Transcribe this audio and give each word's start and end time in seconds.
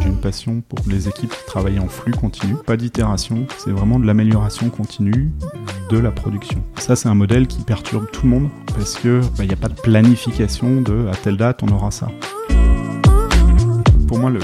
J'ai 0.00 0.08
une 0.08 0.20
passion 0.20 0.60
pour 0.60 0.78
les 0.88 1.08
équipes 1.08 1.30
qui 1.30 1.44
travaillent 1.46 1.78
en 1.78 1.88
flux 1.88 2.12
continu, 2.12 2.54
pas 2.66 2.76
d'itération, 2.76 3.46
c'est 3.58 3.70
vraiment 3.70 3.98
de 3.98 4.06
l'amélioration 4.06 4.70
continue 4.70 5.30
de 5.90 5.98
la 5.98 6.10
production. 6.10 6.62
Ça, 6.78 6.96
c'est 6.96 7.08
un 7.08 7.14
modèle 7.14 7.46
qui 7.46 7.62
perturbe 7.62 8.10
tout 8.12 8.22
le 8.24 8.30
monde 8.30 8.48
parce 8.74 8.94
que 8.94 9.20
bah, 9.36 9.44
il 9.44 9.48
n'y 9.48 9.54
a 9.54 9.56
pas 9.56 9.68
de 9.68 9.80
planification 9.80 10.80
de 10.80 11.08
à 11.08 11.14
telle 11.14 11.36
date 11.36 11.62
on 11.62 11.68
aura 11.68 11.90
ça. 11.90 12.08
Pour 14.12 14.20
moi, 14.20 14.28
le, 14.28 14.40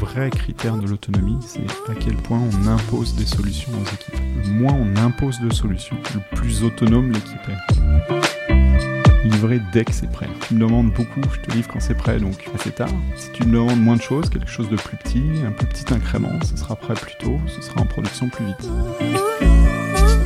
vrai 0.00 0.30
critère 0.30 0.76
de 0.76 0.88
l'autonomie, 0.88 1.38
c'est 1.42 1.60
à 1.88 1.94
quel 1.94 2.16
point 2.16 2.40
on 2.40 2.66
impose 2.66 3.14
des 3.14 3.24
solutions 3.24 3.70
aux 3.70 3.84
équipes. 3.84 4.20
Le 4.44 4.50
moins 4.50 4.74
on 4.74 4.96
impose 4.96 5.38
de 5.38 5.54
solutions, 5.54 5.96
le 6.12 6.36
plus 6.36 6.64
autonome 6.64 7.12
l'équipe 7.12 7.38
est. 7.48 9.22
Livrer 9.22 9.60
dès 9.72 9.84
que 9.84 9.92
c'est 9.92 10.10
prêt. 10.10 10.26
Tu 10.48 10.54
me 10.54 10.60
demandes 10.62 10.92
beaucoup, 10.92 11.20
je 11.36 11.40
te 11.40 11.54
livre 11.54 11.68
quand 11.72 11.78
c'est 11.78 11.94
prêt, 11.94 12.18
donc 12.18 12.50
assez 12.52 12.72
tard. 12.72 12.90
Si 13.14 13.30
tu 13.30 13.44
me 13.44 13.52
demandes 13.52 13.80
moins 13.80 13.94
de 13.94 14.02
choses, 14.02 14.28
quelque 14.28 14.50
chose 14.50 14.68
de 14.68 14.74
plus 14.74 14.96
petit, 14.96 15.22
un 15.46 15.52
plus 15.52 15.68
petit 15.68 15.94
incrément, 15.94 16.32
ce 16.42 16.56
sera 16.56 16.74
prêt 16.74 16.94
plus 16.94 17.14
tôt, 17.20 17.38
ce 17.46 17.62
sera 17.62 17.80
en 17.80 17.86
production 17.86 18.28
plus 18.28 18.44
vite. 18.44 18.68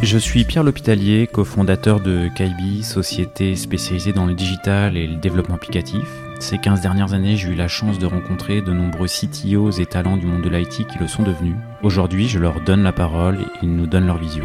Je 0.03 0.17
suis 0.17 0.45
Pierre 0.45 0.65
L'Hôpitalier, 0.65 1.29
cofondateur 1.31 2.01
de 2.01 2.31
Kaibi, 2.35 2.83
société 2.83 3.57
spécialisée 3.57 4.15
dans 4.15 4.25
le 4.25 4.33
digital 4.33 4.97
et 4.97 5.07
le 5.07 5.17
développement 5.17 5.57
applicatif. 5.57 6.26
Ces 6.39 6.59
15 6.59 6.81
dernières 6.81 7.13
années, 7.13 7.37
j'ai 7.37 7.49
eu 7.49 7.55
la 7.55 7.67
chance 7.67 7.99
de 7.99 8.07
rencontrer 8.07 8.61
de 8.61 8.73
nombreux 8.73 9.09
CTOs 9.09 9.81
et 9.81 9.87
talents 9.87 10.17
du 10.17 10.27
monde 10.27 10.43
de 10.43 10.49
l'IT 10.49 10.87
qui 10.87 10.99
le 11.01 11.09
sont 11.09 11.23
devenus. 11.23 11.57
Aujourd'hui, 11.83 12.29
je 12.29 12.39
leur 12.39 12.61
donne 12.61 12.83
la 12.83 12.93
parole 12.93 13.41
et 13.41 13.47
ils 13.63 13.75
nous 13.75 13.87
donnent 13.87 14.07
leur 14.07 14.19
vision. 14.19 14.45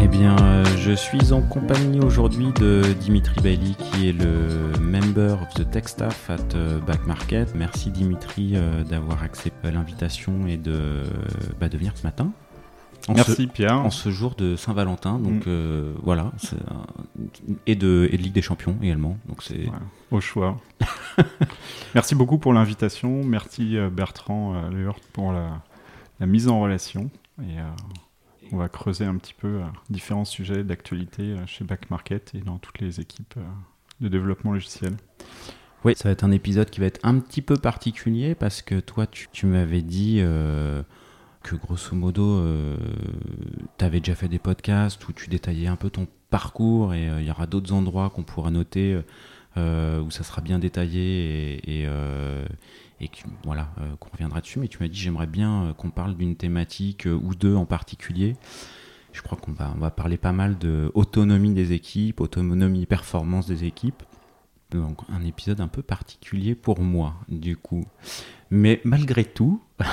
Eh 0.00 0.08
bien, 0.08 0.36
euh, 0.42 0.64
je 0.78 0.92
suis 0.92 1.32
en 1.32 1.42
compagnie 1.42 2.00
aujourd'hui 2.00 2.48
de 2.58 2.82
Dimitri 3.00 3.40
Bailey, 3.42 3.74
qui 3.78 4.08
est 4.08 4.12
le 4.12 4.80
member 4.80 5.36
of 5.42 5.54
the 5.54 5.70
tech 5.70 5.88
staff 5.88 6.30
at 6.30 6.54
euh, 6.54 6.80
Back 6.80 7.06
Market. 7.06 7.54
Merci 7.54 7.90
Dimitri 7.90 8.52
euh, 8.54 8.82
d'avoir 8.82 9.22
accepté 9.22 9.70
l'invitation 9.70 10.46
et 10.46 10.56
de, 10.56 11.02
bah, 11.60 11.68
de 11.68 11.76
venir 11.76 11.92
ce 11.96 12.02
matin. 12.02 12.32
Merci 13.12 13.44
ce- 13.44 13.48
Pierre. 13.48 13.76
en 13.76 13.90
ce 13.90 14.10
jour 14.10 14.34
de 14.34 14.56
Saint-Valentin, 14.56 15.18
donc 15.18 15.44
Mm. 15.46 15.48
euh, 15.48 15.94
voilà, 16.02 16.32
un- 16.68 16.86
et 17.66 17.74
de, 17.76 18.08
et 18.10 18.16
de 18.16 18.22
Ligue 18.22 18.32
des 18.32 18.42
Champions 18.42 18.76
également. 18.82 19.18
Donc 19.28 19.42
c'est 19.42 19.66
Ouais, 19.66 19.72
au 20.10 20.20
choix. 20.20 20.56
Merci 21.94 22.14
beaucoup 22.14 22.38
pour 22.38 22.52
l'invitation. 22.52 23.22
Merci 23.24 23.76
euh, 23.76 23.90
Bertrand 23.90 24.54
euh, 24.54 24.70
Lehurt 24.70 25.02
pour 25.12 25.32
la, 25.32 25.62
la 26.20 26.26
mise 26.26 26.48
en 26.48 26.60
relation. 26.60 27.10
Et 27.42 27.58
euh, 27.58 27.62
on 28.52 28.56
va 28.56 28.68
creuser 28.68 29.04
un 29.04 29.16
petit 29.16 29.34
peu 29.34 29.60
différents 29.90 30.24
sujets 30.24 30.64
d'actualité 30.64 31.34
chez 31.46 31.64
Back 31.64 31.90
Market 31.90 32.32
et 32.34 32.40
dans 32.40 32.58
toutes 32.58 32.80
les 32.80 33.00
équipes 33.00 33.34
de 34.00 34.08
développement 34.08 34.52
logiciel. 34.52 34.94
Oui, 35.84 35.94
ça 35.96 36.08
va 36.08 36.12
être 36.12 36.24
un 36.24 36.30
épisode 36.30 36.70
qui 36.70 36.80
va 36.80 36.86
être 36.86 37.00
un 37.02 37.18
petit 37.18 37.42
peu 37.42 37.56
particulier 37.56 38.34
parce 38.34 38.62
que 38.62 38.80
toi, 38.80 39.06
tu, 39.06 39.28
tu 39.32 39.46
m'avais 39.46 39.82
dit 39.82 40.20
que 41.44 41.54
grosso 41.54 41.94
modo, 41.94 42.42
tu 43.78 43.84
avais 43.84 44.00
déjà 44.00 44.16
fait 44.16 44.28
des 44.28 44.40
podcasts 44.40 45.06
où 45.08 45.12
tu 45.12 45.28
détaillais 45.28 45.68
un 45.68 45.76
peu 45.76 45.90
ton 45.90 46.08
parcours 46.30 46.94
et 46.94 47.08
euh, 47.08 47.20
il 47.20 47.28
y 47.28 47.30
aura 47.30 47.46
d'autres 47.46 47.72
endroits 47.72 48.10
qu'on 48.10 48.24
pourra 48.24 48.50
noter 48.50 49.00
euh, 49.56 50.00
où 50.00 50.10
ça 50.10 50.24
sera 50.24 50.40
bien 50.42 50.58
détaillé 50.58 51.60
et, 51.64 51.86
euh, 51.86 52.44
voilà, 53.44 53.68
euh, 53.78 53.94
qu'on 54.00 54.10
reviendra 54.10 54.40
dessus. 54.40 54.58
Mais 54.58 54.66
tu 54.68 54.78
m'as 54.80 54.88
dit, 54.88 54.98
j'aimerais 54.98 55.28
bien 55.28 55.64
euh, 55.66 55.72
qu'on 55.74 55.90
parle 55.90 56.16
d'une 56.16 56.34
thématique 56.34 57.06
euh, 57.06 57.14
ou 57.14 57.34
deux 57.34 57.54
en 57.54 57.66
particulier. 57.66 58.34
Je 59.12 59.22
crois 59.22 59.38
qu'on 59.38 59.52
va, 59.52 59.72
va 59.78 59.90
parler 59.92 60.16
pas 60.16 60.32
mal 60.32 60.58
de 60.58 60.90
des 61.54 61.72
équipes, 61.72 62.20
autonomie 62.20 62.86
performance 62.86 63.46
des 63.46 63.64
équipes. 63.64 64.02
Donc 64.70 65.02
un 65.08 65.24
épisode 65.24 65.60
un 65.60 65.68
peu 65.68 65.82
particulier 65.82 66.56
pour 66.56 66.80
moi, 66.80 67.14
du 67.28 67.56
coup. 67.56 67.84
Mais 68.50 68.80
malgré 68.84 69.24
tout, 69.24 69.62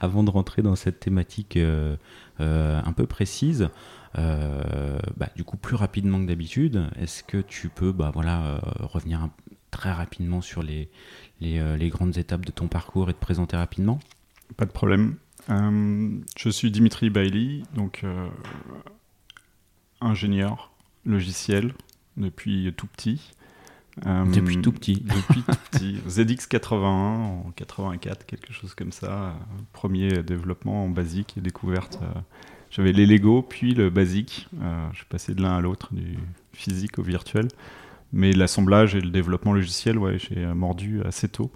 avant 0.00 0.24
de 0.24 0.30
rentrer 0.30 0.62
dans 0.62 0.76
cette 0.76 1.00
thématique 1.00 1.56
euh, 1.56 1.96
euh, 2.40 2.80
un 2.84 2.92
peu 2.92 3.06
précise, 3.06 3.68
euh, 4.16 4.98
bah, 5.16 5.28
du 5.36 5.44
coup 5.44 5.56
plus 5.56 5.76
rapidement 5.76 6.20
que 6.20 6.26
d'habitude, 6.26 6.88
est-ce 6.98 7.22
que 7.22 7.38
tu 7.38 7.68
peux 7.68 7.92
bah, 7.92 8.10
voilà, 8.12 8.60
revenir 8.80 9.28
très 9.70 9.92
rapidement 9.92 10.40
sur 10.40 10.62
les, 10.62 10.88
les, 11.40 11.76
les 11.76 11.88
grandes 11.88 12.16
étapes 12.16 12.44
de 12.44 12.52
ton 12.52 12.68
parcours 12.68 13.10
et 13.10 13.14
te 13.14 13.20
présenter 13.20 13.56
rapidement? 13.56 13.98
Pas 14.56 14.64
de 14.64 14.72
problème. 14.72 15.16
Je 15.48 16.48
suis 16.50 16.70
Dimitri 16.70 17.10
Bailey, 17.10 17.62
donc 17.74 18.04
ingénieur 20.00 20.72
logiciel 21.04 21.74
depuis 22.16 22.72
tout 22.76 22.86
petit. 22.86 23.32
Euh, 24.06 24.24
Depuis 24.26 24.60
tout 24.60 24.72
petit. 24.72 24.96
Depuis 25.04 25.42
tout 25.42 25.56
petit. 25.70 26.00
ZX81 26.08 26.84
en 26.84 27.52
84, 27.56 28.26
quelque 28.26 28.52
chose 28.52 28.74
comme 28.74 28.92
ça. 28.92 29.34
Premier 29.72 30.22
développement 30.22 30.84
en 30.84 30.88
basique 30.88 31.34
et 31.36 31.40
découverte. 31.40 31.98
euh, 32.02 32.20
J'avais 32.70 32.92
les 32.92 33.06
Lego, 33.06 33.42
puis 33.42 33.74
le 33.74 33.90
basique. 33.90 34.48
Euh, 34.62 34.88
je 34.92 34.98
suis 34.98 35.06
passé 35.06 35.34
de 35.34 35.42
l'un 35.42 35.56
à 35.56 35.60
l'autre, 35.60 35.92
du 35.94 36.18
physique 36.52 36.98
au 36.98 37.02
virtuel. 37.02 37.48
Mais 38.12 38.32
l'assemblage 38.32 38.94
et 38.94 39.00
le 39.00 39.10
développement 39.10 39.52
logiciel, 39.52 39.98
ouais, 39.98 40.18
j'ai 40.18 40.46
mordu 40.46 41.02
assez 41.04 41.28
tôt. 41.28 41.50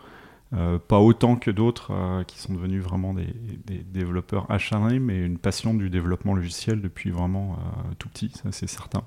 Euh, 0.55 0.79
pas 0.79 0.99
autant 0.99 1.37
que 1.37 1.51
d'autres 1.51 1.93
euh, 1.93 2.25
qui 2.25 2.39
sont 2.39 2.53
devenus 2.53 2.83
vraiment 2.83 3.15
des, 3.15 3.35
des 3.65 3.79
développeurs 3.79 4.51
acharnés, 4.51 4.99
mais 4.99 5.25
une 5.25 5.39
passion 5.39 5.73
du 5.73 5.89
développement 5.89 6.35
logiciel 6.35 6.83
depuis 6.83 7.11
vraiment 7.11 7.55
euh, 7.55 7.95
tout 7.99 8.11
petit, 8.11 8.31
ça 8.35 8.53
c'est 8.53 8.67
certain. 8.67 9.03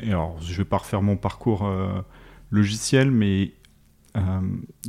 Et 0.00 0.10
alors, 0.10 0.40
je 0.40 0.54
vais 0.56 0.64
pas 0.64 0.78
refaire 0.78 1.02
mon 1.02 1.16
parcours 1.16 1.64
euh, 1.64 2.00
logiciel, 2.50 3.10
mais 3.10 3.52
euh, 4.16 4.40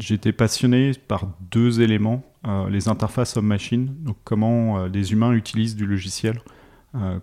été 0.09 0.31
passionné 0.31 0.91
par 1.07 1.27
deux 1.51 1.81
éléments 1.81 2.23
euh, 2.45 2.69
les 2.69 2.87
interfaces 2.87 3.35
homme-machine, 3.37 3.93
donc 3.99 4.17
comment 4.23 4.85
les 4.85 5.11
humains 5.11 5.33
utilisent 5.33 5.75
du 5.75 5.85
logiciel, 5.85 6.41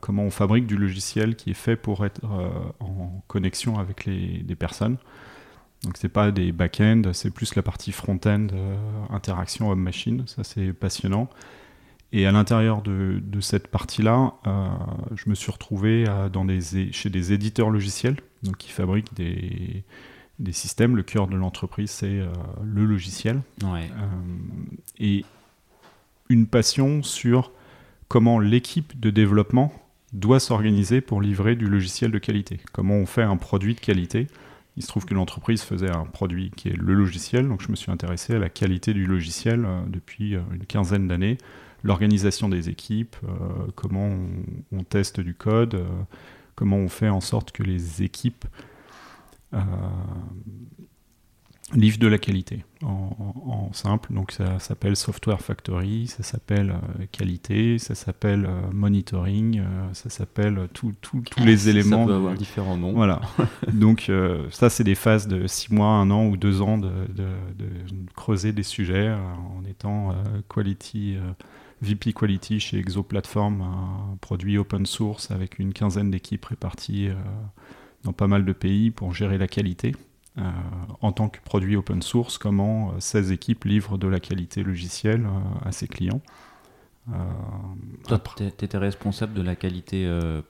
comment 0.00 0.23
on 0.23 0.31
fabrique 0.31 0.67
du 0.67 0.77
logiciel 0.77 1.34
qui 1.34 1.50
est 1.50 1.55
fait 1.55 1.75
pour 1.75 2.05
être 2.05 2.21
en 2.78 3.23
connexion 3.27 3.78
avec 3.78 4.05
les, 4.05 4.44
les 4.47 4.55
personnes. 4.55 4.99
Donc 5.83 5.97
c'est 5.97 6.11
pas 6.11 6.31
des 6.31 6.53
back-end, 6.53 7.03
c'est 7.12 7.31
plus 7.31 7.56
la 7.56 7.62
partie 7.62 7.91
front-end, 7.91 8.49
interaction 9.11 9.71
homme-machine, 9.71 10.25
ça 10.27 10.44
c'est 10.44 10.73
passionnant. 10.73 11.28
Et 12.16 12.26
à 12.26 12.30
l'intérieur 12.32 12.80
de, 12.80 13.20
de 13.20 13.41
cette 13.41 13.66
partie-là, 13.66 14.34
euh, 14.47 14.69
je 15.16 15.28
me 15.28 15.34
suis 15.34 15.50
retrouvé 15.50 16.06
à- 16.06 16.28
dans 16.28 16.44
des, 16.44 16.78
é- 16.78 16.92
chez 16.92 17.10
des 17.10 17.32
éditeurs 17.32 17.70
logiciels, 17.70 18.16
donc 18.44 18.56
qui 18.56 18.70
fabriquent 18.70 19.12
des, 19.14 19.82
des 20.38 20.52
systèmes. 20.52 20.94
Le 20.94 21.02
cœur 21.02 21.26
de 21.26 21.34
l'entreprise, 21.34 21.91
c'est 21.91 22.20
euh, 22.20 22.28
le 22.62 22.84
logiciel. 22.84 23.41
Ouais. 23.64 23.91
Euh, 23.98 24.06
et 25.00 25.25
une 26.28 26.47
passion 26.47 27.02
sur 27.02 27.50
comment 28.06 28.38
l'équipe 28.38 28.98
de 29.00 29.10
développement 29.10 29.72
doit 30.12 30.38
s'organiser 30.38 31.00
pour 31.00 31.20
livrer 31.20 31.56
du 31.56 31.66
logiciel 31.66 32.12
de 32.12 32.19
qualité. 32.19 32.60
Comment 32.72 32.94
on 32.94 33.06
fait 33.06 33.25
un 33.25 33.36
produit 33.36 33.75
de 33.75 33.81
qualité. 33.81 34.28
Il 34.76 34.84
se 34.84 34.86
trouve 34.88 35.04
que 35.04 35.14
l'entreprise 35.14 35.62
faisait 35.62 35.91
un 35.91 36.04
produit 36.04 36.52
qui 36.56 36.69
est 36.69 36.76
le 36.76 36.94
logiciel, 36.94 37.48
donc 37.48 37.60
je 37.60 37.70
me 37.70 37.76
suis 37.76 37.91
intéressé 37.91 38.34
à 38.34 38.38
la 38.38 38.48
qualité 38.48 38.94
du 38.94 39.04
logiciel 39.06 39.66
depuis 39.88 40.34
une 40.34 40.64
quinzaine 40.66 41.08
d'années, 41.08 41.38
l'organisation 41.84 42.49
des 42.49 42.69
équipes, 42.69 43.15
euh, 43.25 43.28
comment 43.77 44.06
on, 44.06 44.28
on 44.78 44.83
teste 44.83 45.21
du 45.21 45.34
code, 45.34 45.75
euh, 45.77 45.87
comment 46.56 46.78
on 46.78 46.89
fait 46.89 47.09
en 47.11 47.21
sorte 47.21 47.53
que 47.53 47.62
les 47.62 48.03
équipes 48.03 48.45
euh, 49.55 49.59
livre 51.73 51.99
de 51.99 52.06
la 52.06 52.19
qualité 52.19 52.65
en, 52.83 52.89
en- 53.19 53.50
en 53.50 53.73
simple. 53.73 54.12
Donc 54.12 54.32
ça 54.32 54.58
s'appelle 54.58 54.97
Software 54.97 55.41
Factory, 55.41 56.06
ça 56.08 56.23
s'appelle 56.23 56.75
qualité, 57.11 57.79
ça 57.79 57.94
s'appelle 57.94 58.49
monitoring, 58.73 59.62
ça 59.94 60.11
s'appelle 60.11 60.69
tous 60.75 60.94
les 61.44 61.69
éléments. 61.70 62.03
Ça 62.03 62.06
peut 62.06 62.14
avoir 62.14 62.35
différents 62.35 62.76
noms. 62.76 62.93
Voilà. 62.93 63.20
Donc 63.73 64.11
ça, 64.50 64.69
c'est 64.70 64.85
des 64.85 64.94
phases 64.94 65.26
de 65.26 65.47
6 65.47 65.73
mois, 65.73 65.88
1 65.88 66.11
an 66.11 66.26
ou 66.26 66.37
2 66.37 66.61
ans 66.62 66.79
de, 66.79 66.91
de- 67.08 67.25
de 67.58 67.67
creuser 68.14 68.53
des 68.53 68.62
sujets 68.62 69.11
en 69.11 69.64
étant 69.69 70.14
quality, 70.55 71.17
VP 71.84 72.12
Quality 72.12 72.58
chez 72.60 72.78
Exo 72.78 73.02
Platform, 73.02 73.60
un 73.62 74.16
produit 74.20 74.58
open 74.58 74.86
source 74.86 75.31
avec 75.31 75.58
une 75.58 75.72
quinzaine 75.72 76.10
d'équipes 76.10 76.44
réparties 76.46 77.08
euh, 77.08 77.14
dans 78.02 78.12
pas 78.12 78.26
mal 78.26 78.44
de 78.44 78.52
pays 78.52 78.90
pour 78.90 79.14
gérer 79.14 79.38
la 79.38 79.46
qualité. 79.46 79.94
Euh, 80.36 80.42
en 81.00 81.12
tant 81.12 81.28
que 81.28 81.38
produit 81.44 81.76
open 81.76 82.02
source, 82.02 82.38
comment 82.38 82.90
euh, 82.90 82.94
ces 82.98 83.31
équipes 83.32 83.64
livrent 83.64 83.98
de 83.98 84.08
la 84.08 84.19
qualité 84.19 84.64
logicielle 84.64 85.26
euh, 85.26 85.69
à 85.69 85.70
ses 85.72 85.86
clients. 85.86 86.20
Euh, 87.10 87.14
Toi, 88.08 88.19
t'é- 88.36 88.50
t'étais 88.50 88.78
responsable 88.78 89.34
de 89.34 89.42
la 89.42 89.54
qualité 89.54 90.06
euh, 90.06 90.42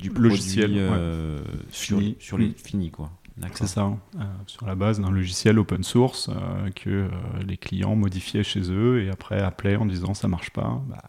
du 0.00 0.08
Logiciel, 0.10 0.64
produit 0.70 0.80
euh, 0.80 1.40
sur, 1.70 1.98
Fini. 1.98 2.16
sur 2.18 2.38
les 2.38 2.48
Mm. 2.48 2.54
finis, 2.54 2.90
quoi. 2.90 3.12
C'est 3.52 3.66
ça, 3.66 3.92
euh, 4.18 4.24
sur 4.46 4.66
la 4.66 4.74
base 4.74 4.98
d'un 4.98 5.10
logiciel 5.10 5.58
open 5.58 5.82
source 5.84 6.30
euh, 6.30 6.70
que 6.70 6.88
euh, 6.88 7.08
les 7.46 7.58
clients 7.58 7.94
modifiaient 7.94 8.42
chez 8.42 8.72
eux 8.72 9.02
et 9.02 9.10
après 9.10 9.42
appelaient 9.42 9.76
en 9.76 9.84
disant 9.84 10.14
ça 10.14 10.26
marche 10.26 10.50
pas. 10.50 10.82
Bah, 10.88 11.02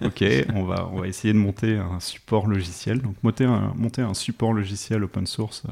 ok, 0.04 0.22
on 0.54 0.64
va, 0.64 0.86
on 0.92 1.00
va 1.00 1.08
essayer 1.08 1.32
de 1.32 1.38
monter 1.38 1.78
un 1.78 2.00
support 2.00 2.46
logiciel. 2.46 3.00
Donc 3.00 3.16
monter 3.22 3.44
un, 3.44 3.72
monter 3.74 4.02
un 4.02 4.12
support 4.12 4.52
logiciel 4.52 5.02
open 5.02 5.26
source 5.26 5.62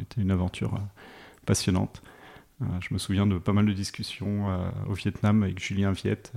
était 0.00 0.22
une 0.22 0.30
aventure 0.30 0.80
passionnante. 1.44 2.02
je 2.80 2.92
me 2.92 2.98
souviens 2.98 3.26
de 3.26 3.36
pas 3.38 3.52
mal 3.52 3.66
de 3.66 3.72
discussions 3.72 4.46
au 4.88 4.94
Vietnam 4.94 5.42
avec 5.42 5.62
Julien 5.62 5.92
Viette 5.92 6.32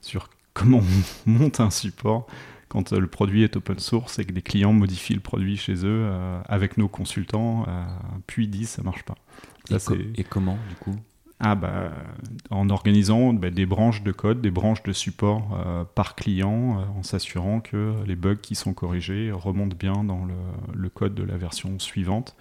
sur 0.00 0.30
comment 0.54 0.82
on 1.26 1.30
monte 1.30 1.60
un 1.60 1.70
support 1.70 2.26
quand 2.72 2.94
euh, 2.94 3.00
le 3.00 3.06
produit 3.06 3.42
est 3.42 3.54
open 3.54 3.78
source 3.78 4.18
et 4.18 4.24
que 4.24 4.32
des 4.32 4.40
clients 4.40 4.72
modifient 4.72 5.12
le 5.12 5.20
produit 5.20 5.58
chez 5.58 5.74
eux 5.84 6.06
euh, 6.06 6.40
avec 6.46 6.78
nos 6.78 6.88
consultants, 6.88 7.66
euh, 7.68 7.84
puis 8.26 8.48
disent 8.48 8.70
ça 8.70 8.82
marche 8.82 9.02
pas. 9.02 9.14
et, 10.16 10.24
comment 10.24 10.56
du 10.70 10.76
coup? 10.76 10.96
Ah 11.38 11.54
bah, 11.54 11.92
en 12.48 12.70
organisant 12.70 13.34
bah, 13.34 13.50
des 13.50 13.66
branches 13.66 14.02
de 14.02 14.10
code, 14.10 14.40
des 14.40 14.50
branches 14.50 14.82
de 14.84 14.92
support 14.92 15.86
par 15.94 16.14
client, 16.14 16.86
en 16.96 17.02
s'assurant 17.02 17.60
que 17.60 17.94
les 18.06 18.14
bugs 18.14 18.36
qui 18.36 18.54
sont 18.54 18.72
corrigés 18.72 19.32
remontent 19.32 19.76
bien 19.76 20.04
dans 20.04 20.24
le, 20.72 20.88
code 20.88 21.14
de 21.14 21.24
la 21.24 21.36
version 21.36 21.80
suivante. 21.80 22.36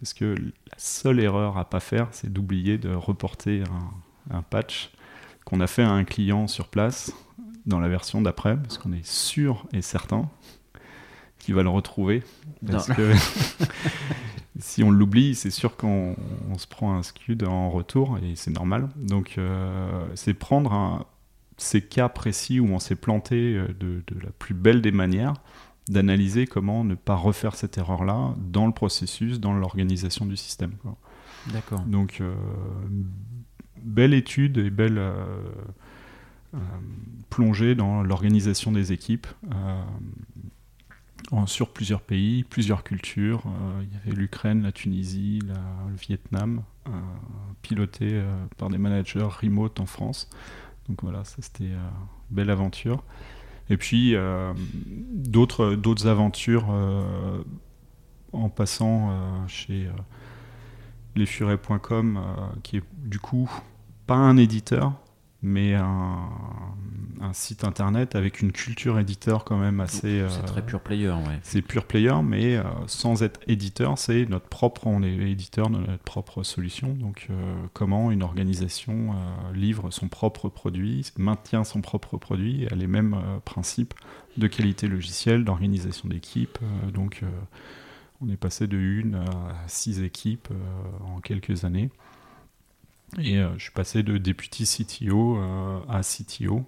Parce 0.00 0.14
que 0.14 0.34
la 0.34 0.78
seule 0.78 1.20
erreur 1.20 1.58
à 1.58 1.68
pas 1.68 1.80
faire, 1.80 2.08
c'est 2.12 2.32
d'oublier 2.32 2.78
de 2.78 2.94
reporter 2.94 3.64
un 4.30 4.42
patch 4.42 4.92
qu'on 5.44 5.60
a 5.60 5.66
fait 5.66 5.82
à 5.82 5.90
un 5.90 6.04
client 6.04 6.46
sur 6.46 6.68
place 6.68 7.12
dans 7.68 7.78
la 7.80 7.88
version 7.88 8.20
d'après, 8.20 8.56
parce 8.56 8.78
qu'on 8.78 8.92
est 8.92 9.06
sûr 9.06 9.66
et 9.72 9.82
certain 9.82 10.28
qu'il 11.38 11.54
va 11.54 11.62
le 11.62 11.68
retrouver. 11.68 12.24
Parce 12.66 12.88
que 12.88 13.12
si 14.58 14.82
on 14.82 14.90
l'oublie, 14.90 15.34
c'est 15.34 15.50
sûr 15.50 15.76
qu'on 15.76 16.16
se 16.56 16.66
prend 16.66 16.96
un 16.96 17.02
scud 17.02 17.44
en 17.44 17.70
retour, 17.70 18.18
et 18.18 18.34
c'est 18.34 18.50
normal. 18.50 18.88
Donc 18.96 19.36
euh, 19.38 20.06
c'est 20.14 20.34
prendre 20.34 21.06
ces 21.58 21.82
cas 21.82 22.08
précis 22.08 22.60
où 22.60 22.68
on 22.68 22.78
s'est 22.78 22.96
planté 22.96 23.54
euh, 23.54 23.68
de, 23.78 24.02
la 24.22 24.30
plus 24.30 24.54
belle 24.54 24.80
des 24.80 24.92
manières, 24.92 25.34
d'analyser 25.88 26.46
comment 26.46 26.84
ne 26.84 26.94
pas 26.94 27.16
refaire 27.16 27.54
cette 27.54 27.76
erreur-là 27.78 28.34
dans 28.38 28.66
le 28.66 28.72
processus, 28.72 29.40
dans 29.40 29.52
l'organisation 29.52 30.24
du 30.24 30.36
système. 30.36 30.72
D'accord. 31.48 31.80
Donc, 31.80 32.20
euh, 32.20 32.34
belle 33.82 34.14
étude 34.14 34.58
et 34.58 34.70
belle 34.70 34.98
euh, 34.98 35.24
plongé 37.30 37.74
dans 37.74 38.02
l'organisation 38.02 38.72
des 38.72 38.92
équipes 38.92 39.26
euh, 39.52 39.82
sur 41.46 41.70
plusieurs 41.70 42.00
pays, 42.00 42.42
plusieurs 42.44 42.82
cultures. 42.82 43.42
Euh, 43.46 43.82
il 43.82 43.92
y 43.92 43.96
avait 43.96 44.12
l'Ukraine, 44.12 44.62
la 44.62 44.72
Tunisie, 44.72 45.40
le 45.46 45.94
Vietnam, 45.96 46.62
piloté 47.60 48.22
par 48.56 48.70
des 48.70 48.78
managers 48.78 49.28
remote 49.28 49.78
en 49.78 49.84
France. 49.84 50.30
Donc 50.88 51.02
voilà, 51.02 51.22
ça 51.24 51.36
c'était 51.40 51.64
une 51.64 51.90
belle 52.30 52.48
aventure. 52.48 53.04
Et 53.68 53.76
puis 53.76 54.14
d'autres 55.12 56.06
aventures 56.06 56.70
en 58.32 58.48
passant 58.48 59.46
chez 59.48 59.86
lesfurets.com, 61.14 62.20
qui 62.62 62.78
est 62.78 62.84
du 62.96 63.18
coup 63.18 63.50
pas 64.06 64.16
un 64.16 64.38
éditeur, 64.38 64.94
mais 65.42 65.74
un, 65.74 66.28
site 67.32 67.64
internet 67.64 68.16
avec 68.16 68.40
une 68.40 68.52
culture 68.52 68.98
éditeur 68.98 69.44
quand 69.44 69.58
même 69.58 69.80
assez. 69.80 70.24
C'est 70.28 70.46
très 70.46 70.64
pure 70.64 70.80
player, 70.80 71.10
ouais. 71.10 71.38
C'est 71.42 71.60
pure 71.60 71.84
player, 71.84 72.14
mais 72.24 72.56
euh, 72.56 72.62
sans 72.86 73.22
être 73.22 73.38
éditeur, 73.46 73.98
c'est 73.98 74.24
notre 74.26 74.46
propre. 74.46 74.86
On 74.86 75.02
est 75.02 75.14
éditeur 75.14 75.68
de 75.68 75.76
notre 75.76 76.02
propre 76.02 76.42
solution. 76.42 76.94
Donc, 76.94 77.26
euh, 77.28 77.34
comment 77.74 78.10
une 78.10 78.22
organisation 78.22 79.12
euh, 79.12 79.52
livre 79.52 79.90
son 79.90 80.08
propre 80.08 80.48
produit, 80.48 81.12
maintient 81.18 81.64
son 81.64 81.82
propre 81.82 82.16
produit 82.16 82.66
à 82.70 82.74
les 82.74 82.86
mêmes 82.86 83.16
principes 83.44 83.94
de 84.38 84.46
qualité 84.46 84.88
logicielle, 84.88 85.44
d'organisation 85.44 86.08
d'équipe. 86.08 86.58
donc, 86.94 87.22
on 88.20 88.28
est 88.28 88.36
passé 88.36 88.66
de 88.66 88.78
une 88.78 89.16
à 89.16 89.68
six 89.68 90.02
équipes 90.02 90.48
en 91.06 91.20
quelques 91.20 91.64
années. 91.64 91.90
Et 93.16 93.38
euh, 93.38 93.48
je 93.56 93.62
suis 93.64 93.72
passé 93.72 94.02
de 94.02 94.18
député 94.18 94.64
CTO 94.64 95.38
euh, 95.38 95.80
à 95.88 96.02
CTO, 96.02 96.64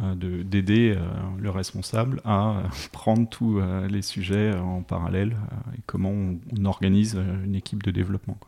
euh, 0.00 0.14
d'aider 0.44 0.96
le 1.38 1.50
responsable 1.50 2.20
à 2.24 2.62
prendre 2.92 3.28
tous 3.28 3.60
les 3.88 4.02
sujets 4.02 4.54
en 4.54 4.82
parallèle 4.82 5.36
et 5.76 5.80
comment 5.86 6.10
on, 6.10 6.64
organise 6.64 7.14
une 7.44 7.54
équipe 7.54 7.82
de 7.82 7.90
développement. 7.90 8.38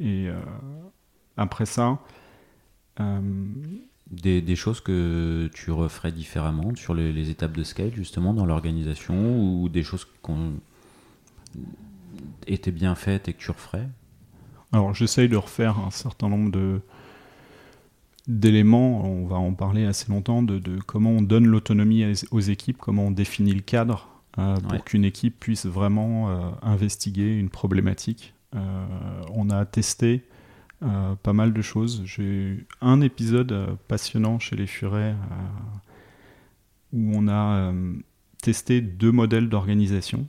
Et 0.00 0.28
après 1.36 1.66
ça, 1.66 2.00
des, 4.10 4.56
choses 4.56 4.80
que 4.80 5.48
tu 5.54 5.70
referais 5.70 6.12
différemment 6.12 6.74
sur 6.74 6.94
les, 6.94 7.12
les 7.12 7.30
étapes 7.30 7.56
de 7.56 7.62
scale, 7.62 7.92
justement, 7.94 8.34
dans 8.34 8.44
l'organisation, 8.44 9.40
ou 9.40 9.68
des 9.68 9.84
choses 9.84 10.04
qui 10.04 10.32
été 12.46 12.70
bien 12.72 12.94
faites 12.94 13.28
et 13.28 13.32
que 13.32 13.38
tu 13.38 13.50
referais? 13.50 13.88
Alors 14.72 14.94
j'essaye 14.94 15.28
de 15.28 15.36
refaire 15.36 15.78
un 15.78 15.90
certain 15.90 16.28
nombre 16.28 16.50
de 16.50 16.80
d'éléments, 18.28 19.04
on 19.04 19.26
va 19.26 19.36
en 19.36 19.52
parler 19.52 19.84
assez 19.84 20.10
longtemps, 20.10 20.42
de, 20.42 20.60
comment 20.86 21.10
on 21.10 21.22
donne 21.22 21.46
l'autonomie 21.46 22.04
aux 22.30 22.40
équipes, 22.40 22.78
comment 22.78 23.06
on 23.06 23.10
définit 23.10 23.52
le 23.52 23.62
cadre 23.62 24.08
euh, 24.38 24.56
pour 24.56 24.84
qu'une 24.84 25.04
équipe 25.04 25.38
puisse 25.40 25.66
vraiment 25.66 26.30
euh, 26.30 26.50
investiguer 26.62 27.36
une 27.36 27.50
problématique. 27.50 28.34
Euh, 28.54 28.60
on 29.34 29.50
a 29.50 29.64
testé 29.66 30.22
pas 31.22 31.32
mal 31.32 31.52
de 31.52 31.62
choses. 31.62 32.02
J'ai 32.04 32.24
eu 32.24 32.66
un 32.80 33.00
épisode 33.02 33.76
passionnant 33.86 34.40
chez 34.40 34.56
les 34.56 34.66
Furets 34.66 35.14
où 36.92 37.12
on 37.14 37.28
a 37.28 37.72
testé 38.42 38.80
deux 38.80 39.12
modèles 39.12 39.48
d'organisation 39.48 40.26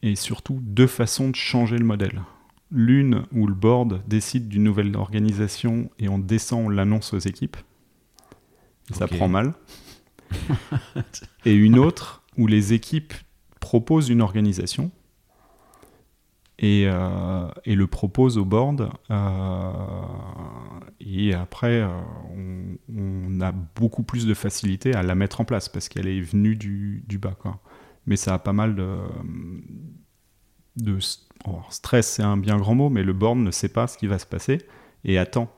et 0.00 0.16
surtout 0.16 0.58
deux 0.62 0.86
façons 0.86 1.28
de 1.28 1.36
changer 1.36 1.76
le 1.76 1.84
modèle. 1.84 2.22
L'une 2.70 3.24
où 3.32 3.46
le 3.46 3.54
board 3.54 4.02
décide 4.06 4.48
d'une 4.48 4.64
nouvelle 4.64 4.94
organisation 4.96 5.90
et 5.98 6.08
on 6.08 6.18
descend, 6.18 6.66
on 6.66 6.68
l'annonce 6.68 7.14
aux 7.14 7.18
équipes. 7.18 7.56
Ça 8.92 9.06
prend 9.06 9.28
mal. 9.28 9.54
et 11.44 11.54
une 11.54 11.78
autre 11.78 12.22
où 12.36 12.46
les 12.46 12.72
équipes 12.72 13.14
proposent 13.60 14.08
une 14.08 14.20
organisation 14.20 14.90
et, 16.58 16.84
euh, 16.86 17.48
le 17.64 17.86
proposent 17.86 18.38
au 18.38 18.44
board. 18.44 18.90
Euh, 19.10 19.72
et 21.00 21.34
après, 21.34 21.80
euh, 21.80 21.88
on, 22.88 23.40
a 23.40 23.52
beaucoup 23.52 24.02
plus 24.02 24.26
de 24.26 24.34
facilité 24.34 24.94
à 24.94 25.02
la 25.02 25.14
mettre 25.14 25.40
en 25.40 25.44
place 25.44 25.68
parce 25.68 25.88
qu'elle 25.88 26.08
est 26.08 26.20
venue 26.20 26.56
du, 26.56 27.04
bas. 27.20 27.36
Mais 28.06 28.16
ça 28.16 28.34
a 28.34 28.38
pas 28.38 28.52
mal 28.52 28.74
de, 28.74 28.96
de 30.82 30.98
stress, 31.70 32.06
c'est 32.06 32.22
un 32.22 32.36
bien 32.36 32.56
grand 32.56 32.74
mot, 32.74 32.88
mais 32.88 33.02
le 33.02 33.12
board 33.12 33.38
ne 33.38 33.50
sait 33.50 33.68
pas 33.68 33.86
ce 33.86 33.98
qui 33.98 34.06
va 34.06 34.18
se 34.18 34.26
passer 34.26 34.58
et 35.04 35.18
attend. 35.18 35.52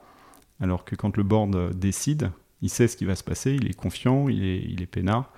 Alors 0.59 0.85
que 0.85 0.95
quand 0.95 1.17
le 1.17 1.23
board 1.23 1.73
décide, 1.75 2.31
il 2.61 2.69
sait 2.69 2.87
ce 2.87 2.95
qui 2.95 3.05
va 3.05 3.15
se 3.15 3.23
passer, 3.23 3.55
il 3.55 3.67
est 3.67 3.73
confiant, 3.73 4.29
il 4.29 4.43
est, 4.43 4.63
il 4.69 4.81
est 4.81 4.87
peinard. 4.87 5.31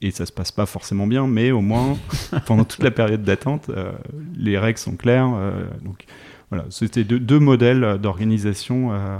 Et 0.00 0.10
ça 0.10 0.26
se 0.26 0.32
passe 0.32 0.50
pas 0.50 0.66
forcément 0.66 1.06
bien, 1.06 1.28
mais 1.28 1.52
au 1.52 1.60
moins, 1.60 1.96
pendant 2.46 2.64
toute 2.64 2.82
la 2.82 2.90
période 2.90 3.22
d'attente, 3.22 3.68
euh, 3.68 3.92
les 4.36 4.58
règles 4.58 4.78
sont 4.78 4.96
claires. 4.96 5.32
Euh, 5.34 5.64
donc 5.84 6.06
voilà, 6.50 6.66
c'était 6.70 7.04
deux, 7.04 7.38
modèles 7.38 7.98
d'organisation. 8.00 8.92
Euh. 8.92 9.18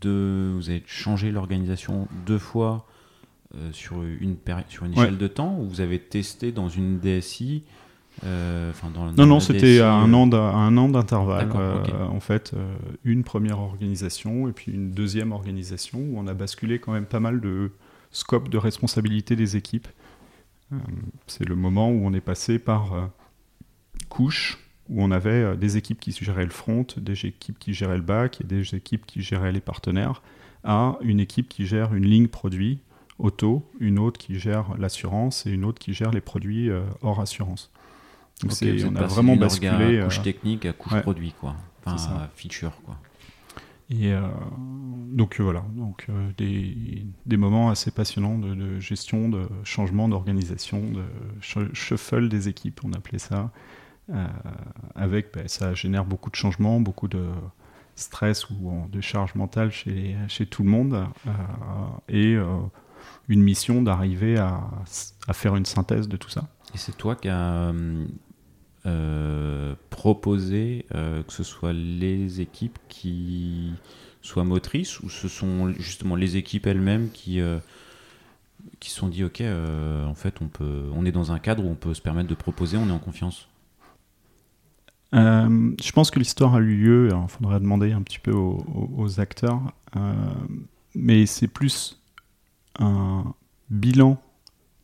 Deux, 0.00 0.52
vous 0.54 0.70
avez 0.70 0.82
changé 0.86 1.30
l'organisation 1.30 2.08
deux 2.26 2.38
fois 2.38 2.86
sur 3.72 4.02
une, 4.02 4.36
sur 4.68 4.84
une 4.86 4.92
échelle 4.92 5.18
de 5.18 5.26
temps, 5.26 5.58
ou 5.58 5.68
vous 5.68 5.80
avez 5.80 5.98
testé 5.98 6.50
dans 6.50 6.68
une 6.68 6.98
DSI 6.98 7.64
euh, 8.26 8.72
non, 9.16 9.26
non, 9.26 9.40
c'était 9.40 9.80
à 9.80 9.92
un 9.92 10.12
an 10.12 10.26
d'intervalle. 10.88 11.50
Euh, 11.54 12.06
en 12.06 12.20
fait, 12.20 12.52
euh, 12.54 12.74
une 13.04 13.24
première 13.24 13.60
organisation 13.60 14.48
et 14.48 14.52
puis 14.52 14.72
une 14.72 14.90
deuxième 14.90 15.32
organisation 15.32 15.98
où 15.98 16.18
on 16.18 16.26
a 16.26 16.34
basculé 16.34 16.78
quand 16.78 16.92
même 16.92 17.06
pas 17.06 17.20
mal 17.20 17.40
de 17.40 17.72
scope 18.10 18.48
de 18.48 18.58
responsabilité 18.58 19.36
des 19.36 19.56
équipes. 19.56 19.88
C'est 21.26 21.48
le 21.48 21.56
moment 21.56 21.90
où 21.90 22.06
on 22.06 22.12
est 22.12 22.20
passé 22.20 22.60
par 22.60 23.10
couche, 24.08 24.58
où 24.88 25.02
on 25.02 25.10
avait 25.10 25.56
des 25.56 25.76
équipes 25.76 25.98
qui 25.98 26.12
géraient 26.12 26.44
le 26.44 26.50
front, 26.50 26.86
des 26.96 27.26
équipes 27.26 27.58
qui 27.58 27.74
géraient 27.74 27.96
le 27.96 28.04
back 28.04 28.40
et 28.40 28.44
des 28.44 28.76
équipes 28.76 29.04
qui 29.04 29.20
géraient 29.22 29.50
les 29.50 29.60
partenaires, 29.60 30.22
à 30.62 30.96
une 31.00 31.18
équipe 31.18 31.48
qui 31.48 31.66
gère 31.66 31.92
une 31.92 32.06
ligne 32.06 32.28
produit 32.28 32.78
auto, 33.18 33.68
une 33.80 33.98
autre 33.98 34.20
qui 34.20 34.38
gère 34.38 34.76
l'assurance 34.78 35.44
et 35.44 35.50
une 35.50 35.64
autre 35.64 35.80
qui 35.80 35.92
gère 35.92 36.12
les 36.12 36.20
produits 36.20 36.70
hors 37.02 37.20
assurance 37.20 37.72
on 38.44 38.96
a 38.96 39.06
vraiment 39.06 39.36
basculé. 39.36 40.00
couche 40.04 40.18
euh, 40.18 40.22
technique 40.22 40.66
à 40.66 40.72
couche 40.72 41.00
produit, 41.02 41.34
quoi. 41.38 41.56
Enfin, 41.84 42.28
feature, 42.34 42.72
quoi. 42.84 42.96
Et 43.92 44.12
euh, 44.12 44.20
donc 45.08 45.40
euh, 45.40 45.42
voilà, 45.42 45.64
donc 45.74 46.06
des, 46.38 47.04
des, 47.26 47.36
moments 47.36 47.70
assez 47.70 47.90
passionnants 47.90 48.38
de, 48.38 48.78
gestion, 48.78 49.28
de 49.28 49.48
changement 49.64 50.08
d'organisation, 50.08 50.80
de 50.92 51.02
shuffle 51.72 52.28
des 52.28 52.48
équipes, 52.48 52.82
on 52.84 52.92
appelait 52.92 53.18
ça. 53.18 53.50
avec, 54.94 55.34
ben, 55.34 55.48
ça 55.48 55.74
génère 55.74 56.04
beaucoup 56.04 56.30
de 56.30 56.36
changements, 56.36 56.78
beaucoup 56.78 57.08
de 57.08 57.26
stress 57.96 58.48
ou 58.48 58.86
de 58.92 59.00
charge 59.00 59.34
mentale 59.34 59.72
chez, 59.72 60.14
chez 60.28 60.46
tout 60.46 60.62
le 60.62 60.70
monde, 60.70 61.04
et 62.08 62.36
une 63.28 63.42
mission 63.42 63.82
d'arriver 63.82 64.38
à, 64.38 64.60
à, 65.26 65.32
faire 65.32 65.56
une 65.56 65.66
synthèse 65.66 66.08
de 66.08 66.16
tout 66.16 66.30
ça. 66.30 66.46
Et 66.74 66.78
c'est 66.78 66.96
toi 66.96 67.16
qui 67.16 67.28
as 67.28 67.72
proposé 69.90 70.86
que 70.90 71.32
ce 71.32 71.42
soit 71.42 71.72
les 71.72 72.40
équipes 72.40 72.78
qui 72.88 73.72
soient 74.22 74.44
motrices 74.44 75.00
ou 75.00 75.10
ce 75.10 75.28
sont 75.28 75.72
justement 75.72 76.16
les 76.16 76.36
équipes 76.36 76.66
elles-mêmes 76.66 77.10
qui 77.10 77.40
qui 78.78 78.90
se 78.90 78.96
sont 78.96 79.08
dit 79.08 79.24
ok 79.24 79.40
euh, 79.40 80.06
en 80.06 80.14
fait 80.14 80.40
on 80.40 80.48
peut 80.48 80.84
on 80.94 81.04
est 81.04 81.12
dans 81.12 81.32
un 81.32 81.38
cadre 81.38 81.64
où 81.64 81.68
on 81.68 81.74
peut 81.74 81.94
se 81.94 82.02
permettre 82.02 82.28
de 82.28 82.34
proposer 82.34 82.76
on 82.76 82.88
est 82.88 82.92
en 82.92 82.98
confiance. 82.98 83.48
Euh, 85.12 85.72
je 85.82 85.90
pense 85.90 86.12
que 86.12 86.20
l'histoire 86.20 86.54
a 86.54 86.60
eu 86.60 86.76
lieu 86.76 87.08
il 87.10 87.28
faudrait 87.28 87.58
demander 87.58 87.92
un 87.92 88.02
petit 88.02 88.20
peu 88.20 88.32
aux, 88.32 89.20
acteurs 89.20 89.60
euh, 89.96 90.14
mais 90.94 91.26
c'est 91.26 91.48
plus 91.48 92.00
un 92.78 93.34
bilan 93.70 94.22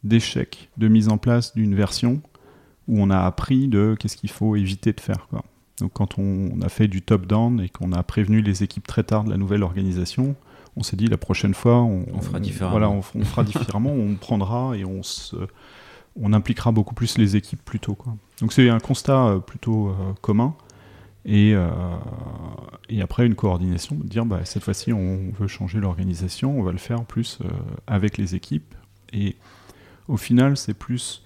d'échec 0.03 0.69
de 0.79 0.89
mise 0.89 1.09
en 1.09 1.19
place 1.19 1.55
d'une 1.55 1.77
version 1.77 2.21
où 2.89 3.01
on 3.01 3.11
a 3.11 3.19
appris 3.19 3.69
de 3.69 3.97
qu'est-ce 3.99 4.17
qu'il 4.17 4.31
faut 4.31 4.57
éviter 4.57 4.93
de 4.93 5.01
faire 5.01 5.27
quoi. 5.29 5.43
donc 5.81 5.93
quand 5.93 6.19
on 6.19 6.61
a 6.61 6.69
fait 6.69 6.89
du 6.89 7.03
top 7.03 7.27
down 7.27 7.61
et 7.61 7.69
qu'on 7.69 7.93
a 7.93 8.03
prévenu 8.03 8.41
les 8.41 8.63
équipes 8.63 8.87
très 8.87 9.03
tard 9.03 9.25
de 9.25 9.31
la 9.31 9.37
nouvelle 9.37 9.63
organisation 9.63 10.37
on 10.77 10.83
s'est 10.83 10.97
dit 10.97 11.07
la 11.07 11.17
prochaine 11.17 11.55
fois, 11.55 11.83
on, 11.83 12.21
fera 12.21 12.39
différemment. 12.39 12.71
Voilà, 12.71 12.91
on, 12.91 13.01
fera 13.01 13.45
différemment, 13.45 13.93
on 13.93 14.15
prendra 14.15 14.77
et 14.77 14.85
on 14.85 15.03
se, 15.03 15.37
on 16.21 16.33
impliquera 16.33 16.71
beaucoup 16.71 16.95
plus 16.95 17.17
les 17.19 17.37
équipes 17.37 17.65
plus 17.65 17.81
tôt. 17.81 17.95
Quoi. 17.95 18.15
Donc 18.41 18.53
c'est 18.53 18.69
un 18.69 18.79
constat 18.79 19.27
euh, 19.27 19.39
plutôt 19.39 19.89
euh, 19.89 19.95
commun. 20.21 20.55
Et, 21.25 21.55
euh, 21.55 21.69
et, 22.89 23.03
après 23.03 23.27
une 23.27 23.35
coordination, 23.35 23.97
de 23.97 24.07
dire 24.07 24.25
bah, 24.25 24.45
cette 24.45 24.63
fois-ci 24.63 24.93
on 24.93 25.33
veut 25.37 25.49
changer 25.49 25.81
l'organisation, 25.81 26.57
on 26.57 26.63
va 26.63 26.71
le 26.71 26.79
faire 26.79 27.05
plus 27.05 27.41
avec 27.89 28.17
les 28.17 28.37
équipes. 28.37 28.75
Et 29.13 29.35
au 30.07 30.17
final, 30.17 30.57
c'est 30.57 30.75
plus 30.75 31.26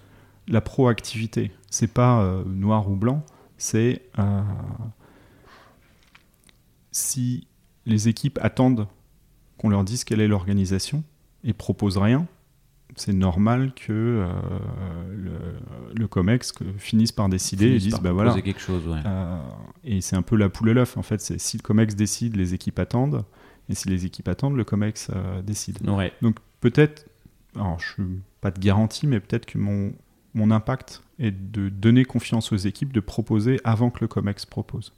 la 0.51 0.61
proactivité. 0.61 1.53
C'est 1.71 1.93
pas 1.93 2.43
noir 2.47 2.91
ou 2.91 2.97
blanc, 2.97 3.25
c'est 3.57 4.03
si 6.93 7.47
les 7.87 8.09
équipes 8.09 8.39
attendent 8.43 8.87
qu'on 9.59 9.69
leur 9.69 9.85
dise 9.85 10.05
quelle 10.05 10.21
est 10.21 10.29
l'organisation 10.29 11.05
et 11.45 11.53
propose 11.53 11.97
rien, 11.97 12.27
c'est 12.97 13.13
normal 13.13 13.73
que 13.75 13.93
euh, 13.93 14.29
le, 15.95 16.09
COMEX 16.09 16.53
finisse 16.79 17.13
par 17.13 17.29
décider 17.29 17.67
et 17.67 17.79
dise 17.79 18.01
bah 18.01 18.13
voilà. 18.13 18.35
quelque 18.41 18.61
chose. 18.61 18.83
Euh, 18.89 19.41
et 19.85 20.01
c'est 20.01 20.17
un 20.17 20.23
peu 20.23 20.37
la 20.37 20.49
poule 20.49 20.71
et 20.71 20.75
l'œuf 20.75 20.97
en 20.97 21.03
fait. 21.03 21.21
C'est 21.21 21.39
si 21.39 21.57
le 21.57 21.63
COMEX 21.63 21.95
décide, 21.95 22.37
les 22.37 22.55
équipes 22.55 22.79
attendent, 22.79 23.25
et 23.69 23.75
si 23.75 23.89
les 23.89 24.07
équipes 24.07 24.29
attendent, 24.29 24.57
le 24.57 24.65
COMEX 24.65 25.09
euh, 25.15 25.43
décide. 25.43 25.79
Donc 26.21 26.37
peut-être, 26.61 27.07
alors 27.55 27.79
je 27.79 27.93
suis 27.93 28.03
pas 28.41 28.51
de 28.51 28.59
garantie, 28.59 29.07
mais 29.07 29.21
peut-être 29.21 29.47
que 29.47 29.59
mon 29.59 29.93
mon 30.35 30.51
impact 30.51 31.03
est 31.19 31.31
de 31.31 31.69
donner 31.69 32.05
confiance 32.05 32.53
aux 32.53 32.57
équipes, 32.57 32.93
de 32.93 33.01
proposer 33.01 33.61
avant 33.65 33.91
que 33.91 33.99
le 34.01 34.09
COMEX 34.09 34.47
propose. 34.47 34.93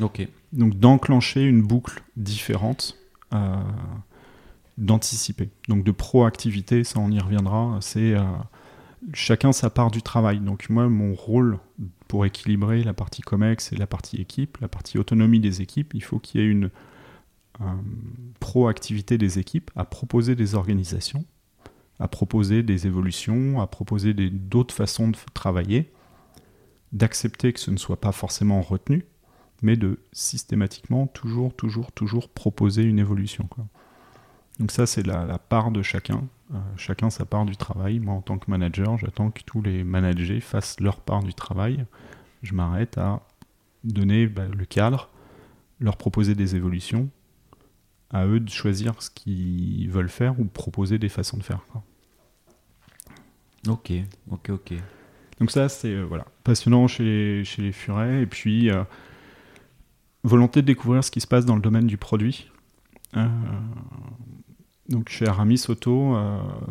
Ok. 0.00 0.26
Donc 0.52 0.78
d'enclencher 0.78 1.42
une 1.42 1.62
boucle 1.62 2.02
différente 2.16 2.98
d'anticiper. 4.78 5.50
Donc 5.68 5.84
de 5.84 5.90
proactivité, 5.90 6.84
ça 6.84 6.98
on 7.00 7.10
y 7.10 7.18
reviendra, 7.18 7.78
c'est 7.80 8.14
euh, 8.14 8.22
chacun 9.14 9.52
sa 9.52 9.70
part 9.70 9.90
du 9.90 10.02
travail. 10.02 10.40
Donc 10.40 10.68
moi, 10.68 10.88
mon 10.88 11.14
rôle 11.14 11.58
pour 12.08 12.26
équilibrer 12.26 12.82
la 12.84 12.92
partie 12.92 13.22
COMEX 13.22 13.72
et 13.72 13.76
la 13.76 13.86
partie 13.86 14.20
équipe, 14.20 14.58
la 14.60 14.68
partie 14.68 14.98
autonomie 14.98 15.40
des 15.40 15.62
équipes, 15.62 15.92
il 15.94 16.02
faut 16.02 16.18
qu'il 16.18 16.40
y 16.40 16.44
ait 16.44 16.48
une 16.48 16.70
proactivité 18.38 19.16
des 19.16 19.38
équipes 19.38 19.70
à 19.76 19.86
proposer 19.86 20.34
des 20.34 20.54
organisations, 20.54 21.24
à 21.98 22.08
proposer 22.08 22.62
des 22.62 22.86
évolutions, 22.86 23.60
à 23.60 23.66
proposer 23.66 24.12
d'autres 24.14 24.74
façons 24.74 25.08
de 25.08 25.16
travailler, 25.34 25.92
d'accepter 26.92 27.52
que 27.52 27.60
ce 27.60 27.70
ne 27.70 27.76
soit 27.76 28.00
pas 28.00 28.12
forcément 28.12 28.60
retenu, 28.60 29.04
mais 29.62 29.76
de 29.76 29.98
systématiquement 30.12 31.06
toujours, 31.06 31.54
toujours, 31.54 31.92
toujours 31.92 32.28
proposer 32.28 32.82
une 32.82 32.98
évolution. 32.98 33.48
Donc 34.58 34.70
ça, 34.70 34.86
c'est 34.86 35.06
la, 35.06 35.38
part 35.38 35.70
de 35.70 35.82
chacun. 35.82 36.24
Euh, 36.54 36.58
chacun 36.76 37.10
sa 37.10 37.24
part 37.24 37.44
du 37.44 37.56
travail. 37.56 37.98
Moi, 37.98 38.14
en 38.14 38.22
tant 38.22 38.38
que 38.38 38.50
manager, 38.50 38.96
j'attends 38.98 39.30
que 39.30 39.42
tous 39.44 39.62
les 39.62 39.84
managers 39.84 40.40
fassent 40.40 40.78
leur 40.80 41.00
part 41.00 41.22
du 41.22 41.34
travail. 41.34 41.84
Je 42.42 42.54
m'arrête 42.54 42.98
à 42.98 43.22
donner 43.84 44.26
bah, 44.26 44.46
le 44.46 44.64
cadre, 44.64 45.10
leur 45.80 45.96
proposer 45.96 46.34
des 46.34 46.56
évolutions, 46.56 47.10
à 48.10 48.26
eux 48.26 48.40
de 48.40 48.50
choisir 48.50 49.02
ce 49.02 49.10
qu'ils 49.10 49.90
veulent 49.90 50.08
faire 50.08 50.38
ou 50.40 50.44
proposer 50.44 50.98
des 50.98 51.08
façons 51.08 51.36
de 51.36 51.42
faire. 51.42 51.60
Ok, 53.68 53.92
ok, 54.30 54.50
ok. 54.50 54.74
Donc 55.40 55.50
ça, 55.50 55.68
c'est 55.68 55.92
euh, 55.92 56.04
voilà, 56.04 56.26
passionnant 56.44 56.86
chez 56.86 57.04
les, 57.04 57.44
chez 57.44 57.62
les 57.62 57.72
furets. 57.72 58.22
Et 58.22 58.26
puis, 58.26 58.70
euh, 58.70 58.84
volonté 60.22 60.62
de 60.62 60.66
découvrir 60.66 61.04
ce 61.04 61.10
qui 61.10 61.20
se 61.20 61.26
passe 61.26 61.44
dans 61.44 61.56
le 61.56 61.62
domaine 61.62 61.86
du 61.86 61.96
produit. 61.96 62.50
Euh, 63.16 63.26
donc 64.88 65.08
chez 65.08 65.26
Aramis 65.26 65.64
Auto, 65.68 66.16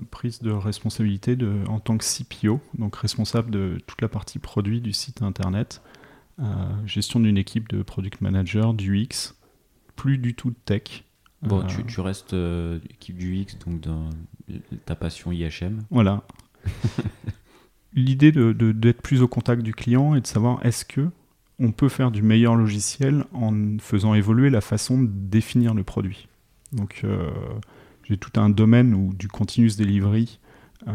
prise 0.10 0.40
de 0.40 0.50
responsabilité 0.50 1.36
de, 1.36 1.66
en 1.68 1.82
tant 1.82 1.98
que 1.98 2.06
CPO, 2.06 2.62
donc 2.78 2.96
responsable 2.96 3.52
de 3.52 3.78
toute 3.88 4.02
la 4.02 4.08
partie 4.08 4.40
produit 4.40 4.80
du 4.80 4.94
site 4.94 5.22
internet, 5.22 5.82
gestion 6.86 7.20
d'une 7.20 7.38
équipe 7.38 7.68
de 7.68 7.84
product 7.84 8.22
manager, 8.22 8.74
du 8.74 9.00
X, 9.00 9.36
plus 9.98 10.18
du 10.18 10.34
tout 10.34 10.52
de 10.52 10.56
tech. 10.64 11.04
Bon, 11.46 11.64
tu, 11.66 11.84
tu, 11.86 12.00
restes 12.00 12.36
équipe 12.90 13.18
du 13.18 13.36
X, 13.36 13.58
donc 13.60 13.82
dans 13.82 14.10
ta 14.86 14.96
passion 14.96 15.32
IHM. 15.32 15.84
Voilà. 15.92 16.24
L'idée 17.94 18.32
d'être 18.32 18.58
de, 18.58 18.92
plus 18.92 19.22
au 19.22 19.28
contact 19.28 19.62
du 19.62 19.74
client 19.74 20.16
et 20.16 20.22
de 20.22 20.28
savoir 20.28 20.64
est-ce 20.66 20.84
que 20.84 21.10
on 21.60 21.72
peut 21.72 21.88
faire 21.88 22.12
du 22.12 22.22
meilleur 22.22 22.56
logiciel 22.56 23.24
en 23.32 23.78
faisant 23.80 24.14
évoluer 24.14 24.50
la 24.50 24.60
façon 24.60 25.02
de 25.02 25.08
définir 25.08 25.74
le 25.74 25.84
produit? 25.84 26.28
Donc 26.74 27.02
euh, 27.06 27.32
j'ai 28.04 28.18
tout 28.18 28.38
un 28.40 28.50
domaine 28.50 28.94
où 28.94 29.14
du 29.14 29.30
continuous 29.30 29.78
delivery 29.78 30.40
euh, 30.88 30.92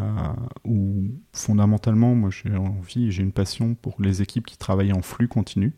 où 0.64 1.04
fondamentalement 1.32 2.14
moi 2.14 2.28
j'ai 2.30 2.54
envie, 2.54 3.10
j'ai 3.10 3.22
une 3.22 3.32
passion 3.32 3.74
pour 3.74 3.96
les 3.98 4.20
équipes 4.20 4.44
qui 4.44 4.58
travaillent 4.58 4.92
en 4.92 5.02
flux 5.02 5.28
continu. 5.28 5.72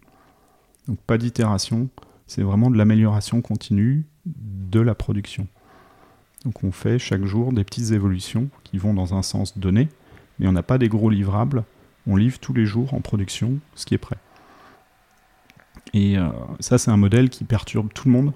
Donc 0.89 0.99
pas 0.99 1.19
d'itération, 1.19 1.89
c'est 2.27 2.43
vraiment 2.43 2.69
de 2.69 2.77
l'amélioration 2.77 3.41
continue 3.43 4.05
de 4.27 4.81
la 4.81 4.95
production. 4.95 5.47
Donc 6.45 6.65
on 6.65 6.73
fait 6.73 6.99
chaque 6.99 7.25
jour 7.25 7.53
des 7.53 7.65
petites 7.65 7.93
évolutions 7.93 8.49
qui 8.65 8.79
vont 8.79 8.95
dans 8.95 9.15
un 9.15 9.23
sens 9.23 9.59
donné, 9.59 9.89
mais 10.39 10.47
on 10.47 10.53
n'a 10.53 10.63
pas 10.63 10.79
des 10.79 10.89
gros 10.89 11.11
livrables, 11.11 11.65
on 12.07 12.17
livre 12.17 12.39
tous 12.39 12.53
les 12.53 12.67
jours 12.67 12.95
en 12.95 13.01
production 13.01 13.59
ce 13.75 13.87
qui 13.87 13.95
est 13.95 13.99
prêt. 13.99 14.19
Et 15.95 16.19
euh, 16.19 16.29
ça, 16.61 16.79
c'est 16.79 16.91
un 16.91 16.97
modèle 16.97 17.29
qui 17.29 17.45
perturbe 17.45 17.93
tout 17.93 18.09
le 18.09 18.13
monde 18.13 18.33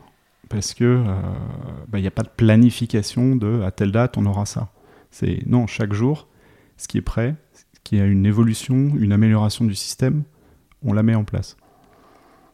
parce 0.49 0.75
que 0.75 1.02
il 1.02 1.97
euh, 1.97 2.00
n'y 2.00 2.07
a 2.07 2.12
pas 2.12 2.23
de 2.23 2.28
planification 2.28 3.35
de 3.35 3.62
à 3.62 3.71
telle 3.71 3.93
date 3.93 4.16
on 4.16 4.26
aura 4.26 4.47
ça. 4.47 4.71
C'est 5.11 5.40
non, 5.47 5.66
chaque 5.66 5.93
jour, 5.93 6.28
ce 6.76 6.88
qui 6.88 6.99
est 6.99 7.02
prêt, 7.02 7.35
ce 7.52 7.81
qui 7.83 7.99
a 8.00 8.05
une 8.05 8.26
évolution, 8.26 8.93
une 8.97 9.12
amélioration 9.12 9.64
du 9.64 9.75
système, 9.75 10.25
on 10.85 10.93
la 10.93 11.02
met 11.02 11.14
en 11.14 11.25
place. 11.25 11.57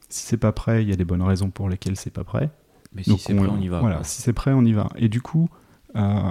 Si 0.08 0.26
c'est 0.26 0.36
pas 0.36 0.52
prêt, 0.52 0.82
il 0.82 0.88
y 0.88 0.92
a 0.92 0.96
des 0.96 1.04
bonnes 1.04 1.22
raisons 1.22 1.50
pour 1.50 1.68
lesquelles 1.68 1.96
c'est 1.96 2.10
pas 2.10 2.24
prêt. 2.24 2.50
Mais 2.94 3.02
si 3.02 3.16
c'est 3.18 3.34
prêt, 3.34 3.48
on 3.50 3.60
y 3.60 3.68
va. 3.68 3.80
Voilà, 3.80 4.04
si 4.04 4.22
c'est 4.22 4.32
prêt, 4.32 4.52
on 4.52 4.64
y 4.64 4.72
va. 4.72 4.88
Et 4.96 5.08
du 5.08 5.20
coup, 5.20 5.48
euh, 5.96 6.30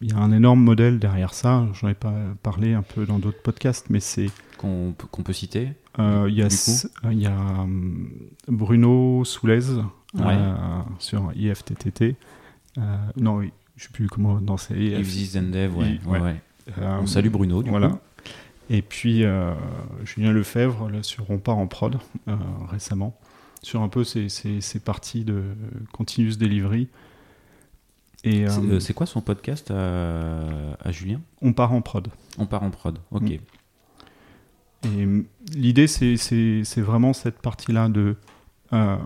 il 0.00 0.10
y 0.10 0.14
a 0.14 0.18
un 0.18 0.32
énorme 0.32 0.62
modèle 0.62 0.98
derrière 0.98 1.34
ça. 1.34 1.66
J'en 1.74 1.88
ai 1.88 1.94
pas 1.94 2.14
parlé 2.42 2.74
un 2.74 2.82
peu 2.82 3.06
dans 3.06 3.18
d'autres 3.18 3.42
podcasts, 3.42 3.90
mais 3.90 4.00
c'est 4.00 4.30
qu'on 4.58 4.94
peut 4.96 5.32
citer. 5.32 5.70
Euh, 5.98 6.26
il 6.28 6.34
y 6.36 6.42
a, 6.42 7.12
y 7.12 7.26
a 7.26 7.32
hum, 7.32 8.10
Bruno 8.48 9.24
Soulez 9.24 9.70
euh, 10.18 10.54
sur 10.98 11.32
IFTTT. 11.34 12.16
Non, 13.16 13.40
je 13.40 13.46
ne 13.46 13.50
sais 13.76 13.88
plus 13.92 14.08
comment 14.08 14.40
dans 14.40 14.56
ces. 14.56 14.74
If 14.74 15.34
ouais. 15.76 15.98
ouais. 16.06 16.40
On 16.78 17.06
salue 17.06 17.30
Bruno. 17.30 17.62
Du 17.62 17.70
voilà. 17.70 17.98
Et 18.68 18.82
puis 18.82 19.24
Julien 20.04 20.32
Lefebvre 20.32 20.90
là, 20.90 21.02
sur 21.02 21.30
On 21.30 21.38
part 21.38 21.58
en 21.58 21.66
prod 21.66 21.98
récemment 22.68 23.18
sur 23.66 23.82
un 23.82 23.88
peu 23.88 24.04
ces, 24.04 24.28
ces, 24.28 24.60
ces 24.60 24.78
parties 24.78 25.24
de 25.24 25.42
continuous 25.90 26.36
delivery. 26.36 26.86
C'est 28.22 28.94
quoi 28.94 29.06
son 29.06 29.20
podcast 29.20 29.72
à, 29.72 30.92
Julien? 30.92 31.20
On 31.42 31.52
part 31.52 31.72
en 31.72 31.82
prod. 31.82 32.06
On 32.38 32.46
part 32.46 32.62
en 32.62 32.70
prod, 32.70 32.98
ok. 33.10 33.40
Mm. 34.84 34.86
Et 34.86 35.24
l'idée, 35.52 35.88
c'est 35.88 36.80
vraiment 36.80 37.12
cette 37.12 37.40
partie-là 37.40 37.88
de 37.88 38.14
euh, 38.72 38.96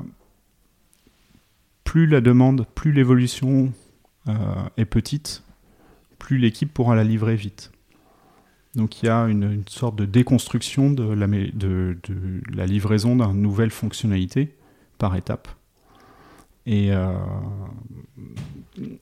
plus 1.85 2.07
la 2.07 2.21
demande, 2.21 2.67
plus 2.75 2.93
l'évolution 2.93 3.73
euh, 4.29 4.35
est 4.76 4.85
petite, 4.85 5.43
plus 6.19 6.37
l'équipe 6.37 6.73
pourra 6.73 6.95
la 6.95 7.05
livrer 7.05 7.37
vite. 7.37 7.73
Donc 8.75 9.03
il 9.03 9.07
y 9.07 9.09
a 9.09 9.25
une, 9.25 9.62
sorte 9.69 9.97
de 9.97 10.05
déconstruction 10.05 10.91
de 10.91 11.12
la, 11.12 12.67
livraison 12.67 13.17
d'une 13.17 13.43
nouvelle 13.43 13.71
fonctionnalité 13.71 14.55
par 14.99 15.17
étape. 15.17 15.49
Et, 16.67 16.93
euh, 16.93 17.12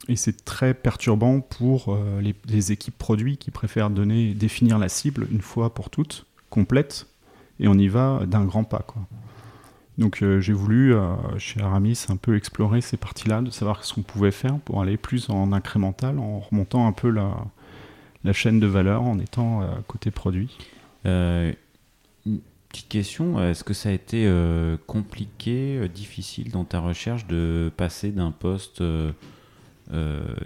et 0.07 0.17
c'est 0.17 0.45
très 0.45 0.73
perturbant 0.73 1.41
pour 1.41 1.89
euh, 1.89 2.23
les, 2.47 2.73
équipes 2.73 2.97
produits 2.97 3.37
qui 3.37 3.51
préfèrent 3.51 3.91
donner, 3.91 4.33
définir 4.33 4.79
la 4.79 4.89
cible 4.89 5.27
une 5.31 5.43
fois 5.43 5.75
pour 5.75 5.91
toutes, 5.91 6.25
complète, 6.49 7.07
et 7.61 7.69
on 7.69 7.75
y 7.75 7.89
va 7.89 8.25
d'un 8.27 8.45
grand 8.45 8.65
pas. 8.65 8.87
Donc 9.99 10.23
euh, 10.23 10.41
j'ai 10.41 10.53
voulu, 10.55 10.95
chez 11.37 11.61
Aramis, 11.61 12.07
un 12.09 12.17
peu 12.17 12.37
explorer 12.37 12.81
ces 12.81 12.97
parties-là, 12.97 13.43
de 13.43 13.51
savoir 13.51 13.85
ce 13.85 13.93
qu'on 13.93 14.03
pouvait 14.03 14.31
faire 14.31 14.59
pour 14.61 14.81
aller 14.81 14.97
plus 14.97 15.29
en 15.29 15.53
incrémental, 15.53 16.19
en 16.19 16.39
remontant 16.39 16.87
un 16.87 16.93
peu 16.93 17.11
la, 17.11 17.35
la 18.25 18.33
chaîne 18.33 18.61
de 18.61 18.67
valeur 18.67 19.03
en 19.03 19.19
étant 19.19 19.63
côté 19.87 20.11
produit? 20.11 20.57
Petite 22.69 22.89
question, 22.89 23.43
est-ce 23.43 23.65
que 23.65 23.73
ça 23.73 23.89
a 23.89 23.93
été 23.93 24.27
euh, 24.27 24.77
compliqué, 24.87 25.79
euh, 25.79 25.89
difficile 25.89 26.51
dans 26.51 26.65
ta 26.65 26.81
recherche 26.81 27.27
de 27.27 27.73
passer 27.75 28.11
d'un 28.11 28.31
poste 28.31 28.83
euh, 28.83 29.13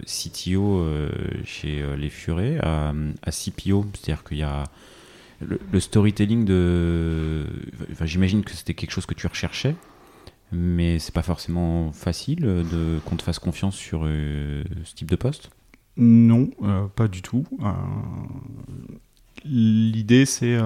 CTO 0.05 0.87
chez 1.43 1.83
Les 1.97 2.09
Furets 2.09 2.59
à, 2.61 2.93
CPO 3.29 3.85
C'est-à-dire 3.93 4.23
qu'il 4.23 4.37
y 4.37 4.43
a 4.43 4.63
le, 5.41 5.79
storytelling 5.81 6.45
de. 6.45 7.45
Enfin, 7.91 8.05
J'imagine 8.05 8.45
que 8.45 8.53
c'était 8.53 8.73
quelque 8.73 8.91
chose 8.91 9.05
que 9.05 9.15
tu 9.15 9.27
recherchais, 9.27 9.75
mais 10.53 10.99
c'est 10.99 11.13
pas 11.13 11.23
forcément 11.23 11.91
facile 11.91 12.63
qu'on 13.05 13.17
te 13.17 13.23
fasse 13.23 13.39
confiance 13.39 13.75
sur 13.75 14.03
ce 14.03 14.95
type 14.95 15.11
de 15.11 15.17
poste? 15.17 15.49
Non, 15.97 16.49
pas 16.95 17.07
du 17.07 17.21
tout. 17.21 17.45
L'idée, 19.45 20.25
c'est 20.25 20.57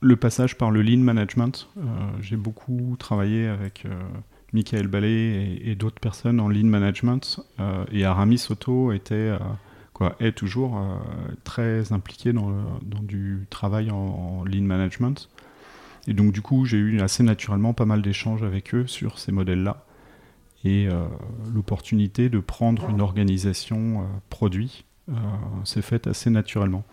le 0.00 0.16
passage 0.16 0.56
par 0.56 0.70
le 0.70 0.82
lean 0.82 0.98
management. 0.98 1.68
Euh, 1.76 1.82
j'ai 2.20 2.36
beaucoup 2.36 2.96
travaillé 2.98 3.46
avec 3.46 3.84
euh, 3.84 4.00
Michael 4.52 4.86
Ballet 4.86 5.60
et, 5.62 5.74
d'autres 5.74 6.00
personnes 6.00 6.40
en 6.40 6.48
lean 6.48 6.66
management. 6.66 7.40
Euh, 7.60 7.84
et 7.92 8.04
Aramis 8.04 8.46
Auto 8.50 8.92
était, 8.92 9.32
quoi, 9.92 10.16
est 10.20 10.32
toujours 10.32 10.80
très 11.44 11.92
impliqué 11.92 12.32
dans, 12.32 12.52
du 13.02 13.46
travail 13.50 13.90
en, 13.90 14.44
lean 14.44 14.62
management. 14.62 15.28
Et 16.06 16.14
donc, 16.14 16.32
du 16.32 16.40
coup, 16.40 16.64
j'ai 16.64 16.78
eu 16.78 17.00
assez 17.00 17.22
naturellement 17.22 17.74
pas 17.74 17.84
mal 17.84 18.00
d'échanges 18.00 18.42
avec 18.42 18.74
eux 18.74 18.86
sur 18.86 19.18
ces 19.18 19.32
modèles-là. 19.32 19.84
Et 20.64 20.88
l'opportunité 21.54 22.28
de 22.28 22.40
prendre 22.40 22.90
une 22.90 23.00
organisation 23.00 24.06
produit 24.28 24.84
s'est 25.64 25.82
faite 25.82 26.08
assez 26.08 26.30
naturellement. 26.30 26.84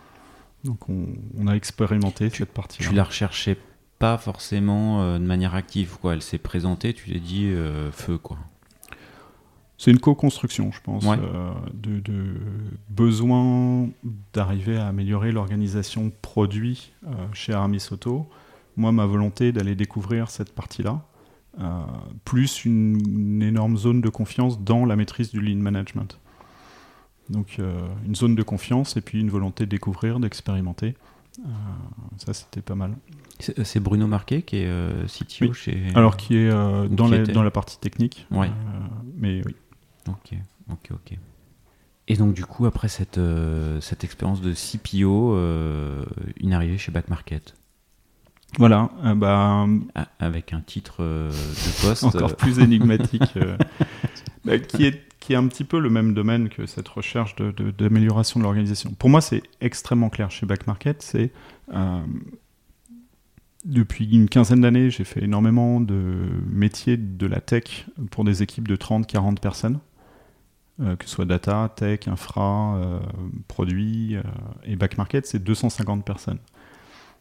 Donc 0.66 0.88
on, 0.88 1.46
a 1.46 1.54
expérimenté 1.54 2.28
cette 2.28 2.52
partie. 2.52 2.78
Tu 2.78 2.92
la 2.92 3.04
recherchais 3.04 3.56
pas 3.98 4.18
forcément 4.18 5.00
euh, 5.02 5.18
de 5.18 5.24
manière 5.24 5.54
active, 5.54 5.96
quoi. 6.00 6.14
Elle 6.14 6.22
s'est 6.22 6.38
présentée, 6.38 6.92
tu 6.92 7.10
t'es 7.12 7.20
dit 7.20 7.46
euh, 7.46 7.90
feu, 7.92 8.18
quoi. 8.18 8.36
C'est 9.78 9.90
une 9.90 10.00
co-construction, 10.00 10.72
je 10.72 10.80
pense, 10.80 11.04
euh, 11.06 11.52
de, 11.74 12.34
besoin 12.88 13.88
d'arriver 14.32 14.78
à 14.78 14.88
améliorer 14.88 15.32
l'organisation 15.32 16.10
produit 16.22 16.92
chez 17.34 17.52
Aramis 17.52 17.86
Auto. 17.90 18.26
Moi, 18.78 18.90
ma 18.92 19.04
volonté 19.04 19.52
d'aller 19.52 19.74
découvrir 19.74 20.30
cette 20.30 20.54
partie-là, 20.54 21.02
plus 22.24 22.64
une, 22.64 23.42
énorme 23.42 23.76
zone 23.76 24.00
de 24.00 24.08
confiance 24.08 24.60
dans 24.62 24.84
la 24.84 24.96
maîtrise 24.96 25.30
du 25.30 25.40
lean 25.40 25.60
management. 25.60 26.18
Donc 27.30 27.56
euh, 27.58 27.86
une 28.04 28.14
zone 28.14 28.34
de 28.34 28.42
confiance 28.42 28.96
et 28.96 29.00
puis 29.00 29.20
une 29.20 29.30
volonté 29.30 29.64
de 29.64 29.70
découvrir, 29.70 30.20
d'expérimenter. 30.20 30.94
Euh, 31.40 31.50
ça, 32.18 32.32
c'était 32.34 32.62
pas 32.62 32.74
mal. 32.74 32.96
C'est 33.38 33.80
Bruno 33.80 34.06
Marquet 34.06 34.42
qui 34.42 34.58
est 34.58 34.66
euh, 34.66 35.06
CTO 35.06 35.52
chez. 35.52 35.84
Alors, 35.94 36.16
qui 36.16 36.36
est 36.36 36.50
dans, 36.50 37.08
la, 37.08 37.24
dans 37.24 37.42
la 37.42 37.50
partie 37.50 37.78
technique. 37.78 38.26
Ouais. 38.30 38.50
mais 39.16 39.42
oui. 39.44 39.54
Ok, 40.08 40.38
ok, 40.70 40.90
ok. 40.92 41.18
Et 42.08 42.16
donc, 42.16 42.34
du 42.34 42.44
coup, 42.46 42.66
après 42.66 42.88
cette, 42.88 43.20
cette 43.80 44.04
expérience 44.04 44.40
de 44.40 44.52
CPO, 44.52 45.36
une 46.40 46.52
arrivée 46.52 46.78
chez 46.78 46.92
Back 46.92 47.08
Market. 47.08 47.54
Voilà, 48.58 48.90
bah, 49.16 49.66
ah, 49.94 50.08
avec 50.18 50.52
un 50.52 50.60
titre 50.60 51.02
de 51.02 51.86
poste 51.86 52.04
encore 52.04 52.36
plus 52.36 52.58
énigmatique, 52.58 53.38
bah, 54.44 54.58
qui 54.58 54.86
est 54.86 55.06
qui 55.26 55.32
est 55.32 55.36
un 55.36 55.48
petit 55.48 55.64
peu 55.64 55.80
le 55.80 55.90
même 55.90 56.14
domaine 56.14 56.48
que 56.48 56.66
cette 56.66 56.86
recherche 56.86 57.34
d'amélioration 57.34 58.38
de, 58.38 58.44
l'organisation. 58.44 58.92
Pour 58.96 59.10
moi, 59.10 59.20
c'est 59.20 59.42
extrêmement 59.60 60.08
clair 60.08 60.30
chez 60.30 60.46
Back 60.46 60.68
Market. 60.68 61.02
C'est 61.02 61.32
euh, 61.74 61.98
depuis 63.64 64.08
une 64.14 64.28
quinzaine 64.28 64.60
d'années, 64.60 64.88
j'ai 64.88 65.02
fait 65.02 65.24
énormément 65.24 65.80
de 65.80 66.28
métiers 66.48 66.96
de 66.96 67.26
la 67.26 67.40
tech 67.40 67.86
pour 68.12 68.22
des 68.22 68.44
équipes 68.44 68.68
de 68.68 68.76
30-40 68.76 69.40
personnes, 69.40 69.80
euh, 70.80 70.94
que 70.94 71.06
ce 71.06 71.10
soit 71.10 71.24
data, 71.24 71.72
tech, 71.74 72.06
infra, 72.06 72.76
euh, 72.76 73.00
produits. 73.48 74.14
et 74.62 74.76
Back 74.76 74.96
Market, 74.96 75.26
c'est 75.26 75.42
250 75.42 76.04
personnes. 76.04 76.38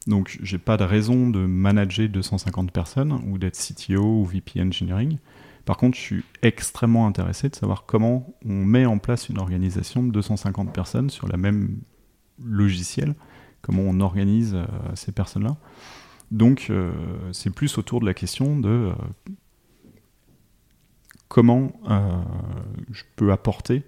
Donc, 0.07 0.37
j'ai 0.41 0.59
pas 0.59 0.77
de 0.77 0.83
raison 0.83 1.29
de 1.29 1.39
manager 1.39 2.07
250 2.09 2.71
personnes 2.71 3.13
ou 3.27 3.37
d'être 3.37 3.57
CTO 3.57 4.21
ou 4.21 4.25
VP 4.25 4.61
Engineering. 4.61 5.17
Par 5.65 5.77
contre, 5.77 5.97
je 5.97 6.01
suis 6.01 6.23
extrêmement 6.43 7.07
intéressé 7.07 7.49
de 7.49 7.55
savoir 7.55 7.85
comment 7.85 8.35
on 8.45 8.65
met 8.65 8.85
en 8.85 8.99
place 8.99 9.29
une 9.29 9.39
organisation 9.39 10.03
de 10.03 10.11
250 10.11 10.71
personnes 10.71 11.09
sur 11.09 11.27
la 11.27 11.37
même 11.37 11.79
logiciel, 12.43 13.15
comment 13.61 13.81
on 13.81 13.99
organise 13.99 14.53
euh, 14.53 14.65
ces 14.93 15.11
personnes-là. 15.11 15.57
Donc, 16.29 16.67
euh, 16.69 16.91
c'est 17.31 17.49
plus 17.49 17.79
autour 17.79 17.99
de 17.99 18.05
la 18.05 18.13
question 18.13 18.59
de 18.59 18.69
euh, 18.69 18.93
comment 21.27 21.71
je 22.91 23.03
peux 23.15 23.31
apporter 23.31 23.83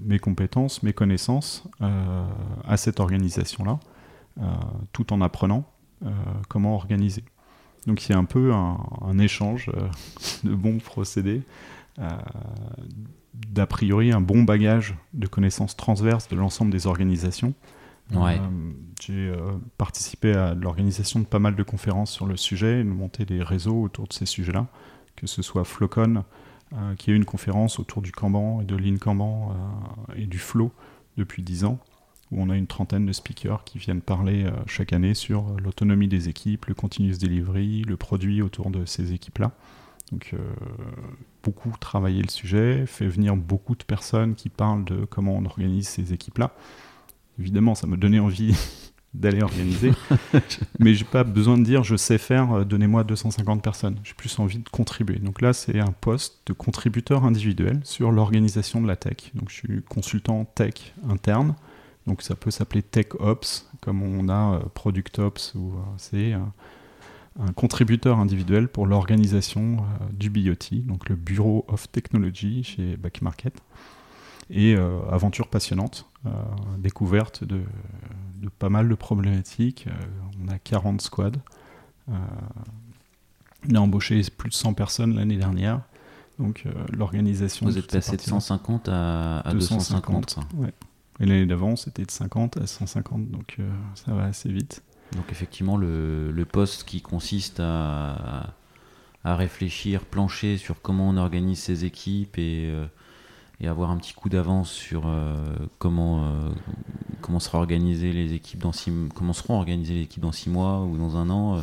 mes 0.00 0.20
compétences, 0.20 0.84
mes 0.84 0.92
connaissances 0.92 1.64
à 1.80 2.76
cette 2.76 3.00
organisation-là, 3.00 3.80
tout 4.92 5.12
en 5.12 5.20
apprenant 5.20 5.64
comment 6.48 6.74
organiser. 6.74 7.24
Donc 7.86 8.06
il 8.06 8.12
y 8.12 8.14
a 8.14 8.18
un 8.18 8.24
peu 8.24 8.52
un, 8.52 9.18
échange 9.18 9.70
euh, 9.74 9.88
de 10.44 10.54
bons 10.54 10.78
procédés, 10.78 11.42
euh, 11.98 12.08
d'a 13.34 13.66
priori 13.66 14.12
un 14.12 14.20
bon 14.20 14.42
bagage 14.42 14.94
de 15.14 15.26
connaissances 15.26 15.76
transverses 15.76 16.28
de 16.28 16.36
l'ensemble 16.36 16.70
des 16.70 16.86
organisations. 16.86 17.54
Euh, 18.14 18.36
j'ai 19.00 19.32
participé 19.78 20.34
à 20.34 20.54
l'organisation 20.54 21.20
de 21.20 21.24
pas 21.24 21.38
mal 21.38 21.56
de 21.56 21.62
conférences 21.62 22.10
sur 22.10 22.26
le 22.26 22.36
sujet 22.36 22.80
et 22.80 22.84
de 22.84 22.88
monter 22.88 23.24
des 23.24 23.42
réseaux 23.42 23.80
autour 23.80 24.06
de 24.06 24.12
ces 24.12 24.26
sujets-là, 24.26 24.66
que 25.16 25.26
ce 25.26 25.40
soit 25.40 25.64
Flocon, 25.64 26.24
qui 26.98 27.10
est 27.10 27.14
une 27.14 27.24
conférence 27.24 27.78
autour 27.78 28.02
du 28.02 28.12
Kanban 28.12 28.60
et 28.60 28.64
de 28.64 28.76
l'InKanban 28.76 29.56
et 30.14 30.26
du 30.26 30.38
Flow 30.38 30.72
depuis 31.16 31.42
10 31.42 31.64
ans, 31.64 31.78
où 32.32 32.42
on 32.42 32.50
a 32.50 32.56
une 32.56 32.66
trentaine 32.66 33.06
de 33.06 33.12
speakers 33.12 33.62
qui 33.64 33.78
viennent 33.78 34.00
parler 34.00 34.44
euh, 34.44 34.50
chaque 34.66 34.92
année 34.92 35.14
sur 35.14 35.40
euh, 35.40 35.56
l'autonomie 35.62 36.08
des 36.08 36.28
équipes, 36.28 36.66
le 36.66 36.74
continuous 36.74 37.18
delivery, 37.18 37.82
le 37.82 37.96
produit 37.96 38.42
autour 38.42 38.70
de 38.70 38.84
ces 38.86 39.12
équipes-là. 39.12 39.52
Donc 40.10 40.30
euh, 40.32 40.38
beaucoup 41.42 41.72
travailler 41.78 42.22
le 42.22 42.30
sujet, 42.30 42.86
fait 42.86 43.06
venir 43.06 43.36
beaucoup 43.36 43.74
de 43.74 43.84
personnes 43.84 44.34
qui 44.34 44.48
parlent 44.48 44.84
de 44.84 45.04
comment 45.04 45.36
on 45.36 45.44
organise 45.44 45.88
ces 45.88 46.12
équipes-là. 46.12 46.52
Évidemment, 47.38 47.74
ça 47.74 47.86
me 47.86 47.96
donnait 47.96 48.18
envie 48.18 48.56
d'aller 49.14 49.42
organiser, 49.42 49.92
mais 50.78 50.94
j'ai 50.94 51.04
pas 51.04 51.22
besoin 51.22 51.58
de 51.58 51.64
dire 51.64 51.84
je 51.84 51.96
sais 51.96 52.16
faire, 52.16 52.64
donnez-moi 52.64 53.04
250 53.04 53.62
personnes. 53.62 53.96
J'ai 54.04 54.14
plus 54.14 54.38
envie 54.38 54.58
de 54.58 54.68
contribuer. 54.70 55.18
Donc 55.18 55.42
là, 55.42 55.52
c'est 55.52 55.80
un 55.80 55.92
poste 55.92 56.40
de 56.46 56.54
contributeur 56.54 57.24
individuel 57.24 57.80
sur 57.84 58.10
l'organisation 58.10 58.80
de 58.80 58.86
la 58.86 58.96
tech. 58.96 59.32
Donc 59.34 59.50
je 59.50 59.54
suis 59.54 59.82
consultant 59.82 60.46
tech 60.54 60.94
interne 61.10 61.54
donc 62.06 62.22
ça 62.22 62.34
peut 62.34 62.50
s'appeler 62.50 62.82
Tech 62.82 63.06
Ops, 63.18 63.68
comme 63.80 64.02
on 64.02 64.28
a 64.28 64.56
euh, 64.56 64.60
Product 64.74 65.18
Ops, 65.20 65.54
ou 65.54 65.72
euh, 65.72 65.82
c'est 65.98 66.32
un, 66.32 66.52
contributeur 67.56 68.18
individuel 68.18 68.68
pour 68.68 68.86
l'organisation 68.86 69.78
euh, 69.78 70.04
du 70.12 70.28
BOT, 70.28 70.82
donc 70.84 71.08
le 71.08 71.16
Bureau 71.16 71.64
of 71.68 71.90
Technology 71.90 72.62
chez 72.62 72.96
Back 72.96 73.22
Market. 73.22 73.54
Et 74.50 74.76
aventure 75.10 75.48
passionnante, 75.48 76.10
découverte 76.76 77.42
de, 77.42 77.62
pas 78.58 78.68
mal 78.68 78.86
de 78.86 78.94
problématiques. 78.94 79.86
on 80.42 80.48
a 80.48 80.58
40 80.58 81.00
squads. 81.00 81.38
on 82.08 83.74
a 83.74 83.78
embauché 83.78 84.20
plus 84.36 84.50
de 84.50 84.54
100 84.54 84.74
personnes 84.74 85.14
l'année 85.14 85.38
dernière. 85.38 85.80
Donc 86.38 86.66
l'organisation. 86.92 87.64
Vous 87.64 87.78
êtes 87.78 87.90
passé 87.90 88.18
de 88.18 88.20
150 88.20 88.90
à, 88.90 89.42
250. 89.54 90.40
Ouais. 90.56 90.74
Et 91.22 91.26
l'année 91.26 91.46
d'avant, 91.46 91.76
c'était 91.76 92.04
de 92.04 92.10
50 92.10 92.56
à 92.56 92.66
150, 92.66 93.30
donc 93.30 93.56
euh, 93.60 93.70
ça 93.94 94.12
va 94.12 94.24
assez 94.24 94.50
vite. 94.50 94.82
Donc 95.14 95.26
effectivement, 95.30 95.76
le, 95.76 96.32
le 96.32 96.44
poste 96.44 96.82
qui 96.82 97.00
consiste 97.00 97.60
à, 97.60 98.54
à, 99.22 99.36
réfléchir, 99.36 100.04
plancher 100.04 100.56
sur 100.56 100.82
comment 100.82 101.08
on 101.08 101.16
organise 101.16 101.60
ses 101.60 101.84
équipes 101.84 102.38
et, 102.38 102.66
euh, 102.72 102.86
et 103.60 103.68
avoir 103.68 103.92
un 103.92 103.98
petit 103.98 104.14
coup 104.14 104.30
d'avance 104.30 104.72
sur 104.72 105.04
comment, 105.78 106.26
comment, 107.20 107.38
sera 107.38 107.64
les 107.66 108.32
équipes 108.32 108.60
dans 108.60 108.72
six, 108.72 108.92
comment 109.14 109.32
seront 109.32 109.54
organisées 109.54 109.94
les 109.94 110.02
équipes 110.02 110.22
dans 110.22 110.32
six 110.32 110.50
mois 110.50 110.80
ou 110.80 110.96
dans 110.96 111.16
un 111.16 111.30
an 111.30 111.60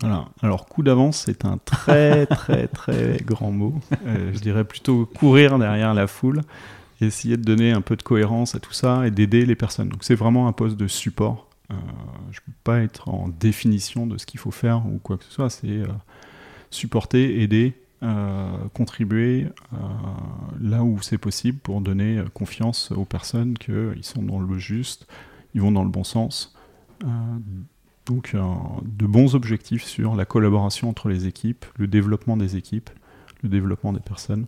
voilà. 0.00 0.28
Alors, 0.40 0.66
coup 0.66 0.82
d'avance, 0.82 1.24
c'est 1.26 1.44
un 1.44 1.58
très, 1.58 2.24
très, 2.24 2.68
très 2.68 3.18
grand 3.22 3.50
mot. 3.50 3.74
je 4.06 4.38
dirais 4.40 4.64
plutôt 4.64 5.04
courir 5.04 5.58
derrière 5.58 5.92
la 5.92 6.06
foule 6.06 6.40
essayer 7.06 7.36
de 7.36 7.42
donner 7.42 7.72
un 7.72 7.80
peu 7.80 7.96
de 7.96 8.02
cohérence 8.02 8.54
à 8.54 8.60
tout 8.60 8.72
ça 8.72 9.06
et 9.06 9.10
d'aider 9.10 9.46
les 9.46 9.54
personnes. 9.54 9.88
Donc, 9.88 10.04
c'est 10.04 10.14
vraiment 10.14 10.48
un 10.48 10.52
poste 10.52 10.76
de 10.76 10.86
support. 10.86 11.48
je 11.70 11.74
ne 11.74 12.44
peux 12.46 12.52
pas 12.64 12.80
être 12.80 13.08
en 13.08 13.28
définition 13.28 14.06
de 14.06 14.18
ce 14.18 14.26
qu'il 14.26 14.40
faut 14.40 14.50
faire 14.50 14.86
ou 14.86 14.98
quoi 14.98 15.16
que 15.16 15.24
ce 15.24 15.32
soit. 15.32 15.50
C'est 15.50 15.82
supporter, 16.70 17.42
aider, 17.42 17.74
euh, 18.02 18.56
contribuer 18.72 19.48
euh, 19.74 19.76
là 20.58 20.82
où 20.82 21.02
c'est 21.02 21.18
possible 21.18 21.58
pour 21.58 21.82
donner 21.82 22.16
euh, 22.16 22.24
confiance 22.32 22.92
aux 22.92 23.04
personnes 23.04 23.58
qu'ils 23.58 24.04
sont 24.04 24.22
dans 24.22 24.38
le 24.38 24.58
juste, 24.58 25.06
ils 25.52 25.60
vont 25.60 25.70
dans 25.70 25.84
le 25.84 25.90
bon 25.90 26.02
sens. 26.04 26.54
donc 28.06 28.34
de 28.34 29.06
bons 29.06 29.34
objectifs 29.34 29.84
sur 29.84 30.16
la 30.16 30.24
collaboration 30.24 30.88
entre 30.88 31.10
les 31.10 31.26
équipes, 31.26 31.66
le 31.76 31.86
développement 31.86 32.38
des 32.38 32.56
équipes, 32.56 32.88
le 33.42 33.50
développement 33.50 33.92
des 33.92 34.00
personnes. 34.00 34.46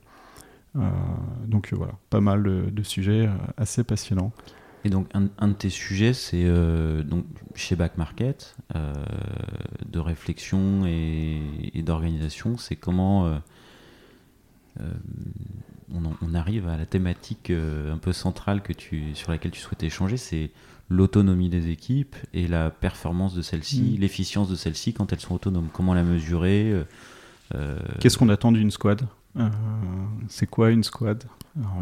Donc 0.75 1.73
voilà, 1.73 1.93
pas 2.11 2.21
mal 2.21 2.43
de 2.43 2.83
sujets 2.83 3.29
assez 3.57 3.85
passionnants. 3.85 4.33
Et 4.85 4.91
donc, 4.91 5.07
un, 5.15 5.49
de 5.49 5.53
tes 5.53 5.71
sujets, 5.71 6.13
c'est 6.13 6.45
euh, 6.45 7.05
donc 7.05 7.25
chez 7.55 7.77
Back 7.77 7.99
Market, 7.99 8.57
euh, 8.75 8.93
de 9.87 9.99
réflexion 10.01 10.85
et, 10.87 11.83
d'organisation, 11.83 12.57
c'est 12.57 12.75
comment 12.75 13.27
euh, 14.81 14.93
on, 15.93 16.35
arrive 16.35 16.67
à 16.67 16.77
la 16.77 16.87
thématique 16.87 17.51
un 17.51 17.99
peu 17.99 18.13
centrale 18.13 18.63
que 18.63 18.73
tu, 18.73 19.15
sur 19.15 19.31
laquelle 19.31 19.53
tu 19.53 19.61
souhaitais 19.61 19.87
échanger, 19.87 20.17
c'est 20.17 20.51
l'autonomie 20.89 21.49
des 21.49 21.69
équipes 21.69 22.17
et 22.35 22.49
la 22.49 22.71
performance 22.71 23.35
de 23.35 23.43
celles-ci, 23.43 23.97
mm. 23.97 24.01
l'efficience 24.01 24.49
de 24.49 24.57
celles-ci 24.57 24.95
quand 24.95 25.13
elles 25.13 25.21
sont 25.21 25.35
autonomes. 25.35 25.69
Comment 25.73 25.95
la 25.95 26.03
mesurer 26.03 26.75
Qu'est-ce 28.01 28.17
qu'on 28.17 28.31
attend 28.31 28.51
d'une 28.51 28.71
squad? 28.71 29.07
C'est 30.29 30.47
quoi 30.47 30.71
une 30.71 30.85
squad? 30.85 31.25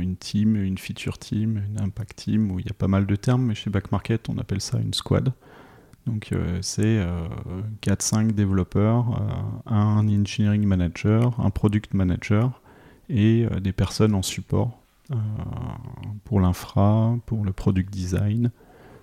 Une 0.01 0.17
team, 0.17 0.57
une 0.57 0.79
feature 0.79 1.19
team, 1.19 1.63
une 1.69 1.81
impact 1.81 2.17
team, 2.17 2.51
où 2.51 2.59
il 2.59 2.67
y 2.67 2.71
a 2.71 2.75
pas 2.75 2.89
mal 2.89 3.07
de 3.07 3.17
termes, 3.17 3.47
mais 3.47 3.55
chez 3.55 3.71
Backmarket, 3.71 4.29
on 4.29 4.39
appelle 4.39 4.61
ça 4.61 4.79
une 4.79 4.95
squad. 4.95 5.33
Donc 6.07 6.33
euh, 6.33 6.59
c'est 6.63 7.05
4-5 7.83 8.29
euh, 8.29 8.33
développeurs, 8.33 9.21
euh, 9.21 9.73
un 9.73 10.09
engineering 10.09 10.65
manager, 10.65 11.39
un 11.39 11.51
product 11.51 11.95
manager 11.95 12.61
et 13.09 13.47
des 13.61 13.73
personnes 13.73 14.15
en 14.15 14.23
support 14.23 14.79
pour 16.23 16.39
l'infra, 16.39 17.17
pour 17.27 17.45
le 17.45 17.53
product 17.53 17.93
design, 17.93 18.53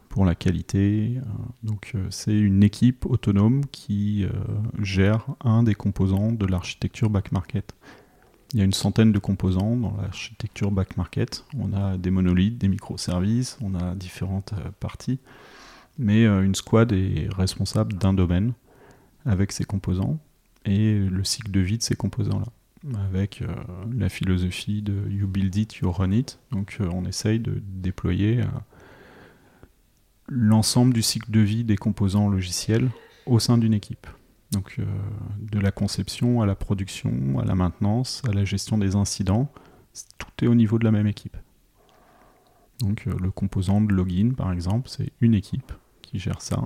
pour 0.08 0.24
la 0.24 0.34
qualité. 0.34 1.20
donc 1.64 1.94
c'est 2.10 2.38
une 2.38 2.64
équipe 2.64 3.06
autonome 3.06 3.66
qui 3.70 4.26
gère 4.80 5.26
un 5.44 5.64
des 5.64 5.76
composants 5.76 6.32
de 6.32 6.46
l'architecture 6.46 7.10
Backmarket. 7.10 7.76
Il 8.54 8.60
y 8.60 8.62
a 8.62 8.66
une 8.66 8.74
centaine 8.74 9.12
de 9.12 9.20
composants 9.20 9.76
dans 9.76 9.98
l'architecture 10.02 10.72
back 10.72 10.96
market. 10.96 11.44
On 11.58 11.74
a 11.74 11.98
des 11.98 12.12
monolithes, 12.12 12.58
des 12.58 12.70
microservices, 12.70 13.58
on 13.62 13.76
a 13.76 13.94
différentes 13.94 14.54
euh, 14.54 14.70
parties. 14.80 15.20
Mais 16.00 16.26
euh, 16.26 16.44
une 16.44 16.56
squad 16.56 16.94
est 16.94 17.28
responsable 17.36 17.94
d'un 17.94 18.14
domaine 18.14 18.54
avec 19.26 19.52
ses 19.52 19.66
composants 19.66 20.18
et 20.64 20.98
le 20.98 21.24
cycle 21.26 21.52
de 21.52 21.60
vie 21.60 21.78
de 21.78 21.84
ces 21.84 21.96
composants-là. 21.96 22.46
Avec 23.06 23.42
euh, 23.42 23.48
la 23.94 24.08
philosophie 24.08 24.82
de 24.82 25.10
you 25.10 25.28
build 25.28 25.54
it, 25.56 25.76
you 25.78 25.92
run 25.92 26.12
it. 26.12 26.40
Donc 26.52 26.78
on 26.80 27.06
essaye 27.06 27.40
de 27.40 27.62
déployer 27.62 28.42
l'ensemble 30.30 30.94
du 30.94 31.02
cycle 31.02 31.32
de 31.32 31.42
vie 31.42 31.64
des 31.66 31.76
composants 31.76 32.30
logiciels 32.30 32.90
au 33.26 33.40
sein 33.40 33.58
d'une 33.58 33.74
équipe. 33.74 34.08
Donc 34.52 34.76
euh, 34.80 34.86
de 35.40 35.60
la 35.60 35.72
conception 35.72 36.42
à 36.42 36.46
la 36.46 36.56
production, 36.56 37.40
à 37.40 37.46
la 37.46 37.56
maintenance, 37.56 38.22
à 38.28 38.32
la 38.32 38.46
gestion 38.46 38.78
des 38.78 38.96
incidents, 38.96 39.52
tout 40.18 40.46
est 40.46 40.48
au 40.48 40.56
niveau 40.56 40.80
de 40.80 40.86
la 40.86 40.92
même 40.92 41.08
équipe. 41.08 41.36
Donc 42.80 43.08
euh, 43.08 43.14
le 43.20 43.32
composant 43.32 43.82
de 43.82 43.92
login 43.92 44.32
par 44.36 44.52
exemple, 44.52 44.90
c'est 44.90 45.12
une 45.20 45.34
équipe 45.34 45.72
qui 46.02 46.20
gère 46.20 46.42
ça. 46.42 46.64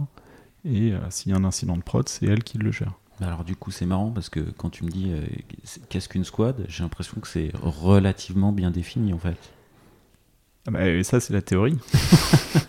Et 0.64 0.94
euh, 0.94 1.00
s'il 1.10 1.32
y 1.32 1.36
a 1.36 1.38
un 1.38 1.44
incident 1.44 1.76
de 1.76 1.82
prod, 1.82 2.08
c'est 2.08 2.28
elle 2.28 2.44
qui 2.44 2.60
le 2.60 2.72
gère. 2.72 2.94
Alors 3.20 3.44
du 3.44 3.56
coup 3.56 3.72
c'est 3.72 3.86
marrant 3.86 4.12
parce 4.12 4.30
que 4.30 4.40
quand 4.40 4.70
tu 4.70 4.84
me 4.84 4.90
dis 4.90 5.12
qu'est-ce 5.90 6.10
qu'une 6.10 6.24
squad, 6.24 6.66
j'ai 6.68 6.84
l'impression 6.84 7.20
que 7.20 7.28
c'est 7.28 7.52
relativement 7.62 8.52
bien 8.52 8.72
défini 8.72 9.14
en 9.14 9.20
fait. 9.20 9.38
Ah 10.68 10.72
bah, 10.72 11.04
ça 11.04 11.20
c'est 11.20 11.34
la 11.34 11.42
théorie. 11.42 11.78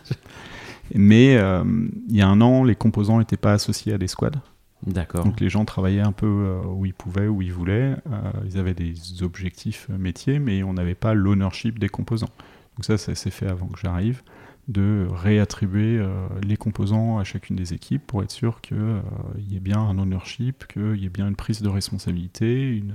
Mais 0.94 1.34
il 1.34 2.16
y 2.16 2.20
a 2.20 2.28
un 2.28 2.40
an, 2.42 2.64
les 2.64 2.76
composants 2.76 3.18
n'étaient 3.18 3.38
pas 3.38 3.54
associés 3.54 3.94
à 3.94 3.98
des 3.98 4.08
squads. 4.08 4.40
Donc 4.86 5.40
les 5.40 5.48
gens 5.48 5.64
travaillaient 5.64 6.00
un 6.00 6.12
peu 6.12 6.26
euh, 6.26 6.60
où 6.66 6.84
ils 6.84 6.94
pouvaient, 6.94 7.28
où 7.28 7.40
ils 7.40 7.52
voulaient. 7.52 7.96
Euh, 8.10 8.32
ils 8.44 8.58
avaient 8.58 8.74
des 8.74 9.22
objectifs 9.22 9.88
métiers, 9.88 10.38
mais 10.38 10.62
on 10.62 10.72
n'avait 10.72 10.96
pas 10.96 11.14
l'ownership 11.14 11.78
des 11.78 11.88
composants. 11.88 12.30
Donc 12.76 12.84
ça, 12.84 12.98
ça 12.98 13.14
s'est 13.14 13.30
fait 13.30 13.46
avant 13.46 13.66
que 13.66 13.78
j'arrive, 13.78 14.22
de 14.68 15.06
réattribuer 15.10 15.98
euh, 15.98 16.26
les 16.42 16.56
composants 16.56 17.18
à 17.18 17.24
chacune 17.24 17.54
des 17.54 17.74
équipes 17.74 18.04
pour 18.06 18.22
être 18.22 18.32
sûr 18.32 18.60
qu'il 18.60 19.02
y 19.48 19.56
ait 19.56 19.60
bien 19.60 19.78
un 19.78 19.98
ownership, 19.98 20.66
qu'il 20.66 20.96
y 20.96 21.06
ait 21.06 21.10
bien 21.10 21.28
une 21.28 21.36
prise 21.36 21.62
de 21.62 21.68
responsabilité, 21.68 22.76
une 22.76 22.94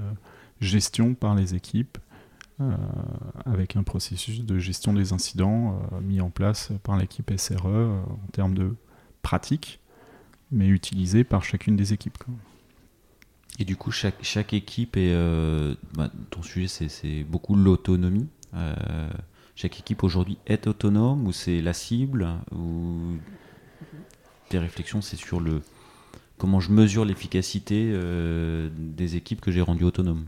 gestion 0.60 1.14
par 1.14 1.36
les 1.36 1.56
équipes, 1.56 1.98
avec 3.46 3.76
un 3.76 3.84
processus 3.84 4.44
de 4.44 4.58
gestion 4.58 4.92
des 4.92 5.14
incidents 5.14 5.80
mis 6.02 6.22
en 6.22 6.32
place 6.32 6.72
par 6.82 6.98
l'équipe 6.98 7.32
SRE 7.38 7.68
en 7.68 8.32
termes 8.32 8.56
de 8.56 8.74
pratique 9.22 9.80
mais 10.52 10.68
utilisé 10.68 11.24
par 11.24 11.44
chacune 11.44 11.76
des 11.76 11.94
équipes. 11.94 12.18
Et 13.60 13.66
du 13.66 13.76
coup, 13.76 13.92
chaque, 13.92 14.24
chaque 14.24 14.54
équipe 14.54 14.98
est. 14.98 15.12
Euh, 15.14 15.76
bah, 15.94 16.12
ton 16.30 16.42
sujet, 16.42 16.68
c'est 16.68 17.24
beaucoup 17.24 17.56
l'autonomie. 17.56 18.28
Euh, 18.54 19.10
chaque 19.56 19.80
équipe 19.80 20.04
aujourd'hui 20.04 20.38
est 20.46 20.68
autonome 20.68 21.26
ou 21.26 21.32
c'est 21.32 21.62
la 21.62 21.74
cible 21.74 22.30
ou 22.52 23.18
tes 24.50 24.60
réflexions, 24.60 25.02
c'est 25.02 25.18
sur 25.18 25.40
le 25.40 25.62
comment 26.38 26.60
je 26.60 26.72
mesure 26.72 27.06
l'efficacité 27.06 27.90
euh, 27.92 28.70
des 28.78 29.16
équipes 29.16 29.42
que 29.42 29.52
j'ai 29.52 29.62
rendues 29.62 29.84
autonomes? 29.84 30.26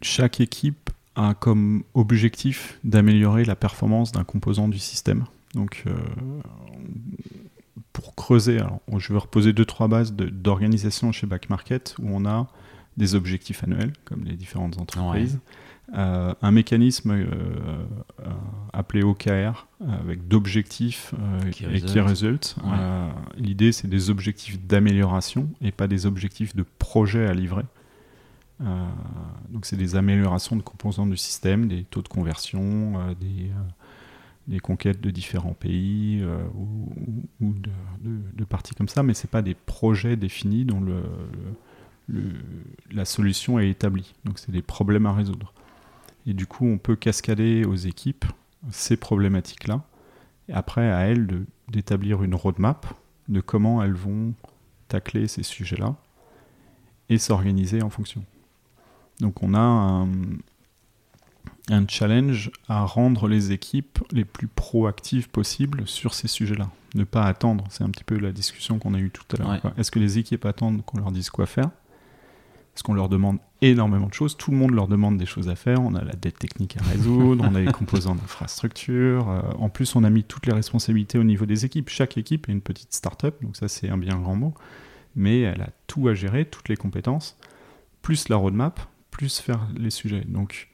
Chaque 0.00 0.40
équipe 0.40 0.90
a 1.16 1.34
comme 1.34 1.82
objectif 1.94 2.78
d'améliorer 2.84 3.44
la 3.44 3.56
performance 3.56 4.12
d'un 4.12 4.24
composant 4.24 4.68
du 4.68 4.78
système. 4.78 5.26
Donc, 5.54 5.84
euh, 5.86 5.96
pour 7.92 8.14
creuser, 8.14 8.60
je 8.96 9.12
vais 9.12 9.18
reposer 9.18 9.52
deux 9.52 9.64
trois 9.64 9.88
bases 9.88 10.12
d'organisation 10.12 11.12
chez 11.12 11.26
Back 11.26 11.50
Market 11.50 11.94
où 12.00 12.08
on 12.10 12.26
a 12.26 12.48
des 12.96 13.14
objectifs 13.14 13.64
annuels, 13.64 13.92
comme 14.04 14.24
les 14.24 14.36
différentes 14.36 14.78
entreprises. 14.78 15.38
Euh, 15.96 16.34
un 16.42 16.50
mécanisme 16.50 17.12
euh, 17.12 17.24
appelé 18.74 19.02
OKR 19.02 19.66
avec 19.88 20.28
d'objectifs 20.28 21.14
qui, 21.50 21.64
qui 21.64 22.00
résultent. 22.00 22.56
L'idée, 23.36 23.72
c'est 23.72 23.88
des 23.88 24.10
objectifs 24.10 24.60
d'amélioration 24.60 25.48
et 25.62 25.72
pas 25.72 25.86
des 25.86 26.04
objectifs 26.04 26.54
de 26.54 26.64
projet 26.78 27.26
à 27.26 27.32
livrer. 27.32 27.64
donc, 28.60 29.64
c'est 29.64 29.76
des 29.76 29.96
améliorations 29.96 30.56
de 30.56 30.62
composants 30.62 31.06
du 31.06 31.16
système, 31.16 31.68
des 31.68 31.84
taux 31.84 32.02
de 32.02 32.08
conversion, 32.08 33.14
des, 33.18 33.50
des 34.48 34.60
conquêtes 34.60 35.00
de 35.00 35.10
différents 35.10 35.52
pays 35.52 36.20
euh, 36.22 36.42
ou, 37.40 37.54
de, 37.54 38.44
parties 38.44 38.74
comme 38.74 38.88
ça, 38.88 39.02
mais 39.02 39.14
ce 39.14 39.26
pas 39.26 39.42
des 39.42 39.54
projets 39.54 40.16
définis 40.16 40.64
dont 40.64 40.80
le, 40.80 41.02
la 42.90 43.04
solution 43.04 43.58
est 43.58 43.68
établie. 43.68 44.14
Donc 44.24 44.38
c'est 44.38 44.50
des 44.50 44.62
problèmes 44.62 45.06
à 45.06 45.12
résoudre. 45.12 45.52
Et 46.26 46.32
du 46.32 46.46
coup, 46.46 46.66
on 46.66 46.78
peut 46.78 46.96
cascader 46.96 47.64
aux 47.64 47.74
équipes 47.74 48.24
ces 48.70 48.96
problématiques-là, 48.96 49.82
après 50.52 50.90
à 50.90 51.00
elles 51.00 51.26
d'établir 51.68 52.22
une 52.22 52.34
roadmap 52.34 52.86
de 53.28 53.40
comment 53.40 53.82
elles 53.82 53.92
vont 53.92 54.32
tacler 54.88 55.28
ces 55.28 55.42
sujets-là 55.42 55.94
et 57.10 57.18
s'organiser 57.18 57.82
en 57.82 57.90
fonction. 57.90 58.24
Donc 59.20 59.42
on 59.42 59.52
a 59.52 59.60
un, 59.60 60.08
un 61.70 61.86
challenge 61.86 62.50
à 62.68 62.84
rendre 62.84 63.28
les 63.28 63.52
équipes 63.52 63.98
les 64.10 64.24
plus 64.24 64.48
proactives 64.48 65.28
possibles 65.28 65.86
sur 65.86 66.14
ces 66.14 66.28
sujets-là. 66.28 66.70
Ne 66.94 67.04
pas 67.04 67.24
attendre, 67.24 67.64
c'est 67.68 67.84
un 67.84 67.90
petit 67.90 68.04
peu 68.04 68.18
la 68.18 68.32
discussion 68.32 68.78
qu'on 68.78 68.94
a 68.94 68.98
eue 68.98 69.10
tout 69.10 69.24
à 69.36 69.42
l'heure. 69.42 69.72
Est-ce 69.76 69.90
que 69.90 69.98
les 69.98 70.18
équipes 70.18 70.46
attendent 70.46 70.84
qu'on 70.84 70.98
leur 70.98 71.12
dise 71.12 71.30
quoi 71.30 71.46
faire? 71.46 71.70
Est-ce 72.74 72.84
qu'on 72.84 72.94
leur 72.94 73.08
demande 73.08 73.38
énormément 73.60 74.06
de 74.06 74.14
choses? 74.14 74.36
Tout 74.36 74.52
le 74.52 74.56
monde 74.56 74.70
leur 74.70 74.86
demande 74.86 75.18
des 75.18 75.26
choses 75.26 75.48
à 75.48 75.56
faire. 75.56 75.82
On 75.82 75.96
a 75.96 76.04
la 76.04 76.12
dette 76.12 76.38
technique 76.38 76.76
à 76.76 76.84
résoudre, 76.84 77.44
on 77.50 77.56
a 77.56 77.60
les 77.60 77.72
composants 77.72 78.14
d'infrastructure. 78.14 79.28
Euh, 79.28 79.40
en 79.58 79.68
plus, 79.68 79.96
on 79.96 80.04
a 80.04 80.10
mis 80.10 80.22
toutes 80.22 80.46
les 80.46 80.52
responsabilités 80.52 81.18
au 81.18 81.24
niveau 81.24 81.44
des 81.44 81.64
équipes. 81.64 81.88
Chaque 81.88 82.16
équipe 82.16 82.48
est 82.48 82.52
une 82.52 82.60
petite 82.60 82.94
start-up, 82.94 83.42
donc 83.42 83.56
ça 83.56 83.66
c'est 83.66 83.88
un 83.88 83.98
bien 83.98 84.16
grand 84.20 84.36
mot. 84.36 84.54
Mais 85.16 85.40
elle 85.40 85.60
a 85.60 85.70
tout 85.88 86.06
à 86.06 86.14
gérer, 86.14 86.44
toutes 86.44 86.68
les 86.68 86.76
compétences, 86.76 87.36
plus 88.00 88.28
la 88.28 88.36
roadmap, 88.36 88.78
plus 89.10 89.40
faire 89.40 89.66
les 89.76 89.90
sujets. 89.90 90.24
Donc, 90.28 90.67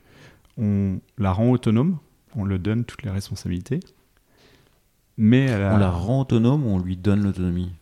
on 0.58 1.00
la 1.18 1.32
rend 1.32 1.50
autonome, 1.50 1.98
on 2.36 2.44
le 2.44 2.58
donne 2.58 2.84
toutes 2.84 3.02
les 3.02 3.10
responsabilités. 3.10 3.80
Mais 5.16 5.44
elle 5.46 5.62
a- 5.62 5.74
On 5.74 5.78
la 5.78 5.90
rend 5.90 6.20
autonome 6.22 6.64
ou 6.66 6.70
on 6.70 6.78
lui 6.78 6.96
donne 6.96 7.22
l'autonomie 7.22 7.72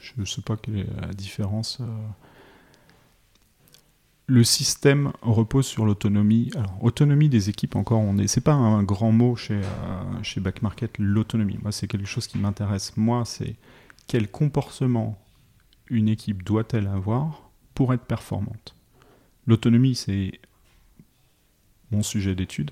Je 0.00 0.12
ne 0.16 0.24
sais 0.24 0.42
pas 0.42 0.56
quelle 0.56 0.78
est 0.78 0.86
la 1.00 1.12
différence. 1.12 1.78
euh. 1.80 1.84
Le 4.26 4.42
système 4.42 5.12
repose 5.20 5.66
sur 5.66 5.84
l'autonomie. 5.84 6.50
Alors, 6.56 6.82
autonomie 6.82 7.28
des 7.28 7.50
équipes, 7.50 7.76
encore, 7.76 8.00
on 8.00 8.16
est. 8.16 8.26
C'est 8.26 8.40
pas 8.40 8.54
un 8.54 8.82
grand 8.82 9.12
mot 9.12 9.36
chez, 9.36 9.60
euh, 9.62 10.22
chez 10.22 10.40
Back 10.40 10.62
Market, 10.62 10.96
l'autonomie. 10.98 11.58
Moi, 11.62 11.72
c'est 11.72 11.86
quelque 11.86 12.06
chose 12.06 12.26
qui 12.26 12.38
m'intéresse. 12.38 12.96
Moi, 12.96 13.24
c'est 13.26 13.56
quel 14.06 14.30
comportement 14.30 15.18
une 15.90 16.08
équipe 16.08 16.42
doit-elle 16.42 16.86
avoir 16.86 17.50
pour 17.74 17.92
être 17.92 18.04
performante? 18.06 18.74
L'autonomie, 19.46 19.94
c'est 19.94 20.40
mon 21.94 22.02
sujet 22.02 22.34
d'étude. 22.34 22.70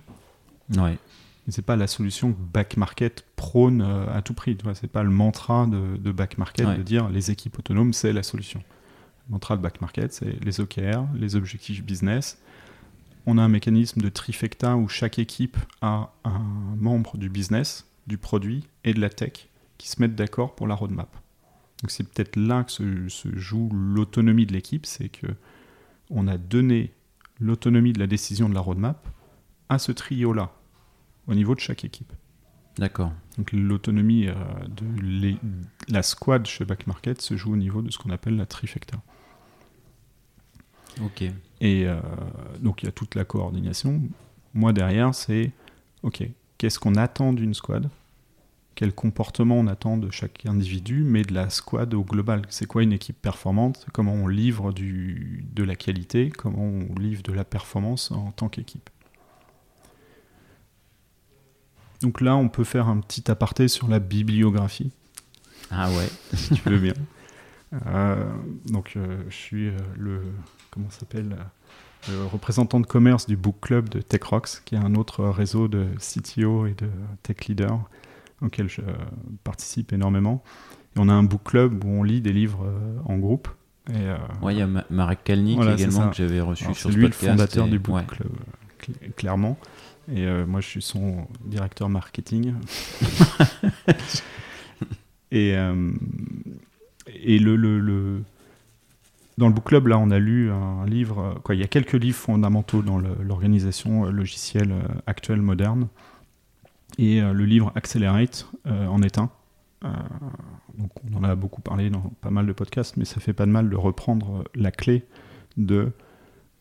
Ouais. 0.76 0.98
Mais 1.46 1.52
c'est 1.52 1.62
pas 1.62 1.76
la 1.76 1.86
solution 1.86 2.32
que 2.32 2.38
back 2.40 2.76
market 2.76 3.24
prône 3.36 3.82
euh, 3.82 4.06
à 4.16 4.22
tout 4.22 4.34
prix. 4.34 4.56
C'est 4.74 4.90
pas 4.90 5.02
le 5.02 5.10
mantra 5.10 5.66
de, 5.66 5.96
de 5.96 6.12
back 6.12 6.38
market 6.38 6.66
Ouais. 6.66 6.76
de 6.76 6.82
dire 6.82 7.08
les 7.08 7.30
équipes 7.30 7.58
autonomes 7.58 7.92
c'est 7.92 8.12
la 8.12 8.22
solution. 8.22 8.62
Le 9.28 9.32
mantra 9.32 9.56
de 9.56 9.62
back 9.62 9.80
market 9.80 10.12
c'est 10.12 10.42
les 10.44 10.60
OKR, 10.60 11.04
les 11.14 11.34
objectifs 11.36 11.82
business. 11.84 12.38
On 13.26 13.38
a 13.38 13.42
un 13.42 13.48
mécanisme 13.48 14.00
de 14.00 14.08
trifecta 14.08 14.76
où 14.76 14.88
chaque 14.88 15.18
équipe 15.18 15.56
a 15.80 16.12
un 16.24 16.42
membre 16.76 17.16
du 17.16 17.28
business, 17.28 17.86
du 18.06 18.18
produit 18.18 18.64
et 18.84 18.94
de 18.94 19.00
la 19.00 19.10
tech 19.10 19.48
qui 19.78 19.88
se 19.88 20.00
mettent 20.00 20.16
d'accord 20.16 20.54
pour 20.54 20.66
la 20.66 20.74
roadmap. 20.74 21.08
Donc 21.82 21.90
c'est 21.90 22.04
peut-être 22.08 22.36
là 22.36 22.62
que 22.64 22.70
se, 22.70 23.08
se 23.08 23.36
joue 23.36 23.68
l'autonomie 23.72 24.46
de 24.46 24.52
l'équipe, 24.52 24.86
c'est 24.86 25.08
que 25.08 25.26
on 26.10 26.28
a 26.28 26.36
donné 26.36 26.92
l'autonomie 27.42 27.92
de 27.92 27.98
la 27.98 28.06
décision 28.06 28.48
de 28.48 28.54
la 28.54 28.60
roadmap 28.60 29.06
à 29.68 29.78
ce 29.78 29.92
trio-là 29.92 30.52
au 31.26 31.34
niveau 31.34 31.54
de 31.54 31.60
chaque 31.60 31.84
équipe. 31.84 32.12
D'accord. 32.78 33.12
Donc 33.36 33.52
l'autonomie 33.52 34.28
euh, 34.28 34.34
de 34.68 35.02
les- 35.02 35.36
la 35.88 36.02
squad 36.02 36.46
chez 36.46 36.64
Back 36.64 36.86
Market 36.86 37.20
se 37.20 37.36
joue 37.36 37.52
au 37.52 37.56
niveau 37.56 37.82
de 37.82 37.90
ce 37.90 37.98
qu'on 37.98 38.10
appelle 38.10 38.36
la 38.36 38.46
trifecta. 38.46 38.98
Ok. 41.02 41.22
Et 41.60 41.86
euh, 41.86 42.00
donc 42.60 42.82
il 42.82 42.86
y 42.86 42.88
a 42.88 42.92
toute 42.92 43.14
la 43.14 43.24
coordination. 43.24 44.00
Moi 44.54 44.72
derrière, 44.72 45.14
c'est 45.14 45.50
ok, 46.02 46.22
qu'est-ce 46.58 46.78
qu'on 46.78 46.94
attend 46.96 47.32
d'une 47.32 47.54
squad? 47.54 47.88
Quel 48.74 48.92
comportement 48.92 49.56
on 49.56 49.66
attend 49.66 49.96
de 49.98 50.10
chaque 50.10 50.46
individu, 50.46 51.04
mais 51.04 51.22
de 51.22 51.34
la 51.34 51.50
squad 51.50 51.92
au 51.94 52.04
global 52.04 52.42
C'est 52.48 52.66
quoi 52.66 52.82
une 52.82 52.92
équipe 52.92 53.20
performante? 53.20 53.86
Comment 53.92 54.14
on 54.14 54.28
livre 54.28 54.72
du, 54.72 55.44
de 55.52 55.62
la 55.62 55.76
qualité? 55.76 56.30
Comment 56.30 56.64
on 56.64 56.98
livre 56.98 57.22
de 57.22 57.32
la 57.32 57.44
performance 57.44 58.10
en 58.10 58.32
tant 58.32 58.48
qu'équipe? 58.48 58.88
Donc 62.00 62.20
là, 62.20 62.34
on 62.36 62.48
peut 62.48 62.64
faire 62.64 62.88
un 62.88 62.98
petit 63.00 63.30
aparté 63.30 63.68
sur 63.68 63.88
la 63.88 64.00
bibliographie. 64.00 64.90
Ah 65.70 65.90
ouais. 65.90 66.08
si 66.34 66.54
tu 66.54 66.68
veux 66.68 66.78
bien. 66.78 66.94
Euh, 67.86 68.32
donc, 68.66 68.94
euh, 68.96 69.22
je 69.28 69.34
suis 69.34 69.68
euh, 69.68 69.76
le 69.96 70.22
comment 70.70 70.90
s'appelle 70.90 71.36
le 72.08 72.24
représentant 72.24 72.80
de 72.80 72.86
commerce 72.86 73.26
du 73.26 73.36
Book 73.36 73.56
Club 73.60 73.88
de 73.88 74.00
TechRox, 74.00 74.62
qui 74.64 74.74
est 74.74 74.78
un 74.78 74.94
autre 74.94 75.24
réseau 75.24 75.68
de 75.68 75.86
CTO 75.98 76.66
et 76.66 76.74
de 76.74 76.88
tech 77.22 77.46
leaders 77.46 77.78
auquel 78.42 78.68
je 78.68 78.80
participe 79.44 79.92
énormément. 79.92 80.42
Et 80.96 80.98
on 81.00 81.08
a 81.08 81.12
un 81.12 81.22
book 81.22 81.42
club 81.44 81.84
où 81.84 81.88
on 81.88 82.02
lit 82.02 82.20
des 82.20 82.32
livres 82.32 82.64
euh, 82.66 82.98
en 83.06 83.16
groupe. 83.18 83.48
Et, 83.90 83.94
euh, 83.96 84.16
Ouais, 84.42 84.54
il 84.54 84.58
y 84.58 84.62
a 84.62 84.66
Ma- 84.66 84.84
Marek 84.90 85.20
Kalnick 85.24 85.56
Voilà, 85.56 85.76
c'est 85.76 85.84
également 85.84 86.10
que 86.10 86.16
j'avais 86.16 86.40
reçu 86.40 86.64
alors, 86.64 86.76
sur 86.76 86.88
c'est 86.90 86.92
ce 86.92 86.98
lui 86.98 87.04
le 87.04 87.10
podcast. 87.10 87.30
fondateur 87.32 87.66
et- 87.66 87.70
du 87.70 87.78
Book 87.78 87.96
ouais. 87.96 88.04
Club, 88.06 88.30
cl- 88.80 89.12
clairement. 89.14 89.58
Et 90.12 90.26
euh, 90.26 90.46
moi, 90.46 90.60
je 90.60 90.66
suis 90.68 90.82
son 90.82 91.26
directeur 91.44 91.88
marketing. 91.88 92.54
et 95.30 95.56
euh, 95.56 95.90
et 97.14 97.38
le, 97.38 97.56
le, 97.56 97.80
le- 97.80 98.22
dans 99.38 99.48
le 99.48 99.54
book 99.54 99.64
club, 99.64 99.86
là, 99.86 99.98
on 99.98 100.10
a 100.10 100.18
lu 100.18 100.50
un 100.50 100.84
livre. 100.86 101.40
Quoi, 101.42 101.54
il 101.54 101.60
y 101.60 101.64
a 101.64 101.68
quelques 101.68 101.94
livres 101.94 102.18
fondamentaux 102.18 102.82
dans 102.82 102.98
le- 102.98 103.16
l'organisation 103.22 104.04
logicielle 104.04 104.74
actuelle 105.06 105.40
moderne. 105.40 105.88
Et 106.98 107.20
euh, 107.20 107.32
le 107.32 107.44
livre 107.44 107.72
Accelerate 107.74 108.46
euh, 108.66 108.86
en 108.86 109.02
est 109.02 109.18
un. 109.18 109.30
Euh, 109.84 109.88
donc 110.78 110.90
on 111.10 111.16
en 111.16 111.24
a 111.24 111.34
beaucoup 111.34 111.60
parlé 111.60 111.90
dans 111.90 112.12
pas 112.20 112.30
mal 112.30 112.46
de 112.46 112.52
podcasts, 112.52 112.96
mais 112.96 113.04
ça 113.04 113.20
fait 113.20 113.32
pas 113.32 113.46
de 113.46 113.50
mal 113.50 113.68
de 113.68 113.76
reprendre 113.76 114.44
la 114.54 114.70
clé 114.70 115.04
de 115.56 115.92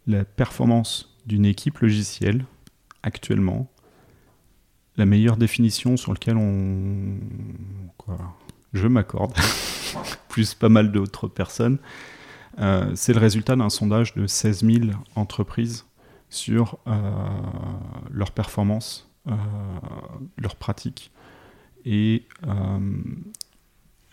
la 0.08 0.26
performance 0.26 1.18
d'une 1.26 1.46
équipe 1.46 1.80
logicielle 1.80 2.46
actuellement, 3.04 3.70
la 4.98 5.06
meilleure 5.06 5.38
définition 5.38 5.98
sur 5.98 6.12
laquelle 6.14 6.38
on, 6.38 7.18
je 8.74 8.88
m'accorde, 8.88 9.34
plus 10.30 10.54
pas 10.56 10.70
mal 10.70 10.92
d'autres 10.92 11.28
personnes, 11.28 11.78
c'est 12.96 13.14
le 13.14 13.20
résultat 13.20 13.56
d'un 13.56 13.70
sondage 13.70 14.14
de 14.16 14.28
16 14.28 14.66
000 14.66 14.86
entreprises 15.16 15.86
sur 16.30 16.80
leur 18.12 18.32
performance, 18.32 19.11
leur 19.26 20.56
pratique 20.56 21.12
et 21.86 22.26
euh, 22.48 22.80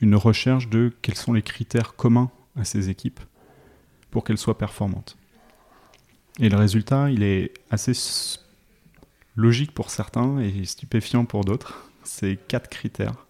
une 0.01 0.15
recherche 0.15 0.69
de 0.69 0.93
quels 1.03 1.17
sont 1.17 1.33
les 1.33 1.43
critères 1.43 1.97
communs 1.97 2.31
à 2.57 2.65
ces 2.65 2.89
équipes 2.89 3.21
pour 4.11 4.25
qu'elles 4.25 4.39
soient 4.39 4.59
performantes. 4.59 5.17
Et 6.39 6.49
le 6.49 6.57
résultat, 6.57 7.11
il 7.11 7.23
est 7.23 7.53
assez 7.71 7.93
logique 9.37 9.73
pour 9.73 9.91
certains 9.91 10.39
et 10.39 10.65
stupéfiant 10.65 11.25
pour 11.25 11.45
d'autres. 11.45 11.91
C'est 12.05 12.39
quatre 12.49 12.71
critères 12.71 13.27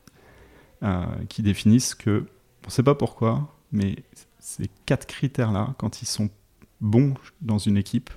euh, 0.83 1.05
qui 1.29 1.43
définissent 1.43 1.95
que, 1.95 2.27
on 2.65 2.67
ne 2.67 2.71
sait 2.71 2.83
pas 2.83 2.95
pourquoi, 2.95 3.57
mais 3.73 3.97
ces 4.39 4.69
quatre 4.87 5.07
critères-là, 5.07 5.75
quand 5.79 6.03
ils 6.03 6.07
sont 6.07 6.31
bons 6.81 7.15
dans 7.41 7.59
une 7.59 7.77
équipe, 7.77 8.11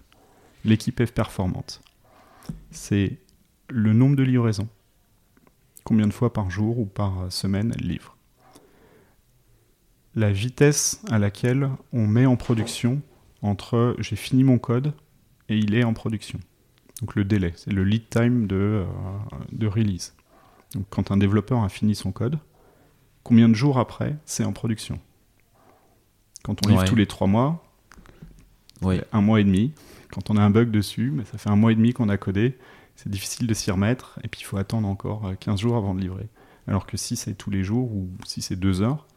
l'équipe 0.65 0.99
est 0.99 1.11
performante. 1.11 1.81
C'est 2.69 3.17
le 3.71 3.93
nombre 3.93 4.15
de 4.15 4.23
livraisons. 4.23 4.67
Combien 5.83 6.07
de 6.07 6.13
fois 6.13 6.31
par 6.31 6.49
jour 6.49 6.77
ou 6.79 6.85
par 6.85 7.31
semaine 7.31 7.73
elle 7.77 7.87
livre. 7.87 8.15
La 10.15 10.31
vitesse 10.31 11.01
à 11.09 11.17
laquelle 11.19 11.69
on 11.93 12.05
met 12.05 12.25
en 12.25 12.35
production 12.35 13.01
entre 13.41 13.95
j'ai 13.99 14.15
fini 14.15 14.43
mon 14.43 14.59
code 14.59 14.93
et 15.49 15.57
il 15.57 15.73
est 15.73 15.83
en 15.83 15.93
production. 15.93 16.39
Donc 17.01 17.15
le 17.15 17.23
délai, 17.23 17.53
c'est 17.55 17.71
le 17.71 17.83
lead 17.83 18.09
time 18.09 18.45
de, 18.45 18.55
euh, 18.55 18.85
de 19.51 19.67
release. 19.67 20.13
Donc 20.75 20.85
quand 20.89 21.11
un 21.11 21.17
développeur 21.17 21.63
a 21.63 21.69
fini 21.69 21.95
son 21.95 22.11
code, 22.11 22.37
combien 23.23 23.49
de 23.49 23.55
jours 23.55 23.79
après 23.79 24.15
c'est 24.25 24.43
en 24.43 24.53
production? 24.53 24.99
Quand 26.43 26.65
on 26.65 26.69
livre 26.69 26.81
Ouais. 26.81 26.87
tous 26.87 26.95
les 26.95 27.07
trois 27.07 27.27
mois, 27.27 27.63
un 29.11 29.21
mois 29.21 29.39
et 29.39 29.43
demi. 29.43 29.73
Quand 30.11 30.29
on 30.29 30.35
a 30.37 30.41
un 30.41 30.49
bug 30.49 30.71
dessus, 30.71 31.11
mais 31.15 31.23
ça 31.23 31.37
fait 31.37 31.49
un 31.49 31.55
mois 31.55 31.71
et 31.71 31.75
demi 31.75 31.93
qu'on 31.93 32.09
a 32.09 32.17
codé. 32.17 32.57
C'est 33.01 33.09
difficile 33.09 33.47
de 33.47 33.53
s'y 33.53 33.71
remettre. 33.71 34.19
Et 34.23 34.27
puis 34.27 34.41
il 34.41 34.43
faut 34.45 34.57
attendre 34.57 34.87
encore 34.87 35.25
euh, 35.27 35.33
15 35.39 35.59
jours 35.59 35.75
avant 35.75 35.95
de 35.95 36.01
livrer. 36.01 36.27
Alors 36.67 36.85
que 36.85 36.97
si 36.97 37.15
c'est 37.15 37.33
tous 37.33 37.49
les 37.49 37.63
jours 37.63 37.91
ou 37.91 38.09
si 38.25 38.41
c'est 38.41 38.55
deux 38.55 38.81
heures, 38.81 39.07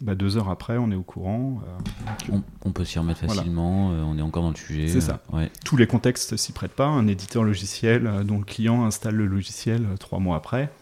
bah 0.00 0.16
deux 0.16 0.36
heures 0.36 0.48
après, 0.50 0.78
on 0.78 0.90
est 0.90 0.96
au 0.96 1.02
courant. 1.04 1.62
euh, 1.64 2.32
On, 2.32 2.42
on 2.64 2.72
peut 2.72 2.84
s'y 2.84 2.98
remettre 2.98 3.20
Voilà. 3.24 3.42
facilement, 3.42 3.92
euh, 3.92 4.02
on 4.02 4.18
est 4.18 4.22
encore 4.22 4.42
dans 4.42 4.50
le 4.50 4.56
sujet. 4.56 4.88
C'est 4.88 5.00
ça. 5.00 5.22
euh, 5.32 5.36
ouais. 5.36 5.50
tous 5.64 5.76
les 5.76 5.86
contextes 5.86 6.36
s'y 6.36 6.50
prêtent 6.52 6.74
pas. 6.74 6.86
Un 6.88 7.06
éditeur 7.06 7.44
logiciel 7.44 8.06
euh, 8.08 8.24
dont 8.24 8.38
le 8.38 8.44
client 8.44 8.84
installe 8.84 9.14
le 9.14 9.26
logiciel 9.26 9.84
euh, 9.84 9.96
trois 9.96 10.18
mois 10.18 10.36
après, 10.36 10.72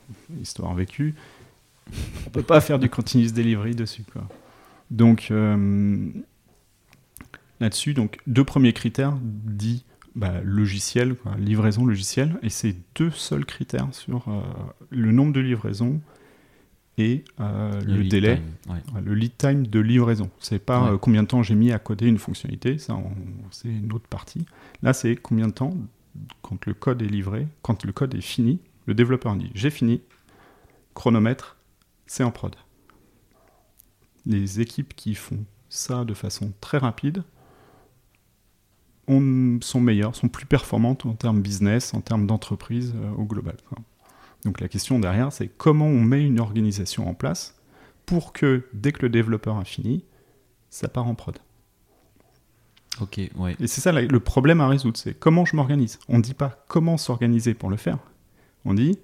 histoire 0.40 0.72
vécue, 0.74 1.14
on 2.26 2.30
peut 2.30 2.42
pas 2.42 2.62
faire 2.62 2.78
du 2.78 2.88
continuous 2.88 3.32
delivery 3.32 3.74
dessus. 3.74 4.04
Quoi. 4.10 4.22
Donc 4.90 5.28
euh, 5.30 6.08
là-dessus, 7.60 7.92
donc 7.94 8.18
deux 8.26 8.44
premiers 8.44 8.72
critères 8.72 9.12
dit 9.22 9.84
bah, 10.14 10.40
logiciel, 10.42 11.14
quoi, 11.14 11.36
livraison 11.36 11.84
logicielle, 11.86 12.38
et 12.42 12.50
c'est 12.50 12.76
deux 12.96 13.10
seuls 13.10 13.44
critères 13.44 13.88
sur 13.92 14.28
euh, 14.28 14.40
le 14.90 15.12
nombre 15.12 15.32
de 15.32 15.40
livraisons 15.40 16.00
et 16.98 17.24
euh, 17.40 17.80
le, 17.82 18.04
délai. 18.04 18.36
time, 18.36 18.74
ouais. 18.74 18.94
Ouais, 18.94 19.00
Le 19.00 19.14
lead 19.14 19.36
time 19.38 19.66
de 19.66 19.80
livraison. 19.80 20.28
C'est 20.40 20.58
pas 20.58 20.82
Ouais. 20.82 20.90
euh, 20.90 20.98
combien 20.98 21.22
de 21.22 21.28
temps 21.28 21.42
j'ai 21.42 21.54
mis 21.54 21.72
à 21.72 21.78
coder 21.78 22.06
une 22.06 22.18
fonctionnalité, 22.18 22.78
ça 22.78 22.98
c'est 23.52 23.68
une 23.68 23.92
autre 23.92 24.08
partie. 24.08 24.44
Là, 24.82 24.92
c'est 24.92 25.16
combien 25.16 25.46
de 25.48 25.52
temps 25.52 25.74
quand 26.42 26.66
le 26.66 26.74
code 26.74 27.00
est 27.02 27.06
livré, 27.08 27.46
quand 27.62 27.84
le 27.84 27.92
code 27.92 28.14
est 28.14 28.20
fini, 28.20 28.58
le 28.86 28.94
développeur 28.94 29.34
dit 29.36 29.50
j'ai 29.54 29.70
fini, 29.70 30.02
chronomètre, 30.94 31.56
c'est 32.06 32.24
en 32.24 32.32
prod. 32.32 32.54
Les 34.26 34.60
équipes 34.60 34.94
qui 34.94 35.14
font 35.14 35.44
ça 35.68 36.04
de 36.04 36.14
façon 36.14 36.52
très 36.60 36.78
rapide 36.78 37.22
ont- 39.10 39.58
sont 39.60 39.80
meilleures, 39.80 40.14
sont 40.16 40.28
plus 40.28 40.46
performantes 40.46 41.04
en 41.06 41.14
termes 41.14 41.40
business, 41.42 41.92
en 41.94 42.00
termes 42.00 42.26
d'entreprise 42.26 42.94
euh, 42.96 43.10
au 43.16 43.24
global. 43.24 43.56
quoi. 43.68 43.78
Donc 44.44 44.60
la 44.60 44.68
question 44.68 44.98
derrière, 44.98 45.32
c'est 45.32 45.48
comment 45.48 45.86
on 45.86 46.00
met 46.00 46.24
une 46.24 46.40
organisation 46.40 47.08
en 47.08 47.14
place 47.14 47.56
pour 48.06 48.32
que 48.32 48.66
dès 48.72 48.92
que 48.92 49.02
le 49.02 49.08
développeur 49.10 49.58
a 49.58 49.64
fini, 49.64 50.04
ça 50.70 50.88
part 50.88 51.06
en 51.06 51.14
prod. 51.14 51.38
Ok, 53.00 53.20
ouais. 53.36 53.56
Et 53.60 53.66
c'est 53.66 53.80
ça 53.80 53.92
le 53.92 54.20
problème 54.20 54.60
à 54.60 54.68
résoudre, 54.68 54.96
c'est 54.98 55.14
comment 55.14 55.44
je 55.44 55.56
m'organise. 55.56 55.98
On 56.08 56.18
ne 56.18 56.22
dit 56.22 56.34
pas 56.34 56.64
comment 56.68 56.96
s'organiser 56.96 57.54
pour 57.54 57.70
le 57.70 57.76
faire. 57.76 57.98
On 58.64 58.74
dit 58.74 58.98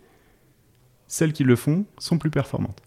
celles 1.07 1.33
qui 1.33 1.45
le 1.45 1.57
font 1.57 1.85
sont 1.99 2.19
plus 2.19 2.31
performantes. 2.31 2.81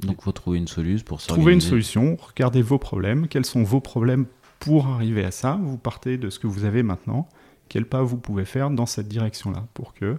Donc, 0.00 0.22
faut 0.22 0.32
trouver 0.32 0.58
une 0.58 0.66
solution 0.66 1.04
pour 1.04 1.20
s'organiser. 1.20 1.40
Trouvez 1.42 1.54
une 1.54 1.60
solution, 1.60 2.16
regardez 2.20 2.60
vos 2.62 2.78
problèmes, 2.78 3.28
quels 3.28 3.44
sont 3.44 3.62
vos 3.62 3.80
problèmes 3.80 4.26
pour 4.62 4.86
arriver 4.86 5.24
à 5.24 5.32
ça. 5.32 5.58
Vous 5.60 5.76
partez 5.76 6.18
de 6.18 6.30
ce 6.30 6.38
que 6.38 6.46
vous 6.46 6.64
avez 6.64 6.84
maintenant, 6.84 7.28
quels 7.68 7.84
pas 7.84 8.00
vous 8.02 8.16
pouvez 8.16 8.44
faire 8.44 8.70
dans 8.70 8.86
cette 8.86 9.08
direction-là 9.08 9.66
pour 9.74 9.92
que. 9.92 10.18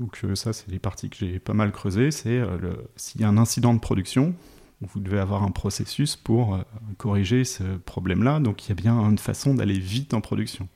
donc, 0.00 0.20
euh, 0.24 0.34
ça, 0.34 0.54
c'est 0.54 0.70
les 0.70 0.78
parties 0.78 1.10
que 1.10 1.16
j'ai 1.18 1.38
pas 1.38 1.52
mal 1.52 1.70
creusées. 1.70 2.10
C'est 2.10 2.38
euh, 2.38 2.72
s'il 2.96 3.20
y 3.20 3.24
a 3.24 3.28
un 3.28 3.36
incident 3.36 3.74
de 3.74 3.78
production, 3.78 4.34
vous 4.80 5.00
devez 5.00 5.18
avoir 5.18 5.42
un 5.42 5.50
processus 5.50 6.16
pour 6.16 6.54
euh, 6.54 6.62
corriger 6.96 7.44
ce 7.44 7.62
problème-là. 7.62 8.40
Donc, 8.40 8.64
il 8.64 8.68
y 8.70 8.72
a 8.72 8.74
bien 8.74 8.98
une 9.00 9.18
façon 9.18 9.52
d'aller 9.52 9.78
vite 9.78 10.14
en 10.14 10.22
production. 10.22 10.66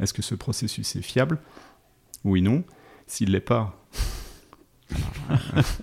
Est-ce 0.00 0.12
que 0.12 0.22
ce 0.22 0.34
processus 0.34 0.96
est 0.96 1.02
fiable? 1.02 1.38
Oui, 2.24 2.42
non. 2.42 2.64
S'il 3.06 3.30
l'est 3.30 3.40
pas, 3.40 3.80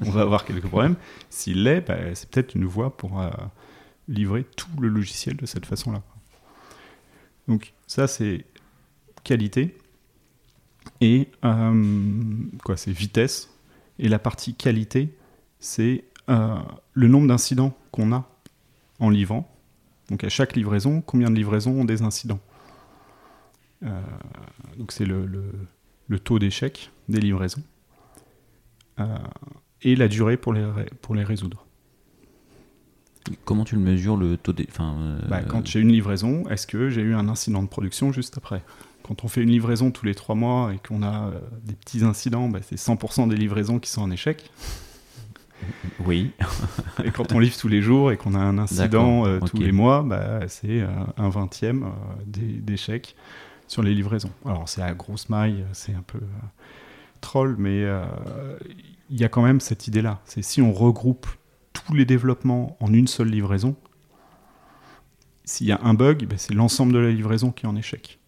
on 0.06 0.10
va 0.10 0.20
avoir 0.20 0.44
quelques 0.44 0.68
problèmes. 0.68 0.98
S'il 1.30 1.64
l'est, 1.64 1.80
bah, 1.80 1.96
c'est 2.14 2.30
peut-être 2.30 2.56
une 2.56 2.66
voie 2.66 2.98
pour 2.98 3.22
livrer 4.08 4.44
tout 4.44 4.70
le 4.80 4.88
logiciel 4.88 5.36
de 5.36 5.46
cette 5.46 5.66
façon-là. 5.66 6.02
Donc 7.48 7.74
ça, 7.88 8.08
c'est 8.08 8.46
qualité. 9.24 9.78
Et 11.02 11.30
euh, 11.44 12.14
quoi, 12.64 12.78
c'est 12.78 12.92
vitesse. 12.92 13.50
Et 13.98 14.08
la 14.08 14.20
partie 14.20 14.56
qualité, 14.56 15.16
c'est 15.60 16.04
euh, 16.30 16.56
le 16.94 17.08
nombre 17.08 17.28
d'incidents 17.28 17.76
qu'on 17.92 18.12
a 18.14 18.30
en 19.00 19.10
livrant. 19.10 19.52
Donc 20.10 20.24
à 20.24 20.30
chaque 20.30 20.56
livraison, 20.56 21.02
combien 21.02 21.30
de 21.30 21.36
livraisons 21.36 21.82
ont 21.82 21.86
des 21.86 22.02
incidents? 22.02 22.40
Euh, 23.84 24.02
Donc 24.78 24.92
c'est 24.92 25.06
le, 25.06 25.26
le- 25.26 25.52
le 26.08 26.20
taux 26.20 26.38
d'échec 26.38 26.92
des 27.10 27.20
livraisons. 27.20 27.64
Et 29.82 29.96
la 29.96 30.08
durée 30.08 30.38
pour 30.38 30.54
les, 30.54 30.66
pour 31.02 31.16
les 31.16 31.24
résoudre. 31.24 31.65
Comment 33.44 33.64
tu 33.64 33.76
le 33.76 33.82
mesures 33.82 34.18
le 34.18 34.38
taux 34.38 34.54
des. 34.54 34.68
Enfin, 34.70 34.96
euh, 35.00 35.20
Bah, 35.28 35.42
quand 35.42 35.66
j'ai 35.66 35.80
une 35.80 35.92
livraison, 35.92 36.44
est-ce 36.50 36.68
que 36.68 36.90
j'ai 36.90 37.02
eu 37.02 37.16
un 37.16 37.28
incident 37.28 37.64
de 37.64 37.68
production 37.68 38.12
juste 38.12 38.38
après? 38.38 38.62
Quand 39.04 39.24
on 39.24 39.28
fait 39.28 39.42
une 39.42 39.50
livraison 39.50 39.92
tous 39.92 40.06
les 40.06 40.16
trois 40.16 40.36
mois 40.36 40.74
et 40.74 40.80
qu'on 40.88 41.04
a 41.04 41.28
euh, 41.28 41.40
des 41.64 41.74
petits 41.74 42.04
incidents, 42.04 42.50
bah, 42.50 42.60
c'est 42.62 42.78
100% 42.78 43.28
des 43.28 43.36
livraisons 43.36 43.80
qui 43.80 43.90
sont 43.90 44.02
en 44.02 44.12
échec. 44.12 44.50
Oui. 46.06 46.32
Et 47.04 47.12
quand 47.12 47.32
on 47.32 47.40
livre 47.40 47.58
tous 47.58 47.70
les 47.70 47.82
jours 47.82 48.12
et 48.12 48.18
qu'on 48.18 48.36
a 48.36 48.40
un 48.40 48.58
incident 48.60 49.26
euh, 49.26 49.40
tous 49.40 49.58
les 49.58 49.72
mois, 49.72 50.04
bah, 50.04 50.42
c'est 50.48 50.86
un 51.18 51.30
vingtième 51.30 51.92
d'échecs 52.28 53.16
sur 53.66 53.82
les 53.82 53.96
livraisons. 53.96 54.30
Alors 54.46 54.70
c'est 54.70 54.82
à 54.84 54.94
grosse 54.94 55.30
maille, 55.30 55.66
c'est 55.72 55.94
un 55.94 56.04
peu 56.06 56.20
troll, 57.22 57.56
mais 57.58 57.84
il 59.10 59.20
y 59.20 59.24
a 59.24 59.30
quand 59.30 59.42
même 59.42 59.60
cette 59.60 59.88
idée-là. 59.88 60.20
C'est 60.26 60.44
si 60.44 60.62
on 60.62 60.72
regroupe 60.72 61.26
tous 61.76 61.94
les 61.94 62.06
développements 62.06 62.78
en 62.80 62.92
une 62.94 63.08
seule 63.08 63.30
livraison, 63.30 63.76
s'il 65.44 65.68
y 65.68 65.72
a 65.72 65.80
un 65.84 65.94
bug, 65.94 66.26
bah, 66.26 66.36
c'est 66.38 66.54
l'ensemble 66.54 66.94
de 66.94 66.98
la 66.98 67.12
livraison 67.12 67.52
qui 67.52 67.66
est 67.66 67.70
en 67.70 67.76
échec. 67.76 68.20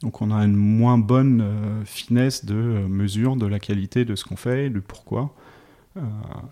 Donc 0.00 0.22
on 0.22 0.30
a 0.30 0.44
une 0.44 0.56
moins 0.56 0.98
bonne 0.98 1.40
euh, 1.40 1.84
finesse 1.84 2.44
de 2.44 2.54
euh, 2.54 2.88
mesure 2.88 3.36
de 3.36 3.46
la 3.46 3.58
qualité 3.58 4.04
de 4.04 4.14
ce 4.16 4.24
qu'on 4.24 4.36
fait, 4.36 4.70
de 4.70 4.80
pourquoi. 4.80 5.34
Euh, 5.96 6.00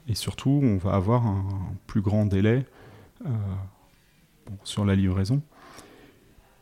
et 0.08 0.14
surtout, 0.14 0.60
on 0.62 0.76
va 0.76 0.92
avoir 0.94 1.26
un 1.26 1.44
plus 1.86 2.00
grand 2.00 2.26
délai 2.26 2.66
bon, 3.24 4.56
sur 4.64 4.84
la 4.84 4.94
livraison 4.94 5.42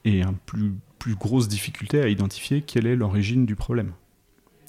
et 0.05 0.23
une 0.23 0.37
plus, 0.47 0.73
plus 0.99 1.14
grosse 1.14 1.49
difficulté 1.49 2.01
à 2.01 2.09
identifier 2.09 2.62
quelle 2.62 2.87
est 2.87 2.97
l'origine 2.97 3.47
du 3.47 3.57
problème. 3.57 3.93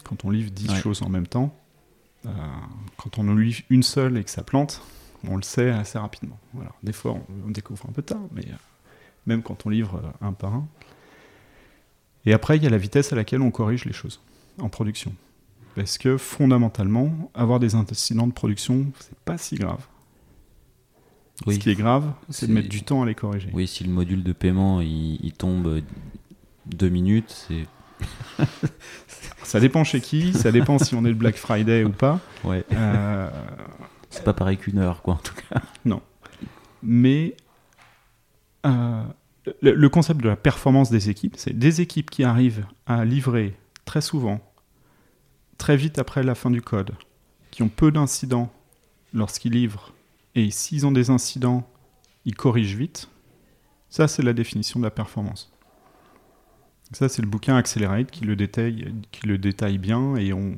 Quand 0.04 0.26
on 0.26 0.30
livre 0.30 0.52
10 0.52 0.70
Ouais. 0.70 0.76
choses 0.80 1.02
en 1.04 1.10
même 1.10 1.28
temps, 1.28 1.56
quand 2.98 3.18
on 3.18 3.28
en 3.30 3.36
livre 3.36 3.62
une 3.70 3.84
seule 3.84 4.18
et 4.18 4.24
que 4.24 4.30
ça 4.30 4.44
plante, 4.44 4.82
on 5.28 5.36
le 5.36 5.44
sait 5.44 5.70
assez 5.70 5.98
rapidement. 5.98 6.40
Voilà. 6.54 6.72
Des 6.84 6.94
fois, 6.94 7.12
on, 7.14 7.48
on 7.48 7.52
découvre 7.52 7.86
un 7.88 7.92
peu 7.92 8.02
tard, 8.02 8.22
mais 8.32 8.46
euh, 8.46 8.56
même 9.26 9.44
quand 9.44 9.66
on 9.66 9.70
livre 9.70 10.02
euh, 10.04 10.28
un 10.28 10.34
par 10.34 10.54
un. 10.54 10.68
Et 12.26 12.34
après, 12.34 12.58
il 12.58 12.64
y 12.64 12.68
a 12.68 12.70
la 12.70 12.78
vitesse 12.78 13.14
à 13.14 13.16
laquelle 13.16 13.42
on 13.42 13.52
corrige 13.52 13.86
les 13.86 13.94
choses 13.94 14.22
en 14.60 14.70
production. 14.70 15.14
Parce 15.76 15.98
que 15.98 16.18
fondamentalement, 16.18 17.32
avoir 17.34 17.60
des 17.60 17.76
incidents 17.76 18.28
de 18.28 18.34
production, 18.34 18.92
c'est 19.00 19.18
pas 19.20 19.38
si 19.38 19.56
grave. 19.56 19.86
Oui. 21.48 21.56
Ce 21.56 21.60
qui 21.60 21.72
est 21.72 21.76
grave, 21.76 22.12
c'est 22.30 22.46
de 22.48 22.54
mettre 22.54 22.70
du 22.70 22.84
temps 22.84 23.02
à 23.02 23.06
les 23.06 23.16
corriger. 23.16 23.50
Oui, 23.54 23.68
si 23.68 23.84
le 23.84 23.90
module 23.90 24.24
de 24.24 24.34
paiement 24.34 24.82
il, 24.82 25.18
il 25.24 25.34
tombe 25.34 25.82
deux 26.68 26.90
minutes, 26.90 27.48
c'est. 27.48 27.66
Ça 29.44 29.60
dépend 29.60 29.84
chez 29.84 30.02
qui, 30.02 30.34
ça 30.34 30.52
dépend 30.52 30.78
si 30.78 30.96
on 30.96 31.04
est 31.06 31.10
le 31.10 31.16
Black 31.16 31.36
Friday 31.36 31.84
ou 31.84 31.92
pas. 31.92 32.20
Ouais. 32.44 32.64
Euh, 32.74 33.30
C'est 34.12 34.24
pas 34.24 34.34
pareil 34.34 34.58
qu'une 34.58 34.78
heure, 34.78 35.02
quoi, 35.02 35.16
en 35.16 35.18
tout 35.18 35.34
cas. 35.34 35.62
mais 36.84 37.36
euh, 38.66 39.04
le, 39.62 39.74
le 39.74 39.90
concept 39.90 40.22
de 40.22 40.30
la 40.30 40.36
performance 40.36 40.90
des 40.90 41.10
équipes, 41.10 41.36
c'est 41.38 41.58
des 41.58 41.82
équipes 41.82 42.10
qui 42.10 42.24
arrivent 42.24 42.66
à 42.86 43.06
livrer 43.06 43.58
très 43.86 44.02
souvent, 44.02 44.40
très 45.58 45.78
vite 45.78 45.98
après 45.98 46.24
la 46.24 46.36
fin 46.36 46.52
du 46.52 46.62
code, 46.62 46.92
qui 47.50 47.64
ont 47.64 47.70
peu 47.70 47.92
d'incidents 47.92 48.52
lorsqu'ils 49.14 49.54
livrent, 49.54 49.94
et 50.36 50.52
s'ils 50.52 50.86
ont 50.86 50.92
des 50.92 51.10
incidents, 51.10 51.68
ils 52.26 52.36
corrigent 52.36 52.76
vite. 52.76 53.10
Ça, 53.90 54.08
c'est 54.08 54.24
la 54.24 54.34
définition 54.34 54.80
de 54.80 54.86
la 54.86 54.92
performance. 54.92 55.52
Ça, 56.94 57.10
c'est 57.10 57.22
le 57.22 57.28
bouquin 57.28 57.56
Accelerate 57.56 58.12
qui 58.12 58.26
le 58.26 58.36
détaille, 58.36 58.94
qui 59.12 59.28
le 59.28 59.38
détaille 59.38 59.78
bien, 59.78 60.16
et 60.16 60.34
on, 60.34 60.58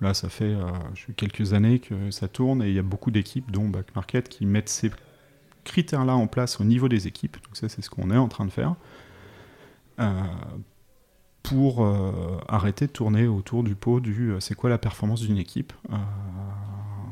Là, 0.00 0.14
ça 0.14 0.28
fait 0.28 0.44
euh, 0.44 0.70
quelques 1.16 1.52
années 1.52 1.78
que 1.78 2.10
ça 2.10 2.28
tourne 2.28 2.62
et 2.62 2.68
il 2.68 2.74
y 2.74 2.78
a 2.78 2.82
beaucoup 2.82 3.10
d'équipes, 3.10 3.50
dont 3.50 3.68
Back 3.68 3.94
Market, 3.94 4.28
qui 4.28 4.44
mettent 4.46 4.68
ces 4.68 4.90
critères-là 5.64 6.14
en 6.14 6.26
place 6.26 6.60
au 6.60 6.64
niveau 6.64 6.88
des 6.88 7.06
équipes. 7.06 7.36
Donc 7.44 7.56
ça, 7.56 7.68
c'est 7.68 7.82
ce 7.82 7.90
qu'on 7.90 8.10
est 8.10 8.16
en 8.16 8.28
train 8.28 8.44
de 8.44 8.50
faire. 8.50 8.74
Euh, 10.00 10.22
pour 11.42 11.84
euh, 11.84 12.38
arrêter 12.48 12.86
de 12.86 12.92
tourner 12.92 13.26
autour 13.26 13.62
du 13.62 13.74
pot 13.76 14.00
du 14.00 14.32
c'est 14.40 14.54
quoi 14.54 14.68
la 14.68 14.78
performance 14.78 15.20
d'une 15.20 15.38
équipe. 15.38 15.72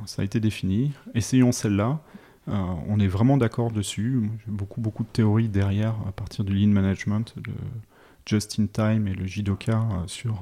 Ça 0.06 0.22
a 0.22 0.24
été 0.24 0.40
défini. 0.40 0.92
Essayons 1.14 1.52
celle-là. 1.52 2.00
On 2.48 2.98
est 2.98 3.06
vraiment 3.06 3.38
d'accord 3.38 3.70
dessus. 3.70 4.28
J'ai 4.44 4.50
beaucoup, 4.50 4.80
beaucoup 4.80 5.04
de 5.04 5.08
théories 5.08 5.48
derrière 5.48 5.94
à 6.06 6.12
partir 6.12 6.44
du 6.44 6.52
lean 6.52 6.72
management, 6.72 7.32
de 7.38 7.52
just 8.26 8.58
in 8.58 8.66
time 8.66 9.06
et 9.06 9.14
le 9.14 9.26
JDOKA 9.26 9.78
euh, 9.78 10.06
sur 10.06 10.40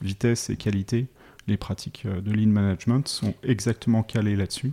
vitesse 0.00 0.50
et 0.50 0.56
qualité 0.56 1.08
les 1.46 1.56
pratiques 1.56 2.04
euh, 2.06 2.20
de 2.20 2.32
lean 2.32 2.48
management 2.48 3.06
sont 3.08 3.34
exactement 3.42 4.02
calées 4.02 4.36
là-dessus. 4.36 4.72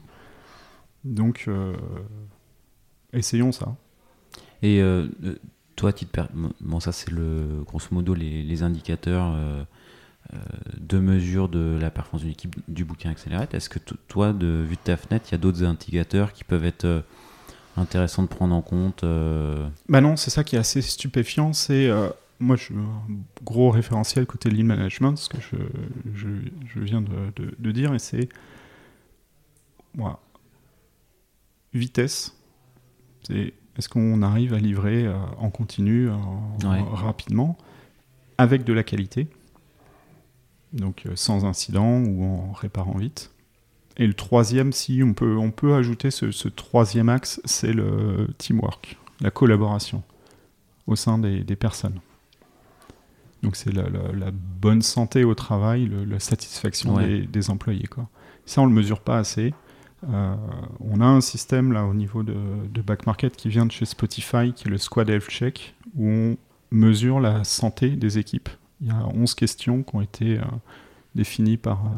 Donc, 1.03 1.45
euh, 1.47 1.73
essayons 3.13 3.51
ça. 3.51 3.75
Et 4.61 4.81
euh, 4.81 5.07
euh, 5.23 5.35
toi, 5.75 5.93
titre 5.93 6.11
per- 6.11 6.33
bon, 6.59 6.79
ça 6.79 6.91
c'est 6.91 7.11
le 7.11 7.63
grosso 7.65 7.87
modo 7.91 8.13
les, 8.13 8.43
les 8.43 8.63
indicateurs 8.63 9.33
euh, 9.35 9.63
de 10.79 10.99
mesure 10.99 11.47
de 11.47 11.77
la 11.79 11.89
performance 11.89 12.21
d'une 12.23 12.31
équipe 12.31 12.55
du 12.67 12.83
bouquin 12.83 13.11
Accelerate. 13.11 13.53
Est-ce 13.53 13.69
que 13.69 13.79
toi, 14.07 14.33
de 14.33 14.65
vue 14.67 14.75
de 14.75 14.81
ta 14.83 14.97
fenêtre, 14.97 15.27
il 15.29 15.31
y 15.33 15.35
a 15.35 15.37
d'autres 15.37 15.63
indicateurs 15.63 16.33
qui 16.33 16.43
peuvent 16.43 16.65
être 16.65 17.03
intéressants 17.77 18.23
de 18.23 18.27
prendre 18.27 18.53
en 18.53 18.61
compte 18.61 19.05
Bah 19.87 20.01
non, 20.01 20.17
c'est 20.17 20.31
ça 20.31 20.43
qui 20.43 20.55
est 20.57 20.59
assez 20.59 20.81
stupéfiant. 20.81 21.53
C'est 21.53 21.89
moi, 22.39 22.55
je 22.55 22.73
un 22.73 23.01
gros 23.43 23.71
référentiel 23.71 24.25
côté 24.25 24.49
lean 24.49 24.65
management, 24.65 25.15
ce 25.17 25.29
que 25.29 25.37
je, 25.41 25.57
je, 26.13 26.27
je 26.67 26.79
viens 26.79 27.01
de, 27.01 27.31
de- 27.35 27.55
de 27.57 27.71
dire, 27.71 27.93
et 27.93 27.99
c'est 27.99 28.29
voilà, 29.95 30.19
vitesse. 31.73 32.35
C'est 33.23 33.53
est-ce 33.77 33.89
qu'on 33.89 34.21
arrive 34.21 34.53
à 34.53 34.59
livrer 34.59 35.05
euh, 35.05 35.15
en 35.37 35.49
continu, 35.49 36.09
Ouais. 36.09 36.81
rapidement, 36.93 37.57
avec 38.37 38.63
de 38.63 38.73
la 38.73 38.83
qualité, 38.83 39.27
donc 40.73 41.05
euh, 41.05 41.15
sans 41.15 41.45
incident 41.45 41.99
ou 42.03 42.23
en 42.23 42.51
réparant 42.53 42.97
vite. 42.97 43.31
Et 43.97 44.05
le 44.05 44.13
troisième, 44.13 44.73
si 44.73 45.01
on 45.03 45.13
peut, 45.13 45.37
on 45.37 45.49
peut 45.51 45.73
ajouter 45.73 46.11
ce, 46.11 46.29
ce 46.31 46.47
troisième 46.47 47.09
axe, 47.09 47.41
c'est 47.45 47.73
le 47.73 48.27
teamwork, 48.37 48.97
la 49.21 49.31
collaboration 49.31 50.03
au 50.85 50.95
sein 50.95 51.17
des, 51.17 51.43
des 51.43 51.55
personnes. 51.55 51.99
Donc 53.43 53.55
c'est 53.55 53.71
la, 53.73 53.83
la- 53.89 54.11
la 54.13 54.31
bonne 54.31 54.81
santé 54.81 55.23
au 55.23 55.35
travail, 55.35 55.85
le- 55.85 56.05
la 56.05 56.19
satisfaction 56.19 56.95
Ouais. 56.95 57.07
des, 57.07 57.27
des 57.27 57.49
employés. 57.49 57.87
Quoi. 57.87 58.07
Ça, 58.45 58.61
on 58.61 58.65
le 58.65 58.73
mesure 58.73 58.99
pas 59.01 59.17
assez. 59.17 59.53
Euh, 60.09 60.35
on 60.79 61.01
a 61.01 61.05
un 61.05 61.21
système 61.21 61.71
là 61.73 61.85
au 61.85 61.93
niveau 61.93 62.23
de, 62.23 62.35
de 62.71 62.81
Back 62.81 63.05
Market 63.07 63.35
qui 63.35 63.49
vient 63.49 63.65
de 63.65 63.71
chez 63.71 63.85
Spotify, 63.85 64.53
qui 64.53 64.67
est 64.67 64.71
le 64.71 64.77
Squad 64.77 65.09
Health 65.09 65.27
Check, 65.29 65.75
où 65.95 66.07
on 66.07 66.37
mesure 66.71 67.19
la 67.19 67.43
santé 67.43 67.89
des 67.91 68.17
équipes. 68.19 68.49
Il 68.81 68.87
y 68.87 68.91
a 68.91 69.05
11 69.13 69.33
questions 69.33 69.81
qui 69.83 69.95
ont 69.95 70.01
été 70.01 70.37
euh, 70.37 70.43
définies 71.15 71.57
par 71.57 71.85
euh, 71.85 71.89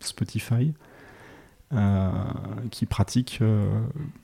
Spotify. 0.00 0.72
Euh, 1.74 2.10
qui 2.70 2.84
pratique 2.84 3.38
euh, 3.40 3.66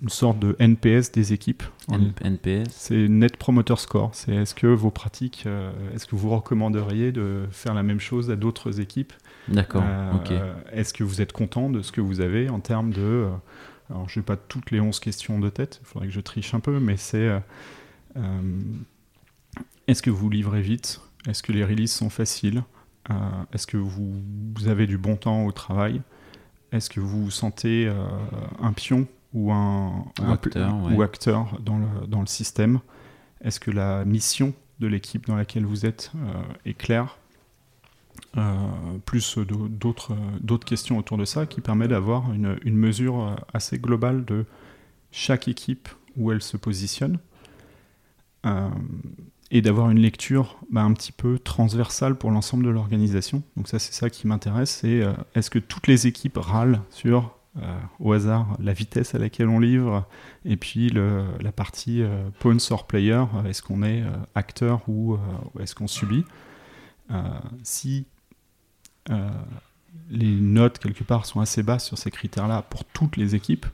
une 0.02 0.10
sorte 0.10 0.38
de 0.38 0.54
NPS 0.58 1.12
des 1.12 1.32
équipes. 1.32 1.62
NPS 1.90 2.68
C'est 2.70 3.08
Net 3.08 3.38
Promoter 3.38 3.76
Score. 3.76 4.10
C'est 4.12 4.34
est-ce 4.34 4.54
que 4.54 4.66
vos 4.66 4.90
pratiques, 4.90 5.44
euh, 5.46 5.72
est-ce 5.94 6.06
que 6.06 6.14
vous 6.14 6.28
recommanderiez 6.28 7.10
de 7.10 7.46
faire 7.50 7.72
la 7.72 7.82
même 7.82 8.00
chose 8.00 8.30
à 8.30 8.36
d'autres 8.36 8.80
équipes? 8.80 9.14
D'accord, 9.48 9.82
Euh, 9.82 10.12
ok. 10.12 10.32
Est-ce 10.72 10.92
que 10.92 11.04
vous 11.04 11.22
êtes 11.22 11.32
content 11.32 11.70
de 11.70 11.80
ce 11.80 11.90
que 11.90 12.02
vous 12.02 12.20
avez 12.20 12.50
en 12.50 12.60
termes 12.60 12.92
de... 12.92 13.26
alors, 13.88 14.06
je 14.10 14.20
n'ai 14.20 14.24
pas 14.24 14.36
toutes 14.36 14.70
les 14.70 14.80
11 14.80 15.00
questions 15.00 15.38
de 15.38 15.48
tête, 15.48 15.80
il 15.82 15.86
faudrait 15.86 16.08
que 16.08 16.14
je 16.14 16.20
triche 16.20 16.52
un 16.52 16.60
peu, 16.60 16.78
mais 16.80 16.98
c'est... 16.98 17.30
est-ce 19.86 20.02
que 20.02 20.10
vous 20.10 20.28
livrez 20.28 20.60
vite? 20.60 21.00
Est-ce 21.26 21.42
que 21.42 21.52
les 21.52 21.64
releases 21.64 21.92
sont 21.92 22.10
faciles? 22.10 22.62
Est-ce 23.54 23.66
que 23.66 23.78
vous, 23.78 24.22
vous 24.54 24.68
avez 24.68 24.86
du 24.86 24.98
bon 24.98 25.16
temps 25.16 25.46
au 25.46 25.52
travail? 25.52 26.02
Est-ce 26.72 26.90
que 26.90 27.00
vous 27.00 27.24
vous 27.24 27.30
sentez 27.30 27.86
euh, 27.86 27.94
un 28.60 28.72
pion 28.72 29.06
ou 29.34 29.52
un, 29.52 29.88
Ou 30.20 30.24
un- 30.24 30.32
acteur, 30.32 30.74
ouais. 30.84 30.94
ou 30.94 31.02
acteur 31.02 31.58
dans, 31.60 31.78
le, 31.78 32.06
dans 32.06 32.20
le 32.20 32.26
système? 32.26 32.80
Est-ce 33.42 33.58
que 33.60 33.70
la 33.70 34.04
mission 34.04 34.52
de 34.80 34.86
l'équipe 34.86 35.26
dans 35.26 35.36
laquelle 35.36 35.64
vous 35.64 35.86
êtes 35.86 36.12
euh, 36.16 36.42
est 36.66 36.74
claire? 36.74 37.16
Euh, 38.36 38.52
plus 39.06 39.38
d'au- 39.38 39.68
d'autres 39.68 40.14
d'autres 40.40 40.66
questions 40.66 40.98
autour 40.98 41.16
de 41.16 41.24
ça 41.24 41.46
qui 41.46 41.60
permet 41.60 41.88
d'avoir 41.88 42.32
une, 42.32 42.58
une 42.64 42.76
mesure 42.76 43.36
assez 43.54 43.78
globale 43.78 44.24
de 44.24 44.44
chaque 45.12 45.48
équipe 45.48 45.88
où 46.16 46.30
elle 46.32 46.42
se 46.42 46.56
positionne? 46.56 47.18
Euh, 48.44 48.68
et 49.50 49.62
d'avoir 49.62 49.90
une 49.90 49.98
lecture 49.98 50.56
bah, 50.70 50.82
un 50.82 50.92
petit 50.92 51.12
peu 51.12 51.38
transversale 51.38 52.16
pour 52.16 52.30
l'ensemble 52.30 52.64
de 52.64 52.70
l'organisation. 52.70 53.42
Donc 53.56 53.68
ça 53.68 53.78
c'est 53.78 53.92
ça 53.94 54.10
qui 54.10 54.26
m'intéresse, 54.26 54.70
c'est 54.70 55.00
euh, 55.02 55.12
est-ce 55.34 55.50
que 55.50 55.58
toutes 55.58 55.86
les 55.86 56.06
équipes 56.06 56.36
râlent 56.38 56.80
sur 56.90 57.34
euh, 57.56 57.78
au 57.98 58.12
hasard 58.12 58.56
la 58.60 58.72
vitesse 58.74 59.14
à 59.14 59.18
laquelle 59.18 59.48
on 59.48 59.58
livre 59.58 60.06
et 60.44 60.56
puis 60.56 60.90
le- 60.90 61.24
la 61.40 61.50
partie 61.50 62.02
euh, 62.02 62.28
pawn 62.40 62.58
or 62.70 62.86
player, 62.86 63.14
euh, 63.34 63.44
est-ce 63.48 63.62
qu'on 63.62 63.82
est 63.82 64.04
acteur 64.34 64.82
ou 64.88 65.16
est-ce 65.60 65.74
qu'on 65.74 65.88
subit 65.88 66.24
si 67.62 68.04
les 70.10 70.34
notes 70.34 70.78
quelque 70.78 71.04
part 71.04 71.24
sont 71.26 71.40
assez 71.40 71.62
basses 71.62 71.86
sur 71.86 71.96
ces 71.98 72.10
critères-là 72.10 72.62
pour 72.62 72.84
toutes 72.84 73.16
les 73.16 73.34
équipes, 73.34 73.66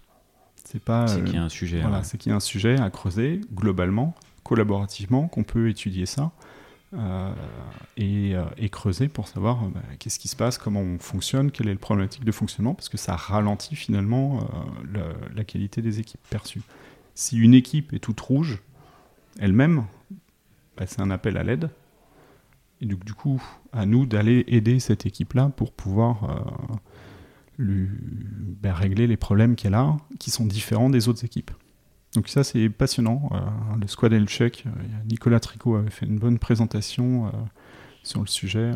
c'est 0.64 0.82
pas 0.82 1.06
C'est 1.08 1.22
qu'il 1.24 1.34
y 1.34 1.38
a 1.38 1.42
un 1.42 1.48
sujet. 1.48 1.80
voilà, 1.80 1.98
ouais. 1.98 2.04
c'est 2.04 2.18
qu'il 2.18 2.30
y 2.30 2.32
a 2.32 2.36
un 2.36 2.40
sujet 2.40 2.78
à 2.80 2.90
creuser 2.90 3.40
globalement, 3.54 4.14
collaborativement, 4.44 5.26
qu'on 5.26 5.42
peut 5.42 5.68
étudier 5.68 6.06
ça 6.06 6.30
euh, 6.92 7.34
et, 7.96 8.36
euh, 8.36 8.44
et 8.56 8.68
creuser 8.68 9.08
pour 9.08 9.26
savoir 9.26 9.64
euh, 9.64 9.68
bah, 9.74 9.80
qu'est-ce 9.98 10.20
qui 10.20 10.28
se 10.28 10.36
passe, 10.36 10.58
comment 10.58 10.80
on 10.80 10.98
fonctionne, 11.00 11.50
quelle 11.50 11.68
est 11.68 11.72
la 11.72 11.78
problématique 11.78 12.24
de 12.24 12.30
fonctionnement, 12.30 12.74
parce 12.74 12.88
que 12.88 12.96
ça 12.98 13.16
ralentit 13.16 13.74
finalement 13.74 14.46
le- 14.84 15.14
la 15.34 15.44
qualité 15.44 15.82
des 15.82 15.98
équipes 15.98 16.20
perçues. 16.30 16.62
Si 17.16 17.36
une 17.38 17.54
équipe 17.54 17.92
est 17.92 17.98
toute 17.98 18.20
rouge, 18.20 18.62
elle-même, 19.40 19.86
bah, 20.76 20.84
c'est 20.86 21.00
un 21.00 21.10
appel 21.10 21.36
à 21.36 21.42
l'aide. 21.42 21.70
Et 22.80 22.86
donc, 22.86 23.04
du 23.04 23.14
coup, 23.14 23.42
à 23.72 23.86
nous 23.86 24.04
d'aller 24.04 24.44
aider 24.48 24.78
cette 24.78 25.06
équipe-là 25.06 25.50
pour 25.56 25.72
pouvoir 25.72 26.60
ben, 27.58 28.72
régler 28.72 29.06
les 29.06 29.16
problèmes 29.16 29.54
qu'elle 29.54 29.74
a, 29.74 29.96
qui 30.18 30.30
sont 30.30 30.44
différents 30.44 30.90
des 30.90 31.08
autres 31.08 31.24
équipes. 31.24 31.52
Donc 32.14 32.28
ça, 32.28 32.44
c'est 32.44 32.68
passionnant. 32.68 33.28
Euh, 33.32 33.38
le 33.80 33.86
squad 33.86 34.12
et 34.12 34.18
le 34.18 34.26
check, 34.26 34.64
euh, 34.66 34.70
Nicolas 35.10 35.40
Tricot 35.40 35.76
avait 35.76 35.90
fait 35.90 36.06
une 36.06 36.18
bonne 36.18 36.38
présentation 36.38 37.26
euh, 37.26 37.30
sur 38.02 38.20
le 38.20 38.26
sujet 38.26 38.72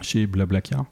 chez 0.00 0.26
Blablacar. 0.26 0.86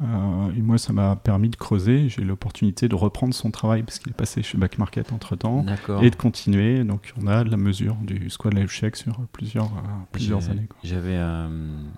Et 0.00 0.62
moi, 0.62 0.78
ça 0.78 0.92
m'a 0.92 1.16
permis 1.16 1.48
de 1.48 1.56
creuser. 1.56 2.08
J'ai 2.08 2.22
eu 2.22 2.24
l'opportunité 2.24 2.86
de 2.86 2.94
reprendre 2.94 3.34
son 3.34 3.50
travail 3.50 3.82
parce 3.82 3.98
qu'il 3.98 4.10
est 4.10 4.16
passé 4.16 4.44
chez 4.44 4.56
Back 4.56 4.78
Market 4.78 5.12
entre-temps 5.12 5.64
D'accord. 5.64 6.04
et 6.04 6.10
de 6.10 6.14
continuer. 6.14 6.84
Donc, 6.84 7.12
on 7.20 7.26
a 7.26 7.42
de 7.42 7.50
la 7.50 7.56
mesure 7.56 7.96
du 8.02 8.30
squad 8.30 8.54
live 8.54 8.68
check 8.68 8.94
sur 8.94 9.18
plusieurs, 9.32 9.70
plusieurs 10.12 10.48
années. 10.50 10.68
J'avais 10.84 11.18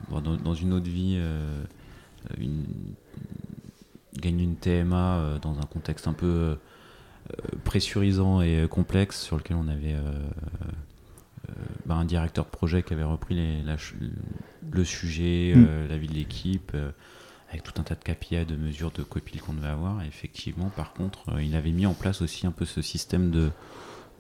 bon, 0.08 0.22
dans, 0.22 0.36
dans 0.38 0.54
une 0.54 0.72
autre 0.72 0.88
vie 0.88 1.20
une, 2.38 2.64
gagné 4.18 4.44
une 4.44 4.56
TMA 4.56 5.38
dans 5.42 5.58
un 5.58 5.66
contexte 5.66 6.08
un 6.08 6.14
peu 6.14 6.56
pressurisant 7.64 8.40
et 8.42 8.60
euh, 8.60 8.68
complexe 8.68 9.20
sur 9.22 9.36
lequel 9.36 9.56
on 9.56 9.68
avait 9.68 9.94
euh, 9.94 10.00
euh, 11.48 11.52
bah, 11.86 11.94
un 11.96 12.04
directeur 12.04 12.44
de 12.44 12.50
projet 12.50 12.82
qui 12.82 12.92
avait 12.94 13.04
repris 13.04 13.34
les- 13.34 13.62
la 13.62 13.76
ch- 13.76 13.94
le 14.70 14.84
sujet, 14.84 15.52
Mm. 15.56 15.64
euh, 15.68 15.88
la 15.88 15.98
vie 15.98 16.08
de 16.08 16.14
l'équipe. 16.14 16.72
euh, 16.74 16.90
avec 17.50 17.64
tout 17.64 17.72
un 17.80 17.82
tas 17.82 17.96
de 17.96 18.04
KPI, 18.04 18.46
de 18.46 18.54
mesures, 18.54 18.92
de 18.92 19.02
copiles 19.02 19.40
qu'on 19.42 19.54
devait 19.54 19.66
avoir. 19.66 20.00
Et 20.04 20.06
effectivement, 20.06 20.70
par 20.76 20.92
contre, 20.92 21.30
euh, 21.30 21.42
il 21.42 21.56
avait 21.56 21.72
mis 21.72 21.84
en 21.84 21.94
place 21.94 22.22
aussi 22.22 22.46
un 22.46 22.52
peu 22.52 22.64
ce 22.64 22.80
système 22.80 23.32
de, 23.32 23.50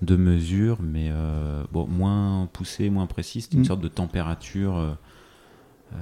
de 0.02 0.16
mesures, 0.16 0.78
mais 0.82 1.10
euh, 1.12 1.62
bon, 1.70 1.86
moins 1.86 2.48
poussé, 2.52 2.90
moins 2.90 3.06
précis. 3.06 3.42
C'était 3.42 3.54
une 3.54 3.60
Mm. 3.60 3.66
sorte 3.66 3.80
de 3.82 3.86
température, 3.88 4.76
euh, 4.76 4.90
euh, 5.92 5.96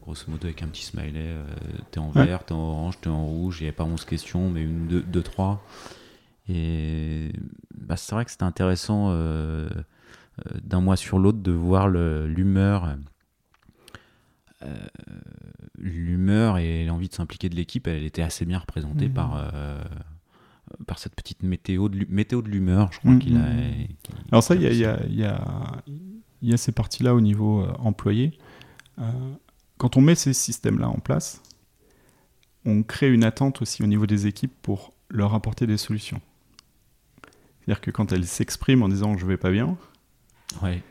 grosso 0.00 0.30
modo 0.30 0.46
avec 0.46 0.62
un 0.62 0.68
petit 0.68 0.84
smiley. 0.84 1.10
euh, 1.16 1.44
t'es 1.90 1.98
en 1.98 2.12
Ouais. 2.12 2.24
vert, 2.26 2.44
t'es 2.44 2.52
en 2.52 2.58
orange, 2.58 3.00
t'es 3.00 3.08
en 3.10 3.26
rouge. 3.26 3.58
Il 3.58 3.64
n'y 3.64 3.68
avait 3.70 3.76
pas 3.76 3.82
11 3.84 4.04
questions, 4.04 4.48
mais 4.48 4.62
une, 4.62 4.86
deux, 4.86 5.02
deux 5.02 5.22
trois. 5.22 5.60
Et 6.48 7.32
bah, 7.76 7.96
c'est 7.96 8.14
vrai 8.14 8.24
que 8.24 8.30
c'était 8.30 8.44
intéressant 8.44 9.08
euh, 9.10 9.68
euh, 9.68 10.58
d'un 10.62 10.80
mois 10.80 10.96
sur 10.96 11.18
l'autre 11.18 11.38
de 11.38 11.52
voir 11.52 11.88
l'humeur. 11.88 12.96
euh, 14.62 14.76
l'humeur 15.78 16.58
et 16.58 16.84
l'envie 16.84 17.08
de 17.08 17.14
s'impliquer 17.14 17.48
de 17.48 17.54
l'équipe, 17.54 17.86
elle 17.86 18.02
était 18.02 18.22
assez 18.22 18.44
bien 18.44 18.58
représentée 18.58 19.06
Mhm. 19.08 19.14
par, 19.14 19.36
euh, 19.54 19.80
par 20.86 20.98
cette 20.98 21.14
petite 21.14 21.42
météo 21.44 21.88
de, 21.88 21.96
l'hu- 21.98 22.06
météo 22.10 22.42
de 22.42 22.48
l'humeur, 22.48 22.90
je 22.92 22.98
crois 22.98 23.12
Mhm. 23.12 23.18
qu'il 23.20 23.36
a. 23.36 23.46
qu'il- 24.02 24.14
Alors 24.32 24.42
ça, 24.42 24.54
il 24.56 24.62
y 24.62 24.66
a, 24.84 25.06
y 25.06 25.22
y 26.42 26.52
y 26.52 26.58
ces 26.58 26.72
parties-là 26.72 27.14
au 27.14 27.20
niveau 27.20 27.64
employé. 27.78 28.36
Quand 29.76 29.96
on 29.96 30.00
met 30.00 30.14
ces 30.16 30.32
systèmes-là 30.32 30.88
en 30.88 30.98
place, 30.98 31.40
on 32.64 32.82
crée 32.82 33.12
une 33.12 33.22
attente 33.24 33.62
aussi 33.62 33.82
au 33.84 33.86
niveau 33.86 34.06
des 34.06 34.26
équipes 34.26 34.52
pour 34.62 34.92
leur 35.08 35.34
apporter 35.34 35.66
des 35.68 35.76
solutions. 35.76 36.20
C'est-à-dire 37.68 37.82
que 37.82 37.90
quand 37.90 38.12
elles 38.12 38.26
s'expriment 38.26 38.82
en 38.84 38.88
disant 38.88 39.18
je 39.18 39.26
vais 39.26 39.36
pas 39.36 39.50
bien, 39.50 39.76
Ouais. 40.62 40.82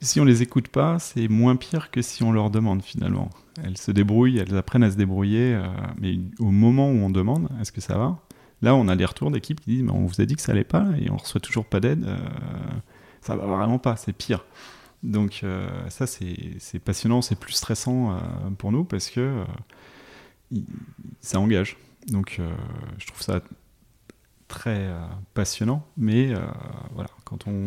si 0.00 0.18
on 0.18 0.24
les 0.24 0.40
écoute 0.40 0.68
pas, 0.68 0.98
c'est 0.98 1.28
moins 1.28 1.56
pire 1.56 1.90
que 1.90 2.00
si 2.00 2.22
on 2.22 2.32
leur 2.32 2.48
demande 2.48 2.82
finalement. 2.82 3.28
Elles 3.62 3.76
se 3.76 3.90
débrouillent, 3.90 4.38
elles 4.38 4.56
apprennent 4.56 4.82
à 4.82 4.90
se 4.90 4.96
débrouiller, 4.96 5.56
euh, 5.56 5.66
mais 6.00 6.16
au 6.38 6.50
moment 6.50 6.90
où 6.90 6.94
on 6.94 7.10
demande, 7.10 7.50
est-ce 7.60 7.70
que 7.70 7.82
ça 7.82 7.98
va? 7.98 8.18
Là, 8.62 8.74
on 8.74 8.88
a 8.88 8.96
des 8.96 9.04
retours 9.04 9.30
d'équipes 9.30 9.60
qui 9.60 9.72
disent, 9.72 9.82
mais 9.82 9.92
on 9.92 10.06
vous 10.06 10.22
a 10.22 10.24
dit 10.24 10.36
que 10.36 10.40
ça 10.40 10.52
allait 10.52 10.64
pas 10.64 10.86
et 10.98 11.10
on 11.10 11.18
reçoit 11.18 11.40
toujours 11.42 11.66
pas 11.66 11.80
d'aide. 11.80 12.04
euh, 12.06 12.16
ça 13.20 13.36
va 13.36 13.44
vraiment 13.44 13.78
pas, 13.78 13.96
c'est 13.96 14.14
pire. 14.14 14.42
Donc 15.02 15.40
euh, 15.44 15.68
ça, 15.90 16.06
c'est 16.06 16.78
passionnant, 16.82 17.20
c'est 17.20 17.38
plus 17.38 17.52
stressant 17.52 18.18
pour 18.56 18.72
nous 18.72 18.84
parce 18.84 19.10
que 19.10 19.44
ça 21.20 21.38
engage. 21.40 21.76
Donc 22.08 22.40
je 22.98 23.06
trouve 23.06 23.20
ça 23.20 23.42
très 24.48 24.76
euh, 24.88 25.00
passionnant, 25.34 25.86
mais 25.96 26.34
euh, 26.34 26.38
voilà, 26.94 27.08
quand 27.24 27.46
on 27.46 27.64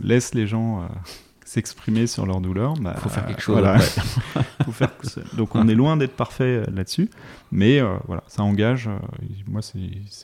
laisse 0.00 0.34
les 0.34 0.46
gens 0.46 0.82
euh, 0.82 0.86
s'exprimer 1.44 2.06
sur 2.06 2.26
leur 2.26 2.40
douleur, 2.40 2.74
bah, 2.74 2.94
Faut 2.98 3.08
faire 3.08 3.26
quelque 3.26 3.42
chose 3.42 3.58
voilà. 3.60 3.74
après. 3.74 4.42
Faut 4.64 4.72
faire- 4.72 4.92
Donc 5.36 5.54
on 5.56 5.66
est 5.68 5.74
loin 5.74 5.96
d'être 5.96 6.14
parfait 6.14 6.62
là-dessus, 6.70 7.10
mais 7.50 7.80
voilà, 8.06 8.22
ça 8.28 8.42
engage. 8.44 8.88
moi, 9.48 9.60
c'est 9.62 9.78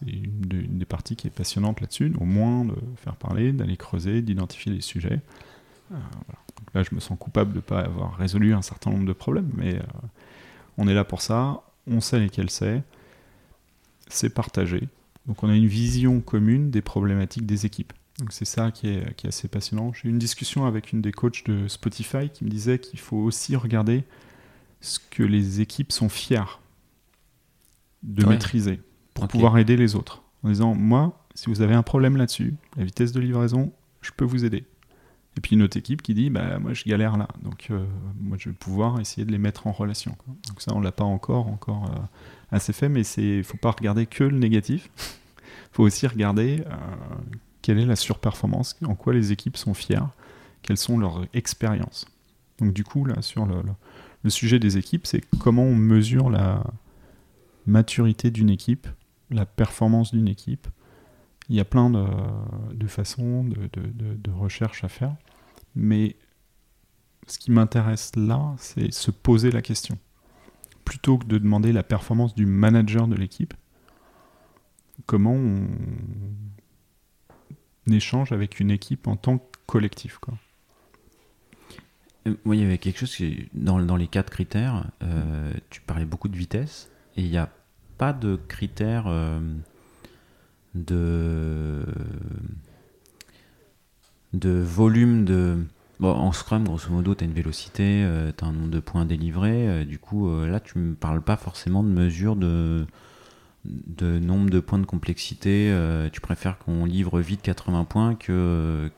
une, 0.07 0.41
de- 0.43 0.59
une 0.59 0.79
des 0.79 0.85
parties 0.85 1.17
qui 1.17 1.27
est 1.27 1.31
passionnante 1.31 1.81
là-dessus, 1.81 2.13
au 2.21 2.25
moins 2.25 2.65
de 2.65 2.75
faire 2.97 3.17
parler, 3.17 3.53
d'aller 3.53 3.77
creuser, 3.77 4.23
d'identifier 4.23 4.73
les 4.73 4.81
sujets. 4.83 5.21
Voilà. 5.91 6.05
Donc 6.59 6.75
là, 6.75 6.83
je 6.83 6.95
me 6.95 7.01
sens 7.01 7.19
coupable 7.19 7.51
de 7.53 7.57
ne 7.57 7.61
pas 7.63 7.81
avoir 7.81 8.17
résolu 8.17 8.55
un 8.55 8.63
certain 8.63 8.91
nombre 8.91 9.07
de 9.07 9.13
problèmes, 9.13 9.51
mais 9.57 9.81
on 10.79 10.87
est 10.87 10.95
là 10.95 11.05
pour 11.05 11.23
ça, 11.23 11.63
on 11.89 12.01
sait 12.01 12.21
lesquels 12.21 12.51
c'est, 12.51 12.83
c'est 14.09 14.31
partagé. 14.31 14.89
Donc 15.27 15.43
on 15.43 15.49
a 15.49 15.55
une 15.55 15.67
vision 15.67 16.21
commune 16.21 16.71
des 16.71 16.83
problématiques 16.83 17.47
des 17.47 17.67
équipes. 17.67 17.93
Donc 18.19 18.33
c'est 18.33 18.45
ça 18.45 18.71
qui 18.71 18.89
est, 18.89 19.15
qui 19.17 19.27
est 19.27 19.29
assez 19.29 19.49
passionnant. 19.49 19.93
J'ai 19.93 20.09
eu 20.09 20.11
une 20.11 20.19
discussion 20.19 20.65
avec 20.67 20.93
une 20.93 21.03
des 21.03 21.13
coachs 21.13 21.45
de 21.47 21.69
Spotify 21.69 22.31
qui 22.33 22.45
me 22.45 22.51
disait 22.51 22.79
qu'il 22.79 22.99
faut 22.99 23.19
aussi 23.19 23.57
regarder 23.57 24.05
ce 24.81 24.99
que 25.11 25.23
les 25.23 25.61
équipes 25.61 25.93
sont 25.93 26.09
fiers 26.09 26.61
de 28.03 28.25
Ouais. 28.25 28.31
maîtriser 28.31 28.81
pour 29.15 29.29
pouvoir 29.29 29.59
aider 29.59 29.77
les 29.77 29.97
autres. 29.97 30.23
En 30.43 30.49
disant, 30.49 30.75
moi, 30.75 31.27
si 31.35 31.47
vous 31.51 31.61
avez 31.61 31.75
un 31.75 31.83
problème 31.83 32.17
là-dessus, 32.17 32.55
la 32.77 32.85
vitesse 32.85 33.13
de 33.13 33.21
livraison, 33.21 33.73
je 34.01 34.11
peux 34.17 34.25
vous 34.25 34.45
aider. 34.45 34.65
Et 35.37 35.41
puis 35.41 35.55
une 35.57 35.63
autre 35.63 35.77
équipe 35.77 36.01
qui 36.03 36.15
dit, 36.15 36.31
bah 36.31 36.59
moi 36.59 36.73
je 36.73 36.85
galère 36.85 37.19
là, 37.19 37.29
donc 37.43 37.67
euh, 37.71 37.85
moi 38.19 38.39
je 38.41 38.49
vais 38.49 38.55
pouvoir 38.55 39.01
essayer 39.01 39.27
de 39.27 39.33
les 39.33 39.37
mettre 39.39 39.67
en 39.67 39.73
relation. 39.73 40.13
quoi. 40.25 40.35
Donc 40.49 40.63
ça 40.63 40.73
on 40.75 40.81
l'a 40.81 40.93
pas 40.93 41.05
encore 41.05 41.49
encore 41.49 41.91
euh, 41.91 41.99
assez 42.51 42.73
fait, 42.73 42.89
mais 42.89 43.05
c'est 43.05 43.43
faut 43.43 43.57
pas 43.57 43.71
regarder 43.71 44.07
que 44.07 44.25
le 44.25 44.39
négatif. 44.39 44.91
faut 45.73 45.85
aussi 45.85 46.07
regarder 46.07 46.63
euh, 46.67 46.75
quelle 47.61 47.79
est 47.79 47.87
la 47.87 47.97
surperformance, 47.97 48.77
en 48.87 48.95
quoi 48.95 49.13
les 49.13 49.33
équipes 49.33 49.57
sont 49.57 49.75
fières, 49.75 50.09
quelles 50.63 50.79
sont 50.79 50.99
leurs 50.99 51.27
expériences. 51.35 52.07
Donc 52.59 52.73
du 52.73 52.85
coup 52.85 53.05
là 53.05 53.21
sur 53.21 53.47
le, 53.47 53.63
sujet 54.31 54.59
des 54.59 54.77
équipes, 54.79 55.07
c'est 55.07 55.23
comment 55.39 55.63
on 55.63 55.75
mesure 55.75 56.31
la 56.31 56.65
maturité 57.67 58.31
d'une 58.31 58.51
équipe, 58.51 58.89
la 59.31 59.47
performance 59.47 60.13
d'une 60.13 60.29
équipe. 60.29 60.67
Il 61.49 61.55
y 61.55 61.61
a 61.61 61.65
plein 61.65 61.91
de, 61.91 62.87
façons 62.89 63.45
de, 63.45 64.31
recherche 64.33 64.83
à 64.83 64.89
faire. 64.89 65.15
Mais 65.77 66.17
ce 67.29 67.39
qui 67.39 67.53
m'intéresse 67.53 68.11
là, 68.17 68.55
c'est 68.59 68.93
se 68.93 69.13
poser 69.13 69.53
la 69.53 69.63
question. 69.63 69.97
Plutôt 70.87 71.19
que 71.19 71.27
de 71.27 71.37
demander 71.37 71.73
la 71.73 71.83
performance 71.83 72.35
du 72.35 72.47
manager 72.47 73.09
de 73.09 73.17
l'équipe, 73.17 73.53
comment 75.05 75.35
on, 75.35 75.67
échange 77.89 78.33
avec 78.33 78.59
une 78.59 78.71
équipe 78.71 79.07
en 79.07 79.17
tant 79.17 79.39
que 79.39 79.45
collectif. 79.67 80.19
Quoi? 80.19 80.35
Euh, 82.27 82.35
moi, 82.45 82.57
il 82.57 82.63
y 82.63 82.65
avait 82.65 82.79
quelque 82.79 82.99
chose 82.99 83.15
qui, 83.15 83.49
dans, 83.53 83.79
dans 83.81 83.97
les 83.97 84.07
quatre 84.07 84.31
critères, 84.31 84.87
euh, 85.03 85.53
tu 85.71 85.81
parlais 85.83 86.07
beaucoup 86.07 86.29
de 86.29 86.37
vitesse, 86.37 86.91
et 87.17 87.23
il 87.23 87.31
n'y 87.31 87.39
a 87.39 87.51
pas 87.99 88.13
de 88.13 88.39
critères 88.49 89.07
euh, 89.07 89.41
de, 90.75 91.85
de 94.33 94.51
volume 94.51 95.25
de. 95.25 95.65
Bon, 95.99 96.11
en 96.11 96.33
Scrum, 96.33 96.65
grosso 96.65 96.91
modo, 96.91 97.15
tu 97.15 97.25
as 97.25 97.27
une 97.27 97.33
vélocité, 97.33 98.07
tu 98.37 98.45
as 98.45 98.47
un 98.47 98.53
nombre 98.53 98.71
de 98.71 98.81
points 98.81 99.07
délivrés. 99.07 99.85
du 99.87 99.99
coup, 99.99 100.31
là, 100.45 100.61
tu 100.61 100.79
ne 100.79 100.91
me 100.91 100.95
parles 100.95 101.23
pas 101.23 101.37
forcément 101.37 101.83
de 101.83 101.89
mesure 101.89 102.37
de, 102.37 102.87
de 103.87 104.19
nombre 104.19 104.51
de 104.51 104.61
points 104.61 104.79
de 104.79 104.87
complexité, 104.87 105.71
euh, 105.71 106.09
tu 106.11 106.21
préfères 106.21 106.59
qu'on 106.59 106.85
livre 106.85 107.21
vite 107.21 107.43
80 107.43 107.85
points 107.85 108.15
que, 108.15 108.91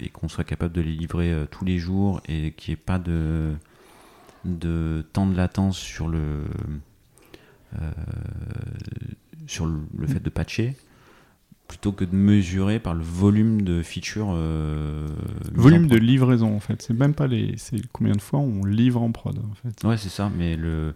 et 0.00 0.08
qu'on 0.10 0.28
soit 0.28 0.44
capable 0.44 0.74
de 0.74 0.80
les 0.80 0.92
livrer 0.92 1.32
euh, 1.32 1.46
tous 1.46 1.64
les 1.64 1.78
jours 1.78 2.20
et 2.28 2.52
qu'il 2.52 2.72
n'y 2.72 2.74
ait 2.74 2.82
pas 2.84 2.98
de, 2.98 3.56
temps 5.12 5.26
de 5.26 5.36
latence 5.36 5.78
sur 5.78 6.08
le, 6.08 6.44
euh, 7.80 7.90
sur 9.46 9.66
le, 9.66 10.06
fait 10.06 10.22
de 10.22 10.30
patcher? 10.30 10.76
Plutôt 11.68 11.92
que 11.92 12.04
de 12.04 12.14
mesurer 12.14 12.78
par 12.78 12.94
le 12.94 13.02
volume 13.02 13.62
de 13.62 13.82
features. 13.82 14.32
volume 15.52 15.88
de 15.88 15.96
livraison 15.96 16.54
en 16.54 16.60
fait. 16.60 16.82
C'est 16.82 16.94
même 16.94 17.14
pas 17.14 17.26
les. 17.26 17.54
C'est 17.56 17.80
combien 17.92 18.14
de 18.14 18.20
fois 18.20 18.40
on 18.40 18.64
livre 18.64 19.02
en 19.02 19.12
prod 19.12 19.38
en 19.38 19.54
fait. 19.54 19.86
Ouais, 19.86 19.96
c'est 19.96 20.08
ça. 20.08 20.30
Mais 20.36 20.56
le, 20.56 20.94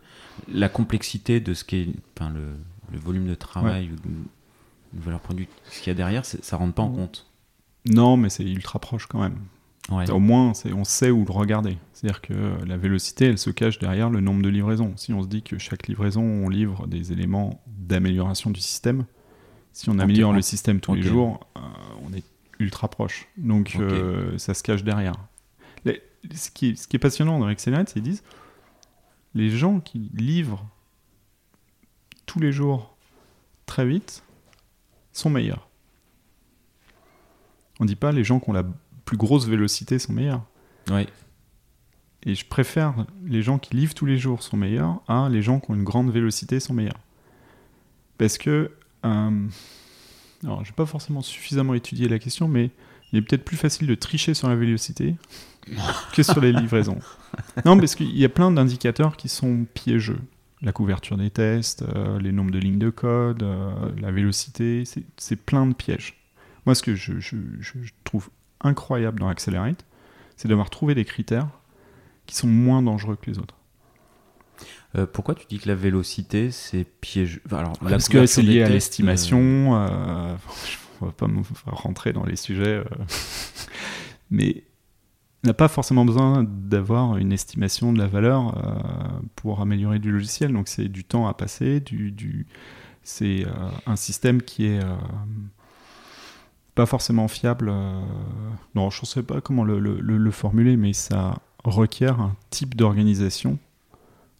la 0.52 0.68
complexité 0.68 1.40
de 1.40 1.54
ce 1.54 1.64
qui 1.64 1.76
est. 1.76 1.88
Enfin, 2.16 2.30
le, 2.30 2.54
le 2.92 2.98
volume 2.98 3.26
de 3.26 3.34
travail 3.34 3.90
ou 3.92 3.96
de, 3.96 5.00
valeur 5.00 5.20
produite, 5.20 5.50
ce 5.70 5.80
qu'il 5.80 5.88
y 5.88 5.90
a 5.90 5.94
derrière, 5.94 6.24
ça 6.24 6.56
rentre 6.56 6.74
pas 6.74 6.82
en 6.82 6.90
compte. 6.90 7.26
Non, 7.86 8.16
mais 8.16 8.28
c'est 8.28 8.44
ultra 8.44 8.78
proche 8.78 9.06
quand 9.06 9.20
même. 9.20 9.36
Au 9.88 10.20
moins, 10.20 10.52
on 10.74 10.84
sait 10.84 11.10
où 11.10 11.24
le 11.24 11.32
regarder. 11.32 11.76
C'est-à-dire 11.92 12.20
que 12.20 12.34
la 12.64 12.76
vélocité, 12.76 13.26
elle 13.26 13.38
se 13.38 13.50
cache 13.50 13.78
derrière 13.78 14.08
le 14.08 14.20
nombre 14.20 14.42
de 14.42 14.48
livraisons. 14.48 14.92
Si 14.96 15.12
on 15.12 15.22
se 15.22 15.26
dit 15.26 15.42
que 15.42 15.58
chaque 15.58 15.88
livraison, 15.88 16.22
on 16.22 16.48
livre 16.48 16.86
des 16.86 17.12
éléments 17.12 17.60
d'amélioration 17.66 18.50
du 18.50 18.60
système, 18.60 19.04
si 19.72 19.88
on 19.88 19.98
améliore 19.98 20.32
le 20.32 20.42
système 20.42 20.80
tous 20.80 20.94
les 20.94 21.02
jours, 21.02 21.46
euh, 21.56 21.60
on 22.02 22.12
est 22.12 22.24
ultra 22.58 22.88
proche. 22.88 23.28
Donc, 23.36 23.76
euh, 23.78 24.36
ça 24.38 24.54
se 24.54 24.62
cache 24.62 24.84
derrière. 24.84 25.14
ce, 25.84 26.50
qui 26.50 26.70
est, 26.70 26.76
ce, 26.76 26.86
qui 26.86 26.96
est, 26.96 26.98
passionnant 26.98 27.38
dans 27.38 27.46
Accelerate, 27.46 27.88
c'est 27.88 27.94
qu'ils 27.94 28.02
disent 28.02 28.22
les 29.34 29.50
gens 29.50 29.80
qui 29.80 30.10
livrent 30.14 30.66
tous 32.26 32.40
les 32.40 32.52
jours 32.52 32.96
très 33.66 33.86
vite 33.86 34.22
sont 35.12 35.30
meilleurs. 35.30 35.68
On 37.78 37.84
dit 37.84 37.96
pas 37.96 38.12
les 38.12 38.24
gens 38.24 38.40
qui 38.40 38.50
ont 38.50 38.52
la 38.52 38.64
plus 39.04 39.16
grosse 39.16 39.46
vélocité 39.46 39.98
sont 39.98 40.12
meilleurs. 40.12 40.44
Oui. 40.90 41.06
Et 42.24 42.34
je 42.34 42.44
préfère 42.44 43.06
les 43.24 43.42
gens 43.42 43.58
qui 43.58 43.74
livrent 43.74 43.94
tous 43.94 44.06
les 44.06 44.18
jours 44.18 44.42
sont 44.42 44.56
meilleurs 44.56 45.00
à 45.08 45.28
les 45.30 45.42
gens 45.42 45.58
qui 45.58 45.70
ont 45.70 45.74
une 45.74 45.84
grande 45.84 46.10
vélocité 46.10 46.60
sont 46.60 46.74
meilleurs. 46.74 47.00
Parce 48.18 48.36
que, 48.36 48.72
alors 49.02 50.64
j'ai 50.64 50.72
pas 50.72 50.86
forcément 50.86 51.22
suffisamment 51.22 51.74
étudié 51.74 52.08
la 52.08 52.18
question, 52.18 52.48
mais 52.48 52.70
il 53.12 53.18
est 53.18 53.22
peut-être 53.22 53.44
plus 53.44 53.56
facile 53.56 53.86
de 53.86 53.94
tricher 53.94 54.34
sur 54.34 54.48
la 54.48 54.56
vélocité 54.56 55.16
que 56.14 56.22
sur 56.22 56.40
les 56.40 56.52
livraisons. 56.52 56.98
Non, 57.64 57.78
parce 57.78 57.94
qu'il 57.94 58.16
y 58.16 58.24
a 58.24 58.28
plein 58.28 58.50
d'indicateurs 58.50 59.16
qui 59.16 59.28
sont 59.28 59.66
piégeux 59.74 60.20
la 60.62 60.72
couverture 60.72 61.16
des 61.16 61.30
tests, 61.30 61.82
euh, 61.82 62.18
les 62.18 62.32
nombres 62.32 62.50
de 62.50 62.58
lignes 62.58 62.78
de 62.78 62.90
code, 62.90 63.42
euh, 63.42 63.72
la 64.00 64.10
vélocité, 64.10 64.84
c'est 65.16 65.36
plein 65.36 65.66
de 65.66 65.74
pièges. 65.74 66.16
Moi, 66.66 66.74
ce 66.74 66.82
que 66.82 66.94
je, 66.94 67.12
trouve 68.04 68.28
incroyable 68.60 69.20
dans 69.20 69.28
Accelerate, 69.28 69.86
c'est 70.36 70.48
d'avoir 70.48 70.70
trouvé 70.70 70.94
des 70.94 71.04
critères 71.04 71.48
qui 72.26 72.36
sont 72.36 72.46
moins 72.46 72.82
dangereux 72.82 73.16
que 73.16 73.30
les 73.30 73.38
autres. 73.38 73.56
Euh, 74.96 75.06
pourquoi 75.06 75.34
tu 75.34 75.46
dis 75.48 75.58
que 75.58 75.68
la 75.68 75.74
vélocité, 75.74 76.50
c'est 76.50 76.86
Alors, 77.52 77.78
Parce 77.78 78.08
que 78.08 78.26
c'est 78.26 78.42
lié 78.42 78.62
à 78.62 78.68
l'estimation. 78.68 79.76
Euh... 79.76 80.34
on 81.00 81.06
va 81.06 81.12
pas 81.12 81.26
rentrer 81.66 82.12
dans 82.12 82.24
les 82.24 82.36
sujets. 82.36 82.82
mais 84.30 84.64
n'a 85.44 85.54
pas 85.54 85.68
forcément 85.68 86.04
besoin 86.04 86.44
d'avoir 86.46 87.16
une 87.16 87.32
estimation 87.32 87.92
de 87.92 87.98
la 87.98 88.06
valeur 88.06 88.56
euh, 88.58 88.72
pour 89.36 89.60
améliorer 89.60 89.98
du 89.98 90.10
logiciel. 90.12 90.52
Donc 90.52 90.68
c'est 90.68 90.88
du 90.88 91.04
temps 91.04 91.26
à 91.26 91.34
passer, 91.34 91.80
du, 91.80 92.12
du 92.12 92.46
c'est 93.02 93.46
euh, 93.46 93.70
un 93.86 93.96
système 93.96 94.42
qui 94.42 94.66
est 94.66 94.84
euh, 94.84 94.94
pas 96.74 96.86
forcément 96.86 97.28
fiable. 97.28 97.72
non, 98.74 98.90
je 98.90 99.00
ne 99.02 99.06
sais 99.06 99.22
pas 99.22 99.40
comment 99.40 99.64
le, 99.64 99.78
le, 99.78 100.30
formuler, 100.30 100.76
mais 100.76 100.92
ça 100.92 101.38
requiert 101.64 102.20
un 102.20 102.36
type 102.50 102.74
d'organisation 102.74 103.58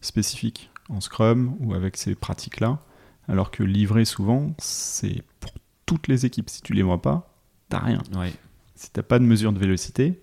spécifique 0.01 0.69
en 0.89 1.01
Scrum 1.01 1.55
ou 1.59 1.73
avec 1.73 1.97
ces 1.97 2.15
pratiques-là. 2.15 2.79
Alors 3.27 3.51
que 3.51 3.63
livrer 3.63 4.05
souvent, 4.05 4.53
c'est 4.57 5.23
pour 5.39 5.53
toutes 5.85 6.07
les 6.07 6.25
équipes. 6.25 6.49
Si 6.49 6.61
tu 6.61 6.73
ne 6.73 6.77
livres 6.77 6.97
pas, 6.97 7.33
t'as 7.69 7.79
rien. 7.79 8.01
Ouais. 8.15 8.33
Si 8.75 8.91
t'as 8.91 9.03
pas 9.03 9.19
de 9.19 9.23
mesure 9.23 9.53
de 9.53 9.59
vélocité, 9.59 10.19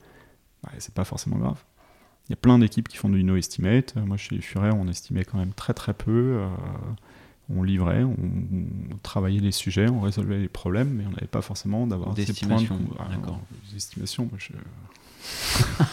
c'est 0.78 0.94
pas 0.94 1.04
forcément 1.04 1.36
grave. 1.36 1.62
Il 2.28 2.32
y 2.32 2.34
a 2.34 2.36
plein 2.36 2.58
d'équipes 2.58 2.88
qui 2.88 2.98
font 2.98 3.08
du 3.08 3.24
no-estimate. 3.24 3.96
Moi, 3.96 4.16
chez 4.18 4.38
Furet, 4.40 4.70
on 4.74 4.86
estimait 4.88 5.24
quand 5.24 5.38
même 5.38 5.54
très 5.54 5.72
très 5.72 5.94
peu. 5.94 6.40
Euh, 6.40 6.48
on 7.48 7.62
livrait, 7.62 8.04
on, 8.04 8.16
travaillait 9.02 9.40
les 9.40 9.52
sujets, 9.52 9.88
on 9.88 10.00
résolvait 10.00 10.38
les 10.38 10.48
problèmes, 10.48 10.90
mais 10.90 11.06
on 11.06 11.10
n'avait 11.10 11.26
pas 11.26 11.40
forcément 11.40 11.86
d'avoir 11.86 12.12
des 12.12 12.30
estimations. 12.30 12.78
D'accord. 13.10 13.40
Des 13.70 13.76
estimations, 13.76 14.28
moi, 14.30 14.38
je... 14.38 14.52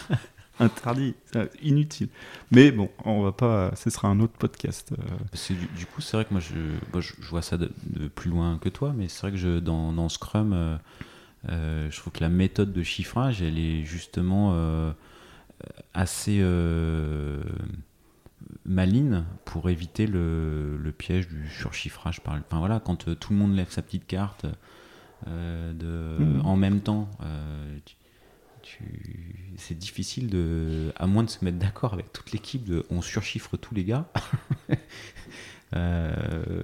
interdit, 0.59 1.15
inutile. 1.61 2.09
Mais 2.51 2.71
bon, 2.71 2.89
on 3.03 3.21
va 3.23 3.31
pas. 3.31 3.75
Ce 3.75 3.89
sera 3.89 4.07
un 4.07 4.19
autre 4.19 4.33
podcast. 4.37 4.93
Euh. 4.93 5.55
Du, 5.77 5.85
coup, 5.85 6.01
c'est 6.01 6.17
vrai 6.17 6.25
que 6.25 6.33
moi, 6.33 6.41
je, 6.41 7.01
je, 7.01 7.29
vois 7.29 7.41
ça 7.41 7.57
de, 7.57 7.69
plus 8.13 8.29
loin 8.29 8.57
que 8.59 8.69
toi, 8.69 8.93
mais 8.95 9.07
c'est 9.07 9.21
vrai 9.21 9.31
que 9.31 9.37
je, 9.37 9.59
dans, 9.59 9.91
dans 9.91 10.09
Scrum. 10.09 10.53
Euh, 10.53 10.77
euh, 11.49 11.89
je 11.91 11.99
trouve 11.99 12.13
que 12.13 12.21
la 12.21 12.29
méthode 12.29 12.73
de 12.73 12.83
chiffrage, 12.83 13.41
elle 13.41 13.59
est 13.59 13.83
justement 13.83 14.51
euh, 14.53 14.91
assez 15.93 16.39
euh, 16.41 17.41
maligne 18.65 19.23
pour 19.43 19.69
éviter 19.69 20.07
le, 20.07 20.93
piège 20.97 21.27
du 21.27 21.49
surchiffrage. 21.49 22.21
Par, 22.21 22.35
enfin 22.35 22.59
voilà, 22.59 22.79
quand 22.79 23.15
tout 23.15 23.33
le 23.33 23.39
monde 23.39 23.55
lève 23.55 23.69
sa 23.69 23.81
petite 23.81 24.07
carte 24.07 24.45
de, 25.27 26.17
mmh. 26.19 26.41
en 26.45 26.55
même 26.55 26.81
temps, 26.81 27.09
c'est 29.57 29.77
difficile 29.77 30.29
de, 30.29 30.91
à 30.95 31.07
moins 31.07 31.23
de 31.23 31.29
se 31.29 31.43
mettre 31.43 31.57
d'accord 31.57 31.93
avec 31.93 32.11
toute 32.11 32.31
l'équipe, 32.31 32.63
de, 32.63 32.85
on 32.89 33.01
surchiffre 33.01 33.57
tous 33.57 33.75
les 33.75 33.83
gars. 33.83 34.09
Euh, 35.75 36.61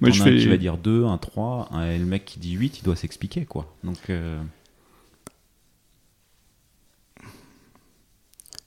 Moi, 0.00 0.10
je 0.10 0.22
fais... 0.22 0.36
qui 0.36 0.48
va 0.48 0.56
dire 0.56 0.78
2, 0.78 1.04
un 1.04 1.18
3, 1.18 1.68
et 1.84 1.98
le 1.98 2.06
mec 2.06 2.24
qui 2.24 2.40
dit 2.40 2.52
8, 2.52 2.80
il 2.80 2.82
doit 2.82 2.96
s'expliquer, 2.96 3.44
quoi. 3.44 3.72
Donc. 3.84 4.10
Euh, 4.10 4.42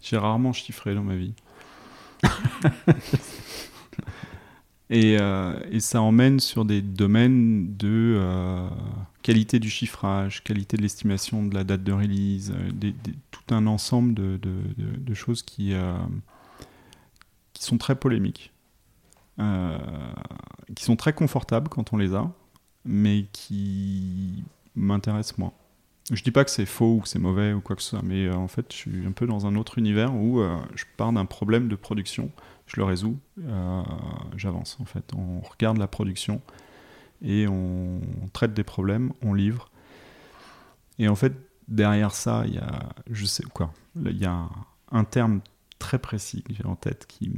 J'ai 0.02 0.18
rarement 0.18 0.54
chiffré 0.54 0.95
dans 0.95 1.04
ma 1.04 1.16
vie. 1.16 1.34
et, 4.90 5.18
euh, 5.20 5.60
et, 5.72 5.80
ça 5.80 6.02
emmène 6.02 6.40
sur 6.40 6.66
des 6.66 6.82
domaines 6.82 7.76
de 7.78 8.16
euh, 8.18 8.68
qualité 9.22 9.60
du 9.60 9.70
chiffrage, 9.70 10.44
qualité 10.44 10.78
de 10.78 10.82
l'estimation 10.82 11.46
de 11.46 11.54
la 11.54 11.64
date 11.64 11.84
de 11.84 11.92
release, 11.92 12.54
des, 12.74 12.96
tout 13.30 13.54
un 13.54 13.68
ensemble 13.68 14.14
de, 14.16 15.14
choses 15.14 15.44
qui, 15.44 15.74
qui 17.54 17.64
sont 17.64 17.78
très 17.78 17.96
polémiques. 17.96 18.52
Euh, 19.40 19.78
qui 20.76 20.84
sont 20.84 20.98
très 20.98 21.14
confortables 21.14 21.70
quand 21.70 21.94
on 21.94 21.98
les 21.98 22.14
a, 22.14 22.30
mais 22.84 23.26
qui 23.32 24.44
m'intéressent 24.76 25.38
moins. 25.38 25.54
Je 26.12 26.24
dis 26.24 26.32
pas 26.32 26.43
que 26.43 26.49
c'est 26.51 26.66
faux 26.66 26.95
ou 26.95 26.99
que 27.01 27.07
c'est 27.07 27.20
mauvais 27.20 27.53
ou 27.53 27.62
quoi 27.62 27.76
que 27.76 27.84
ce 27.84 27.89
soit, 27.89 28.01
mais 28.03 28.26
euh, 28.26 28.34
en 28.34 28.47
fait, 28.47 28.72
je 28.72 28.78
suis 28.78 29.05
un 29.05 29.12
peu 29.12 29.28
dans 29.28 29.45
un 29.45 29.55
autre 29.55 29.78
univers 29.78 30.16
où 30.16 30.39
euh, 30.39 30.57
je 30.76 30.86
pars 30.97 31.14
d'un 31.14 31.26
problème 31.26 31.68
de 31.68 31.76
production, 31.76 32.32
je 32.66 32.78
le 32.78 32.84
résous, 32.84 33.18
j'avance 34.36 34.78
en 34.80 34.86
fait. 34.86 35.12
On 35.16 35.39
regarde 35.41 35.78
la 35.78 35.88
production 35.88 36.41
et 37.24 37.47
on 37.47 37.99
traite 38.34 38.53
des 38.53 38.64
problèmes, 38.64 39.12
on 39.22 39.34
livre. 39.34 39.70
Et 40.99 41.07
en 41.07 41.16
fait, 41.16 41.34
derrière 41.68 42.12
ça, 42.14 42.43
il 42.47 42.55
y 42.55 42.57
a, 42.57 42.89
je 43.10 43.26
sais 43.26 43.43
quoi, 43.53 43.74
il 43.95 44.18
y 44.18 44.26
a 44.26 44.47
un, 44.91 45.03
terme 45.03 45.41
très 45.80 45.99
précis 45.99 46.43
que 46.43 46.53
j'ai 46.53 46.66
en 46.66 46.76
tête 46.76 47.05
qui, 47.07 47.32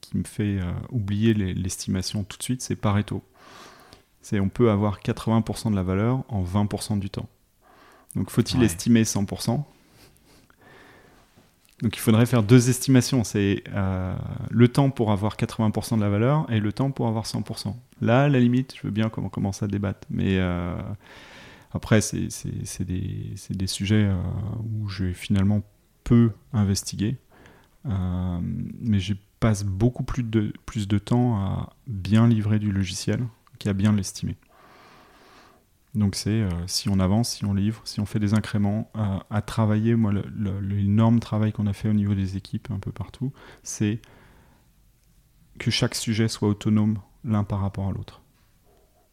qui 0.00 0.16
me 0.16 0.24
fait 0.24 0.58
euh, 0.60 0.72
oublier 0.90 1.34
les- 1.34 1.54
l'estimation 1.54 2.24
tout 2.24 2.38
de 2.38 2.42
suite, 2.42 2.62
c'est 2.62 2.76
Pareto. 2.76 3.22
C'est 4.22 4.40
on 4.40 4.48
peut 4.48 4.70
avoir 4.70 5.00
80% 5.00 5.70
de 5.70 5.76
la 5.76 5.82
valeur 5.82 6.24
en 6.28 6.42
20% 6.42 6.98
du 6.98 7.10
temps. 7.10 7.28
Donc 8.16 8.30
faut-il 8.30 8.60
Ouais. 8.60 8.66
estimer 8.66 9.04
100% 9.04 9.64
Donc 11.82 11.96
il 11.96 12.00
faudrait 12.00 12.26
faire 12.26 12.42
deux 12.42 12.70
estimations. 12.70 13.24
C'est 13.24 13.62
euh, 13.72 14.16
le 14.50 14.68
temps 14.68 14.90
pour 14.90 15.12
avoir 15.12 15.36
80% 15.36 15.96
de 15.96 16.00
la 16.00 16.08
valeur 16.08 16.50
et 16.50 16.60
le 16.60 16.72
temps 16.72 16.90
pour 16.90 17.06
avoir 17.08 17.24
100%. 17.24 17.74
Là, 18.00 18.24
à 18.24 18.28
la 18.28 18.40
limite, 18.40 18.74
je 18.76 18.82
veux 18.82 18.92
bien 18.92 19.08
qu'on 19.08 19.28
commence 19.28 19.62
à 19.62 19.68
débattre. 19.68 20.06
Mais 20.10 20.38
euh, 20.38 20.76
après, 21.72 22.00
c'est 22.00 22.28
des, 22.84 23.66
sujets 23.66 24.06
euh, 24.06 24.16
où 24.64 24.88
j'ai 24.88 25.12
finalement 25.12 25.62
peu 26.04 26.32
investigué. 26.52 27.16
Mais 27.84 28.98
je 28.98 29.14
passe 29.40 29.64
beaucoup 29.64 30.02
plus 30.02 30.22
de, 30.22 30.52
plus 30.66 30.88
de 30.88 30.98
temps 30.98 31.36
à 31.36 31.72
bien 31.86 32.26
livrer 32.26 32.58
du 32.58 32.72
logiciel 32.72 33.20
qu'à 33.58 33.72
bien 33.72 33.92
l'estimer. 33.92 34.36
Donc 35.98 36.14
c'est 36.14 36.30
euh, 36.30 36.48
si 36.68 36.88
on 36.88 37.00
avance, 37.00 37.30
si 37.30 37.44
on 37.44 37.52
livre, 37.52 37.82
si 37.84 37.98
on 38.00 38.06
fait 38.06 38.20
des 38.20 38.32
incréments, 38.32 38.90
euh, 38.96 39.18
à 39.30 39.42
travailler, 39.42 39.96
moi 39.96 40.12
l'énorme 40.62 41.18
travail 41.20 41.52
qu'on 41.52 41.66
a 41.66 41.72
fait 41.74 41.88
au 41.88 41.92
niveau 41.92 42.14
des 42.14 42.36
équipes 42.36 42.70
un 42.70 42.78
peu 42.78 42.92
partout, 42.92 43.32
c'est 43.64 44.00
que 45.58 45.70
chaque 45.70 45.94
sujet 45.94 46.28
soit 46.28 46.48
autonome 46.48 46.98
l'un 47.24 47.44
par 47.44 47.60
rapport 47.60 47.88
à 47.88 47.92
l'autre. 47.92 48.22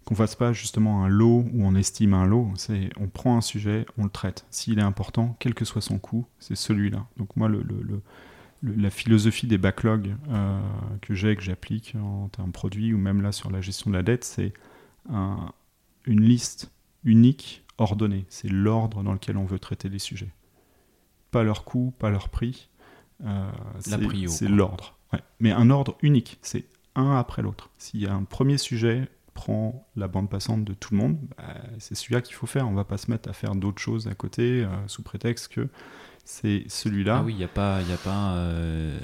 Qu'on 0.06 0.14
fasse 0.14 0.36
pas 0.36 0.54
justement 0.54 1.04
un 1.04 1.08
lot 1.10 1.46
où 1.52 1.66
on 1.66 1.74
estime 1.76 2.14
un 2.14 2.28
lot, 2.28 2.52
c'est 2.56 2.92
on 3.00 3.08
prend 3.08 3.36
un 3.38 3.42
sujet, 3.42 3.88
on 3.98 4.04
le 4.04 4.12
traite. 4.12 4.46
S'il 4.52 4.78
est 4.78 4.84
important, 4.84 5.36
quel 5.40 5.56
que 5.56 5.66
soit 5.66 5.82
son 5.82 5.98
coût, 5.98 6.28
c'est 6.38 6.56
celui-là. 6.56 7.08
Donc 7.18 7.36
moi 7.36 7.50
le, 7.50 7.64
la 8.62 8.90
philosophie 8.92 9.48
des 9.48 9.58
backlogs 9.58 10.16
euh, 10.30 10.60
que 11.02 11.16
j'ai, 11.16 11.36
que 11.36 11.42
j'applique 11.42 11.96
en 12.00 12.30
termes 12.30 12.52
produits 12.52 12.94
ou 12.94 13.00
même 13.00 13.22
là 13.24 13.32
sur 13.32 13.50
la 13.52 13.62
gestion 13.62 13.90
de 13.90 13.96
la 13.96 14.04
dette, 14.04 14.24
c'est 14.24 14.54
un- 15.10 15.52
une 16.06 16.22
liste 16.22 16.72
unique, 17.06 17.64
ordonnée. 17.78 18.26
C'est 18.30 18.50
l'ordre 18.50 19.02
dans 19.04 19.14
lequel 19.14 19.38
on 19.38 19.46
veut 19.46 19.60
traiter 19.60 19.88
les 19.90 20.00
sujets. 20.00 20.34
Pas 21.32 21.44
leur 21.44 21.64
coût, 21.64 21.94
pas 21.98 22.10
leur 22.10 22.30
prix. 22.30 22.70
euh, 23.24 23.50
La 23.90 23.98
c'est- 24.28 24.48
l'ordre. 24.50 24.98
Ouais. 25.14 25.20
Mais 25.40 25.52
un 25.52 25.70
ordre 25.70 25.98
unique. 26.02 26.38
C'est 26.42 26.66
un 26.96 27.16
après 27.16 27.42
l'autre. 27.42 27.70
S'il 27.78 28.02
y 28.02 28.08
a 28.08 28.14
un 28.14 28.24
premier 28.24 28.58
sujet 28.58 29.08
prend 29.34 29.86
la 29.96 30.08
bande 30.08 30.30
passante 30.30 30.64
de 30.66 30.74
tout 30.74 30.94
le 30.94 31.00
monde, 31.02 31.18
bah, 31.38 31.44
c'est 31.80 31.96
celui-là 31.96 32.22
qu'il 32.22 32.36
faut 32.36 32.46
faire. 32.48 32.68
On 32.68 32.74
va 32.74 32.84
pas 32.86 32.98
se 32.98 33.12
mettre 33.12 33.30
à 33.30 33.34
faire 33.34 33.54
d'autres 33.56 33.82
choses 33.82 34.08
à 34.08 34.16
côté 34.16 34.64
euh, 34.64 34.88
sous 34.88 35.04
prétexte 35.04 35.50
que 35.50 35.68
c'est 36.26 36.64
celui-là. 36.68 37.18
Ah 37.20 37.24
oui, 37.24 37.34
il 37.34 37.38
n'y 37.38 37.44
a 37.44 37.48
pas. 37.48 37.82
Y 37.84 37.94
a 37.94 37.98
pas 37.98 38.34
euh, 38.36 38.98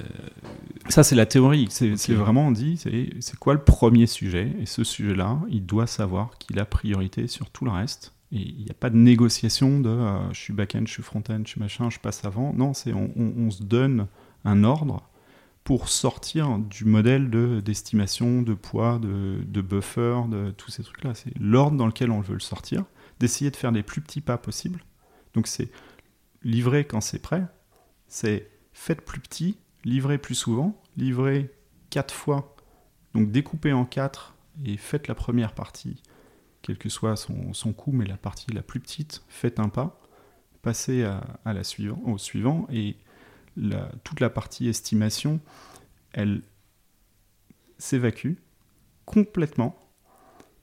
Ça, 0.88 1.02
c'est 1.04 1.14
la 1.14 1.26
théorie. 1.26 1.68
C'est 1.70 1.94
vraiment, 2.14 2.48
on 2.48 2.50
dit, 2.52 2.76
c'est 2.76 3.38
quoi 3.38 3.54
le 3.54 3.62
premier 3.62 4.06
sujet? 4.06 4.52
Et 4.60 4.66
ce 4.66 4.84
sujet-là, 4.84 5.38
il 5.48 5.64
doit 5.64 5.86
savoir 5.86 6.36
qu'il 6.38 6.58
a 6.58 6.64
priorité 6.64 7.26
sur 7.28 7.50
tout 7.50 7.64
le 7.64 7.70
reste. 7.70 8.12
Et 8.32 8.40
il 8.40 8.64
n'y 8.64 8.70
a 8.70 8.74
pas 8.74 8.88
de 8.90 8.96
négociation 8.96 9.78
de 9.78 9.90
euh, 9.90 10.32
je 10.32 10.40
suis 10.40 10.52
back-end, 10.54 10.82
je 10.86 10.92
suis 10.92 11.02
front-end, 11.02 11.42
je 11.44 11.50
suis 11.50 11.60
machin, 11.60 11.90
je 11.90 11.98
passe 11.98 12.24
avant. 12.24 12.52
Non, 12.54 12.72
c'est 12.74 12.92
on, 12.94 13.10
on- 13.16 13.32
on 13.36 13.50
se 13.50 13.62
donne 13.62 14.06
un 14.44 14.64
ordre 14.64 15.02
pour 15.64 15.88
sortir 15.90 16.58
du 16.58 16.86
modèle 16.86 17.28
de- 17.30 17.60
d'estimation, 17.64 18.40
de, 18.42 18.54
poids, 18.54 18.98
de, 19.00 19.36
de 19.46 19.60
buffer, 19.60 20.22
de 20.30 20.50
tous 20.50 20.70
ces 20.70 20.82
trucs-là. 20.82 21.14
C'est 21.14 21.32
l'ordre 21.38 21.76
dans 21.76 21.86
lequel 21.86 22.10
on 22.10 22.20
veut 22.20 22.32
le 22.34 22.40
sortir, 22.40 22.84
d'essayer 23.20 23.50
de 23.50 23.56
faire 23.56 23.70
les 23.70 23.82
plus 23.82 24.00
petits 24.00 24.22
pas 24.22 24.38
possibles. 24.38 24.82
Donc 25.34 25.46
c'est 25.46 25.68
livrer 26.44 26.84
quand 26.84 27.00
c'est 27.00 27.20
prêt, 27.20 27.44
c'est 28.08 28.48
faites 28.72 29.02
plus 29.02 29.20
petit, 29.20 29.58
livrez 29.84 30.18
plus 30.18 30.34
souvent, 30.34 30.80
livrez 30.96 31.52
quatre 31.90 32.14
fois, 32.14 32.56
donc 33.14 33.30
découpez 33.30 33.72
en 33.72 33.84
quatre 33.84 34.34
et 34.64 34.76
faites 34.76 35.08
la 35.08 35.14
première 35.14 35.54
partie, 35.54 36.02
quel 36.62 36.78
que 36.78 36.88
soit 36.88 37.16
son, 37.16 37.52
son 37.52 37.72
coût, 37.72 37.92
mais 37.92 38.06
la 38.06 38.16
partie 38.16 38.52
la 38.52 38.62
plus 38.62 38.80
petite, 38.80 39.24
faites 39.28 39.60
un 39.60 39.68
pas, 39.68 40.00
passez 40.62 41.04
à, 41.04 41.52
la 41.52 41.64
suivant, 41.64 42.00
au 42.04 42.18
suivant, 42.18 42.66
et 42.70 42.96
toute 44.04 44.20
la 44.20 44.30
partie 44.30 44.68
estimation, 44.68 45.40
elle 46.12 46.42
s'évacue 47.78 48.34
complètement, 49.04 49.78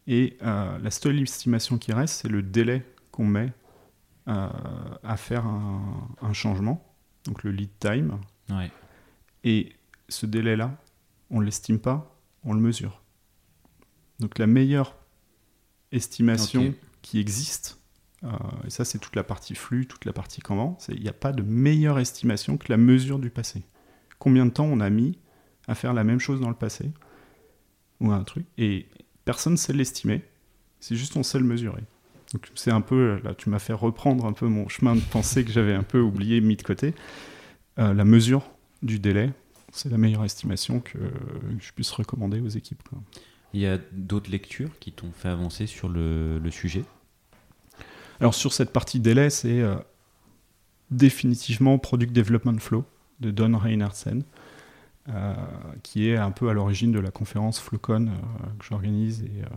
et 0.07 0.37
euh, 0.41 0.79
la 0.79 0.89
seule 0.89 1.21
estimation 1.21 1.77
qui 1.77 1.93
reste, 1.93 2.21
c'est 2.21 2.29
le 2.29 2.41
délai 2.41 2.83
qu'on 3.11 3.25
met 3.25 3.53
à 4.29 5.17
faire 5.17 5.45
un, 5.45 6.07
un 6.21 6.33
changement, 6.33 6.85
donc 7.25 7.43
le 7.43 7.51
lead 7.51 7.71
time, 7.79 8.19
ouais. 8.49 8.71
et 9.43 9.73
ce 10.07 10.25
délai-là, 10.25 10.77
on 11.29 11.39
ne 11.39 11.45
l'estime 11.45 11.79
pas, 11.79 12.15
on 12.43 12.53
le 12.53 12.59
mesure. 12.59 13.01
Donc 14.19 14.37
la 14.37 14.47
meilleure 14.47 14.95
estimation 15.91 16.73
qui 17.01 17.19
existe, 17.19 17.79
euh, 18.23 18.29
et 18.65 18.69
ça 18.69 18.85
c'est 18.85 18.99
toute 18.99 19.15
la 19.15 19.23
partie 19.23 19.55
flux, 19.55 19.87
toute 19.87 20.05
la 20.05 20.13
partie 20.13 20.41
c'est 20.79 20.93
il 20.93 21.01
n'y 21.01 21.09
a 21.09 21.13
pas 21.13 21.31
de 21.31 21.41
meilleure 21.41 21.99
estimation 21.99 22.57
que 22.57 22.65
la 22.69 22.77
mesure 22.77 23.19
du 23.19 23.29
passé. 23.29 23.63
Combien 24.17 24.45
de 24.45 24.51
temps 24.51 24.65
on 24.65 24.81
a 24.81 24.89
mis 24.89 25.17
à 25.67 25.75
faire 25.75 25.93
la 25.93 26.03
même 26.03 26.19
chose 26.19 26.41
dans 26.41 26.49
le 26.49 26.55
passé 26.55 26.91
ou 28.01 28.11
un 28.11 28.23
truc 28.23 28.45
et 28.57 28.87
personne 29.23 29.53
ne 29.53 29.57
sait 29.57 29.73
l'estimer, 29.73 30.25
c'est 30.79 30.95
juste 30.95 31.15
on 31.15 31.23
sait 31.23 31.39
le 31.39 31.45
mesurer. 31.45 31.83
Donc 32.33 32.49
c'est 32.55 32.71
un 32.71 32.81
peu 32.81 33.19
là 33.23 33.33
tu 33.33 33.49
m'as 33.49 33.59
fait 33.59 33.73
reprendre 33.73 34.25
un 34.25 34.33
peu 34.33 34.47
mon 34.47 34.67
chemin 34.67 34.95
de 34.95 35.01
pensée 35.01 35.43
que 35.43 35.51
j'avais 35.51 35.73
un 35.73 35.83
peu 35.83 35.99
oublié 35.99 36.41
mis 36.41 36.55
de 36.55 36.63
côté. 36.63 36.93
Euh, 37.79 37.93
la 37.93 38.05
mesure 38.05 38.49
du 38.81 38.99
délai, 38.99 39.31
c'est 39.71 39.89
la 39.89 39.97
meilleure 39.97 40.25
estimation 40.25 40.79
que, 40.79 40.97
je 41.59 41.71
puisse 41.71 41.91
recommander 41.91 42.39
aux 42.39 42.49
équipes. 42.49 42.83
quoi. 42.89 42.99
Il 43.53 43.61
y 43.61 43.67
a 43.67 43.79
d'autres 43.91 44.29
lectures 44.29 44.69
qui 44.79 44.91
t'ont 44.91 45.11
fait 45.11 45.29
avancer 45.29 45.65
sur 45.65 45.89
le, 45.89 46.39
le 46.39 46.51
sujet? 46.51 46.83
Alors 48.19 48.35
sur 48.35 48.53
cette 48.53 48.71
partie 48.71 48.99
délai, 48.99 49.29
c'est 49.29 49.61
euh, 49.61 49.75
définitivement 50.91 51.77
Product 51.77 52.13
Development 52.13 52.59
Flow 52.59 52.85
de 53.19 53.31
Don 53.31 53.57
Reinhardsen, 53.57 54.23
euh, 55.09 55.33
qui 55.83 56.09
est 56.09 56.17
un 56.17 56.31
peu 56.31 56.49
à 56.49 56.53
l'origine 56.53 56.91
de 56.91 56.99
la 56.99 57.11
conférence 57.11 57.59
Flowcon 57.59 58.07
euh, 58.07 58.45
que 58.59 58.65
j'organise 58.65 59.23
et 59.23 59.41
euh, 59.43 59.47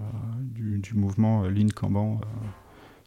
du, 0.40 0.78
du 0.78 0.94
mouvement 0.94 1.42
Lean 1.44 1.68
Kanban 1.74 2.20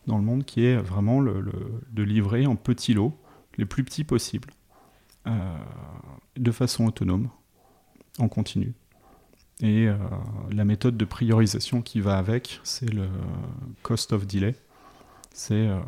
dans 0.08 0.18
le 0.18 0.24
monde, 0.24 0.44
qui 0.46 0.66
est 0.66 0.78
vraiment 0.78 1.20
le, 1.20 1.42
le- 1.42 1.82
de 1.92 2.04
livrer 2.04 2.46
en 2.46 2.56
petits 2.56 2.94
lots, 2.94 3.18
les 3.58 3.66
plus 3.66 3.84
petits 3.84 4.04
possibles, 4.04 4.50
euh, 5.28 5.58
de 6.38 6.52
façon 6.52 6.86
autonome, 6.86 7.30
en 8.20 8.28
continu. 8.28 8.74
Et 9.62 9.88
euh, 9.88 9.96
la 10.52 10.66
méthode 10.66 10.98
de 10.98 11.06
priorisation 11.06 11.82
qui 11.82 12.02
va 12.02 12.18
avec, 12.18 12.60
c'est 12.64 12.90
le 12.92 13.08
cost 13.84 14.12
of 14.14 14.28
delay. 14.28 14.56
C'est 15.34 15.68
euh, 15.68 15.80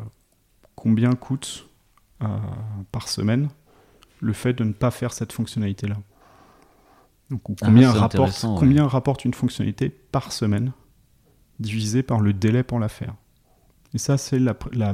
combien 0.74 1.12
coûte 1.14 1.66
par 2.90 3.06
semaine 3.08 3.48
le 4.20 4.32
fait 4.32 4.52
de 4.52 4.64
ne 4.64 4.72
pas 4.72 4.90
faire 4.90 5.12
cette 5.12 5.32
fonctionnalité-là. 5.32 5.96
Donc, 7.30 7.42
Ah, 7.60 7.66
combien, 7.66 7.92
rapporte, 7.92 8.42
ouais. 8.42 8.56
combien 8.58 8.86
rapporte 8.88 9.24
une 9.24 9.34
fonctionnalité 9.34 9.88
par 9.88 10.32
semaine 10.32 10.72
divisé 11.60 12.02
par 12.02 12.18
le 12.20 12.32
délai 12.32 12.64
pour 12.64 12.80
la 12.80 12.88
faire. 12.88 13.14
Et 13.94 13.98
ça, 13.98 14.18
c'est 14.18 14.38
la, 14.38 14.56
la 14.72 14.92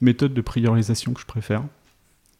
méthode 0.00 0.34
de 0.34 0.40
priorisation 0.40 1.12
que 1.14 1.20
je 1.20 1.26
préfère, 1.26 1.64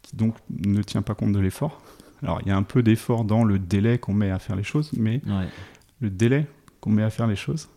qui 0.03 0.17
donc 0.17 0.37
ne 0.51 0.83
tient 0.83 1.03
pas 1.03 1.15
compte 1.15 1.33
de 1.33 1.39
l'effort. 1.41 1.81
Alors, 2.23 2.41
il 2.43 2.49
y 2.49 2.51
a 2.51 2.57
un 2.57 2.63
peu 2.63 2.83
d'effort 2.83 3.25
dans 3.25 3.45
le 3.45 3.59
délai 3.59 3.99
qu'on 3.99 4.15
met 4.15 4.31
à 4.31 4.39
faire 4.39 4.57
les 4.57 4.63
choses, 4.63 4.91
mais 4.97 5.21
Ouais. 5.27 5.49
le 6.01 6.11
délai 6.11 6.47
qu'on 6.81 6.91
met 6.91 7.03
à 7.03 7.11
faire 7.11 7.27
les 7.27 7.37
choses, 7.37 7.69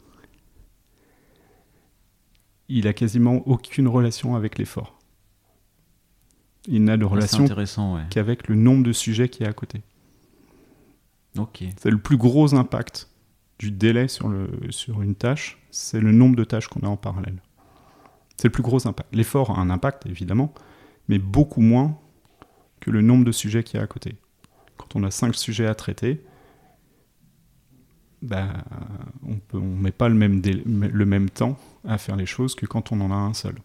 il 2.70 2.88
a 2.88 2.94
quasiment 2.94 3.36
aucune 3.48 3.88
relation 3.88 4.36
avec 4.36 4.58
l'effort. 4.58 4.98
Il 6.68 6.84
n'a 6.84 6.98
de 6.98 7.06
Ah, 7.06 7.08
relation 7.08 7.46
ouais. 7.96 8.02
qu'avec 8.10 8.48
le 8.50 8.56
nombre 8.56 8.84
de 8.84 8.92
sujets 8.92 9.30
qui 9.30 9.44
est 9.44 9.48
à 9.48 9.54
côté. 9.54 9.82
Ok. 11.38 11.64
C'est 11.78 11.90
le 11.92 11.98
plus 11.98 12.18
gros 12.18 12.56
impact 12.56 13.10
du 13.60 13.72
délai 13.72 14.08
sur, 14.08 14.28
le, 14.30 14.50
sur 14.70 15.02
une 15.02 15.16
tâche, 15.16 15.58
c'est 15.72 16.00
le 16.00 16.12
nombre 16.12 16.36
de 16.36 16.44
tâches 16.44 16.68
qu'on 16.68 16.82
a 16.82 16.88
en 16.90 16.98
parallèle. 16.98 17.42
C'est 18.38 18.48
le 18.50 18.52
plus 18.52 18.64
gros 18.64 18.88
impact. 18.88 19.10
L'effort 19.16 19.52
a 19.58 19.62
un 19.62 19.70
impact, 19.70 20.06
évidemment, 20.06 20.54
mais 21.08 21.18
beaucoup 21.18 21.62
moins 21.62 21.98
que 22.80 22.92
le 22.92 23.02
nombre 23.02 23.26
de 23.26 23.32
sujets 23.32 23.64
qu'il 23.64 23.78
y 23.78 23.80
a 23.82 23.84
à 23.84 23.88
côté. 23.88 24.16
Quand 24.78 24.96
on 24.96 25.04
a 25.04 25.10
cinq 25.10 25.34
sujets 25.36 25.66
à 25.66 25.74
traiter, 25.74 26.22
bah, 28.22 28.48
on 29.24 29.60
ne 29.60 29.62
met 29.82 29.92
pas 29.92 30.10
le 30.10 30.16
même, 30.16 30.42
délai- 30.42 30.64
le 30.66 31.06
même 31.06 31.30
temps 31.30 31.58
à 31.88 31.98
faire 31.98 32.16
les 32.16 32.26
choses 32.26 32.56
que 32.56 32.66
quand 32.66 32.92
on 32.92 33.02
en 33.02 33.12
a 33.12 33.16
un 33.16 33.34
seul. 33.34 33.56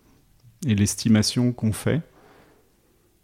Et 0.67 0.75
l'estimation 0.75 1.53
qu'on 1.53 1.73
fait, 1.73 2.01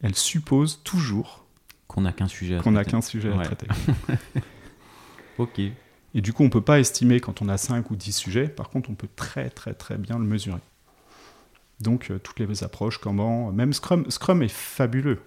elle 0.00 0.14
suppose 0.14 0.82
toujours 0.84 1.46
Qu'on 1.86 2.02
n'a 2.02 2.12
qu'un 2.12 2.28
sujet 2.28 2.56
à 2.56 2.60
qu'on 2.60 2.72
n'a 2.72 2.80
traiter. 2.80 2.90
qu'un 2.90 3.00
sujet 3.00 3.32
à 3.32 3.38
traiter. 3.38 3.66
Ok. 5.38 5.60
Et 6.18 6.20
du 6.20 6.32
coup, 6.32 6.42
on 6.42 6.46
ne 6.46 6.50
peut 6.50 6.60
pas 6.60 6.80
estimer 6.80 7.20
quand 7.20 7.42
on 7.42 7.48
a 7.48 7.56
5 7.56 7.92
ou 7.92 7.94
10 7.96 8.10
sujets. 8.10 8.48
Par 8.48 8.70
contre, 8.70 8.90
on 8.90 8.96
peut 8.96 9.06
très 9.14 9.50
très 9.50 9.72
très 9.72 9.96
bien 9.96 10.18
le 10.18 10.24
mesurer. 10.24 10.58
Donc, 11.80 12.10
euh, 12.10 12.18
toutes 12.18 12.40
les 12.40 12.64
approches, 12.64 12.98
Kanban, 12.98 13.52
même 13.52 13.72
Scrum. 13.72 14.04
Scrum 14.10 14.42
est 14.42 14.48
fabuleux. 14.50 15.20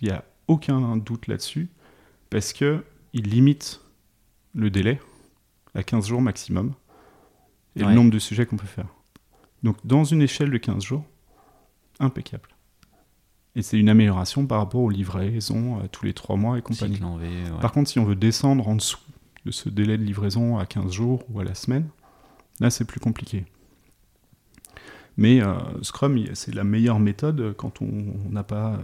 Il 0.00 0.08
y 0.08 0.10
a 0.10 0.24
aucun 0.46 0.96
doute 0.96 1.26
là-dessus, 1.26 1.68
parce 2.30 2.54
que 2.54 2.82
il 3.12 3.28
limite 3.28 3.82
le 4.54 4.70
délai 4.70 5.02
à 5.74 5.82
15 5.82 6.06
jours 6.08 6.22
maximum 6.22 6.72
et 7.76 7.82
Ouais. 7.82 7.90
le 7.90 7.94
nombre 7.94 8.10
de 8.10 8.18
sujets 8.18 8.46
qu'on 8.46 8.56
peut 8.56 8.66
faire. 8.66 8.86
Donc 9.62 9.76
dans 9.84 10.04
une 10.04 10.22
échelle 10.22 10.48
de 10.50 10.56
15 10.56 10.82
jours, 10.82 11.04
impeccable. 12.00 12.48
Et 13.54 13.60
c'est 13.60 13.78
une 13.78 13.90
amélioration 13.90 14.46
par 14.46 14.60
rapport 14.60 14.80
aux 14.80 14.88
livraisons 14.90 15.78
euh, 15.80 15.88
tous 15.92 16.06
les 16.06 16.14
3 16.14 16.36
mois 16.36 16.56
et 16.58 16.62
compagnie. 16.62 16.96
V, 16.98 17.04
ouais. 17.04 17.60
Par 17.60 17.72
contre, 17.72 17.90
si 17.90 17.98
on 17.98 18.04
veut 18.06 18.16
descendre 18.16 18.66
en 18.66 18.76
dessous 18.76 18.98
ce 19.50 19.68
délai 19.68 19.98
de 19.98 20.04
livraison 20.04 20.58
à 20.58 20.66
15 20.66 20.92
jours 20.92 21.24
ou 21.30 21.40
à 21.40 21.44
la 21.44 21.54
semaine, 21.54 21.88
là 22.60 22.70
c'est 22.70 22.84
plus 22.84 23.00
compliqué. 23.00 23.44
Mais 25.18 25.42
euh, 25.42 25.54
Scrum, 25.82 26.16
c'est 26.34 26.54
la 26.54 26.62
meilleure 26.62 27.00
méthode 27.00 27.52
quand 27.56 27.82
on 27.82 28.30
n'a 28.30 28.44
pas 28.44 28.74
euh, 28.74 28.78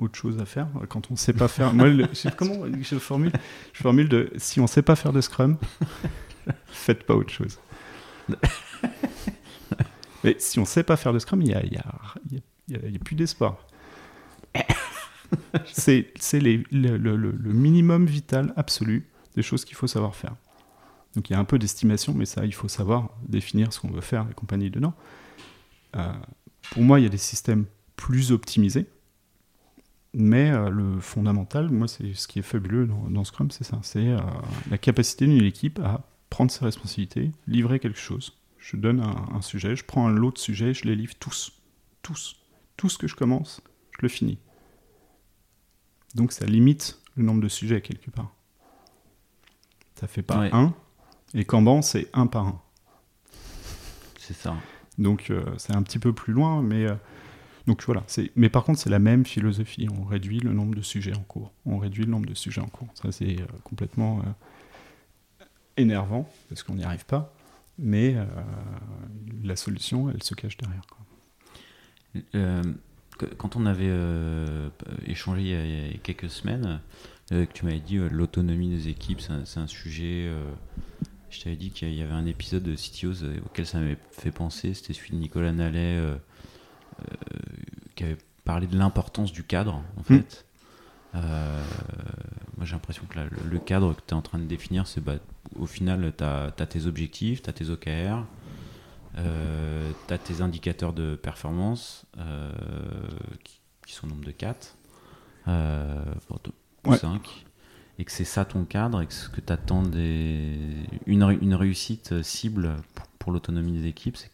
autre 0.00 0.16
chose 0.16 0.38
à 0.38 0.44
faire, 0.44 0.68
quand 0.88 1.10
on 1.10 1.14
ne 1.14 1.18
sait 1.18 1.32
pas 1.32 1.48
faire. 1.48 1.74
Moi, 1.74 1.88
comment 2.36 2.64
je 2.80 2.96
formule 2.96 3.32
Je 3.72 3.82
formule 3.82 4.08
de 4.08 4.30
si 4.36 4.60
on 4.60 4.64
ne 4.64 4.68
sait 4.68 4.82
pas 4.82 4.94
faire 4.94 5.12
de 5.12 5.20
Scrum, 5.20 5.56
faites 6.66 7.02
pas 7.02 7.14
autre 7.14 7.32
chose. 7.32 7.58
Mais 10.22 10.36
si 10.38 10.60
on 10.60 10.62
ne 10.62 10.66
sait 10.66 10.84
pas 10.84 10.96
faire 10.96 11.12
de 11.12 11.18
Scrum, 11.18 11.42
il 11.42 11.48
n'y 11.48 11.76
a, 11.76 12.98
plus 13.04 13.16
d'espoir. 13.16 13.66
c'est 15.72 16.12
le 16.32 17.52
minimum 17.52 18.06
vital 18.06 18.52
absolu 18.56 19.09
des 19.34 19.42
choses 19.42 19.64
qu'il 19.64 19.76
faut 19.76 19.86
savoir 19.86 20.14
faire. 20.14 20.34
Donc 21.14 21.28
il 21.28 21.32
y 21.32 21.36
a 21.36 21.38
un 21.38 21.44
peu 21.44 21.58
d'estimation, 21.58 22.14
mais 22.14 22.24
ça, 22.24 22.44
il 22.44 22.54
faut 22.54 22.68
savoir 22.68 23.10
définir 23.26 23.72
ce 23.72 23.80
qu'on 23.80 23.90
veut 23.90 24.00
faire 24.00 24.26
et 24.30 24.34
compagnie 24.34 24.70
dedans. 24.70 24.94
Euh, 25.96 26.12
pour 26.70 26.82
moi, 26.82 27.00
il 27.00 27.02
y 27.02 27.06
a 27.06 27.10
des 27.10 27.18
systèmes 27.18 27.66
plus 27.96 28.32
optimisés, 28.32 28.86
mais 30.14 30.50
euh, 30.50 30.70
le 30.70 31.00
fondamental, 31.00 31.68
moi, 31.70 31.88
c'est 31.88 32.14
ce 32.14 32.28
qui 32.28 32.38
est 32.38 32.42
fabuleux 32.42 32.86
dans, 32.86 33.24
Scrum, 33.24 33.50
c'est 33.50 33.64
ça, 33.64 33.78
c'est 33.82 34.08
euh, 34.08 34.20
la 34.70 34.78
capacité 34.78 35.26
d'une 35.26 35.44
équipe 35.44 35.80
à 35.80 36.06
prendre 36.28 36.50
ses 36.50 36.64
responsabilités, 36.64 37.32
livrer 37.48 37.80
quelque 37.80 37.98
chose. 37.98 38.36
Je 38.58 38.76
donne 38.76 39.00
un, 39.00 39.34
un 39.34 39.42
sujet, 39.42 39.74
je 39.74 39.84
prends 39.84 40.06
un 40.06 40.12
lot 40.12 40.30
de 40.30 40.38
sujets, 40.38 40.74
je 40.74 40.84
les 40.84 40.94
livre 40.94 41.14
tous, 41.18 41.52
tous, 42.02 42.36
tout 42.76 42.88
ce 42.88 42.98
que 42.98 43.08
je 43.08 43.16
commence, 43.16 43.62
je 43.92 43.98
le 44.02 44.08
finis. 44.08 44.38
Donc 46.14 46.32
ça 46.32 46.46
limite 46.46 47.00
le 47.16 47.24
nombre 47.24 47.40
de 47.40 47.48
sujets 47.48 47.80
quelque 47.80 48.10
part. 48.10 48.34
Ça 50.00 50.06
fait 50.06 50.22
pas 50.22 50.40
Ouais. 50.40 50.50
un, 50.52 50.72
et 51.34 51.44
Kanban, 51.44 51.82
c'est 51.82 52.08
un 52.14 52.26
par 52.26 52.46
un. 52.46 52.60
C'est 54.18 54.34
ça. 54.34 54.56
Donc 54.98 55.30
euh, 55.30 55.44
c'est 55.58 55.74
un 55.74 55.82
petit 55.82 55.98
peu 55.98 56.12
plus 56.12 56.32
loin, 56.32 56.62
mais 56.62 56.86
euh, 56.86 56.94
donc 57.66 57.82
voilà. 57.84 58.02
C'est 58.06 58.30
mais 58.36 58.48
par 58.48 58.64
contre 58.64 58.78
c'est 58.78 58.90
la 58.90 58.98
même 58.98 59.24
philosophie. 59.26 59.88
On 59.94 60.04
réduit 60.04 60.40
le 60.40 60.52
nombre 60.52 60.74
de 60.74 60.82
sujets 60.82 61.14
en 61.16 61.22
cours. 61.22 61.52
On 61.66 61.78
réduit 61.78 62.04
le 62.04 62.10
nombre 62.10 62.26
de 62.26 62.34
sujets 62.34 62.60
en 62.60 62.66
cours. 62.68 62.88
Ça 62.94 63.12
c'est 63.12 63.40
euh, 63.40 63.46
complètement 63.64 64.22
énervant 65.76 66.28
parce 66.48 66.62
qu'on 66.62 66.74
n'y 66.74 66.84
arrive 66.84 67.04
pas. 67.06 67.32
Mais 67.78 68.14
la 69.42 69.56
solution, 69.56 70.10
elle 70.10 70.22
se 70.22 70.34
cache 70.34 70.58
derrière. 70.58 70.82
quoi. 70.86 70.98
Quand 73.38 73.56
on 73.56 73.64
avait 73.64 73.90
échangé 75.06 75.40
il 75.42 75.48
y, 75.48 75.54
a, 75.54 75.64
il 75.64 75.92
y 75.92 75.94
a 75.94 75.98
quelques 75.98 76.28
semaines, 76.28 76.80
que 77.30 77.52
tu 77.52 77.64
m'avais 77.64 77.80
dit 77.80 77.96
euh, 77.98 78.08
l'autonomie 78.10 78.68
des 78.70 78.88
équipes, 78.88 79.20
c'est 79.20 79.58
un, 79.58 79.66
sujet. 79.66 80.26
euh, 80.28 80.50
je 81.30 81.40
t'avais 81.40 81.56
dit 81.56 81.70
qu'il 81.70 81.94
y 81.94 82.02
avait 82.02 82.12
un 82.12 82.26
épisode 82.26 82.62
de 82.64 82.74
CTOs 82.74 83.22
euh, 83.24 83.38
auquel 83.46 83.66
ça 83.66 83.78
m'avait 83.78 83.98
fait 84.10 84.32
penser. 84.32 84.74
C'était 84.74 84.92
celui 84.92 85.10
de 85.10 85.16
Nicolas 85.16 85.52
Nallet 85.52 85.96
euh, 85.98 86.16
euh, 87.00 87.14
qui 87.94 88.04
avait 88.04 88.18
parlé 88.44 88.66
de 88.66 88.76
l'importance 88.76 89.32
du 89.32 89.44
cadre, 89.44 89.74
en 89.96 90.00
Mm. 90.00 90.04
fait. 90.04 90.44
Euh, 91.14 91.64
moi, 92.56 92.66
j'ai 92.66 92.72
l'impression 92.72 93.04
que 93.08 93.16
là, 93.16 93.26
le, 93.50 93.58
cadre 93.58 93.94
que 93.94 94.00
tu 94.06 94.10
es 94.10 94.14
en 94.14 94.22
train 94.22 94.38
de 94.38 94.44
définir, 94.44 94.86
c'est 94.86 95.00
bah, 95.00 95.16
au 95.56 95.66
final, 95.66 96.12
tu 96.16 96.24
as, 96.24 96.50
tes 96.52 96.86
objectifs, 96.86 97.42
tu 97.42 97.50
as 97.50 97.52
tes 97.52 97.68
OKR, 97.70 98.24
euh, 99.18 99.90
tu 100.06 100.14
as 100.14 100.18
tes 100.18 100.40
indicateurs 100.40 100.92
de 100.92 101.16
performance 101.16 102.06
euh, 102.18 102.52
qui, 103.44 103.60
qui 103.86 103.92
sont 103.92 104.06
au 104.06 104.10
nombre 104.10 104.24
de 104.24 104.30
4 104.30 104.76
euh, 105.48 106.02
ou 106.86 106.90
Ouais. 106.90 106.98
5 106.98 107.46
et 107.98 108.04
que 108.04 108.12
c'est 108.12 108.24
ça 108.24 108.44
ton 108.46 108.64
cadre 108.64 109.02
et 109.02 109.06
que 109.06 109.12
ce 109.12 109.28
que 109.28 109.40
tu 109.42 109.52
attends 109.52 109.82
des 109.82 110.56
une, 111.06 111.22
ré- 111.22 111.38
une 111.42 111.54
réussite 111.54 112.22
cible 112.22 112.76
pour, 112.94 113.06
pour 113.18 113.32
l'autonomie 113.32 113.72
des 113.72 113.86
équipes 113.88 114.16
c'est 114.16 114.30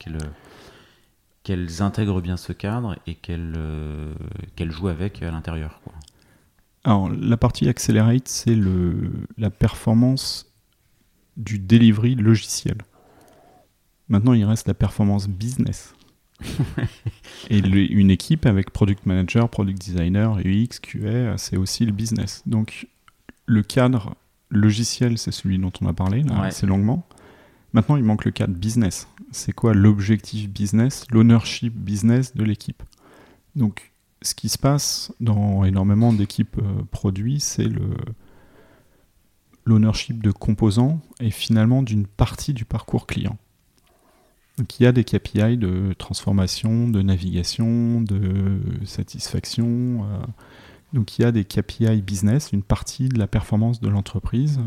qu'elles 1.43 1.83
intègrent 1.83 2.21
bien 2.21 2.37
ce 2.37 2.53
cadre 2.53 2.97
et 3.09 3.15
qu'elles 3.17 3.55
euh, 3.57 4.15
jouent 4.71 4.89
avec 4.89 5.23
à 5.23 5.31
l'intérieur. 5.33 5.81
Alors 6.85 7.09
la 7.09 7.37
partie 7.37 7.69
accelerate, 7.69 8.29
c'est 8.29 8.55
le 8.55 9.11
la 9.37 9.51
performance 9.51 10.47
du 11.37 11.59
delivery 11.59 12.15
logiciel. 12.15 12.77
Maintenant, 14.09 14.35
il 14.35 14.45
reste 14.45 14.69
la 14.69 14.75
performance 14.75 15.27
business. 15.29 15.96
Et 17.51 17.61
le- 17.61 17.91
une 17.93 18.11
équipe 18.11 18.47
avec 18.47 18.71
product 18.71 19.07
manager, 19.07 19.49
product 19.49 19.81
designer, 19.81 20.39
UX, 20.45 20.81
QA, 20.83 21.37
c'est 21.39 21.57
aussi 21.57 21.87
le 21.87 21.93
business. 21.93 22.43
Donc 22.47 22.87
le 23.47 23.63
cadre 23.63 24.15
logiciel, 24.51 25.19
c'est 25.19 25.33
celui 25.33 25.59
dont 25.59 25.73
on 25.81 25.87
a 25.87 25.93
parlé 25.93 26.23
là, 26.23 26.41
Ouais. 26.41 26.47
assez 26.49 26.67
longuement. 26.67 27.07
Maintenant, 27.73 27.97
il 27.97 28.05
manque 28.05 28.25
le 28.25 28.31
cadre 28.31 28.55
business. 28.55 29.07
C'est 29.33 29.53
quoi 29.53 29.75
l'objectif 29.75 30.49
business, 30.49 31.07
l'ownership 31.11 31.75
business 31.75 32.35
de 32.35 32.43
l'équipe? 32.45 32.83
Donc, 33.55 33.93
ce 34.23 34.35
qui 34.35 34.49
se 34.49 34.57
passe 34.59 35.13
dans 35.21 35.65
énormément 35.65 36.13
d'équipes 36.13 36.59
euh, 36.59 36.83
produits, 36.91 37.39
c'est 37.41 37.69
le 37.69 37.91
l'ownership 39.65 40.23
de 40.23 40.31
composants 40.31 41.01
et 41.21 41.31
finalement 41.31 41.83
d'une 41.83 42.07
partie 42.07 42.53
du 42.55 42.65
parcours 42.65 43.07
client. 43.07 43.37
Donc 44.59 44.81
il 44.81 44.85
y 44.85 44.87
a 44.87 44.93
des 44.93 45.05
KPI 45.05 45.59
de 45.59 45.93
transformation, 45.99 46.89
de 46.89 47.03
navigation, 47.03 48.01
de 48.01 48.59
satisfaction. 48.85 49.67
euh, 50.05 50.27
donc 50.93 51.19
il 51.19 51.23
y 51.23 51.25
a 51.25 51.33
des 51.33 51.45
KPI 51.45 52.01
business, 52.01 52.53
une 52.53 52.63
partie 52.63 53.09
de 53.09 53.19
la 53.19 53.27
performance 53.27 53.81
de 53.81 53.89
l'entreprise 53.89 54.61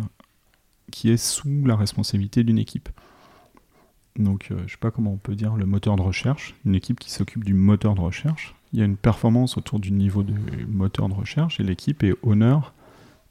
qui 0.91 1.09
est 1.09 1.17
sous 1.17 1.65
la 1.65 1.75
responsabilité 1.75 2.43
d'une 2.43 2.59
équipe. 2.59 2.89
Donc 4.15 4.49
euh, 4.51 4.57
je 4.59 4.63
ne 4.63 4.67
sais 4.67 4.77
pas 4.79 4.91
comment 4.91 5.13
on 5.13 5.17
peut 5.17 5.35
dire 5.35 5.55
le 5.55 5.65
moteur 5.65 5.95
de 5.95 6.01
recherche, 6.01 6.55
une 6.65 6.75
équipe 6.75 6.99
qui 6.99 7.09
s'occupe 7.09 7.43
du 7.43 7.53
moteur 7.53 7.95
de 7.95 8.01
recherche. 8.01 8.55
Il 8.73 8.79
y 8.79 8.81
a 8.83 8.85
une 8.85 8.97
performance 8.97 9.57
autour 9.57 9.79
du 9.79 9.91
niveau 9.91 10.21
de 10.21 10.35
moteur 10.67 11.09
de 11.09 11.15
recherche 11.15 11.59
et 11.59 11.63
l'équipe 11.63 12.03
est 12.03 12.13
honneur 12.21 12.73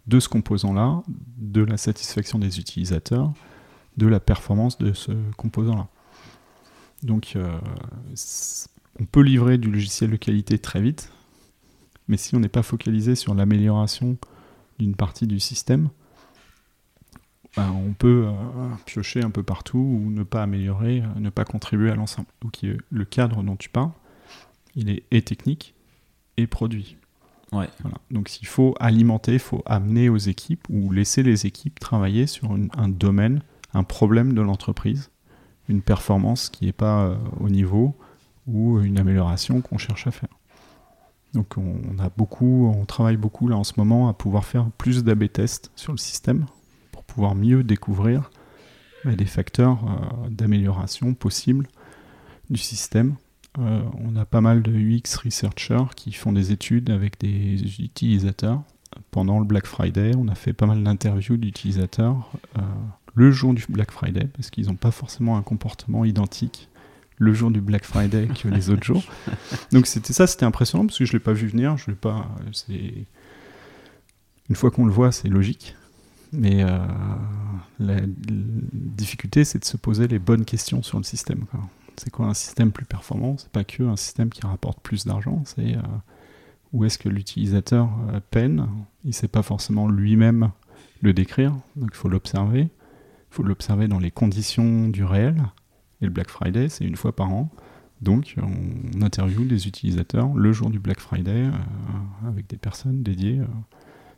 de 0.08 0.18
ce 0.18 0.28
composant-là, 0.28 1.02
de 1.36 1.62
la 1.62 1.76
satisfaction 1.76 2.38
des 2.38 2.58
utilisateurs, 2.58 3.30
de 3.98 4.06
la 4.06 4.18
performance 4.18 4.78
de 4.78 4.92
ce 4.92 5.12
composant-là. 5.36 5.86
Donc, 7.02 7.34
euh, 7.36 7.58
on 9.00 9.04
peut 9.04 9.20
livrer 9.22 9.58
du 9.58 9.70
logiciel 9.70 10.10
de 10.10 10.16
qualité 10.16 10.58
très 10.58 10.80
vite, 10.80 11.12
mais 12.08 12.16
si 12.16 12.34
on 12.34 12.40
n'est 12.40 12.48
pas 12.48 12.62
focalisé 12.62 13.14
sur 13.14 13.34
l'amélioration 13.34 14.16
d'une 14.78 14.94
partie 14.94 15.26
du 15.26 15.38
système, 15.40 15.90
ben, 17.56 17.70
on 17.72 17.92
peut 17.92 18.24
euh, 18.26 18.32
piocher 18.86 19.22
un 19.22 19.30
peu 19.30 19.42
partout 19.42 19.78
ou 19.78 20.10
ne 20.10 20.22
pas 20.22 20.42
améliorer, 20.42 21.02
euh, 21.02 21.20
ne 21.20 21.30
pas 21.30 21.44
contribuer 21.44 21.90
à 21.90 21.94
l'ensemble. 21.94 22.28
Donc, 22.42 22.60
le 22.90 23.04
cadre 23.04 23.42
dont 23.42 23.56
tu 23.56 23.68
parles, 23.68 23.90
il 24.74 24.90
est 24.90 25.04
et 25.10 25.22
technique 25.22 25.74
et 26.36 26.46
produit. 26.46 26.96
Ouais. 27.50 27.68
Voilà. 27.80 27.96
Donc 28.10 28.28
s'il 28.28 28.46
faut 28.46 28.74
alimenter, 28.78 29.32
il 29.32 29.38
faut 29.38 29.62
amener 29.64 30.10
aux 30.10 30.18
équipes 30.18 30.66
ou 30.68 30.92
laisser 30.92 31.22
les 31.22 31.46
équipes 31.46 31.80
travailler 31.80 32.26
sur 32.26 32.54
une- 32.54 32.68
un 32.76 32.88
domaine, 32.90 33.42
un 33.72 33.84
problème 33.84 34.34
de 34.34 34.42
l'entreprise, 34.42 35.10
une 35.68 35.82
performance 35.82 36.48
qui 36.48 36.66
n'est 36.66 36.72
pas 36.72 37.04
euh, 37.04 37.16
au 37.40 37.48
niveau 37.48 37.96
ou 38.46 38.80
une 38.80 38.98
amélioration 38.98 39.60
qu'on 39.60 39.78
cherche 39.78 40.06
à 40.06 40.10
faire. 40.10 40.30
Donc 41.34 41.56
on, 41.58 41.98
a 41.98 42.08
beaucoup, 42.16 42.72
on 42.74 42.86
travaille 42.86 43.18
beaucoup 43.18 43.48
là 43.48 43.56
en 43.56 43.64
ce 43.64 43.74
moment 43.76 44.08
à 44.08 44.14
pouvoir 44.14 44.44
faire 44.44 44.70
plus 44.78 45.04
d'AB 45.04 45.30
tests 45.30 45.70
sur 45.76 45.92
le 45.92 45.98
système 45.98 46.46
pour 46.90 47.04
pouvoir 47.04 47.34
mieux 47.34 47.62
découvrir 47.62 48.30
bah, 49.04 49.14
des 49.14 49.26
facteurs 49.26 49.78
euh, 49.84 50.28
d'amélioration 50.30 51.12
possibles 51.12 51.68
du 52.48 52.58
système 52.58 53.16
euh, 53.58 53.82
on 54.04 54.14
a 54.16 54.24
pas 54.24 54.40
mal 54.40 54.62
de 54.62 54.70
UX 54.70 55.16
researchers 55.24 55.94
qui 55.96 56.12
font 56.12 56.32
des 56.32 56.52
études 56.52 56.90
avec 56.90 57.18
des 57.18 57.80
utilisateurs. 57.80 58.62
Pendant 59.10 59.38
le 59.38 59.44
Black 59.44 59.66
Friday, 59.66 60.12
on 60.16 60.28
a 60.28 60.34
fait 60.34 60.52
pas 60.52 60.66
mal 60.66 60.82
d'interviews 60.82 61.36
d'utilisateurs 61.36 62.30
le 63.14 63.30
jour 63.30 63.54
du 63.54 63.64
Black 63.68 63.90
Friday, 63.90 64.28
parce 64.34 64.50
qu'ils 64.50 64.66
n'ont 64.66 64.76
pas 64.76 64.90
forcément 64.90 65.36
un 65.36 65.42
comportement 65.42 66.04
identique 66.04 66.68
le 67.18 67.34
jour 67.34 67.50
du 67.50 67.60
Black 67.60 67.84
Friday 67.84 68.28
que 68.28 68.48
les 68.48 68.70
autres 68.70 68.84
jours. 68.84 69.02
Donc 69.72 69.86
c'était 69.86 70.12
ça, 70.12 70.26
c'était 70.26 70.44
impressionnant 70.44 70.86
parce 70.86 70.98
que 70.98 71.04
je 71.04 71.12
l'ai 71.12 71.18
pas 71.18 71.32
vu 71.32 71.48
venir. 71.48 71.76
Je 71.76 71.90
l'ai 71.90 71.96
pas. 71.96 72.28
C'est 72.52 73.06
une 74.48 74.56
fois 74.56 74.70
qu'on 74.70 74.86
le 74.86 74.92
voit, 74.92 75.12
c'est 75.12 75.28
logique. 75.28 75.74
Mais 76.32 76.62
euh, 76.62 76.78
la, 77.80 77.96
la 77.96 78.06
difficulté, 78.72 79.44
c'est 79.44 79.58
de 79.58 79.64
se 79.64 79.76
poser 79.76 80.08
les 80.08 80.18
bonnes 80.18 80.44
questions 80.44 80.82
sur 80.82 80.98
le 80.98 81.04
système. 81.04 81.46
C'est 81.96 82.10
quoi 82.10 82.26
un 82.26 82.34
système 82.34 82.70
plus 82.70 82.84
performant? 82.84 83.36
C'est 83.38 83.50
pas 83.50 83.64
que 83.64 83.82
un 83.82 83.96
système 83.96 84.30
qui 84.30 84.42
rapporte 84.46 84.80
plus 84.80 85.06
d'argent, 85.06 85.42
c'est 85.44 85.74
euh, 85.74 85.82
où 86.72 86.84
est-ce 86.84 86.98
que 86.98 87.08
l'utilisateur 87.08 87.88
euh, 88.12 88.20
peine? 88.30 88.68
Il 89.04 89.08
ne 89.08 89.12
sait 89.12 89.28
pas 89.28 89.42
forcément 89.42 89.88
lui-même 89.88 90.50
le 91.00 91.12
décrire, 91.12 91.54
donc 91.76 91.90
il 91.92 91.96
faut 91.96 92.08
l'observer. 92.08 92.68
Faut 93.38 93.44
l'observer 93.44 93.86
dans 93.86 94.00
les 94.00 94.10
conditions 94.10 94.88
du 94.88 95.04
réel. 95.04 95.44
Et 96.02 96.06
le 96.06 96.10
Black 96.10 96.28
Friday, 96.28 96.68
c'est 96.68 96.84
une 96.84 96.96
fois 96.96 97.14
par 97.14 97.30
an. 97.30 97.50
Donc 98.02 98.34
on 98.36 99.00
interviewe 99.00 99.46
des 99.46 99.68
utilisateurs 99.68 100.34
le 100.34 100.52
jour 100.52 100.70
du 100.70 100.80
Black 100.80 100.98
Friday 100.98 101.44
euh, 101.44 102.28
avec 102.28 102.48
des 102.48 102.56
personnes 102.56 103.04
dédiées 103.04 103.38
euh, 103.38 103.46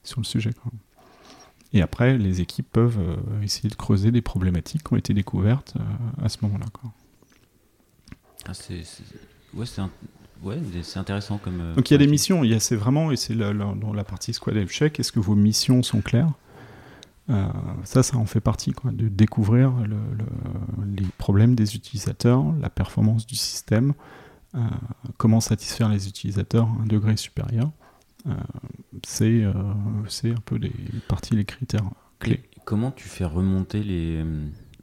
sur 0.05 0.21
le 0.21 0.25
sujet. 0.25 0.53
Et 1.75 1.83
après, 1.83 2.17
les 2.17 2.41
équipes 2.41 2.67
peuvent 2.73 2.99
essayer 3.43 3.69
de 3.69 3.75
creuser 3.75 4.11
des 4.11 4.23
problématiques 4.23 4.85
qui 4.85 4.95
ont 4.95 4.97
été 4.97 5.13
découvertes 5.13 5.75
à 6.23 6.31
ce 6.31 6.39
moment-là. 6.41 6.67
Ah, 8.47 8.55
c'est 8.55 8.83
ouais, 9.53 9.67
Ouais, 10.43 10.59
c'est 10.83 10.99
intéressant 10.99 11.37
comme. 11.39 11.61
Euh, 11.61 11.75
Donc 11.75 11.91
il 11.91 11.95
y 11.95 11.97
a 11.97 11.99
des 11.99 12.07
missions, 12.07 12.45
il 12.45 12.51
y 12.51 12.55
a 12.55 12.61
c'est 12.61 12.77
vraiment 12.77 13.13
et 13.13 13.17
c'est 13.17 13.37
dans 13.37 13.93
la 13.93 14.05
partie 14.05 14.33
squad 14.33 14.57
check. 14.67 14.99
Est-ce 14.99 15.13
que 15.13 15.21
vos 15.21 15.35
missions 15.35 15.83
sont 15.83 16.01
claires? 16.01 16.33
Euh, 17.31 17.49
Ça, 17.85 18.03
ça 18.03 18.17
en 18.17 18.27
fait 18.27 18.41
partie, 18.41 18.73
de 18.85 19.09
découvrir 19.09 19.73
les 20.97 21.07
problèmes 21.19 21.55
des 21.55 21.77
utilisateurs, 21.77 22.45
la 22.61 22.71
performance 22.71 23.27
du 23.27 23.37
système, 23.37 23.95
euh, 24.55 24.61
comment 25.17 25.41
satisfaire 25.41 25.89
les 25.89 26.09
utilisateurs 26.09 26.67
à 26.67 26.83
un 26.83 26.87
degré 26.87 27.17
supérieur. 27.17 27.71
c'est 29.07 29.45
c'est 30.09 30.31
un 30.31 30.43
peu 30.45 30.57
les 30.57 30.73
parties, 31.09 31.35
les 31.35 31.45
critères 31.45 31.89
clés. 32.19 32.43
comment 32.65 32.91
tu 32.91 33.09
fais 33.09 33.25
remonter 33.25 33.83
les 33.83 34.25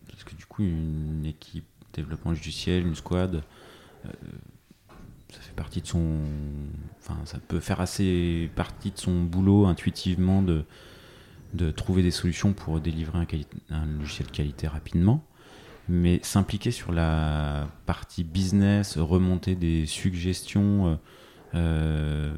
parce 0.10 0.24
que 0.24 0.36
du 0.36 0.46
coup 0.46 0.64
une 0.64 1.26
équipe 1.26 1.66
développement 1.94 2.32
logiciel, 2.32 2.88
une 2.88 2.96
squad 2.96 3.44
ça 5.34 5.40
fait 5.40 5.56
partie 5.56 5.82
de 5.82 5.88
son. 5.88 6.22
Enfin, 7.00 7.18
ça 7.26 7.40
peut 7.40 7.60
faire 7.60 7.82
assez 7.82 8.50
partie 8.56 8.92
de 8.92 8.98
son 8.98 9.24
boulot 9.24 9.66
intuitivement 9.66 10.42
de, 10.42 10.66
de 11.54 11.72
trouver 11.72 12.04
des 12.04 12.12
solutions 12.12 12.54
pour 12.54 12.80
délivrer 12.80 13.18
un, 13.18 13.76
un 13.76 13.86
logiciel 14.00 14.28
de 14.28 14.32
qualité 14.32 14.68
rapidement. 14.68 15.24
Mais 15.90 16.20
s'impliquer 16.22 16.72
sur 16.72 16.92
la 16.92 17.68
partie 17.86 18.26
business, 18.26 18.98
remonter 18.98 19.56
des 19.56 19.86
suggestions 19.86 20.88
euh, 20.88 20.96
euh, 21.56 22.36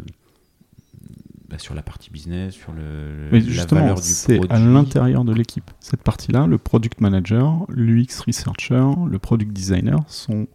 bah, 1.49 1.57
sur 1.57 1.73
la 1.73 1.81
partie 1.81 2.11
business, 2.11 2.53
sur 2.53 2.73
le, 2.73 3.29
Mais 3.31 3.39
la 3.39 3.65
valeur 3.65 3.95
du 3.95 4.01
C'est 4.03 4.39
à 4.51 4.59
l'intérieur 4.59 5.25
de 5.25 5.33
l'équipe. 5.33 5.71
Cette 5.79 6.03
partie-là, 6.03 6.45
le 6.45 6.59
product 6.59 7.01
manager, 7.01 7.65
l'UX 7.69 8.21
researcher, 8.27 8.85
le 9.07 9.17
product 9.17 9.51
designer 9.51 9.99
sont 10.07 10.47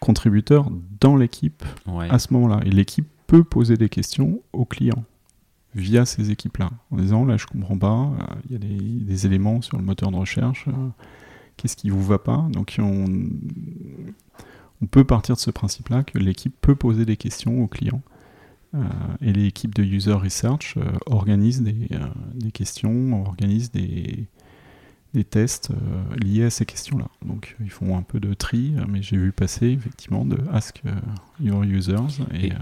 contributeurs 0.00 0.70
dans 1.00 1.16
l'équipe 1.16 1.64
à 2.10 2.18
ce 2.18 2.34
moment-là. 2.34 2.60
Et 2.66 2.70
l'équipe 2.70 3.08
peut 3.26 3.42
poser 3.42 3.78
des 3.78 3.88
questions 3.88 4.42
aux 4.52 4.66
clients 4.66 5.04
via 5.74 6.04
ces 6.06 6.30
équipes-là, 6.30 6.70
en 6.90 6.96
disant 6.96 7.24
là 7.24 7.36
je 7.36 7.46
comprends 7.46 7.78
pas, 7.78 8.10
euh, 8.20 8.34
il 8.46 8.52
y 8.52 8.56
a 8.56 8.58
des, 8.58 9.26
éléments 9.26 9.60
sur 9.62 9.76
le 9.76 9.84
moteur 9.84 10.10
de 10.10 10.16
recherche, 10.16 10.66
euh, 10.68 10.88
qu'est-ce 11.56 11.76
qui 11.76 11.90
vous 11.90 12.02
va 12.02 12.18
pas? 12.18 12.46
Donc 12.50 12.76
on, 12.78 13.06
on, 14.82 14.86
peut 14.86 15.04
partir 15.04 15.34
de 15.34 15.40
ce 15.40 15.50
principe-là 15.50 16.04
que 16.04 16.18
l'équipe 16.18 16.54
peut 16.60 16.74
poser 16.76 17.04
des 17.04 17.16
questions 17.16 17.62
aux 17.62 17.68
clients. 17.68 18.02
Euh, 18.74 18.80
et 19.22 19.32
l'équipe 19.32 19.74
de 19.74 19.82
user 19.82 20.12
research 20.12 20.76
organise 21.06 21.62
des, 21.62 21.88
des, 22.34 22.52
questions, 22.52 23.24
organise 23.24 23.70
des, 23.70 24.28
des 25.14 25.24
tests 25.24 25.70
euh, 25.70 26.16
liés 26.16 26.44
à 26.44 26.50
ces 26.50 26.66
questions-là. 26.66 27.08
Donc 27.24 27.56
ils 27.60 27.70
font 27.70 27.96
un 27.96 28.02
peu 28.02 28.20
de 28.20 28.34
tri, 28.34 28.74
mais 28.88 29.02
j'ai 29.02 29.16
vu 29.16 29.32
passer 29.32 29.68
effectivement 29.68 30.24
de 30.24 30.38
Ask 30.52 30.82
euh, 30.86 30.92
Your 31.40 31.62
Users. 31.62 32.22
Et, 32.34 32.52
euh, 32.52 32.56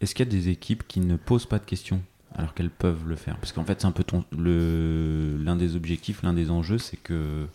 Est-ce 0.00 0.14
qu'il 0.14 0.26
y 0.26 0.28
a 0.28 0.30
des 0.30 0.48
équipes 0.48 0.86
qui 0.86 1.00
ne 1.00 1.16
posent 1.16 1.46
pas 1.46 1.58
de 1.58 1.64
questions 1.64 2.02
alors 2.34 2.54
qu'elles 2.54 2.70
peuvent 2.70 3.06
le 3.06 3.16
faire? 3.16 3.36
Parce 3.38 3.52
qu'en 3.52 3.64
fait, 3.64 3.80
c'est 3.80 3.86
un 3.86 3.92
peu 3.92 4.04
l'un 4.32 5.56
des 5.56 5.76
objectifs, 5.76 6.22
l'un 6.22 6.32
des 6.34 6.50
enjeux, 6.50 6.78
c'est 6.78 6.98
que 6.98 7.46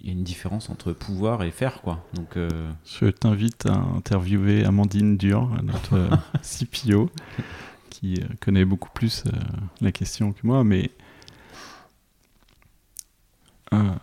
il 0.00 0.06
y 0.06 0.10
a 0.10 0.12
une 0.12 0.22
différence 0.22 0.70
entre 0.70 0.92
pouvoir 0.92 1.42
et 1.42 1.50
faire 1.50 1.82
quoi. 1.82 2.06
Donc 2.14 2.36
je 2.36 3.06
t'invite 3.06 3.66
à 3.66 3.74
interviewer 3.74 4.64
Amandine 4.64 5.16
Dur, 5.16 5.50
notre 5.64 6.08
CPO, 6.42 7.10
qui 7.90 8.20
connaît 8.40 8.64
beaucoup 8.64 8.90
plus 8.94 9.24
la 9.80 9.90
question 9.90 10.32
que 10.32 10.46
moi, 10.46 10.62
mais 10.62 10.92
euh, 13.72 13.94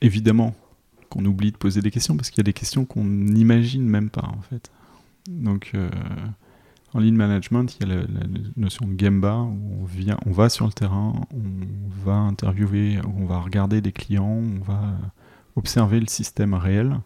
évidemment 0.00 0.54
qu'on 1.10 1.24
oublie 1.26 1.52
de 1.52 1.56
poser 1.56 1.82
des 1.82 1.90
questions 1.90 2.16
parce 2.16 2.30
qu'il 2.30 2.38
y 2.38 2.40
a 2.40 2.44
des 2.44 2.54
questions 2.54 2.86
qu'on 2.86 3.04
n'imagine 3.04 3.84
même 3.84 4.08
pas 4.08 4.26
en 4.26 4.40
fait. 4.40 4.70
Donc 5.28 5.72
euh, 5.74 5.90
en 6.94 7.00
lead 7.00 7.14
management, 7.14 7.76
il 7.76 7.88
y 7.88 7.92
a 7.92 7.94
la, 7.96 8.04
notion 8.56 8.86
de 8.86 8.98
Gemba 8.98 9.36
où 9.36 9.82
on, 9.82 9.84
vient, 9.84 10.16
on 10.24 10.32
va 10.32 10.48
sur 10.48 10.66
le 10.66 10.72
terrain, 10.72 11.12
on 11.32 12.04
va 12.04 12.14
interviewer, 12.14 12.98
on 13.18 13.26
va 13.26 13.40
regarder 13.40 13.80
des 13.80 13.92
clients, 13.92 14.24
on 14.24 14.60
va 14.60 14.94
observer 15.56 16.00
le 16.00 16.06
système 16.06 16.54
réel. 16.54 16.98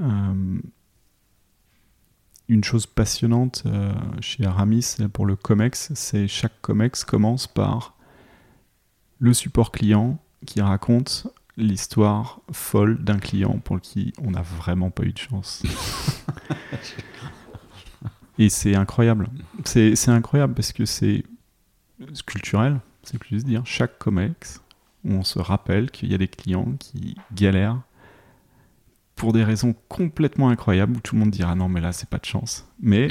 Euh, 0.00 0.58
une 2.48 2.62
chose 2.62 2.86
passionnante 2.86 3.64
chez 4.20 4.46
Aramis 4.46 4.98
pour 5.12 5.26
le 5.26 5.34
COMEX, 5.34 5.90
c'est 5.94 6.28
chaque 6.28 6.60
COMEX 6.62 7.04
commence 7.04 7.48
par 7.48 7.96
le 9.18 9.34
support 9.34 9.72
client 9.72 10.18
qui 10.46 10.60
raconte 10.60 11.26
l'histoire 11.56 12.40
folle 12.52 13.02
d'un 13.02 13.18
client 13.18 13.58
pour 13.58 13.80
qui 13.80 14.12
on 14.22 14.30
n'a 14.30 14.42
vraiment 14.42 14.90
pas 14.90 15.04
eu 15.04 15.12
de 15.12 15.18
chance. 15.18 15.62
Et 18.38 18.50
c'est 18.50 18.74
incroyable. 18.74 19.28
C'est 19.64 20.08
incroyable 20.08 20.54
parce 20.54 20.72
que 20.72 20.84
c'est 20.84 21.24
culturel, 22.26 22.80
c'est 23.02 23.18
plus 23.18 23.44
dire. 23.44 23.62
Chaque 23.64 23.98
COMEX, 23.98 24.60
on 25.04 25.22
se 25.22 25.38
rappelle 25.38 25.90
qu'il 25.90 26.10
y 26.10 26.14
a 26.14 26.18
des 26.18 26.28
clients 26.28 26.74
qui 26.78 27.16
galèrent 27.32 27.80
pour 29.14 29.32
des 29.32 29.42
raisons 29.42 29.74
complètement 29.88 30.50
incroyables 30.50 30.98
où 30.98 31.00
tout 31.00 31.14
le 31.14 31.20
monde 31.20 31.30
dira 31.30 31.54
non 31.54 31.70
mais 31.70 31.80
là 31.80 31.92
c'est 31.92 32.08
pas 32.08 32.18
de 32.18 32.26
chance. 32.26 32.68
Mais 32.80 33.08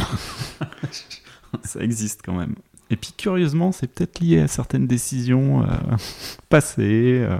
ça 1.63 1.79
existe 1.79 2.21
quand 2.23 2.37
même. 2.37 2.55
Et 2.91 2.95
puis 2.95 3.13
curieusement, 3.17 3.71
c'est 3.71 3.87
peut-être 3.87 4.19
lié 4.19 4.41
à 4.41 4.47
certaines 4.47 4.85
décisions 4.85 5.63
euh, 5.63 5.67
passées 6.49 7.25
euh, 7.27 7.37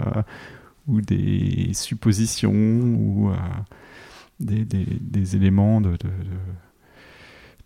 ou 0.87 1.01
des 1.01 1.71
suppositions 1.73 2.51
ou 2.51 3.29
euh, 3.29 3.35
des, 4.39 5.35
éléments 5.35 5.81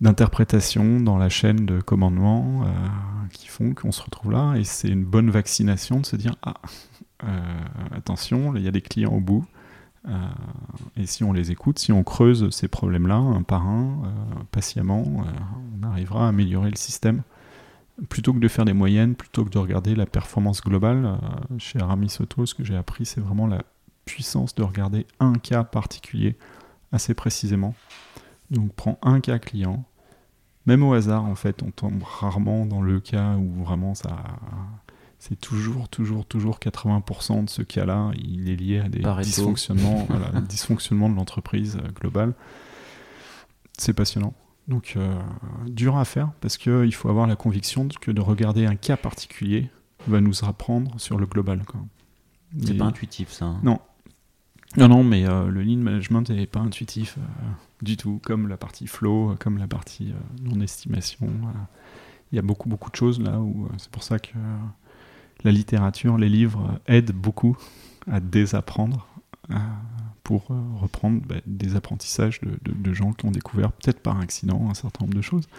d'interprétation 0.01 0.99
dans 0.99 1.17
la 1.17 1.30
chaîne 1.30 1.65
de 1.65 1.82
commandement 1.82 2.65
qui 3.32 3.47
font 3.47 3.74
qu'on 3.74 3.91
se 3.91 4.01
retrouve 4.01 4.32
là. 4.32 4.55
Et 4.55 4.63
c'est 4.63 4.89
une 4.89 5.03
bonne 5.03 5.30
vaccination 5.30 5.99
de 5.99 6.05
se 6.05 6.15
dire 6.15 6.36
ah 6.43 6.55
attention, 7.91 8.55
il 8.55 8.63
y 8.63 8.67
a 8.67 8.72
des 8.72 8.82
clients 8.82 9.13
au 9.13 9.20
bout. 9.20 9.45
et 10.95 11.05
si 11.05 11.24
on 11.24 11.34
les 11.34 11.51
écoute, 11.51 11.80
si 11.80 11.91
on 11.91 12.03
creuse 12.03 12.49
ces 12.51 12.67
problèmes-là 12.67 13.17
un 13.17 13.43
par 13.43 13.67
un, 13.67 14.03
patiemment, 14.51 15.03
on 15.82 15.84
arrivera 15.84 16.26
à 16.26 16.30
améliorer 16.30 16.70
le 16.70 16.78
système 16.78 17.24
plutôt 18.08 18.34
que 18.34 18.39
de 18.39 18.47
faire 18.47 18.66
des 18.66 18.74
moyennes, 18.74 19.16
plutôt 19.16 19.43
que 19.43 19.50
de 19.50 19.58
regarder 19.58 19.95
la 19.95 20.06
performance 20.06 20.62
globale, 20.62 21.06
euh, 21.06 21.58
chez 21.58 21.80
Aramis 21.80 22.16
Auto, 22.20 22.45
ce 22.45 22.56
que 22.56 22.64
j'ai 22.64 22.76
appris, 22.76 23.06
c'est 23.06 23.22
vraiment 23.22 23.47
la 23.47 23.64
puissance 24.06 24.56
de 24.56 24.64
regarder 24.64 25.06
un 25.20 25.34
cas 25.34 25.64
particulier 25.64 26.38
assez 26.91 27.14
précisément. 27.14 27.76
Donc, 28.52 28.74
prends 28.74 28.97
un 29.02 29.20
cas 29.20 29.39
client. 29.39 29.84
Même 30.66 30.84
au 30.84 30.93
hasard, 30.93 31.26
en 31.26 31.36
fait, 31.36 31.64
on 31.64 31.72
tombe 31.72 32.04
rarement 32.04 32.66
dans 32.66 32.82
le 32.82 33.00
cas 33.00 33.36
où 33.36 33.64
vraiment 33.64 33.95
ça. 33.95 34.18
C'est 35.20 35.39
toujours, 35.39 35.89
toujours, 35.89 36.26
toujours 36.26 36.60
80% 36.60 37.43
de 37.45 37.50
ce 37.50 37.62
cas-là, 37.62 38.12
il 38.18 38.50
est 38.50 38.56
lié 38.56 38.80
à 38.80 38.88
des 38.88 39.04
dysfonctionnements, 39.22 40.06
voilà, 40.10 40.39
dysfonctionnements 40.47 41.10
de 41.10 41.16
l'entreprise 41.16 41.78
euh, 41.78 41.89
globale. 41.91 42.34
C'est 43.78 43.93
passionnant. 43.93 44.34
Donc, 44.70 44.93
euh, 44.95 45.20
dur 45.65 45.97
à 45.97 46.05
faire 46.05 46.32
parce 46.41 46.57
qu'il 46.57 46.93
faut 46.93 47.09
avoir 47.09 47.26
la 47.26 47.36
conviction 47.36 47.88
que 47.99 48.11
de 48.11 48.22
regarder 48.22 48.67
un 48.67 48.76
cas 48.76 48.97
particulier 48.97 49.70
va 50.07 50.22
nous 50.22 50.45
apprendre 50.45 50.99
sur 50.99 51.17
le 51.17 51.26
global. 51.26 51.63
C'est 52.63 52.78
pas 52.78 52.86
intuitif 52.86 53.32
ça. 53.32 53.45
Hein. 53.45 53.59
Non. 53.63 53.80
Non, 54.78 54.88
non, 54.88 55.03
mais 55.03 55.28
euh, 55.28 55.47
le 55.47 55.63
lean 55.63 55.80
management 55.80 56.30
n'est 56.30 56.45
pas 56.45 56.59
intuitif 56.59 57.17
euh, 57.17 57.22
du 57.82 57.97
tout, 57.97 58.22
comme 58.24 58.47
la 58.47 58.57
partie 58.57 58.86
flow, 58.86 59.36
comme 59.39 59.57
la 59.57 59.67
partie 59.67 60.13
non-estimation. 60.43 61.32
Il 62.32 62.36
y 62.36 62.39
a 62.39 62.43
beaucoup, 62.43 62.70
beaucoup 62.70 62.91
de 62.91 62.95
choses 62.95 63.20
là 63.20 63.39
où 63.39 63.67
c'est 63.80 63.89
pour 63.89 64.03
ça 64.03 64.20
que 64.20 64.38
la 65.43 65.51
littérature, 65.51 66.20
les 66.20 66.30
livres 66.30 66.80
aident 66.86 67.13
beaucoup 67.13 67.57
à 68.05 68.20
désapprendre 68.20 69.07
pour 70.30 70.51
euh, 70.51 70.61
reprendre 70.80 71.23
bah, 71.25 71.38
des 71.47 71.75
apprentissages 71.75 72.39
de, 72.41 72.93
gens 72.93 73.13
qui 73.13 73.25
ont 73.25 73.32
découvert, 73.32 73.71
peut-être 73.71 73.99
par 73.99 74.19
accident, 74.19 74.69
un 74.69 74.75
certain 74.75 75.05
nombre 75.05 75.17
de 75.17 75.23
choses. 75.23 75.49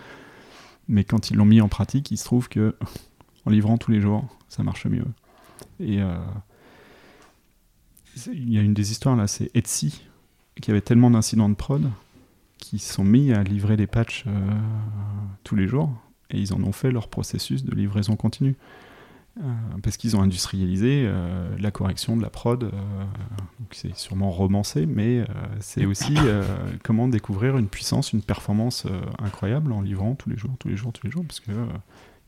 Mais 0.86 1.02
quand 1.02 1.32
ils 1.32 1.36
l'ont 1.36 1.44
mis 1.44 1.60
en 1.60 1.68
pratique, 1.68 2.12
il 2.12 2.16
se 2.16 2.24
trouve 2.24 2.48
que 2.48 2.76
en 3.46 3.50
livrant 3.50 3.78
tous 3.78 3.90
les 3.90 4.00
jours, 4.00 4.24
ça 4.48 4.62
marche 4.62 4.86
mieux. 4.86 5.04
Et 5.80 6.00
euh, 6.00 6.16
il 8.28 8.52
y 8.52 8.58
a 8.58 8.60
une 8.60 8.72
des 8.72 8.92
histoires 8.92 9.16
là, 9.16 9.26
c'est 9.26 9.50
Etsy, 9.56 10.04
qui 10.62 10.70
avait 10.70 10.82
tellement 10.82 11.10
d'incidents 11.10 11.48
de 11.48 11.56
prod 11.56 11.90
qui 12.58 12.78
sont 12.78 13.02
mis 13.02 13.32
à 13.32 13.42
livrer 13.42 13.76
des 13.76 13.88
patchs 13.88 14.22
euh, 14.28 14.30
tous 15.42 15.56
les 15.56 15.66
jours 15.66 15.90
et 16.30 16.38
ils 16.38 16.54
en 16.54 16.62
ont 16.62 16.70
fait 16.70 16.92
leur 16.92 17.08
processus 17.08 17.64
de 17.64 17.74
livraison 17.74 18.14
continue. 18.14 18.54
Euh, 19.38 19.42
parce 19.82 19.96
qu'ils 19.96 20.16
ont 20.16 20.22
industrialisé 20.22 21.04
euh, 21.06 21.56
la 21.58 21.70
correction 21.70 22.16
de 22.16 22.22
la 22.22 22.30
prod. 22.30 22.60
donc 22.60 22.70
c'est 23.70 23.96
sûrement 23.96 24.30
romancé, 24.30 24.86
mais 24.86 25.24
c'est 25.60 25.86
aussi 25.86 26.16
comment 26.82 27.08
découvrir 27.08 27.56
une 27.56 27.68
puissance, 27.68 28.12
une 28.12 28.22
performance 28.22 28.86
incroyable 29.18 29.72
en 29.72 29.80
livrant 29.80 30.14
tous 30.14 30.30
les 30.30 30.36
jours, 30.36 30.52
tous 30.58 30.68
les 30.68 30.76
jours, 30.76 30.92
tous 30.92 31.06
les 31.06 31.12
jours, 31.12 31.24
parce 31.24 31.40
que 31.40 31.52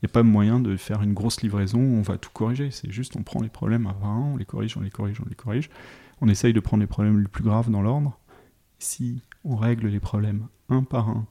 il 0.03 0.07
n'y 0.07 0.11
a 0.11 0.15
pas 0.15 0.25
moyen 0.25 0.59
de 0.59 0.77
faire 0.77 1.03
une 1.03 1.15
grosse 1.15 1.43
livraison, 1.43 1.79
on 1.79 2.03
va 2.03 2.19
tout 2.19 2.31
corriger. 2.33 2.73
C'est 2.73 2.91
juste, 2.91 3.15
on 3.15 3.23
prend 3.23 3.41
les 3.41 3.49
problèmes 3.49 3.87
à 3.87 3.93
20, 3.93 4.33
on 4.33 4.37
les 4.37 4.45
corrige, 4.45 4.77
on 4.77 4.81
les 4.81 4.91
corrige, 4.91 5.21
on 5.21 5.29
les 5.29 5.37
corrige. 5.37 5.71
On 6.21 6.29
essaye 6.29 6.53
de 6.53 6.59
prendre 6.59 6.81
les 6.81 6.89
problèmes 6.89 7.21
les 7.21 7.29
plus 7.29 7.45
graves 7.45 7.71
dans 7.71 7.83
l'ordre. 7.83 8.19
Si 8.81 9.23
on 9.45 9.55
règle 9.55 9.87
les 9.87 10.01
problèmes 10.01 10.49
un 10.69 10.83
par 10.83 11.09
un, 11.09 11.25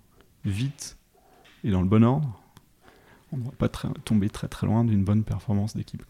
vite 0.45 0.97
et 1.65 1.71
dans 1.71 1.81
le 1.81 1.87
bon 1.87 2.01
ordre, 2.03 2.40
on 3.31 3.37
ne 3.37 3.43
va 3.43 3.51
pas 3.51 3.69
tomber 3.69 4.29
très 4.29 4.47
très 4.47 4.67
loin 4.67 4.83
d'une 4.83 5.03
bonne 5.03 5.23
performance 5.23 5.75
d'équipe. 5.75 6.03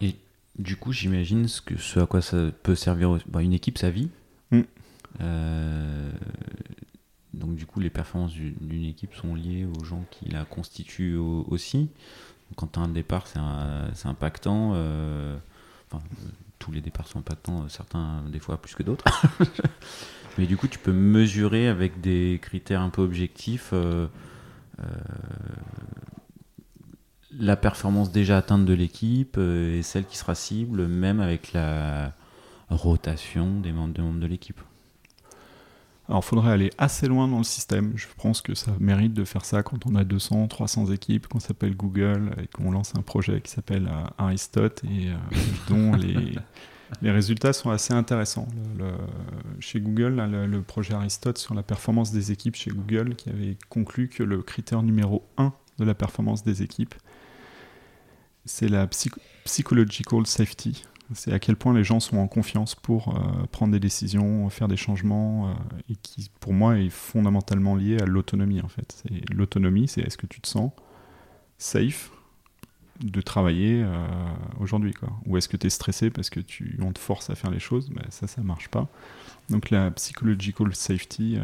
Et 0.00 0.16
du 0.58 0.76
coup, 0.76 0.92
j'imagine 0.92 1.48
ce, 1.48 1.60
que, 1.60 1.76
ce 1.76 2.00
à 2.00 2.06
quoi 2.06 2.22
ça 2.22 2.50
peut 2.62 2.74
servir 2.74 3.18
bah, 3.26 3.42
une 3.42 3.52
équipe, 3.52 3.78
sa 3.78 3.90
vie. 3.90 4.08
Mm. 4.50 4.60
Euh, 5.20 6.10
donc 7.34 7.56
du 7.56 7.66
coup, 7.66 7.80
les 7.80 7.90
performances 7.90 8.32
d'une 8.34 8.84
équipe 8.84 9.14
sont 9.14 9.34
liées 9.34 9.66
aux 9.78 9.84
gens 9.84 10.04
qui 10.10 10.28
la 10.30 10.44
constituent 10.44 11.16
aussi. 11.16 11.90
Quand 12.56 12.72
tu 12.72 12.78
as 12.78 12.82
un 12.82 12.88
départ, 12.88 13.26
c'est 13.26 14.08
impactant. 14.08 14.72
Euh, 14.74 15.36
enfin, 15.90 16.02
tous 16.58 16.72
les 16.72 16.80
départs 16.80 17.06
sont 17.06 17.18
impactants, 17.18 17.68
certains 17.68 18.22
des 18.30 18.38
fois 18.38 18.60
plus 18.60 18.74
que 18.74 18.82
d'autres. 18.82 19.04
Mais 20.38 20.46
du 20.46 20.56
coup, 20.56 20.68
tu 20.68 20.78
peux 20.78 20.92
mesurer 20.92 21.68
avec 21.68 22.00
des 22.00 22.38
critères 22.42 22.80
un 22.80 22.90
peu 22.90 23.02
objectifs 23.02 23.70
euh, 23.72 24.06
la 27.38 27.56
performance 27.56 28.10
déjà 28.10 28.38
atteinte 28.38 28.64
de 28.64 28.72
l'équipe 28.72 29.38
et 29.38 29.82
celle 29.82 30.04
qui 30.04 30.16
sera 30.16 30.34
cible, 30.34 30.86
même 30.86 31.20
avec 31.20 31.52
la 31.52 32.12
rotation 32.70 33.60
des 33.60 33.72
membres, 33.72 33.94
des 33.94 34.02
membres 34.02 34.20
de 34.20 34.26
l'équipe. 34.26 34.60
Alors, 36.08 36.22
il 36.24 36.26
faudrait 36.26 36.52
aller 36.52 36.70
assez 36.78 37.08
loin 37.08 37.26
dans 37.26 37.38
le 37.38 37.44
système. 37.44 37.92
Je 37.96 38.06
pense 38.18 38.40
que 38.40 38.54
ça 38.54 38.70
mérite 38.78 39.12
de 39.12 39.24
faire 39.24 39.44
ça 39.44 39.62
quand 39.64 39.86
on 39.86 39.96
a 39.96 40.04
200, 40.04 40.46
300 40.46 40.92
équipes, 40.92 41.26
qu'on 41.26 41.40
s'appelle 41.40 41.76
Google 41.76 42.30
et 42.40 42.46
qu'on 42.46 42.70
lance 42.70 42.92
un 42.96 43.02
projet 43.02 43.40
qui 43.40 43.50
s'appelle 43.50 43.88
euh, 43.90 44.04
Aristote 44.18 44.82
et 44.84 45.08
euh, 45.08 45.16
dont 45.68 45.96
les, 45.96 46.36
les, 47.02 47.10
résultats 47.10 47.52
sont 47.52 47.70
assez 47.70 47.92
intéressants. 47.92 48.46
chez 49.58 49.80
Google, 49.80 50.14
le, 50.48 50.62
projet 50.62 50.94
Aristote 50.94 51.38
sur 51.38 51.54
la 51.54 51.64
performance 51.64 52.12
des 52.12 52.30
équipes 52.30 52.54
chez 52.54 52.70
Google 52.70 53.16
qui 53.16 53.28
avait 53.28 53.56
conclu 53.68 54.08
que 54.08 54.22
le 54.22 54.42
critère 54.42 54.84
numéro 54.84 55.24
1 55.38 55.52
de 55.80 55.84
la 55.84 55.94
performance 55.94 56.44
des 56.44 56.62
équipes, 56.62 56.94
c'est 58.46 58.68
la 58.68 58.88
psychological 59.44 60.26
safety. 60.26 60.84
C'est 61.14 61.32
à 61.32 61.38
quel 61.38 61.54
point 61.54 61.72
les 61.72 61.84
gens 61.84 62.00
sont 62.00 62.16
en 62.16 62.26
confiance 62.26 62.74
pour 62.74 63.14
euh, 63.14 63.46
prendre 63.52 63.72
des 63.72 63.78
décisions, 63.78 64.48
faire 64.50 64.66
des 64.66 64.76
changements, 64.76 65.50
euh, 65.50 65.52
et 65.88 65.96
qui, 66.02 66.30
pour 66.40 66.52
moi, 66.52 66.78
est 66.78 66.90
fondamentalement 66.90 67.76
lié 67.76 67.98
à 68.00 68.06
l'autonomie, 68.06 68.60
en 68.60 68.68
fait. 68.68 69.04
L'autonomie, 69.32 69.86
c'est 69.86 70.00
est-ce 70.00 70.16
que 70.16 70.26
tu 70.26 70.40
te 70.40 70.48
sens 70.48 70.72
safe 71.58 72.10
de 73.00 73.20
travailler 73.20 73.82
euh, 73.84 74.04
aujourd'hui, 74.58 74.94
quoi? 74.94 75.10
Ou 75.26 75.36
est-ce 75.36 75.48
que 75.48 75.56
tu 75.56 75.68
es 75.68 75.70
stressé 75.70 76.10
parce 76.10 76.28
que 76.28 76.40
tu, 76.40 76.76
on 76.82 76.92
te 76.92 76.98
force 76.98 77.30
à 77.30 77.36
faire 77.36 77.52
les 77.52 77.60
choses? 77.60 77.88
Ben, 77.90 78.04
Ça, 78.10 78.26
ça 78.26 78.42
marche 78.42 78.68
pas. 78.68 78.88
Donc 79.48 79.70
la 79.70 79.92
psychological 79.92 80.74
safety 80.74 81.38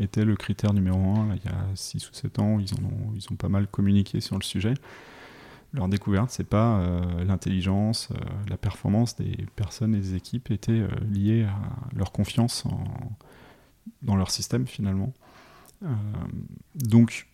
était 0.00 0.24
le 0.24 0.34
critère 0.34 0.72
numéro 0.72 0.98
un, 0.98 1.36
il 1.36 1.44
y 1.44 1.48
a 1.48 1.64
6 1.76 2.10
ou 2.10 2.12
7 2.12 2.40
ans, 2.40 2.58
ils, 2.58 2.74
ont, 2.74 3.12
ils 3.14 3.24
ont 3.30 3.36
pas 3.36 3.48
mal 3.48 3.68
communiqué 3.68 4.20
sur 4.20 4.36
le 4.36 4.42
sujet 4.42 4.74
leur 5.72 5.88
découverte, 5.88 6.30
c'est 6.30 6.48
pas 6.48 6.78
euh, 6.78 7.24
l'intelligence, 7.24 8.08
euh, 8.12 8.16
la 8.48 8.56
performance 8.56 9.16
des 9.16 9.46
personnes 9.54 9.94
et 9.94 10.00
des 10.00 10.14
équipes 10.14 10.50
était 10.50 10.72
euh, 10.72 10.88
liée 11.10 11.44
à 11.44 11.58
leur 11.94 12.12
confiance 12.12 12.64
dans 14.02 14.16
leur 14.16 14.30
système 14.30 14.66
finalement. 14.66 15.12
donc 16.74 17.26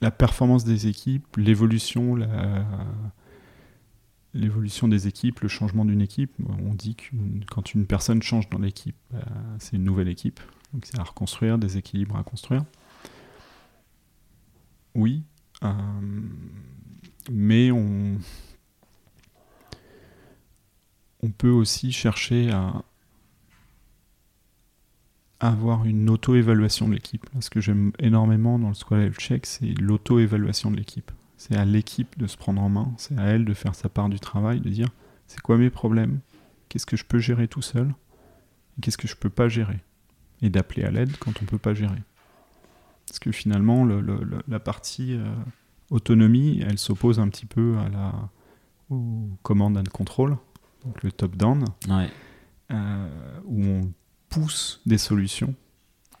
la 0.00 0.10
performance 0.10 0.64
des 0.64 0.86
équipes, 0.86 1.36
l'évolution, 1.36 2.16
l'évolution 4.32 4.86
des 4.86 5.08
équipes, 5.08 5.40
le 5.40 5.48
changement 5.48 5.84
d'une 5.84 6.00
équipe, 6.00 6.32
on 6.48 6.72
dit 6.74 6.94
que 6.94 7.16
quand 7.50 7.74
une 7.74 7.86
personne 7.86 8.22
change 8.22 8.48
dans 8.48 8.60
l'équipe, 8.60 8.96
bah, 9.10 9.24
c'est 9.58 9.76
une 9.76 9.84
nouvelle 9.84 10.08
équipe. 10.08 10.40
Donc 10.72 10.86
c'est 10.86 10.98
à 11.00 11.02
reconstruire, 11.02 11.58
des 11.58 11.78
équilibres 11.78 12.16
à 12.16 12.22
construire. 12.22 12.64
Oui 14.94 15.24
mais 17.30 17.70
on, 17.70 18.18
on 21.22 21.30
peut 21.30 21.50
aussi 21.50 21.92
chercher 21.92 22.50
à 22.50 22.82
avoir 25.40 25.84
une 25.84 26.10
auto-évaluation 26.10 26.88
de 26.88 26.94
l'équipe. 26.94 27.26
Ce 27.40 27.50
que 27.50 27.60
j'aime 27.60 27.92
énormément 27.98 28.58
dans 28.58 28.68
le 28.68 28.74
Squad 28.74 29.00
Health 29.00 29.18
Check, 29.18 29.46
c'est 29.46 29.72
l'auto-évaluation 29.80 30.70
de 30.70 30.76
l'équipe. 30.76 31.12
C'est 31.36 31.56
à 31.56 31.64
l'équipe 31.64 32.18
de 32.18 32.26
se 32.26 32.36
prendre 32.36 32.60
en 32.60 32.68
main, 32.68 32.92
c'est 32.96 33.16
à 33.16 33.22
elle 33.22 33.44
de 33.44 33.54
faire 33.54 33.74
sa 33.74 33.88
part 33.88 34.08
du 34.08 34.18
travail, 34.18 34.60
de 34.60 34.68
dire 34.68 34.88
c'est 35.28 35.40
quoi 35.40 35.56
mes 35.56 35.70
problèmes, 35.70 36.18
qu'est-ce 36.68 36.86
que 36.86 36.96
je 36.96 37.04
peux 37.04 37.20
gérer 37.20 37.46
tout 37.46 37.62
seul, 37.62 37.94
et 38.76 38.80
qu'est-ce 38.80 38.98
que 38.98 39.06
je 39.06 39.14
peux 39.14 39.30
pas 39.30 39.48
gérer, 39.48 39.78
et 40.42 40.50
d'appeler 40.50 40.82
à 40.82 40.90
l'aide 40.90 41.16
quand 41.18 41.40
on 41.40 41.44
peut 41.44 41.58
pas 41.58 41.74
gérer. 41.74 42.02
Parce 43.06 43.20
que 43.20 43.30
finalement, 43.30 43.86
la 43.86 44.58
partie 44.58 45.14
euh, 45.14 45.32
autonomie, 45.90 46.62
elle 46.66 46.78
s'oppose 46.78 47.18
un 47.18 47.28
petit 47.28 47.46
peu 47.46 47.78
à 47.78 47.88
la, 47.88 48.30
au 48.90 49.28
command 49.42 49.76
and 49.76 49.90
control, 49.92 50.36
donc 50.84 51.02
le 51.02 51.12
top-down, 51.12 51.64
euh, 52.70 53.08
où 53.44 53.64
on 53.64 53.92
pousse 54.28 54.80
des 54.86 54.98
solutions. 54.98 55.54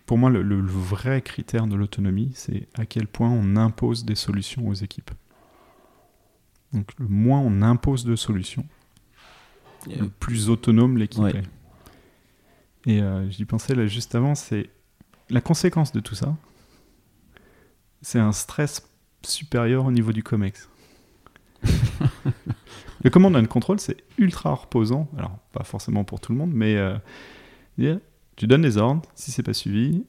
Pour 0.06 0.16
moi, 0.16 0.30
le, 0.30 0.60
vrai 0.60 1.20
critère 1.20 1.66
de 1.66 1.76
l'autonomie, 1.76 2.32
c'est 2.34 2.68
à 2.74 2.86
quel 2.86 3.06
point 3.06 3.28
on 3.28 3.56
impose 3.56 4.04
des 4.04 4.14
solutions 4.14 4.66
aux 4.68 4.74
équipes. 4.74 5.10
Donc 6.72 6.90
le 6.98 7.06
moins 7.08 7.40
on 7.40 7.62
impose 7.62 8.04
de 8.04 8.16
solutions, 8.16 8.66
le 9.86 10.08
plus 10.08 10.50
autonome 10.50 10.98
l'équipe 10.98 11.24
est. 11.24 11.42
Et 12.86 13.02
euh, 13.02 13.28
j'y 13.30 13.44
pensais 13.44 13.74
là 13.74 13.86
juste 13.86 14.14
avant, 14.14 14.34
c'est 14.34 14.70
la 15.30 15.40
conséquence 15.40 15.92
de 15.92 16.00
tout 16.00 16.14
ça, 16.14 16.36
c'est 18.00 18.18
un 18.18 18.32
stress 18.32 18.87
supérieur 19.22 19.86
au 19.86 19.92
niveau 19.92 20.12
du 20.12 20.22
COMEX. 20.22 20.68
le 23.02 23.10
command 23.10 23.36
and 23.36 23.46
control, 23.46 23.80
c'est 23.80 23.96
ultra 24.16 24.54
reposant. 24.54 25.08
Alors, 25.16 25.38
pas 25.52 25.64
forcément 25.64 26.04
pour 26.04 26.20
tout 26.20 26.32
le 26.32 26.38
monde, 26.38 26.52
mais 26.52 26.76
euh, 26.76 27.98
tu 28.36 28.46
donnes 28.46 28.62
des 28.62 28.76
ordres, 28.76 29.02
si 29.14 29.30
c'est 29.30 29.42
pas 29.42 29.54
suivi, 29.54 30.04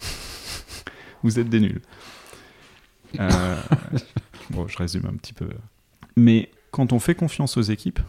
vous 1.22 1.38
êtes 1.38 1.48
des 1.48 1.60
nuls. 1.60 1.82
Euh, 3.20 3.56
bon, 4.50 4.68
je 4.68 4.76
résume 4.76 5.06
un 5.06 5.16
petit 5.16 5.32
peu. 5.32 5.48
Mais 6.16 6.50
quand 6.70 6.92
on 6.92 6.98
fait 6.98 7.14
confiance 7.14 7.56
aux 7.56 7.62
équipes, 7.62 8.00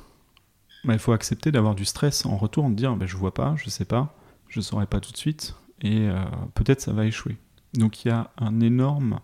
bah, 0.83 0.93
il 0.93 0.99
faut 0.99 1.13
accepter 1.13 1.51
d'avoir 1.51 1.75
du 1.75 1.85
stress 1.85 2.25
en 2.25 2.37
retour, 2.37 2.69
de 2.69 2.75
dire 2.75 2.95
bah, 2.95 3.05
je 3.05 3.17
vois 3.17 3.33
pas, 3.33 3.55
je 3.57 3.69
sais 3.69 3.85
pas, 3.85 4.15
je 4.47 4.61
saurai 4.61 4.85
pas 4.85 4.99
tout 4.99 5.11
de 5.11 5.17
suite, 5.17 5.55
et 5.81 6.07
euh, 6.07 6.23
peut-être 6.53 6.81
ça 6.81 6.93
va 6.93 7.05
échouer. 7.05 7.37
Donc 7.73 8.05
il 8.05 8.09
y 8.09 8.11
a 8.11 8.31
un 8.37 8.59
énorme 8.61 9.19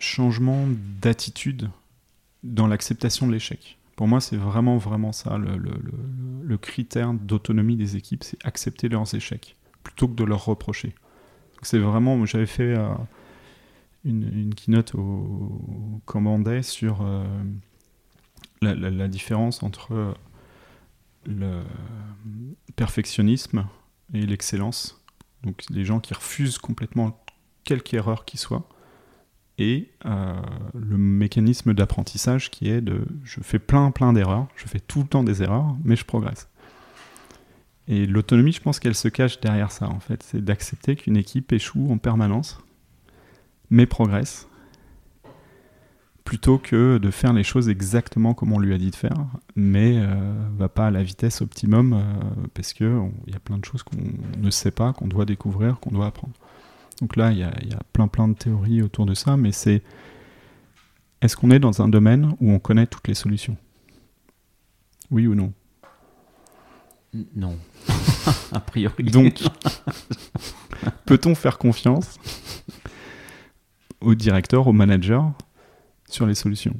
changement 0.00 0.66
d'attitude 1.00 1.70
dans 2.42 2.66
l'acceptation 2.66 3.26
de 3.26 3.32
l'échec. 3.32 3.78
Pour 3.96 4.08
moi, 4.08 4.20
c'est 4.20 4.36
vraiment, 4.36 4.78
vraiment 4.78 5.12
ça 5.12 5.36
le, 5.38 6.56
critère 6.56 7.12
d'autonomie 7.12 7.76
des 7.76 7.96
équipes, 7.96 8.24
c'est 8.24 8.38
accepter 8.44 8.88
leurs 8.88 9.14
échecs 9.14 9.56
plutôt 9.82 10.08
que 10.08 10.14
de 10.14 10.24
leur 10.24 10.44
reprocher. 10.44 10.94
C'est 11.62 11.78
vraiment, 11.78 12.24
j'avais 12.26 12.46
fait 12.46 12.74
euh, 12.76 12.88
une, 14.04 14.54
keynote 14.54 14.94
au, 14.94 16.00
Commandé 16.06 16.62
sur 16.62 17.02
euh, 17.02 17.24
la, 18.62 19.08
différence 19.08 19.62
entre 19.62 19.92
euh, 19.92 20.14
le 21.26 21.62
perfectionnisme 22.76 23.66
et 24.14 24.24
l'excellence. 24.24 25.04
Donc 25.42 25.64
les 25.70 25.84
gens 25.84 26.00
qui 26.00 26.14
refusent 26.14 26.58
complètement 26.58 27.22
quelque 27.64 27.94
erreur 27.94 28.24
qui 28.24 28.38
soit 28.38 28.66
et 29.60 29.90
euh, 30.06 30.34
le 30.74 30.96
mécanisme 30.96 31.74
d'apprentissage 31.74 32.50
qui 32.50 32.70
est 32.70 32.80
de 32.80 33.02
je 33.24 33.40
fais 33.42 33.58
plein 33.58 33.90
plein 33.90 34.14
d'erreurs, 34.14 34.48
je 34.56 34.66
fais 34.66 34.80
tout 34.80 35.02
le 35.02 35.06
temps 35.06 35.22
des 35.22 35.42
erreurs, 35.42 35.76
mais 35.84 35.96
je 35.96 36.04
progresse. 36.04 36.48
Et 37.86 38.06
l'autonomie, 38.06 38.52
je 38.52 38.60
pense 38.62 38.80
qu'elle 38.80 38.94
se 38.94 39.08
cache 39.08 39.38
derrière 39.40 39.70
ça, 39.70 39.88
en 39.88 40.00
fait, 40.00 40.22
c'est 40.22 40.42
d'accepter 40.42 40.96
qu'une 40.96 41.16
équipe 41.16 41.52
échoue 41.52 41.90
en 41.90 41.98
permanence, 41.98 42.58
mais 43.68 43.84
progresse, 43.84 44.48
plutôt 46.24 46.56
que 46.56 46.96
de 46.96 47.10
faire 47.10 47.34
les 47.34 47.44
choses 47.44 47.68
exactement 47.68 48.32
comme 48.32 48.52
on 48.52 48.58
lui 48.58 48.72
a 48.72 48.78
dit 48.78 48.90
de 48.90 48.96
faire, 48.96 49.26
mais 49.56 49.98
euh, 49.98 50.32
va 50.56 50.70
pas 50.70 50.86
à 50.86 50.90
la 50.90 51.02
vitesse 51.02 51.42
optimum 51.42 51.92
euh, 51.92 52.46
parce 52.54 52.72
que 52.72 53.02
il 53.26 53.32
y 53.34 53.36
a 53.36 53.40
plein 53.40 53.58
de 53.58 53.64
choses 53.64 53.82
qu'on 53.82 53.98
ne 54.38 54.50
sait 54.50 54.70
pas, 54.70 54.94
qu'on 54.94 55.08
doit 55.08 55.26
découvrir, 55.26 55.80
qu'on 55.80 55.90
doit 55.90 56.06
apprendre. 56.06 56.32
Donc 57.00 57.16
là, 57.16 57.32
il 57.32 57.38
y, 57.38 57.42
a 57.44 57.82
plein 57.92 58.08
plein 58.08 58.28
de 58.28 58.34
théories 58.34 58.82
autour 58.82 59.06
de 59.06 59.14
ça, 59.14 59.36
mais 59.36 59.52
c'est 59.52 59.82
est-ce 61.22 61.36
qu'on 61.36 61.50
est 61.50 61.58
dans 61.58 61.82
un 61.82 61.88
domaine 61.88 62.34
où 62.40 62.50
on 62.50 62.58
connaît 62.58 62.86
toutes 62.86 63.08
les 63.08 63.14
solutions? 63.14 63.56
Oui 65.10 65.26
ou 65.26 65.34
non? 65.34 65.52
Non. 67.34 67.58
a 68.52 68.60
priori. 68.60 69.04
Donc, 69.04 69.42
peut-on 71.06 71.34
faire 71.34 71.58
confiance 71.58 72.18
au 74.00 74.14
directeur, 74.14 74.66
au 74.66 74.72
manager 74.72 75.32
sur 76.08 76.26
les 76.26 76.34
solutions? 76.34 76.78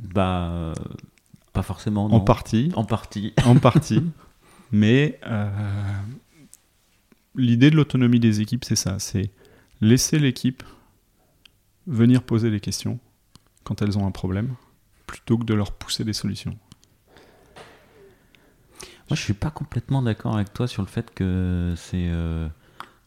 Bah, 0.00 0.72
pas 1.52 1.62
forcément. 1.62 2.06
En 2.06 2.20
partie. 2.20 2.72
En 2.74 2.84
partie. 2.84 3.34
En 3.44 3.56
partie. 3.56 4.02
mais 4.72 5.18
euh, 5.26 5.48
l'idée 7.38 7.70
de 7.70 7.76
l'autonomie 7.76 8.20
des 8.20 8.40
équipes, 8.40 8.64
c'est 8.64 8.76
ça. 8.76 8.98
C'est 8.98 9.30
laisser 9.80 10.18
l'équipe 10.18 10.62
venir 11.86 12.22
poser 12.22 12.50
des 12.50 12.60
questions 12.60 12.98
quand 13.64 13.80
elles 13.80 13.96
ont 13.98 14.06
un 14.06 14.10
problème, 14.10 14.54
plutôt 15.06 15.38
que 15.38 15.44
de 15.44 15.54
leur 15.54 15.72
pousser 15.72 16.04
des 16.04 16.12
solutions. 16.12 16.56
Moi, 19.08 19.16
je 19.16 19.22
suis 19.22 19.34
pas 19.34 19.50
complètement 19.50 20.02
d'accord 20.02 20.34
avec 20.34 20.52
toi 20.52 20.66
sur 20.66 20.82
le 20.82 20.88
fait 20.88 21.14
que 21.14 21.72
c'est 21.76 22.08
euh, 22.08 22.48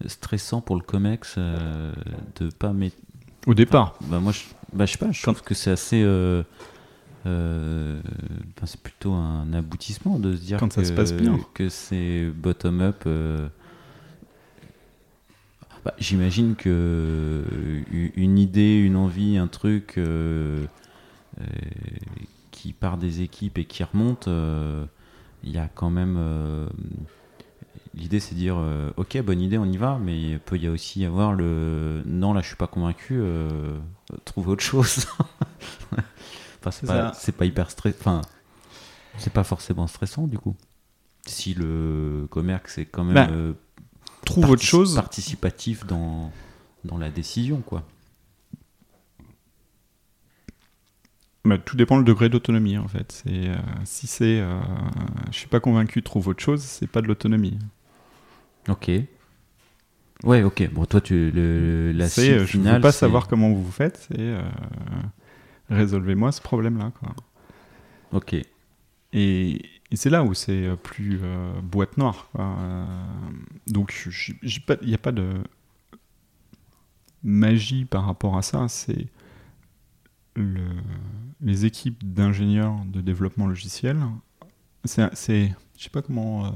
stressant 0.08 0.62
pour 0.62 0.76
le 0.76 0.82
COMEX 0.82 1.36
euh, 1.38 1.94
de 2.40 2.50
pas 2.50 2.74
mettre. 2.74 2.98
Au 3.46 3.54
départ. 3.54 3.98
bah 4.02 4.20
moi, 4.20 4.32
je, 4.32 4.42
bah, 4.74 4.86
je 4.86 4.94
sais 4.94 4.98
pas. 4.98 5.12
Je 5.12 5.22
trouve 5.22 5.42
que 5.44 5.54
c'est 5.54 5.72
assez. 5.72 6.02
Euh, 6.04 6.44
c'est 8.66 8.82
plutôt 8.82 9.14
un 9.14 9.54
aboutissement 9.54 10.18
de 10.18 10.36
se 10.36 10.42
dire 10.42 10.60
quand 10.60 10.70
que, 10.70 10.74
ça 10.76 10.86
se 10.86 10.94
passe 10.94 11.14
bien. 11.14 11.40
que 11.54 11.70
c'est 11.70 12.32
bottom 12.32 12.82
up. 12.82 13.08
Bah, 15.84 15.94
J'imagine 15.98 16.56
que 16.56 17.44
une 17.92 18.38
idée, 18.38 18.78
une 18.78 18.96
envie, 18.96 19.38
un 19.38 19.48
truc 19.48 20.00
qui 22.52 22.74
part 22.74 22.98
des 22.98 23.22
équipes 23.22 23.58
et 23.58 23.66
qui 23.66 23.84
remonte 23.84 24.30
il 25.44 25.52
y 25.52 25.58
a 25.58 25.68
quand 25.68 25.90
même. 25.90 26.18
Euh, 26.20 26.68
l'idée, 27.94 28.20
c'est 28.20 28.36
de 28.36 28.40
dire 28.40 28.58
euh, 28.58 28.92
Ok, 28.98 29.20
bonne 29.22 29.42
idée, 29.42 29.58
on 29.58 29.66
y 29.66 29.78
va, 29.78 30.00
mais 30.02 30.20
il 30.20 30.40
peut 30.40 30.58
y 30.58 30.68
aussi 30.68 31.06
avoir 31.06 31.34
le 31.34 32.02
Non, 32.06 32.34
là, 32.34 32.42
je 32.42 32.48
suis 32.48 32.56
pas 32.56 32.68
convaincu, 32.68 33.18
euh, 33.20 33.80
trouve 34.26 34.50
autre 34.50 34.64
chose. 34.64 35.08
enfin, 36.62 36.72
c'est 36.72 36.88
pas, 36.88 37.12
pas, 37.38 37.46
hyper 37.46 37.72
stressant. 37.72 37.98
Enfin, 38.00 38.22
c'est 39.18 39.34
pas 39.34 39.44
forcément 39.44 39.88
stressant, 39.88 40.28
du 40.28 40.38
coup. 40.38 40.56
Si 41.26 41.54
le 41.54 42.28
commerce 42.30 42.78
est 42.78 42.86
quand 42.86 43.04
même. 43.04 43.14
Bah, 43.14 43.58
trouve 44.32 44.50
autre 44.50 44.64
chose. 44.64 44.96
Participatif 44.96 45.86
dans, 45.86 46.32
dans 46.84 46.98
la 46.98 47.10
décision, 47.10 47.62
quoi. 47.62 47.84
Bah, 51.44 51.58
tout 51.58 51.76
dépend 51.76 51.98
le 51.98 52.04
degré 52.04 52.30
d'autonomie 52.30 52.78
en 52.78 52.88
fait. 52.88 53.12
C'est 53.12 53.50
euh, 53.50 53.56
si 53.84 54.06
c'est, 54.06 54.40
euh, 54.40 54.60
je 55.32 55.38
suis 55.38 55.48
pas 55.48 55.60
convaincu, 55.60 56.04
trouve 56.04 56.28
autre 56.28 56.44
chose, 56.44 56.62
c'est 56.62 56.88
pas 56.88 57.02
de 57.02 57.08
l'autonomie. 57.08 57.58
Ok. 58.70 58.92
Ouais, 60.24 60.44
ok. 60.44 60.70
Bon, 60.72 60.86
toi, 60.86 61.02
tu 61.02 61.32
le, 61.32 61.92
la 61.94 62.08
suite 62.08 62.30
euh, 62.30 62.46
Je 62.46 62.60
ne 62.60 62.72
veux 62.72 62.80
pas 62.80 62.92
savoir 62.92 63.28
comment 63.28 63.52
vous 63.52 63.72
faites. 63.72 64.08
C'est 64.12 64.36
résolvez-moi 65.72 66.32
ce 66.32 66.42
problème-là. 66.42 66.92
Quoi. 67.00 67.16
Ok. 68.12 68.36
Et, 69.14 69.62
c'est 69.96 70.10
là 70.10 70.24
où 70.24 70.34
c'est 70.34 70.70
plus 70.84 71.20
boîte 71.64 71.98
noire. 71.98 72.30
donc, 73.68 74.10
il 74.44 74.88
n'y 74.88 74.94
a 74.94 74.98
pas 74.98 75.12
de 75.12 75.44
magie 77.24 77.86
par 77.86 78.06
rapport 78.06 78.38
à 78.38 78.42
ça. 78.42 78.68
C'est 78.68 79.08
le, 80.36 80.66
les 81.42 81.66
équipes 81.66 82.04
d'ingénieurs 82.04 82.76
de 82.86 83.02
développement 83.02 83.48
logiciel, 83.48 83.98
c'est, 84.86 85.54
je 85.78 85.84
sais 85.84 85.90
pas 85.90 86.02
comment. 86.02 86.46
Euh, 86.46 86.50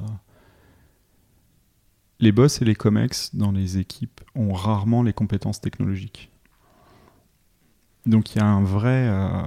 les 2.20 2.32
boss 2.32 2.62
et 2.62 2.66
les 2.66 2.76
comex 2.76 3.36
dans 3.36 3.52
les 3.52 3.78
équipes 3.78 4.22
ont 4.36 4.54
rarement 4.54 5.04
les 5.04 5.14
compétences 5.14 5.60
technologiques. 5.60 6.32
Donc 8.06 8.34
il 8.34 8.40
y 8.40 8.42
a 8.42 8.46
un 8.46 8.64
vrai. 8.64 9.08
Euh, 9.10 9.42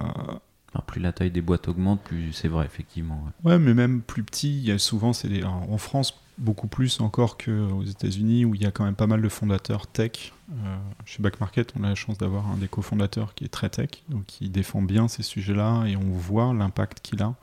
plus 0.87 1.01
la 1.01 1.13
taille 1.13 1.31
des 1.31 1.43
boîtes 1.43 1.69
augmente, 1.69 2.01
plus 2.01 2.33
c'est 2.33 2.49
vrai, 2.49 2.65
effectivement. 2.65 3.23
Ouais. 3.45 3.59
mais 3.59 3.75
même 3.75 4.01
plus 4.01 4.23
petit, 4.23 4.57
il 4.59 4.65
y 4.65 4.73
a 4.73 4.79
souvent, 4.79 5.13
c'est 5.13 5.45
en 5.45 5.79
France, 5.79 6.21
beaucoup 6.39 6.69
plus 6.69 7.01
encore 7.01 7.37
qu'aux 7.37 7.83
États-Unis, 7.83 8.45
où 8.45 8.55
il 8.55 8.63
y 8.63 8.67
a 8.67 8.71
quand 8.71 8.85
même 8.85 8.95
pas 8.95 9.07
mal 9.07 9.21
de 9.21 9.29
fondateurs 9.29 9.87
tech. 9.87 10.33
Euh, 10.51 10.77
chez 11.05 11.23
Back 11.23 11.41
Market, 11.41 11.73
on 11.79 11.85
a 11.85 11.89
la 11.89 11.95
chance 11.95 12.17
d'avoir 12.17 12.47
un 12.49 12.57
des 12.57 12.69
cofondateurs 12.69 13.35
qui 13.35 13.45
est 13.45 13.49
très 13.49 13.69
tech, 13.69 13.91
donc 14.09 14.25
qui 14.27 14.49
défend 14.49 14.83
bien 14.83 15.09
ces 15.09 15.23
sujets-là, 15.23 15.85
et 15.87 15.97
on 15.97 16.13
voit 16.13 16.55
l'impact 16.55 17.01
qu'il 17.01 17.23
a 17.23 17.35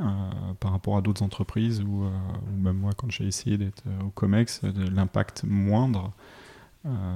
euh, 0.00 0.04
par 0.58 0.72
rapport 0.72 0.96
à 0.96 1.02
d'autres 1.02 1.22
entreprises, 1.22 1.82
ou, 1.82 2.04
euh, 2.04 2.10
même 2.56 2.78
moi, 2.78 2.92
quand 2.96 3.10
j'ai 3.10 3.26
essayé 3.26 3.58
d'être 3.58 3.84
au 4.04 4.10
COMEX, 4.10 4.62
l'impact 4.62 5.44
moindre 5.44 6.12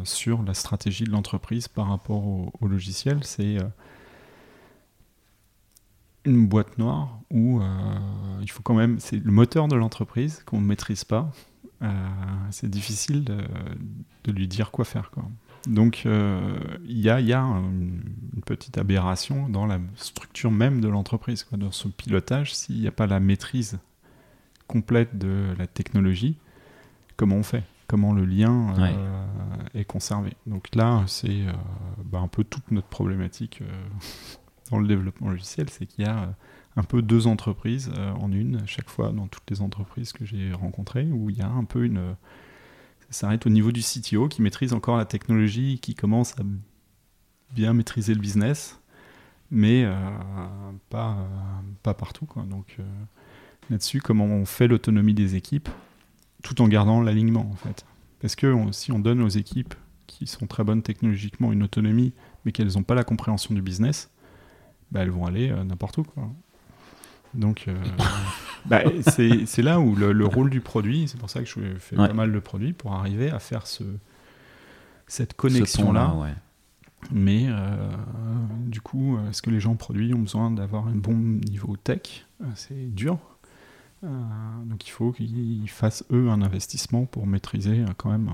sur 0.03 0.43
la 0.45 0.55
stratégie 0.55 1.05
de 1.05 1.11
l'entreprise 1.11 1.69
par 1.69 1.89
rapport 1.89 2.25
au, 2.25 2.51
au 2.59 2.69
logiciel. 2.69 3.19
C'est 3.23 3.59
une 6.25 6.47
boîte 6.47 6.79
noire 6.79 7.21
où 7.31 7.61
euh, 7.61 7.65
il 8.43 8.51
faut 8.51 8.63
quand 8.63 8.75
même, 8.75 8.99
c'est 8.99 9.23
le 9.23 9.31
moteur 9.31 9.69
de 9.69 9.77
l'entreprise 9.77 10.43
qu'on 10.45 10.61
ne 10.61 10.67
maîtrise 10.67 11.05
pas. 11.05 11.31
Euh, 11.83 11.91
c'est 12.51 12.69
difficile 12.69 13.25
de, 13.25 13.39
de, 14.25 14.33
lui 14.33 14.49
dire 14.49 14.71
quoi 14.71 14.85
faire. 14.85 15.11
Quoi. 15.11 15.25
Donc 15.69 16.03
euh, 16.07 16.59
il 16.85 16.99
y 16.99 17.09
a, 17.09 17.21
y 17.21 17.33
a 17.33 17.41
une, 17.41 18.03
petite 18.47 18.79
aberration 18.79 19.49
dans 19.49 19.67
la 19.67 19.79
structure 19.95 20.51
même 20.51 20.81
de 20.81 20.89
l'entreprise, 20.89 21.47
dans 21.53 21.71
ce 21.71 21.89
pilotage. 21.89 22.55
S'il 22.55 22.81
n'y 22.81 22.87
a 22.87 22.93
pas 22.93 23.07
la 23.07 23.21
maîtrise 23.21 23.79
complète 24.67 25.19
de 25.19 25.55
la 25.59 25.67
technologie, 25.67 26.37
comment 27.17 27.37
on 27.37 27.43
fait? 27.43 27.65
Comment 27.87 28.13
le 28.13 28.25
lien 28.25 28.75
est 29.75 29.85
conservé? 29.85 30.35
Donc 30.47 30.75
là, 30.75 31.05
c'est 31.07 31.47
bah, 32.05 32.19
un 32.19 32.29
peu 32.29 32.45
toute 32.45 32.71
notre 32.71 32.89
problématique 32.89 33.63
dans 34.71 34.79
le 34.79 34.89
développement 34.89 35.31
logiciel, 35.31 35.69
c'est 35.71 35.87
qu'il 35.87 36.05
y 36.05 36.09
a 36.09 36.23
euh, 36.23 36.27
un 36.77 36.83
peu 36.83 37.03
deux 37.03 37.27
entreprises 37.27 37.91
euh, 37.97 38.13
en 38.13 38.33
une, 38.33 38.57
à 38.57 38.67
chaque 38.67 38.89
fois 38.89 39.11
dans 39.13 39.27
toutes 39.27 39.49
les 39.51 39.61
entreprises 39.63 40.13
que 40.13 40.25
j'ai 40.25 40.53
rencontrées, 40.53 41.09
où 41.11 41.31
il 41.31 41.39
y 41.39 41.43
a 41.43 41.49
un 41.49 41.65
peu 41.65 41.85
une... 41.85 42.17
Ça 43.11 43.21
s'arrête 43.21 43.47
au 43.47 43.51
niveau 43.51 43.73
du 43.73 43.81
CTO 43.81 44.29
qui 44.29 44.43
maîtrise 44.43 44.75
encore 44.75 44.99
la 44.99 45.07
technologie, 45.07 45.79
qui 45.81 45.95
commence 45.95 46.39
à 46.39 46.43
bien 47.55 47.73
maîtriser 47.73 48.13
le 48.13 48.21
business, 48.21 48.81
mais 49.51 49.85
euh, 49.85 49.95
pas, 50.91 51.17
pas 51.83 51.95
partout. 51.95 52.29
Donc 52.51 52.77
là-dessus, 53.71 54.03
comment 54.03 54.27
on 54.27 54.45
fait 54.45 54.69
l'autonomie 54.69 55.15
des 55.15 55.37
équipes 55.37 55.71
tout 56.43 56.61
en 56.61 56.69
gardant 56.69 57.01
l'alignement 57.01 57.49
en 57.51 57.57
fait. 57.57 57.85
Parce 58.21 58.37
que 58.37 58.55
si 58.73 58.93
on 58.93 58.99
donne 58.99 59.23
aux 59.23 59.29
équipes 59.29 59.75
qui 60.07 60.27
sont 60.27 60.47
très 60.47 60.65
bonnes 60.65 60.83
technologiquement 60.83 61.53
une 61.53 61.63
autonomie, 61.63 62.13
mais 62.45 62.53
qu'elles 62.53 62.75
n'ont 62.75 62.83
pas 62.83 62.95
la 62.95 63.05
compréhension 63.05 63.55
du 63.55 63.63
business, 63.63 64.11
bah, 64.91 65.01
elles 65.03 65.11
vont 65.11 65.27
aller 65.27 65.51
euh, 65.51 65.65
n'importe 65.65 65.99
où. 65.99 66.03
Quoi. 66.03 66.31
Donc, 67.35 67.67
euh, 67.69 67.75
bah, 68.67 68.83
c'est 69.07 69.63
là 69.63 69.81
où 69.81 69.95
le, 69.95 70.27
rôle 70.27 70.51
du 70.51 70.61
produit, 70.61 71.09
c'est 71.09 71.19
pour 71.19 71.31
ça 71.31 71.41
que 71.41 71.47
je 71.47 71.61
fais 71.79 71.97
pas 71.97 72.13
mal 72.13 72.33
de 72.33 72.39
produits, 72.39 72.73
pour 72.73 72.95
arriver 72.95 73.31
à 73.31 73.39
faire 73.39 73.67
ce, 73.67 73.85
cette 75.07 75.35
connexion-là. 75.35 76.15
Mais 77.13 77.47
euh, 77.49 77.91
du 78.67 78.81
coup, 78.81 79.19
est-ce 79.31 79.41
que 79.41 79.51
les 79.51 79.61
gens 79.61 79.77
produits 79.77 80.13
ont 80.15 80.19
besoin 80.19 80.51
d'avoir 80.51 80.89
un 80.89 80.97
bon 80.97 81.15
niveau 81.15 81.77
tech 81.77 82.27
C'est 82.57 82.93
dur. 82.93 83.19
donc 84.03 84.87
il 84.87 84.91
faut 84.91 85.13
qu'ils 85.13 85.71
fassent 85.71 86.05
eux 86.11 86.29
un 86.29 86.43
investissement 86.43 87.05
pour 87.05 87.27
maîtriser 87.29 87.85
quand 87.99 88.11
même 88.11 88.33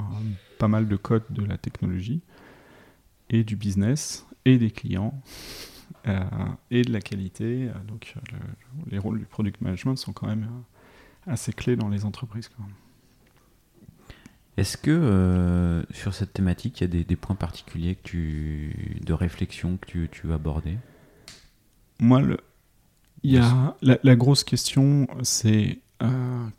pas 0.58 0.68
mal 0.68 0.88
de 0.88 0.96
codes 0.96 1.24
de 1.28 1.44
la 1.44 1.58
technologie 1.58 2.22
et 3.28 3.44
du 3.44 3.54
business 3.54 4.26
et 4.46 4.56
des 4.56 4.70
clients 4.70 5.20
et 6.70 6.82
de 6.82 6.92
la 6.92 7.00
qualité. 7.00 7.68
Euh, 7.68 7.72
donc 7.86 8.14
euh, 8.16 8.36
les 8.90 8.98
rôles 8.98 9.18
du 9.18 9.26
product 9.26 9.60
management 9.60 9.96
sont 9.96 10.12
quand 10.12 10.26
même 10.26 10.48
assez 11.26 11.52
clés 11.52 11.76
dans 11.76 11.88
les 11.88 12.04
entreprises. 12.04 12.50
Est-ce 14.56 14.76
que 14.76 15.84
sur 15.90 16.14
cette 16.14 16.32
thématique, 16.32 16.80
il 16.80 16.94
y 16.94 17.00
a 17.00 17.04
des, 17.04 17.16
points 17.16 17.34
particuliers 17.34 17.96
que 17.96 18.02
tu, 18.04 19.00
de 19.04 19.12
réflexion 19.12 19.78
que 19.78 19.86
tu, 19.86 20.08
tu 20.12 20.28
veux 20.28 20.34
aborder? 20.34 20.78
Moi, 21.98 22.20
le, 22.20 22.36
y 23.24 23.38
a, 23.38 23.76
la, 23.82 24.16
grosse 24.16 24.44
question, 24.44 25.08
c'est 25.22 25.80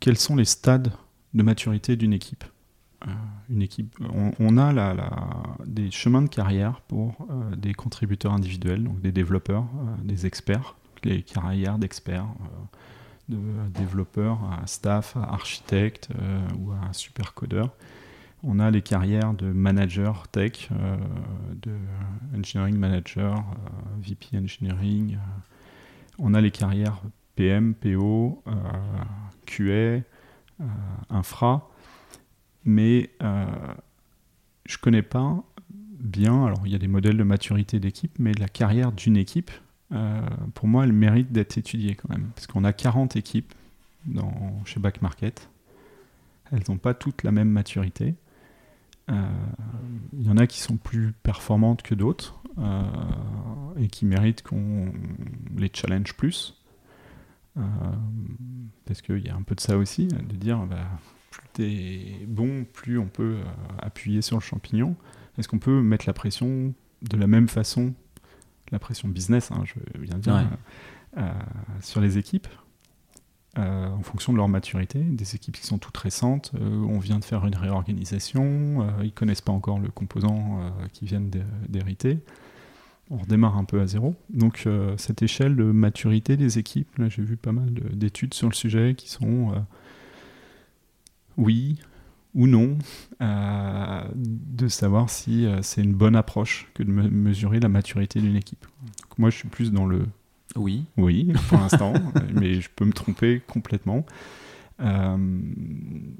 quels 0.00 0.18
sont 0.18 0.36
les 0.36 0.44
stades 0.44 0.92
de 1.32 1.42
maturité 1.42 1.96
d'une 1.96 2.12
équipe? 2.12 2.44
Équipe. 3.60 3.96
On, 4.38 4.56
a 4.56 4.72
la, 4.72 4.94
des 5.66 5.90
chemins 5.90 6.22
de 6.22 6.28
carrière 6.28 6.80
pour 6.82 7.26
des 7.56 7.74
contributeurs 7.74 8.32
individuels, 8.32 8.84
donc 8.84 9.00
des 9.00 9.12
développeurs, 9.12 9.66
des 10.02 10.26
experts, 10.26 10.76
les 11.04 11.22
carrières 11.22 11.78
d'experts, 11.78 12.26
de 13.28 13.38
développeurs 13.74 14.38
à 14.52 14.66
staff, 14.66 15.16
à 15.16 15.32
architecte 15.32 16.08
ou 16.58 16.72
à 16.72 16.92
super 16.92 17.34
codeur. 17.34 17.70
On 18.42 18.58
a 18.58 18.70
les 18.70 18.82
carrières 18.82 19.34
de 19.34 19.46
manager 19.46 20.28
tech, 20.28 20.68
de 20.70 21.72
engineering 22.36 22.76
manager, 22.76 23.44
VP 24.00 24.38
engineering. 24.38 25.18
on 26.18 26.34
a 26.34 26.40
les 26.40 26.50
carrières 26.50 27.00
PM, 27.34 27.74
PO, 27.74 28.42
QA, 29.46 30.02
infra 31.10 31.68
mais 32.66 33.10
euh, 33.22 33.46
je 34.66 34.76
connais 34.78 35.02
pas 35.02 35.42
bien. 35.70 36.44
Alors, 36.44 36.62
il 36.66 36.72
y 36.72 36.74
a 36.74 36.78
des 36.78 36.88
modèles 36.88 37.16
de 37.16 37.22
maturité 37.22 37.80
d'équipe, 37.80 38.18
mais 38.18 38.32
la 38.34 38.48
carrière 38.48 38.92
d'une 38.92 39.16
équipe, 39.16 39.50
euh, 39.92 40.20
pour 40.54 40.68
moi, 40.68 40.84
elle 40.84 40.92
mérite 40.92 41.32
d'être 41.32 41.56
étudiée 41.58 41.94
quand 41.94 42.08
même. 42.08 42.28
Parce 42.34 42.46
qu'on 42.46 42.64
a 42.64 42.72
40 42.72 43.16
équipes 43.16 43.54
dans, 44.06 44.62
chez 44.64 44.80
Back 44.80 45.02
Market. 45.02 45.48
Elles 46.52 46.62
n'ont 46.68 46.78
pas 46.78 46.94
toutes 46.94 47.22
la 47.22 47.32
même 47.32 47.50
maturité. 47.50 48.14
Euh, 49.10 49.28
il 50.12 50.26
y 50.26 50.30
en 50.30 50.36
a 50.36 50.46
qui 50.46 50.60
sont 50.60 50.76
plus 50.76 51.12
performantes 51.22 51.82
que 51.82 51.94
d'autres 51.94 52.40
euh, 52.58 52.82
et 53.78 53.86
qui 53.86 54.04
méritent 54.04 54.42
qu'on 54.42 54.92
les 55.56 55.70
challenge 55.72 56.14
plus. 56.14 56.60
parce 58.84 59.02
qu'il 59.02 59.24
y 59.24 59.28
a 59.28 59.34
un 59.34 59.42
peu 59.42 59.54
de 59.54 59.60
ça 59.60 59.76
aussi, 59.78 60.08
de 60.08 60.36
dire 60.36 60.58
bah, 60.66 60.88
plus 61.36 61.48
t'es 61.52 62.26
bon, 62.26 62.64
plus 62.72 62.98
on 62.98 63.06
peut 63.06 63.36
euh, 63.36 63.44
appuyer 63.78 64.22
sur 64.22 64.36
le 64.36 64.42
champignon. 64.42 64.96
Est-ce 65.38 65.48
qu'on 65.48 65.58
peut 65.58 65.82
mettre 65.82 66.06
la 66.06 66.12
pression 66.12 66.74
de 67.02 67.16
la 67.16 67.26
même 67.26 67.48
façon, 67.48 67.94
la 68.72 68.78
pression 68.78 69.08
business, 69.08 69.50
hein, 69.50 69.62
je 69.64 69.74
viens 70.00 70.16
de 70.16 70.22
dire, 70.22 70.36
euh, 70.36 71.18
euh, 71.18 71.32
sur 71.80 72.00
les 72.00 72.18
équipes 72.18 72.48
en 73.58 74.02
fonction 74.02 74.34
de 74.34 74.36
leur 74.36 74.48
maturité, 74.48 74.98
des 74.98 75.34
équipes 75.34 75.56
qui 75.56 75.66
sont 75.66 75.78
toutes 75.78 75.96
récentes, 75.96 76.52
on 76.60 76.98
vient 76.98 77.18
de 77.18 77.24
faire 77.24 77.46
une 77.46 77.56
réorganisation, 77.56 78.86
ils 79.02 79.12
connaissent 79.12 79.40
pas 79.40 79.52
encore 79.52 79.78
le 79.78 79.88
composant 79.88 80.60
qui 80.92 81.06
viennent 81.06 81.30
d'hériter, 81.66 82.18
on 83.10 83.16
redémarre 83.16 83.56
un 83.56 83.64
peu 83.64 83.80
à 83.80 83.86
zéro. 83.86 84.14
Donc 84.28 84.68
cette 84.98 85.22
échelle 85.22 85.56
de 85.56 85.64
maturité 85.64 86.36
des 86.36 86.58
équipes, 86.58 86.98
là 86.98 87.08
j'ai 87.08 87.22
vu 87.22 87.38
pas 87.38 87.52
mal 87.52 87.72
d'études 87.72 88.34
sur 88.34 88.50
le 88.50 88.54
sujet 88.54 88.94
qui 88.94 89.08
sont 89.08 89.54
oui 91.36 91.78
ou 92.36 92.46
non, 92.46 92.76
euh, 93.22 94.04
de 94.14 94.68
savoir 94.68 95.08
si 95.08 95.46
euh, 95.46 95.62
c'est 95.62 95.82
une 95.82 95.94
bonne 95.94 96.14
approche 96.14 96.68
que 96.74 96.82
de 96.82 96.90
mesurer 96.90 97.60
la 97.60 97.70
maturité 97.70 98.20
d'une 98.20 98.36
équipe. 98.36 98.66
moi, 99.16 99.30
je 99.30 99.38
suis 99.38 99.48
plus 99.48 99.72
dans 99.72 99.86
le 99.86 100.06
oui, 100.54 100.84
oui 100.96 101.32
pour 101.48 101.58
l'instant, 101.58 101.94
mais 102.34 102.60
je 102.60 102.68
peux 102.74 102.84
me 102.84 102.92
tromper 102.92 103.42
complètement. 103.46 104.04
Euh, 104.80 105.16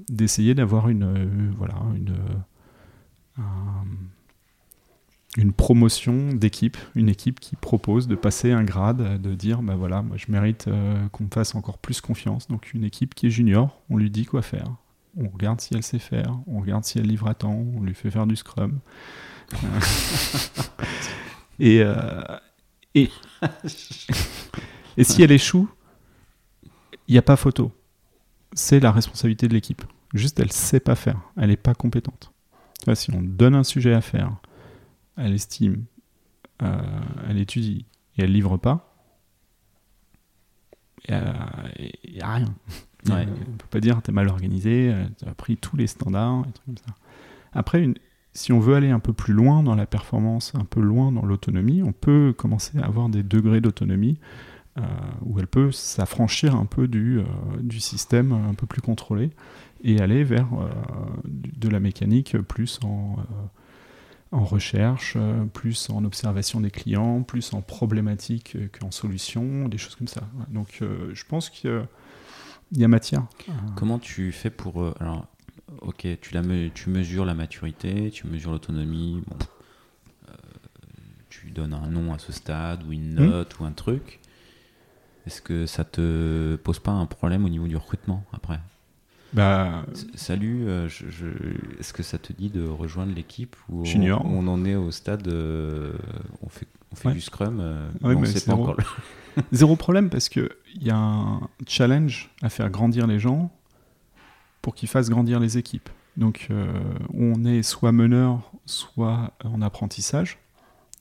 d'essayer 0.09 0.55
d'avoir 0.55 0.89
une 0.89 1.53
voilà 1.57 1.75
une 1.95 2.15
une 5.37 5.53
promotion 5.53 6.33
d'équipe, 6.33 6.77
une 6.95 7.09
équipe 7.09 7.39
qui 7.39 7.55
propose 7.55 8.07
de 8.07 8.15
passer 8.15 8.51
un 8.51 8.63
grade, 8.63 9.21
de 9.21 9.35
dire 9.35 9.61
bah 9.61 9.75
voilà, 9.75 10.01
moi 10.01 10.17
je 10.17 10.31
mérite 10.31 10.67
qu'on 11.11 11.23
me 11.23 11.29
fasse 11.31 11.53
encore 11.53 11.77
plus 11.77 12.01
confiance. 12.01 12.47
Donc 12.47 12.73
une 12.73 12.83
équipe 12.83 13.13
qui 13.13 13.27
est 13.27 13.31
junior, 13.31 13.79
on 13.91 13.97
lui 13.97 14.09
dit 14.09 14.25
quoi 14.25 14.41
faire 14.41 14.75
on 15.17 15.29
regarde 15.29 15.59
si 15.61 15.73
elle 15.73 15.83
sait 15.83 15.99
faire, 15.99 16.39
on 16.47 16.59
regarde 16.59 16.83
si 16.83 16.99
elle 16.99 17.07
livre 17.07 17.27
à 17.27 17.33
temps, 17.33 17.53
on 17.53 17.81
lui 17.81 17.93
fait 17.93 18.11
faire 18.11 18.27
du 18.27 18.35
scrum. 18.35 18.79
et, 21.59 21.81
euh, 21.81 22.21
et, 22.93 23.09
et 24.97 25.03
si 25.03 25.23
elle 25.23 25.31
échoue, 25.31 25.69
il 27.07 27.13
n'y 27.13 27.17
a 27.17 27.23
pas 27.23 27.35
photo. 27.35 27.71
C'est 28.53 28.79
la 28.79 28.91
responsabilité 28.91 29.47
de 29.47 29.53
l'équipe. 29.53 29.83
Juste, 30.13 30.39
elle 30.39 30.47
ne 30.47 30.51
sait 30.51 30.79
pas 30.79 30.95
faire. 30.95 31.19
Elle 31.37 31.49
n'est 31.49 31.57
pas 31.57 31.73
compétente. 31.73 32.31
si 32.93 33.11
on 33.13 33.21
donne 33.21 33.55
un 33.55 33.63
sujet 33.63 33.93
à 33.93 34.01
faire, 34.01 34.35
elle 35.17 35.33
estime, 35.33 35.85
euh, 36.61 37.01
elle 37.29 37.37
étudie 37.37 37.85
et 38.17 38.23
elle 38.23 38.31
livre 38.31 38.57
pas, 38.57 38.93
il 41.07 41.15
n'y 42.13 42.21
a, 42.21 42.33
rien. 42.33 42.55
Ouais. 43.09 43.27
On 43.27 43.51
ne 43.51 43.57
peut 43.57 43.67
pas 43.69 43.79
dire 43.79 44.01
t'es 44.01 44.11
mal 44.11 44.27
organisé, 44.27 44.91
euh, 44.91 45.05
tu 45.17 45.27
as 45.27 45.33
pris 45.33 45.57
tous 45.57 45.77
les 45.77 45.87
standards, 45.87 46.43
trucs 46.53 46.65
comme 46.65 46.77
ça. 46.77 46.93
Après, 47.53 47.87
si 48.33 48.51
on 48.51 48.59
veut 48.59 48.75
aller 48.75 48.89
un 48.89 48.99
peu 48.99 49.13
plus 49.13 49.33
loin 49.33 49.63
dans 49.63 49.75
la 49.75 49.85
performance, 49.85 50.53
un 50.55 50.65
peu 50.65 50.81
loin 50.81 51.11
dans 51.11 51.25
l'autonomie, 51.25 51.81
on 51.83 51.91
peut 51.91 52.33
commencer 52.37 52.77
à 52.79 52.85
avoir 52.85 53.09
des 53.09 53.23
degrés 53.23 53.61
d'autonomie 53.61 54.19
euh, 54.77 54.81
où 55.25 55.39
elle 55.39 55.47
peut 55.47 55.71
s'affranchir 55.71 56.55
un 56.55 56.65
peu 56.65 56.87
du, 56.87 57.19
euh, 57.19 57.79
système 57.79 58.31
un 58.31 58.53
peu 58.53 58.67
plus 58.67 58.81
contrôlé 58.81 59.31
et 59.83 60.01
aller 60.01 60.23
vers 60.23 60.47
de 61.25 61.69
la 61.69 61.79
mécanique 61.79 62.35
plus 62.39 62.79
en, 62.83 63.17
en 64.31 64.43
recherche, 64.43 65.15
plus 65.53 65.91
en 65.91 66.03
observation 66.03 66.61
des 66.61 66.71
clients, 66.71 67.21
plus 67.21 67.53
en 67.53 67.61
problématique 67.61 68.57
qu'en 68.77 68.89
solution, 68.89 69.67
des 69.67 69.77
choses 69.77 69.93
comme 69.95 70.07
ça. 70.07 70.21
Donc 70.49 70.81
je 70.81 71.23
pense 71.25 71.51
que 71.51 71.83
il 72.71 72.81
y 72.81 72.83
a 72.83 72.87
matière. 72.87 73.25
Comment 73.75 73.99
tu 73.99 74.31
fais 74.31 74.49
pour. 74.49 74.81
Euh, 74.81 74.93
alors, 74.99 75.25
ok, 75.81 76.07
tu, 76.21 76.33
la 76.33 76.41
tu 76.73 76.89
mesures 76.89 77.25
la 77.25 77.33
maturité, 77.33 78.11
tu 78.11 78.27
mesures 78.27 78.51
l'autonomie, 78.51 79.23
bon, 79.27 79.37
euh, 80.29 80.33
tu 81.29 81.51
donnes 81.51 81.73
un 81.73 81.87
nom 81.87 82.13
à 82.13 82.19
ce 82.19 82.31
stade, 82.31 82.83
ou 82.87 82.91
une 82.91 83.13
hmm. 83.13 83.29
note, 83.29 83.59
ou 83.59 83.65
un 83.65 83.71
truc. 83.71 84.19
Est-ce 85.25 85.41
que 85.41 85.65
ça 85.65 85.83
te 85.83 86.55
pose 86.57 86.79
pas 86.79 86.91
un 86.91 87.05
problème 87.05 87.43
au 87.45 87.49
niveau 87.49 87.67
du 87.67 87.75
recrutement 87.75 88.23
après? 88.31 88.59
Bah, 89.33 89.85
Salut, 90.15 90.69
euh, 90.69 90.87
je, 90.87 91.27
est-ce 91.79 91.91
que 91.91 92.01
ça 92.01 92.17
te 92.17 92.31
dit 92.31 92.49
de 92.49 92.65
rejoindre 92.65 93.13
l'équipe 93.13 93.57
ou 93.67 93.83
Junior. 93.83 94.25
On, 94.25 94.47
en 94.47 94.63
est 94.63 94.75
au 94.75 94.89
stade, 94.89 95.27
on 95.27 96.49
fait, 96.49 96.67
fait 96.97 97.11
du 97.11 97.21
scrum, 97.21 97.61
on 98.01 98.25
sait 98.25 98.45
pas 98.45 98.53
encore. 98.53 98.77
Zéro 99.51 99.75
problème 99.75 100.09
parce 100.09 100.29
qu'il 100.29 100.49
y 100.81 100.89
a 100.89 100.97
un 100.97 101.41
challenge 101.67 102.29
à 102.41 102.49
faire 102.49 102.69
grandir 102.69 103.07
les 103.07 103.19
gens 103.19 103.51
pour 104.61 104.75
qu'ils 104.75 104.89
fassent 104.89 105.09
grandir 105.09 105.39
les 105.39 105.57
équipes. 105.57 105.89
Donc 106.17 106.47
euh, 106.49 106.67
on 107.13 107.45
est 107.45 107.61
soit 107.61 107.91
meneur, 107.91 108.51
soit 108.65 109.33
en 109.43 109.61
apprentissage. 109.61 110.39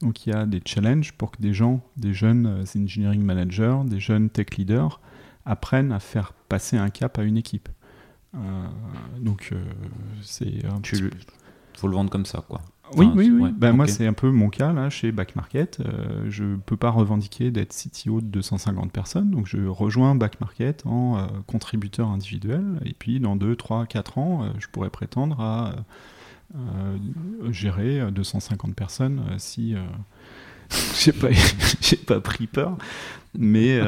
Donc 0.03 0.27
il 0.27 0.31
y 0.31 0.33
a 0.35 0.45
des 0.45 0.61
challenges 0.65 1.13
pour 1.13 1.31
que 1.31 1.41
des 1.41 1.55
gens, 1.55 1.81
des 1.97 2.13
jeunes 2.13 2.47
euh, 2.47 2.81
engineering 2.81 3.23
managers, 3.23 3.79
des 3.87 3.99
jeunes 3.99 4.29
tech 4.29 4.57
leaders 4.59 5.01
apprennent 5.47 5.93
à 5.93 6.01
faire 6.01 6.33
passer 6.49 6.77
un 6.77 6.91
cap 6.91 7.19
à 7.19 7.23
une 7.23 7.39
équipe. 7.39 7.69
Euh, 8.35 8.39
donc 9.19 9.55
c'est 10.21 10.65
un 10.67 10.81
faut 11.79 11.89
le 11.89 11.95
vendre 11.95 12.11
comme 12.11 12.27
ça 12.27 12.45
quoi. 12.47 12.61
Oui, 12.95 13.11
oui, 13.15 13.31
oui. 13.31 13.51
Ben, 13.53 13.73
Moi, 13.73 13.87
c'est 13.89 14.07
un 14.07 14.13
peu 14.13 14.31
mon 14.31 14.49
cas 14.49 14.73
là 14.73 14.91
chez 14.91 15.13
Back 15.13 15.37
Market. 15.37 15.81
Euh, 15.81 16.27
je 16.29 16.45
ne 16.45 16.57
peux 16.57 16.77
pas 16.77 16.91
revendiquer 16.91 17.51
d'être 17.51 17.75
CTO 17.75 18.21
de 18.21 18.27
250 18.27 18.93
personnes, 18.93 19.31
donc 19.31 19.47
je 19.47 19.67
rejoins 19.67 20.15
Back 20.15 20.41
Market 20.41 20.85
en 20.87 21.19
euh, 21.19 21.27
contributeur 21.47 22.09
individuel. 22.09 22.65
Et 22.85 22.93
puis, 22.93 23.19
dans 23.21 23.37
2, 23.37 23.57
3, 23.57 23.87
4 23.87 24.19
ans, 24.19 24.45
euh, 24.45 24.49
je 24.59 24.69
pourrais 24.69 24.91
prétendre 24.91 25.41
à 25.41 25.75
gérer 27.51 28.11
250 28.13 28.75
personnes 28.75 29.21
si 29.37 29.75
j'ai 30.99 31.13
pas, 31.13 31.29
pas 32.07 32.21
pris 32.21 32.47
peur. 32.47 32.79
Mais 33.37 33.81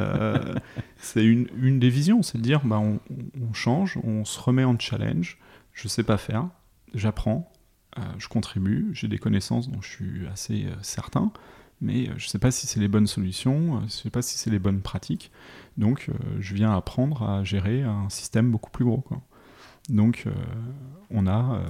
c'est 0.99 1.25
une, 1.25 1.47
une, 1.63 1.79
des 1.79 1.89
visions, 1.89 2.23
c'est 2.23 2.39
de 2.39 2.43
dire 2.43 2.61
bah, 2.65 2.79
on, 2.79 2.99
on 3.41 3.55
change, 3.55 3.99
on 4.03 4.25
se 4.25 4.41
remet 4.41 4.65
en 4.65 4.79
challenge. 4.79 5.39
Je 5.73 5.87
sais 5.87 6.03
pas 6.03 6.19
faire, 6.19 6.49
j'apprends 6.95 7.51
je 8.19 8.29
contribue, 8.29 8.91
j'ai 8.93 9.09
des 9.09 9.19
connaissances 9.19 9.71
dont 9.71 9.81
je 9.81 9.89
suis 9.89 10.27
assez 10.27 10.67
euh, 10.67 10.75
certain, 10.83 11.33
mais 11.81 12.09
euh, 12.09 12.15
je 12.17 12.27
ne 12.27 12.29
sais 12.29 12.39
pas 12.39 12.51
si 12.51 12.67
c'est 12.67 12.81
les 12.81 12.89
bonnes 12.89 13.07
solutions, 13.07 13.79
je 13.81 13.85
ne 13.85 13.89
sais 13.89 14.11
pas 14.11 14.23
si 14.23 14.39
c'est 14.39 14.51
les 14.51 14.59
bonnes 14.59 14.81
pratiques. 14.81 15.31
Donc, 15.77 16.11
je 16.41 16.55
viens 16.55 16.77
apprendre 16.77 17.23
à 17.23 17.45
gérer 17.45 17.85
un 17.85 18.09
système 18.09 18.51
beaucoup 18.51 18.71
plus 18.71 18.85
gros. 18.85 19.05
Donc, 19.89 20.27
on 21.11 21.29
a 21.29 21.63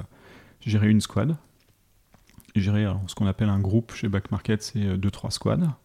géré 0.62 0.88
une 0.88 1.02
squad. 1.02 1.36
Gérer 2.56 2.86
ce 3.06 3.14
qu'on 3.14 3.26
appelle 3.26 3.50
un 3.50 3.60
groupe 3.60 3.92
chez 3.92 4.08
Back 4.08 4.30
Market, 4.30 4.62
c'est 4.62 4.96
2-3 4.96 5.30
squads. 5.30 5.76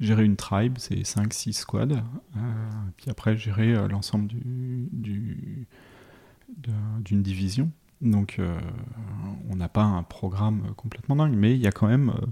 Gérer 0.00 0.24
une 0.24 0.36
tribe, 0.36 0.74
c'est 0.76 0.96
5-6 0.96 1.54
squads. 1.54 2.04
puis 2.98 3.10
après, 3.10 3.38
gérer 3.38 3.88
l'ensemble 3.88 4.28
d'une 4.28 5.66
du, 7.00 7.22
division. 7.22 7.70
Donc 8.02 8.36
euh, 8.38 8.58
on 9.50 9.56
n'a 9.56 9.68
pas 9.68 9.84
un 9.84 10.02
programme 10.02 10.62
complètement 10.76 11.16
dingue, 11.16 11.34
mais 11.34 11.54
il 11.54 11.60
y 11.60 11.66
a 11.66 11.72
quand 11.72 11.86
même 11.86 12.10
euh, 12.10 12.26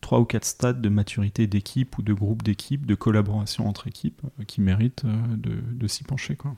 trois 0.00 0.20
ou 0.20 0.24
quatre 0.24 0.44
stades 0.44 0.80
de 0.80 0.88
maturité 0.88 1.46
d'équipe 1.46 1.98
ou 1.98 2.02
de 2.02 2.12
groupe 2.12 2.42
d'équipe, 2.42 2.86
de 2.86 2.94
collaboration 2.94 3.68
entre 3.68 3.88
équipes, 3.88 4.22
euh, 4.24 4.44
qui 4.44 4.60
méritent 4.60 5.04
de, 5.04 5.86
s'y 5.88 6.04
pencher. 6.04 6.36
Quoi. 6.36 6.54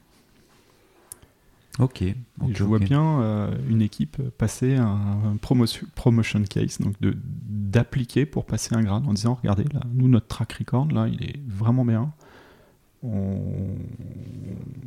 Ok. 1.79 2.03
Et 2.03 2.16
ok, 2.41 2.51
je 2.55 2.65
vois 2.65 2.79
bien 2.79 3.20
euh, 3.20 3.57
une 3.69 3.83
équipe 3.83 4.20
passer 4.37 4.77
un, 4.77 5.33
un 5.33 5.37
promotion, 5.37 5.87
promotion 5.95 6.43
case, 6.43 6.79
donc 6.81 6.95
d'appliquer 7.01 8.27
pour 8.27 8.45
passer 8.45 8.74
un 8.74 8.83
grade 8.83 9.07
en 9.07 9.15
disant 9.15 9.35
regardez, 9.35 9.65
là, 9.73 9.81
nous, 9.95 10.09
notre 10.09 10.27
track 10.27 10.53
record, 10.53 10.89
là, 10.93 11.09
il 11.09 11.23
est 11.24 11.41
vraiment 11.47 11.85
bien. 11.85 12.12
On, 13.03 13.41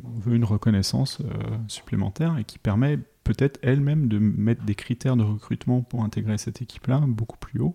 on 0.04 0.18
veut 0.20 0.36
une 0.36 0.44
reconnaissance 0.44 1.20
euh, 1.20 1.56
supplémentaire 1.68 2.38
et 2.38 2.44
qui 2.44 2.58
permet 2.58 2.98
peut-être 3.26 3.58
elle-même 3.62 4.06
de 4.08 4.18
mettre 4.18 4.64
des 4.64 4.74
critères 4.76 5.16
de 5.16 5.24
recrutement 5.24 5.82
pour 5.82 6.04
intégrer 6.04 6.38
cette 6.38 6.62
équipe-là 6.62 7.00
beaucoup 7.06 7.36
plus 7.38 7.60
haut 7.60 7.74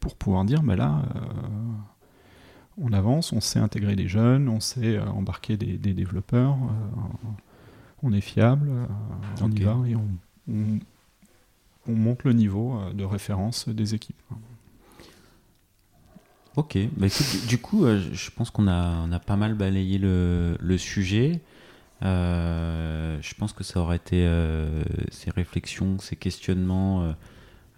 pour 0.00 0.16
pouvoir 0.16 0.44
dire 0.46 0.62
bah 0.62 0.76
là, 0.76 1.02
euh, 1.14 1.20
on 2.78 2.92
avance, 2.92 3.32
on 3.34 3.40
sait 3.40 3.58
intégrer 3.58 3.94
des 3.94 4.08
jeunes, 4.08 4.48
on 4.48 4.60
sait 4.60 4.96
euh, 4.96 5.04
embarquer 5.06 5.56
des, 5.58 5.76
des 5.76 5.92
développeurs. 5.92 6.54
euh, 6.54 7.26
on 8.02 8.12
est 8.14 8.22
fiable, 8.22 8.68
euh, 8.70 8.86
on 9.42 9.50
y 9.50 9.60
va 9.60 9.76
et 9.86 9.94
on, 9.94 10.08
on- 10.50 10.78
on 11.86 11.92
monte 11.94 12.24
le 12.24 12.32
niveau 12.32 12.78
de 12.94 13.04
référence 13.04 13.68
des 13.68 13.94
équipes. 13.94 14.16
Ok, 16.56 16.76
bah 16.96 17.06
écoute, 17.06 17.46
du- 17.48 17.58
coup, 17.58 17.86
je- 17.86 18.12
je 18.12 18.30
pense 18.30 18.50
qu'on 18.50 18.66
a, 18.68 18.96
on 19.06 19.12
a 19.12 19.18
pas 19.18 19.36
mal 19.36 19.54
balayé 19.54 19.98
le, 19.98 20.56
le 20.60 20.78
sujet. 20.78 21.40
Euh, 22.02 23.18
je 23.20 23.34
pense 23.34 23.52
que 23.52 23.64
ça 23.64 23.80
aurait 23.80 23.96
été 23.96 24.24
euh, 24.26 24.82
ces 25.10 25.30
réflexions, 25.30 25.98
ces 25.98 26.16
questionnements 26.16 27.02
euh, 27.02 27.12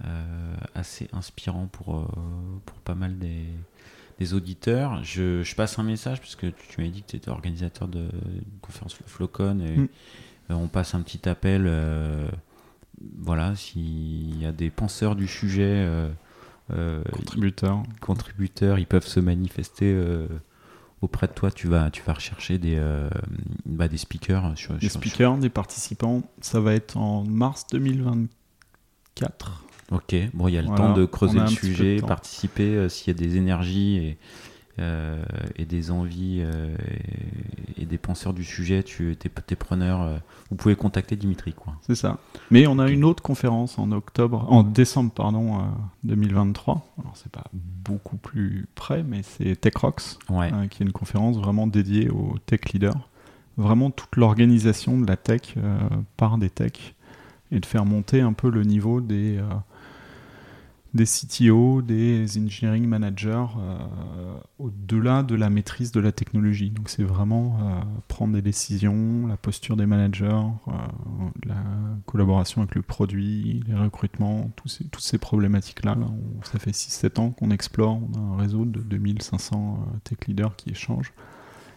euh, 0.05 0.55
assez 0.75 1.09
inspirants 1.13 1.67
pour, 1.71 1.97
euh, 1.99 2.05
pour 2.65 2.77
pas 2.79 2.95
mal 2.95 3.19
des, 3.19 3.45
des 4.19 4.35
auditeurs. 4.35 5.03
Je, 5.03 5.43
je 5.43 5.55
passe 5.57 5.79
un 5.79 5.83
message 5.83 6.21
parce 6.21 6.37
que 6.37 6.47
tu, 6.47 6.67
tu 6.69 6.81
m'as 6.81 6.89
dit 6.89 7.03
que 7.03 7.09
tu 7.11 7.17
étais 7.17 7.31
organisateur 7.31 7.89
de, 7.89 8.01
d'une 8.09 8.59
conférence 8.61 8.95
Flocon 9.07 9.61
et 9.61 9.77
Mm. 9.79 9.89
on 10.51 10.69
passe 10.69 10.95
un 10.95 11.01
petit 11.03 11.29
appel. 11.29 11.65
euh, 11.67 12.29
voilà, 13.19 13.57
s'il 13.57 14.41
y 14.41 14.47
a 14.47 14.53
des 14.53 14.71
penseurs 14.71 15.17
du 15.17 15.27
sujet. 15.27 15.63
euh, 15.87 16.09
euh, 16.73 17.03
Contributeur. 17.13 17.83
contributeurs, 18.01 18.79
ils 18.79 18.87
peuvent 18.87 19.07
se 19.07 19.19
manifester 19.19 19.93
euh, 19.93 20.27
auprès 21.03 21.27
de 21.27 21.33
toi. 21.33 21.51
Tu 21.51 21.67
vas, 21.69 21.91
tu 21.91 22.03
vas 22.03 22.15
rechercher 22.15 22.57
des, 22.59 22.77
euh, 22.79 23.11
bah, 23.67 23.89
des 23.89 23.99
speakers 23.99 24.53
sur, 24.57 24.75
Des 24.75 24.89
sur- 24.89 25.01
speakers, 25.01 25.37
des 25.39 25.51
participants, 25.51 26.23
ça 26.41 26.61
va 26.61 26.73
être 26.75 26.97
en 26.97 27.25
mars 27.25 27.67
2024. 27.73 29.65
Ok, 29.91 30.15
bon, 30.33 30.49
il 30.49 30.55
y 30.55 30.59
a 30.59 30.63
le 30.63 30.69
Voilà, 30.69 30.87
temps 30.89 30.95
de 30.95 31.05
creuser 31.05 31.39
le 31.41 31.47
sujet, 31.49 32.01
participer 32.01 32.75
euh, 32.77 32.89
s'il 32.89 33.09
y 33.09 33.11
a 33.11 33.15
des 33.21 33.37
énergies 33.37 33.97
et, 33.99 34.19
euh, 34.79 35.23
et 35.57 35.65
des 35.67 35.91
envies 35.91 36.39
euh, 36.41 36.75
et, 37.77 37.83
et 37.83 37.87
des 37.87 37.99
penseurs 37.99 38.33
du 38.33 38.45
sujet. 38.45 38.83
Tu 38.83 39.17
t'es, 39.19 39.29
t'es 39.29 39.57
preneur. 39.57 40.01
euh, 40.03 40.17
vous 40.51 40.57
pouvez 40.57 40.77
contacter 40.77 41.17
Dimitri, 41.17 41.53
quoi. 41.53 41.75
C'est 41.83 41.95
ça. 41.95 42.19
Mais 42.51 42.67
on 42.67 42.79
a 42.79 42.89
une 42.89 43.05
autre 43.05 43.23
conférence 43.23 43.79
en 43.79 43.93
octobre, 43.93 44.47
en 44.51 44.63
décembre 44.63 45.11
pardon, 45.13 45.59
euh, 45.61 45.63
2023. 46.05 46.87
Alors 47.01 47.13
c'est 47.17 47.31
pas 47.33 47.45
beaucoup 47.53 48.17
plus 48.17 48.67
près, 48.75 49.03
mais 49.03 49.23
c'est 49.23 49.57
Tech 49.61 49.75
Rocks, 49.77 50.03
Ouais. 50.31 50.51
euh, 50.53 50.67
qui 50.69 50.83
est 50.83 50.87
une 50.87 50.93
conférence 50.93 51.37
vraiment 51.37 51.67
dédiée 51.67 52.09
aux 52.11 52.37
tech 52.47 52.61
leaders. 52.73 53.09
Vraiment 53.59 53.91
toute 53.91 54.17
l'organisation 54.17 54.99
de 54.99 55.07
la 55.07 55.17
tech 55.19 55.55
par 56.17 56.39
des 56.39 56.49
techs 56.49 56.95
et 57.51 57.61
de 57.61 57.67
faire 57.67 57.85
monter 57.85 58.23
un 58.23 58.33
peu 58.33 58.49
le 58.51 58.63
niveau 58.65 59.03
des, 59.03 59.39
des 60.95 61.05
CTO, 61.05 61.81
des 61.81 62.39
engineering 62.39 62.87
managers 62.87 63.47
euh, 63.59 63.79
au-delà 64.59 65.23
de 65.23 65.35
la 65.35 65.49
maîtrise 65.49 65.91
de 65.91 66.01
la 66.01 66.13
technologie. 66.13 66.71
Donc 66.71 66.91
c'est 66.91 67.03
vraiment 67.03 67.59
euh, 67.61 67.81
prendre 68.09 68.35
des 68.35 68.43
décisions, 68.43 69.27
la 69.27 69.37
posture 69.37 69.77
des 69.77 69.87
managers, 69.87 70.27
euh, 70.69 70.73
la 71.47 71.63
collaboration 72.07 72.63
avec 72.63 72.75
le 72.75 72.83
produit, 72.83 73.63
les 73.67 73.75
recrutements, 73.75 74.51
toutes 74.57 75.01
ces 75.01 75.19
problématiques-là. 75.19 75.97
ça 76.45 76.59
fait 76.59 76.73
6-7 76.73 77.21
ans 77.21 77.31
qu'on 77.31 77.51
explore, 77.51 77.99
on 78.13 78.19
a 78.19 78.35
un 78.35 78.37
réseau 78.37 78.65
de 78.65 78.81
2500 78.81 79.79
euh, 79.81 79.99
tech 80.05 80.19
leaders 80.29 80.55
qui 80.57 80.71
échangent. 80.71 81.13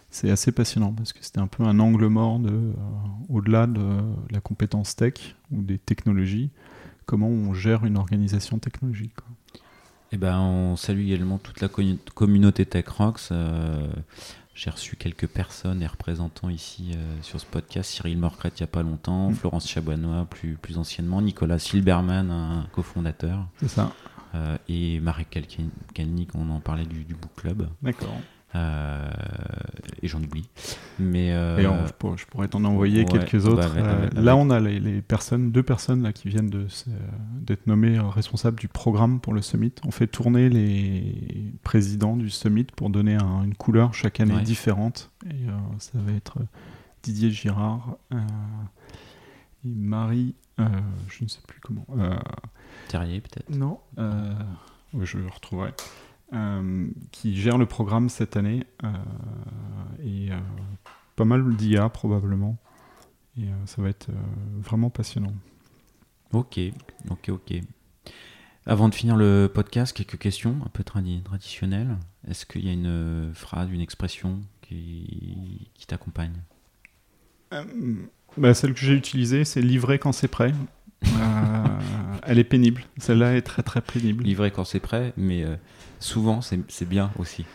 C'est 0.09 0.29
assez 0.29 0.51
passionnant 0.51 0.93
parce 0.93 1.11
que 1.13 1.19
c'était 1.21 1.39
un 1.39 1.47
peu 1.47 1.63
un 1.63 1.79
angle 1.79 2.07
mort 2.07 2.39
de, 2.39 2.73
au-delà 3.27 3.67
de 3.67 3.81
la 4.29 4.39
compétence 4.39 4.95
tech 4.95 5.35
ou 5.51 5.61
des 5.61 5.77
technologies, 5.77 6.51
comment 7.05 7.27
on 7.27 7.53
gère 7.53 7.85
une 7.85 7.97
organisation 7.97 8.59
technologique. 8.59 9.13
quoi. 9.15 9.27
Eh 10.11 10.17
ben, 10.17 10.39
on 10.39 10.75
salue 10.75 11.01
également 11.07 11.37
toute 11.39 11.61
la 11.61 11.67
co- 11.67 11.81
communauté 12.13 12.65
Tech 12.65 12.87
Rocks. 12.87 13.29
euh, 13.31 13.87
J'ai 14.53 14.69
reçu 14.69 14.95
quelques 14.95 15.27
personnes 15.27 15.81
et 15.81 15.87
représentants 15.87 16.49
ici 16.49 16.91
euh, 16.95 17.17
sur 17.21 17.39
ce 17.41 17.45
podcast. 17.45 17.89
Cyril 17.91 18.17
Morcrette 18.17 18.59
il 18.59 18.63
n'y 18.63 18.65
a 18.65 18.71
pas 18.71 18.83
longtemps, 18.83 19.31
Mm. 19.31 19.35
Florence 19.35 19.67
Chaboinois 19.67 20.25
plus, 20.29 20.55
plus 20.55 20.77
anciennement, 20.77 21.21
Nicolas 21.21 21.59
Silberman, 21.59 22.31
un 22.31 22.67
cofondateur, 22.71 23.45
C'est 23.59 23.67
ça. 23.67 23.91
euh, 24.35 24.57
et 24.69 24.99
Marek 25.01 25.45
Kalnik, 25.93 26.29
on 26.35 26.49
en 26.49 26.59
parlait 26.61 26.85
du, 26.85 27.03
du 27.03 27.15
Book 27.15 27.31
Club. 27.35 27.67
D'accord. 27.81 28.15
Euh, 28.53 29.09
et 30.01 30.07
j'en 30.07 30.21
oublie. 30.23 30.47
Mais 30.97 31.33
euh, 31.33 31.57
Et 31.57 31.67
on- 31.67 31.85
je, 31.87 31.91
pourrais, 31.93 32.17
je 32.17 32.25
pourrais 32.25 32.47
t'en 32.47 32.63
envoyer 32.63 32.99
ouais, 32.99 33.05
quelques 33.05 33.41
bah, 33.43 33.49
autres. 33.49 33.65
avec- 33.65 33.83
Euh, 33.83 34.21
là, 34.21 34.37
on 34.37 34.49
a 34.49 34.61
les, 34.61 34.79
les 34.79 35.01
personnes, 35.01 35.51
deux 35.51 35.63
personnes 35.63 36.03
là 36.03 36.13
qui 36.13 36.29
viennent 36.29 36.49
de 36.49 36.67
d'être 37.41 37.67
nommées 37.67 37.99
responsables 37.99 38.57
du 38.57 38.69
programme 38.69 39.19
pour 39.19 39.33
le 39.33 39.41
summit. 39.41 39.73
On 39.85 39.91
fait 39.91 40.07
tourner 40.07 40.47
les 40.49 41.51
présidents 41.63 42.15
du 42.15 42.29
summit 42.29 42.63
pour 42.63 42.89
donner 42.89 43.15
un- 43.15 43.43
une 43.43 43.55
couleur 43.55 43.93
chaque 43.93 44.21
année 44.21 44.35
Ouais. 44.35 44.41
différente. 44.43 45.11
Et 45.25 45.49
euh, 45.49 45.51
ça 45.79 45.97
va 45.99 46.13
être 46.13 46.37
Didier 47.03 47.31
Girard 47.31 47.97
et 48.13 48.15
Marie, 49.65 50.35
je 50.57 51.23
ne 51.23 51.27
sais 51.27 51.39
plus 51.47 51.59
comment. 51.59 51.85
Terrier 52.87 53.19
peut-être. 53.21 53.49
non. 53.49 53.79
Je 53.97 55.17
le 55.17 55.27
retrouverai. 55.27 55.73
Euh, 56.35 56.87
qui 57.11 57.35
gère 57.35 57.57
le 57.57 57.65
programme 57.65 58.09
cette 58.09 58.35
année. 58.35 58.65
euh, 58.83 58.87
et 60.03 60.31
euh, 60.31 60.39
pas 61.15 61.25
mal 61.25 61.55
d'IA 61.55 61.87
probablement. 61.89 62.57
Et 63.37 63.45
ça 63.65 63.81
va 63.81 63.89
être 63.89 64.07
vraiment 64.59 64.89
passionnant. 64.89 65.33
Ok, 66.33 66.59
ok, 67.09 67.29
ok. 67.29 67.53
Avant 68.65 68.89
de 68.89 68.95
finir 68.95 69.15
le 69.15 69.49
podcast, 69.53 69.95
quelques 69.95 70.17
questions 70.17 70.55
un 70.65 70.69
peu 70.69 70.83
tradi- 70.83 71.21
traditionnelles. 71.23 71.97
Est-ce 72.27 72.45
qu'il 72.45 72.65
y 72.65 72.69
a 72.69 72.73
une 72.73 73.31
phrase, 73.33 73.69
une 73.71 73.81
expression 73.81 74.41
qui, 74.61 75.69
qui 75.73 75.85
t'accompagne? 75.85 76.33
Euh, 77.53 77.63
bah, 78.37 78.53
celle 78.53 78.73
que 78.73 78.79
j'ai 78.79 78.93
utilisée, 78.95 79.45
c'est 79.45 79.61
livrer 79.61 79.99
quand 79.99 80.11
c'est 80.11 80.27
prêt. 80.27 80.53
Euh, 81.19 81.65
elle 82.25 82.39
est 82.39 82.43
pénible. 82.43 82.83
Celle-là 82.97 83.35
est 83.35 83.41
très 83.41 83.63
très 83.63 83.81
pénible. 83.81 84.23
Livrer 84.23 84.51
quand 84.51 84.65
c'est 84.65 84.79
prêt, 84.79 85.13
mais 85.17 85.43
euh, 85.43 85.55
souvent 85.99 86.41
c'est 86.41 86.87
bien 86.87 87.11
aussi. 87.17 87.45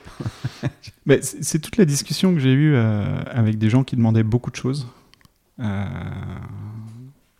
Mais 1.07 1.23
c'est 1.23 1.43
c'est 1.43 1.59
toute 1.59 1.77
la 1.77 1.85
discussion 1.85 2.33
que 2.35 2.41
j'ai 2.41 2.53
eue 2.53 2.75
euh, 2.75 3.23
avec 3.27 3.59
des 3.59 3.69
gens 3.71 3.85
qui 3.85 3.97
demandaient 3.97 4.23
beaucoup 4.23 4.51
de 4.51 4.57
choses. 4.57 4.87
Euh, 5.59 5.85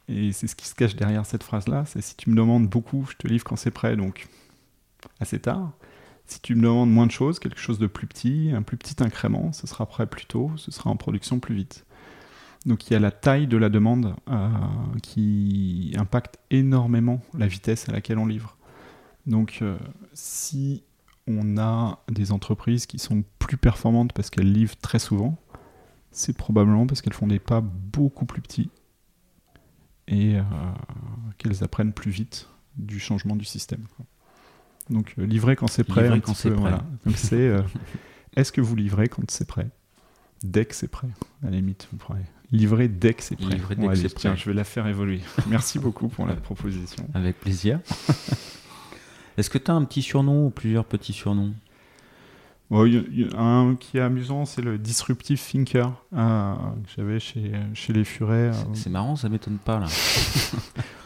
et 0.09 0.33
c'est 0.33 0.47
ce 0.47 0.57
qui 0.57 0.67
se 0.67 0.75
cache 0.75 0.97
derrière 0.97 1.25
cette 1.25 1.45
phrase-là. 1.45 1.85
C'est 1.87 2.01
si 2.01 2.17
tu 2.17 2.31
me 2.31 2.37
demandes 2.37 2.69
beaucoup, 2.69 3.07
je 3.11 3.17
te 3.17 3.29
livre 3.29 3.45
quand 3.45 3.57
c'est 3.57 3.71
prêt, 3.71 3.97
donc 3.97 4.27
assez 5.21 5.39
tard. 5.39 5.73
Si 6.27 6.41
tu 6.41 6.55
me 6.55 6.63
demandes 6.63 6.91
moins 6.91 7.07
de 7.07 7.13
choses, 7.13 7.39
quelque 7.39 7.61
chose 7.61 7.79
de 7.79 7.87
plus 7.87 8.07
petit, 8.07 8.51
un 8.55 8.63
plus 8.63 8.77
petit 8.77 9.03
incrément, 9.03 9.53
ce 9.53 9.67
sera 9.67 9.87
prêt 9.87 10.07
plus 10.07 10.27
tôt, 10.27 10.51
ce 10.57 10.71
sera 10.71 10.91
en 10.91 10.97
production 10.97 11.39
plus 11.39 11.55
vite. 11.55 11.85
Donc 12.67 12.89
il 12.89 12.93
y 12.93 12.97
a 12.97 13.01
la 13.01 13.11
taille 13.11 13.47
de 13.47 13.57
la 13.57 13.69
demande 13.71 14.15
euh, 14.29 14.49
qui 15.03 15.95
impacte 15.97 16.39
énormément 16.51 17.21
la 17.37 17.47
vitesse 17.47 17.89
à 17.89 17.93
laquelle 17.93 18.19
on 18.19 18.27
livre. 18.27 18.57
Donc 19.27 19.61
euh, 19.63 19.79
si 20.13 20.83
on 21.27 21.57
a 21.59 22.01
des 22.11 22.33
entreprises 22.33 22.87
qui 22.87 22.99
sont 22.99 23.25
plus 23.39 23.57
performantes 23.57 24.13
parce 24.13 24.31
qu'elles 24.31 24.53
livrent 24.53 24.77
très 24.77 24.99
souvent, 24.99 25.39
c'est 26.11 26.37
probablement 26.37 26.87
parce 26.87 27.01
qu'elles 27.03 27.15
font 27.15 27.29
des 27.29 27.39
pas 27.39 27.61
beaucoup 27.63 28.27
plus 28.27 28.43
petits 28.43 28.69
et 30.09 30.37
euh, 30.37 30.43
qu'elles 31.39 31.65
apprennent 31.65 31.93
plus 31.93 32.11
vite 32.11 32.49
du 32.77 32.99
changement 32.99 33.37
du 33.37 33.45
système. 33.45 33.85
quoi. 33.97 34.05
Donc 34.91 35.15
livrer 35.17 35.57
quand 35.57 35.69
c'est 35.69 35.85
prêt. 35.85 36.03
Livrer 36.03 36.17
un 36.19 36.21
quand 36.21 36.33
petit 36.33 36.43
c'est 36.43 36.49
peu, 36.51 36.57
prêt. 36.57 36.71
voilà. 36.71 36.85
Donc 37.07 37.17
c'est 37.17 37.55
est-ce 38.37 38.53
que 38.53 38.61
vous 38.61 38.77
livrez 38.77 39.09
quand 39.09 39.31
c'est 39.31 39.47
prêt? 39.47 39.71
Dès 40.43 40.65
que 40.65 40.75
c'est 40.75 40.89
prêt, 40.89 41.09
à 41.43 41.51
la 41.51 41.57
limite, 41.57 41.89
vous 41.93 41.99
pourrez 41.99 42.21
livrer 42.53 42.89
dès 42.89 43.15
que 43.15 43.23
c'est 43.23 43.37
prêt. 43.37 43.55
Livrer 43.55 43.77
dès 43.77 43.87
que 43.89 43.95
c'est 43.95 44.09
tiens, 44.15 44.33
prêt. 44.33 44.41
je 44.41 44.47
vais 44.51 44.55
la 44.55 44.65
faire 44.65 44.87
évoluer. 44.87 45.21
Merci 45.49 45.79
beaucoup 45.81 46.09
pour 46.09 46.27
la 46.27 46.35
proposition. 46.35 47.07
Avec 47.15 47.39
plaisir. 47.39 47.79
Est-ce 49.37 49.51
que 49.51 49.59
tu 49.59 49.71
as 49.71 49.75
un 49.75 49.85
petit 49.85 50.03
surnom 50.03 50.47
ou 50.47 50.51
plusieurs 50.51 50.85
petits 50.85 51.13
surnoms? 51.13 51.53
Bon, 52.71 52.89
un 53.37 53.75
qui 53.75 53.99
est 53.99 54.01
amusant, 54.01 54.45
c'est 54.45 54.63
le 54.63 54.79
Disruptive 54.79 55.41
Thinker 55.45 55.91
euh, 56.17 56.55
que 56.55 56.91
j'avais 56.97 57.19
chez, 57.19 57.53
chez 57.75 57.93
les 57.93 58.05
Furets. 58.05 58.51
euh. 58.51 58.75
C'est 58.75 58.91
marrant, 58.91 59.17
ça 59.17 59.29
m'étonne 59.29 59.59
pas 59.59 59.79
là. 59.81 59.87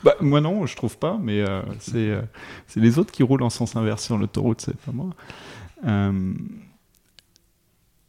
Bah, 0.05 0.15
moi 0.21 0.43
non, 0.43 0.67
je 0.67 0.77
trouve 0.77 0.99
pas, 0.99 1.17
mais 1.19 1.41
euh, 1.41 1.63
c'est 1.79 2.11
euh, 2.11 2.21
c'est 2.67 2.81
les 2.81 2.99
autres 2.99 3.11
qui 3.11 3.23
roulent 3.23 3.43
en 3.43 3.49
sens 3.49 3.75
inverse 3.75 4.05
sur 4.05 4.19
l'autoroute, 4.19 4.61
c'est 4.61 4.77
pas 4.77 4.93
moi. 4.93 5.09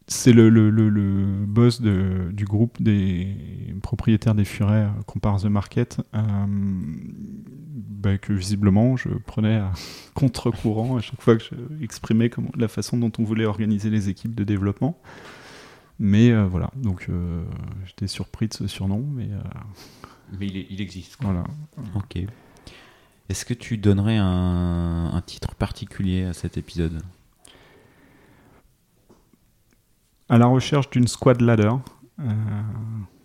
Euh, 0.05 0.07
c'est 0.07 0.33
le, 0.33 0.49
le, 0.49 0.69
le, 0.69 1.45
boss 1.45 1.81
de, 1.81 2.29
du 2.31 2.45
groupe 2.45 2.81
des 2.81 3.35
propriétaires 3.81 4.35
des 4.35 4.45
furets 4.45 4.87
Compare 5.05 5.41
the 5.41 5.45
Market 5.45 6.01
bah, 6.13 8.17
que 8.17 8.33
visiblement 8.33 8.97
je 8.97 9.09
prenais 9.09 9.55
à 9.55 9.71
contre-courant 10.13 10.97
à 10.97 11.01
chaque 11.01 11.21
fois 11.21 11.35
que 11.35 11.43
je 11.43 11.83
exprimais 11.83 12.29
comment, 12.29 12.51
la 12.55 12.67
façon 12.67 12.97
dont 12.97 13.11
on 13.17 13.23
voulait 13.23 13.45
organiser 13.45 13.89
les 13.89 14.09
équipes 14.09 14.35
de 14.35 14.43
développement. 14.43 14.99
Mais 15.97 16.33
voilà, 16.43 16.71
donc 16.75 17.09
j'étais 17.85 18.07
surpris 18.07 18.49
de 18.49 18.53
ce 18.53 18.67
surnom, 18.67 19.05
mais 19.13 19.29
mais 20.39 20.47
il, 20.47 20.81
existe. 20.81 21.17
Voilà. 21.21 21.43
Ok. 21.95 22.17
Est-ce 23.29 23.45
que 23.45 23.53
tu 23.53 23.77
donnerais 23.77 24.17
un, 24.17 25.21
titre 25.25 25.55
particulier 25.55 26.23
à 26.23 26.33
cet 26.33 26.57
épisode? 26.57 27.01
À 30.27 30.37
la 30.37 30.47
recherche 30.47 30.89
d'une 30.89 31.07
squad 31.07 31.39
ladder, 31.41 31.71
euh, 32.19 32.31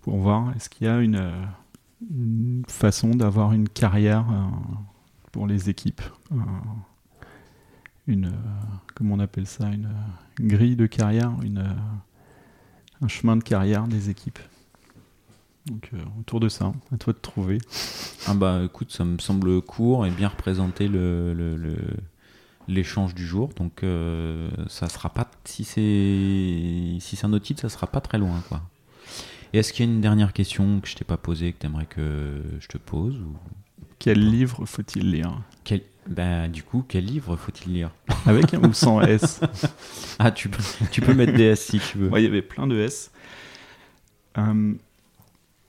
pour 0.01 0.17
voir 0.17 0.55
est-ce 0.55 0.69
qu'il 0.69 0.85
y 0.85 0.89
a 0.89 0.99
une, 0.99 2.63
façon 2.67 3.09
d'avoir 3.11 3.53
une 3.53 3.69
carrière 3.69 4.25
euh, 4.31 4.45
pour 5.31 5.47
les 5.47 5.69
équipes. 5.69 6.01
Euh, 6.31 6.35
une, 8.07 8.31
comment 8.95 9.15
on 9.15 9.19
appelle 9.19 9.47
ça 9.47 9.69
une, 9.69 9.89
grille 10.39 10.75
de 10.75 10.85
carrière, 10.85 11.31
une, 11.43 11.75
un 13.01 13.07
chemin 13.07 13.35
de 13.35 13.43
carrière 13.43 13.87
des 13.87 14.09
équipes? 14.09 14.39
Donc 15.67 15.91
autour 16.19 16.39
de 16.39 16.49
ça, 16.49 16.73
à 16.91 16.97
toi 16.97 17.13
de 17.13 17.19
trouver. 17.19 17.59
Ah 18.27 18.33
bah 18.33 18.61
écoute, 18.65 18.91
ça 18.91 19.05
me 19.05 19.19
semble 19.19 19.61
court 19.61 20.05
et 20.05 20.11
bien 20.11 20.27
représenter 20.27 20.87
le, 20.87 21.55
l'échange 22.67 23.15
du 23.15 23.25
jour. 23.25 23.49
Donc 23.55 23.83
euh, 23.83 24.49
ça 24.67 24.89
sera 24.89 25.09
pas 25.09 25.29
si 25.45 25.63
c'est 25.63 26.99
si 26.99 27.15
c'est 27.15 27.25
un 27.25 27.33
autre 27.33 27.45
titre, 27.45 27.61
ça 27.61 27.69
sera 27.69 27.87
pas 27.87 28.01
très 28.01 28.17
loin 28.17 28.41
quoi. 28.49 28.61
Et 29.53 29.59
est-ce 29.59 29.73
qu'il 29.73 29.85
y 29.85 29.89
a 29.89 29.91
une 29.91 30.01
dernière 30.01 30.33
question 30.33 30.79
que 30.79 30.87
je 30.87 30.95
t'ai 30.95 31.03
pas 31.03 31.17
posée 31.17 31.51
que 31.51 31.59
tu 31.59 31.65
aimerais 31.65 31.85
que 31.85 32.41
je 32.59 32.67
te 32.67 32.77
pose 32.77 33.15
ou... 33.15 33.35
Quel 33.99 34.31
livre 34.31 34.65
faut-il 34.65 35.11
lire? 35.11 35.41
Quel... 35.63 35.81
Bah, 36.07 36.47
du 36.47 36.63
coup, 36.63 36.83
quel 36.87 37.05
livre 37.05 37.35
faut-il 37.35 37.73
lire? 37.73 37.91
Avec 38.25 38.53
un 38.53 38.63
ou 38.63 38.73
sans 38.73 39.01
S? 39.01 39.41
Ah, 40.17 40.31
tu 40.31 40.49
peux, 40.49 40.63
tu 40.91 41.01
peux 41.01 41.13
mettre 41.13 41.33
des 41.33 41.43
S 41.43 41.65
si 41.65 41.79
tu 41.79 41.97
veux. 41.97 42.09
Il 42.17 42.23
y 42.23 42.27
avait 42.27 42.41
plein 42.41 42.65
de 42.65 42.79
S. 42.79 43.11
Euh, 44.37 44.73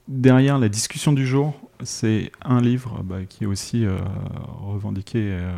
derrière 0.07 0.57
la 0.57 0.69
discussion 0.69 1.13
du 1.13 1.27
jour, 1.27 1.53
c'est 1.83 2.31
un 2.41 2.61
livre 2.61 3.03
bah, 3.03 3.25
qui 3.25 3.43
est 3.43 3.47
aussi 3.47 3.85
euh, 3.85 3.97
revendiqué 4.61 5.19
euh, 5.19 5.55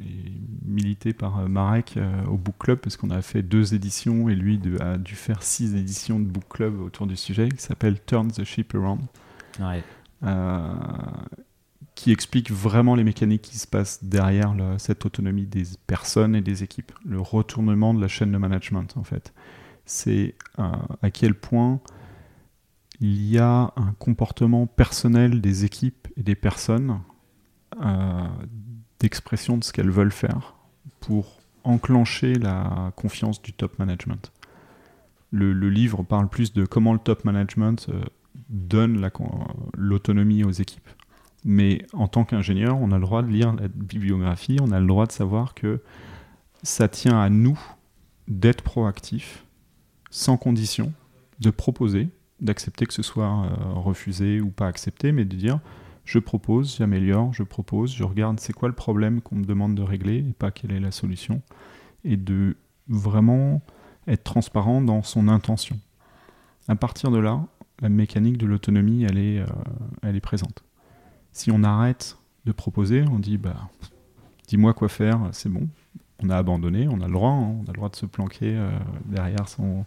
et 0.00 0.32
milité 0.64 1.12
par 1.12 1.40
euh, 1.40 1.48
Marek 1.48 1.98
au 2.28 2.36
Book 2.36 2.54
Club, 2.58 2.78
parce 2.78 2.96
qu'on 2.96 3.10
a 3.10 3.22
fait 3.22 3.42
deux 3.42 3.74
éditions 3.74 4.28
et 4.28 4.34
lui 4.34 4.60
a 4.80 4.96
dû 4.98 5.14
faire 5.14 5.42
six 5.42 5.74
éditions 5.74 6.18
de 6.18 6.24
Book 6.24 6.44
Club 6.48 6.80
autour 6.80 7.06
du 7.06 7.16
sujet, 7.16 7.48
qui 7.48 7.62
s'appelle 7.62 7.98
Turn 8.04 8.30
the 8.30 8.44
Ship 8.44 8.74
Around. 8.74 9.00
qui 11.94 12.12
explique 12.12 12.50
vraiment 12.50 12.94
les 12.94 13.04
mécaniques 13.04 13.42
qui 13.42 13.58
se 13.58 13.66
passent 13.66 14.02
derrière 14.02 14.54
cette 14.78 15.04
autonomie 15.04 15.46
des 15.46 15.64
personnes 15.86 16.34
et 16.34 16.40
des 16.40 16.62
équipes, 16.62 16.92
le 17.04 17.20
retournement 17.20 17.92
de 17.92 18.00
la 18.00 18.08
chaîne 18.08 18.32
de 18.32 18.38
management 18.38 18.96
en 18.96 19.04
fait. 19.04 19.34
C'est 19.84 20.34
à 20.56 21.10
quel 21.10 21.34
point 21.34 21.80
il 23.00 23.30
y 23.30 23.38
a 23.38 23.72
un 23.76 23.92
comportement 23.98 24.66
personnel 24.66 25.40
des 25.40 25.64
équipes 25.64 26.08
et 26.16 26.22
des 26.22 26.34
personnes 26.34 27.00
euh, 27.82 28.28
d'expression 28.98 29.56
de 29.56 29.64
ce 29.64 29.72
qu'elles 29.72 29.90
veulent 29.90 30.12
faire 30.12 30.54
pour 31.00 31.40
enclencher 31.64 32.34
la 32.34 32.92
confiance 32.96 33.40
du 33.40 33.52
top 33.52 33.78
management. 33.78 34.32
Le, 35.32 35.52
livre 35.70 36.02
parle 36.02 36.28
plus 36.28 36.52
de 36.52 36.64
comment 36.64 36.92
le 36.92 36.98
top 36.98 37.24
management 37.24 37.88
euh, 37.88 38.02
donne 38.48 39.08
l'autonomie 39.76 40.44
aux 40.44 40.50
équipes. 40.50 40.88
Mais 41.44 41.86
en 41.92 42.08
tant 42.08 42.24
qu'ingénieur, 42.24 42.78
on 42.78 42.90
a 42.90 42.96
le 42.96 43.02
droit 43.02 43.22
de 43.22 43.28
lire 43.28 43.54
la 43.54 43.68
bibliographie, 43.68 44.58
on 44.60 44.72
a 44.72 44.80
le 44.80 44.86
droit 44.86 45.06
de 45.06 45.12
savoir 45.12 45.54
que 45.54 45.80
ça 46.62 46.88
tient 46.88 47.18
à 47.18 47.30
nous 47.30 47.58
d'être 48.28 48.62
proactifs, 48.62 49.44
sans 50.10 50.36
condition, 50.36 50.92
de 51.38 51.50
proposer, 51.50 52.08
d'accepter 52.40 52.86
que 52.86 52.94
ce 52.94 53.02
soit 53.02 53.24
euh, 53.26 53.72
refusé 53.74 54.40
ou 54.40 54.50
pas 54.50 54.66
accepté, 54.66 55.12
mais 55.12 55.24
de 55.24 55.36
dire 55.36 55.60
je 56.04 56.18
propose, 56.18 56.76
j'améliore, 56.76 57.32
je 57.32 57.42
propose, 57.42 57.94
je 57.94 58.02
regarde 58.02 58.40
c'est 58.40 58.52
quoi 58.52 58.68
le 58.68 58.74
problème 58.74 59.20
qu'on 59.20 59.36
me 59.36 59.44
demande 59.44 59.74
de 59.74 59.82
régler 59.82 60.18
et 60.18 60.32
pas 60.32 60.50
quelle 60.50 60.72
est 60.72 60.80
la 60.80 60.90
solution. 60.90 61.42
Et 62.04 62.16
de 62.16 62.56
vraiment 62.88 63.62
être 64.08 64.24
transparent 64.24 64.80
dans 64.80 65.02
son 65.02 65.28
intention. 65.28 65.78
À 66.66 66.74
partir 66.74 67.10
de 67.10 67.18
là, 67.18 67.44
la 67.80 67.88
mécanique 67.88 68.38
de 68.38 68.46
l'autonomie, 68.46 69.04
elle, 69.04 69.18
est, 69.18 69.38
euh, 69.38 69.46
elle 70.02 70.16
est 70.16 70.20
présente. 70.20 70.64
Si 71.32 71.50
on 71.50 71.62
arrête 71.62 72.18
de 72.44 72.52
proposer, 72.52 73.04
on 73.10 73.18
dit 73.18 73.38
bah 73.38 73.68
dis-moi 74.48 74.74
quoi 74.74 74.88
faire, 74.88 75.28
c'est 75.32 75.48
bon. 75.48 75.68
On 76.22 76.28
a 76.28 76.36
abandonné, 76.36 76.88
on 76.88 77.00
a 77.00 77.06
le 77.06 77.12
droit, 77.12 77.30
hein, 77.30 77.56
on 77.60 77.64
a 77.64 77.68
le 77.68 77.74
droit 77.74 77.88
de 77.88 77.96
se 77.96 78.06
planquer 78.06 78.56
euh, 78.56 78.70
derrière 79.06 79.48
son, 79.48 79.84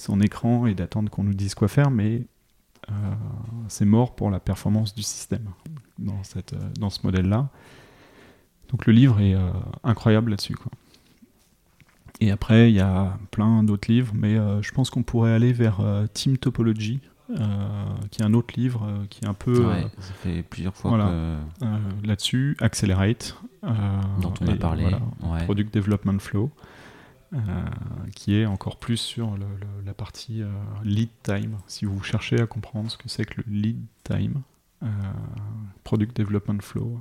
son 0.00 0.20
écran 0.20 0.66
et 0.66 0.74
d'attendre 0.74 1.10
qu'on 1.10 1.24
nous 1.24 1.34
dise 1.34 1.54
quoi 1.54 1.68
faire, 1.68 1.90
mais 1.90 2.22
euh, 2.88 2.92
c'est 3.68 3.84
mort 3.84 4.14
pour 4.14 4.30
la 4.30 4.40
performance 4.40 4.94
du 4.94 5.02
système 5.02 5.44
dans, 5.98 6.22
cette, 6.24 6.54
euh, 6.54 6.70
dans 6.78 6.90
ce 6.90 7.00
modèle-là. 7.04 7.48
Donc 8.70 8.86
le 8.86 8.92
livre 8.92 9.20
est 9.20 9.34
euh, 9.34 9.50
incroyable 9.84 10.30
là-dessus. 10.30 10.56
Et 12.20 12.30
après, 12.30 12.70
il 12.70 12.74
y 12.74 12.80
a 12.80 13.18
plein 13.30 13.62
d'autres 13.62 13.90
livres, 13.90 14.12
mais 14.14 14.36
je 14.60 14.70
pense 14.72 14.90
qu'on 14.90 15.02
pourrait 15.02 15.32
aller 15.32 15.54
vers 15.54 15.80
Team 16.12 16.36
Topology, 16.36 17.00
qui 18.10 18.20
est 18.20 18.24
un 18.24 18.34
autre 18.34 18.60
livre 18.60 19.06
qui 19.08 19.24
est 19.24 19.26
un 19.26 19.32
peu. 19.32 19.72
ça 19.98 20.12
fait 20.22 20.42
plusieurs 20.42 20.76
fois 20.76 20.98
là-dessus. 22.02 22.58
Accelerate. 22.60 23.38
dont 23.62 24.34
on 24.42 24.48
a 24.48 24.54
parlé. 24.56 24.94
Product 25.46 25.72
Development 25.72 26.18
Flow. 26.18 26.50
Euh, 27.32 27.38
qui 28.16 28.34
est 28.34 28.46
encore 28.46 28.76
plus 28.76 28.96
sur 28.96 29.36
la 29.86 29.94
partie 29.94 30.42
euh, 30.42 30.48
lead 30.82 31.10
time. 31.22 31.58
Si 31.68 31.84
vous 31.84 32.02
cherchez 32.02 32.40
à 32.40 32.46
comprendre 32.46 32.90
ce 32.90 32.98
que 32.98 33.08
c'est 33.08 33.24
que 33.24 33.40
le 33.40 33.44
lead 33.46 33.78
time, 34.02 34.42
euh, 34.82 34.86
Product 35.84 36.16
Development 36.16 36.60
Flow, 36.60 36.98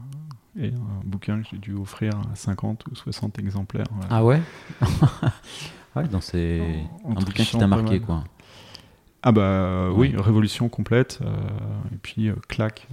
et 0.56 0.68
un 0.68 1.03
bouquin 1.03 1.41
que 1.41 1.47
j'ai 1.49 1.57
dû 1.57 1.73
offrir 1.73 2.14
à 2.31 2.35
50 2.35 2.85
ou 2.91 2.95
60 2.95 3.39
exemplaires. 3.39 3.88
Ah 4.10 4.23
ouais? 4.23 4.41
Ouais, 5.95 6.07
dans 6.07 6.22
ces... 6.22 6.61
un 7.03 7.15
bouquin 7.15 7.43
qui 7.43 7.57
t'a 7.57 7.65
marqué, 7.65 7.99
quoi. 7.99 8.23
Ah 9.23 9.31
bah 9.31 9.89
oui, 9.91 10.14
révolution 10.15 10.69
complète. 10.69 11.19
et 11.91 11.97
puis 11.97 12.30
claque 12.47 12.88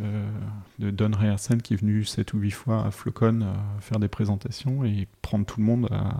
de 0.78 0.90
Don 0.90 1.10
Rehersen 1.14 1.60
qui 1.60 1.74
est 1.74 1.76
venu 1.76 2.04
7 2.04 2.32
ou 2.32 2.38
8 2.38 2.50
fois 2.52 2.86
à 2.86 2.90
Flocon 2.90 3.40
faire 3.80 3.98
des 3.98 4.08
présentations 4.08 4.82
et 4.82 5.06
prendre 5.20 5.44
tout 5.44 5.60
le 5.60 5.66
monde 5.66 5.88
à, 5.92 6.14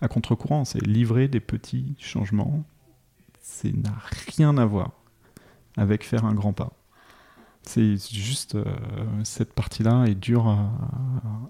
à 0.00 0.08
contre-courant, 0.08 0.64
c'est 0.64 0.84
livrer 0.86 1.28
des 1.28 1.40
petits 1.40 1.94
changements. 1.98 2.64
Ça 3.40 3.68
n'a 3.68 3.94
rien 4.36 4.56
à 4.58 4.64
voir 4.64 4.92
avec 5.76 6.04
faire 6.04 6.24
un 6.24 6.34
grand 6.34 6.52
pas. 6.52 6.72
C'est 7.62 7.96
juste 8.12 8.54
euh, 8.54 8.64
cette 9.24 9.52
partie-là 9.52 10.06
est 10.06 10.14
dure 10.14 10.48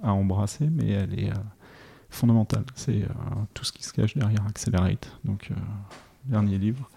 à, 0.03 0.13
embrasser, 0.13 0.69
mais 0.69 0.89
elle 0.91 1.19
est 1.19 1.31
euh, 1.31 1.43
fondamentale. 2.11 2.65
C'est 2.75 3.03
euh, 3.03 3.09
tout 3.55 3.65
ce 3.65 3.73
qui 3.73 3.85
se 3.85 3.93
cache 3.93 4.17
derrière 4.17 4.45
Accelerate, 4.47 5.17
donc 5.25 5.51
dernier 6.25 6.59
livre. 6.59 6.91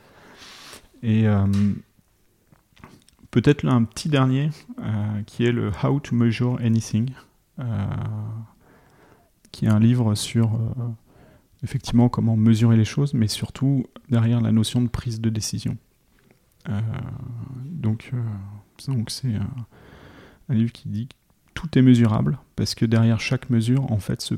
Et 1.04 1.26
peut-être 3.32 3.66
un 3.68 3.84
petit 3.86 4.08
dernier 4.08 4.52
qui 5.26 5.46
est 5.46 5.52
le 5.52 5.72
How 5.84 6.00
to 6.00 6.16
Measure 6.16 6.60
Anything, 6.62 7.10
qui 9.52 9.66
est 9.66 9.70
un 9.70 9.80
livre 9.80 10.14
sur 10.14 10.60
effectivement 11.64 12.10
comment 12.10 12.36
mesurer 12.36 12.78
les 12.78 12.86
choses, 12.86 13.14
mais 13.14 13.28
surtout 13.28 13.86
derrière 14.10 14.42
la 14.42 14.52
notion 14.52 14.82
de 14.82 14.88
prise 14.88 15.22
de 15.22 15.30
décision. 15.30 15.78
Euh, 16.70 16.82
donc, 17.66 18.12
euh, 18.14 18.92
donc 18.92 19.10
c'est 19.10 19.34
un, 19.36 20.54
livre 20.54 20.72
qui 20.72 20.90
dit 20.90 21.08
que 21.08 21.16
tout 21.54 21.78
est 21.78 21.82
mesurable 21.82 22.40
parce 22.56 22.76
que 22.76 22.86
derrière 22.86 23.20
chaque 23.20 23.50
mesure, 23.50 23.92
en 23.92 24.00
fait, 24.00 24.22
se 24.22 24.36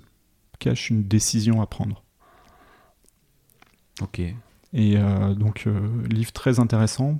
cache 0.59 0.89
une 0.89 1.03
décision 1.03 1.61
à 1.61 1.65
prendre. 1.65 2.03
Ok. 4.01 4.19
Et 4.19 4.35
euh, 4.97 5.33
donc, 5.33 5.67
livre 6.09 6.31
très 6.31 6.59
intéressant. 6.59 7.19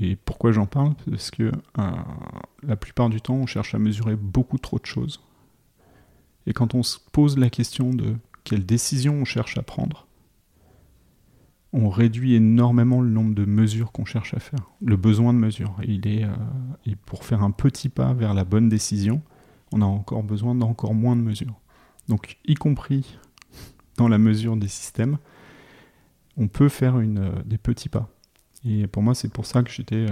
Et 0.00 0.16
pourquoi 0.16 0.52
j'en 0.52 0.66
parle? 0.66 0.94
Parce 1.10 1.30
que 1.30 1.50
la 2.62 2.76
plupart 2.76 3.08
du 3.08 3.20
temps, 3.20 3.34
on 3.34 3.46
cherche 3.46 3.74
à 3.74 3.78
mesurer 3.78 4.16
beaucoup 4.16 4.58
trop 4.58 4.78
de 4.78 4.86
choses. 4.86 5.22
Et 6.46 6.52
quand 6.52 6.74
on 6.74 6.82
se 6.82 6.98
pose 7.12 7.38
la 7.38 7.50
question 7.50 7.92
de 7.92 8.16
quelles 8.48 8.64
décisions 8.64 9.14
on 9.14 9.24
cherche 9.26 9.58
à 9.58 9.62
prendre, 9.62 10.06
on 11.74 11.90
réduit 11.90 12.34
énormément 12.34 13.02
le 13.02 13.10
nombre 13.10 13.34
de 13.34 13.44
mesures 13.44 13.92
qu'on 13.92 14.06
cherche 14.06 14.32
à 14.32 14.40
faire, 14.40 14.70
le 14.80 14.96
besoin 14.96 15.34
de 15.34 15.38
mesures. 15.38 15.76
il 15.86 16.08
est, 16.08 16.24
euh, 16.24 16.30
et 16.86 16.96
pour 16.96 17.24
faire 17.24 17.42
un 17.42 17.50
petit 17.50 17.90
pas 17.90 18.14
vers 18.14 18.32
la 18.32 18.44
bonne 18.44 18.70
décision, 18.70 19.20
on 19.70 19.82
a 19.82 19.84
encore 19.84 20.22
besoin 20.22 20.54
d'encore 20.54 20.94
moins 20.94 21.14
de 21.14 21.20
mesures. 21.20 21.60
Donc, 22.08 22.38
y 22.46 22.54
compris 22.54 23.18
dans 23.98 24.08
la 24.08 24.16
mesure 24.16 24.56
des 24.56 24.68
systèmes, 24.68 25.18
on 26.38 26.48
peut 26.48 26.70
faire 26.70 27.00
une, 27.00 27.30
des 27.44 27.58
petits 27.58 27.90
pas. 27.90 28.08
Et 28.64 28.86
pour 28.86 29.02
moi, 29.02 29.14
c'est 29.14 29.30
pour 29.30 29.44
ça 29.44 29.62
que 29.62 29.70
j'étais 29.70 30.06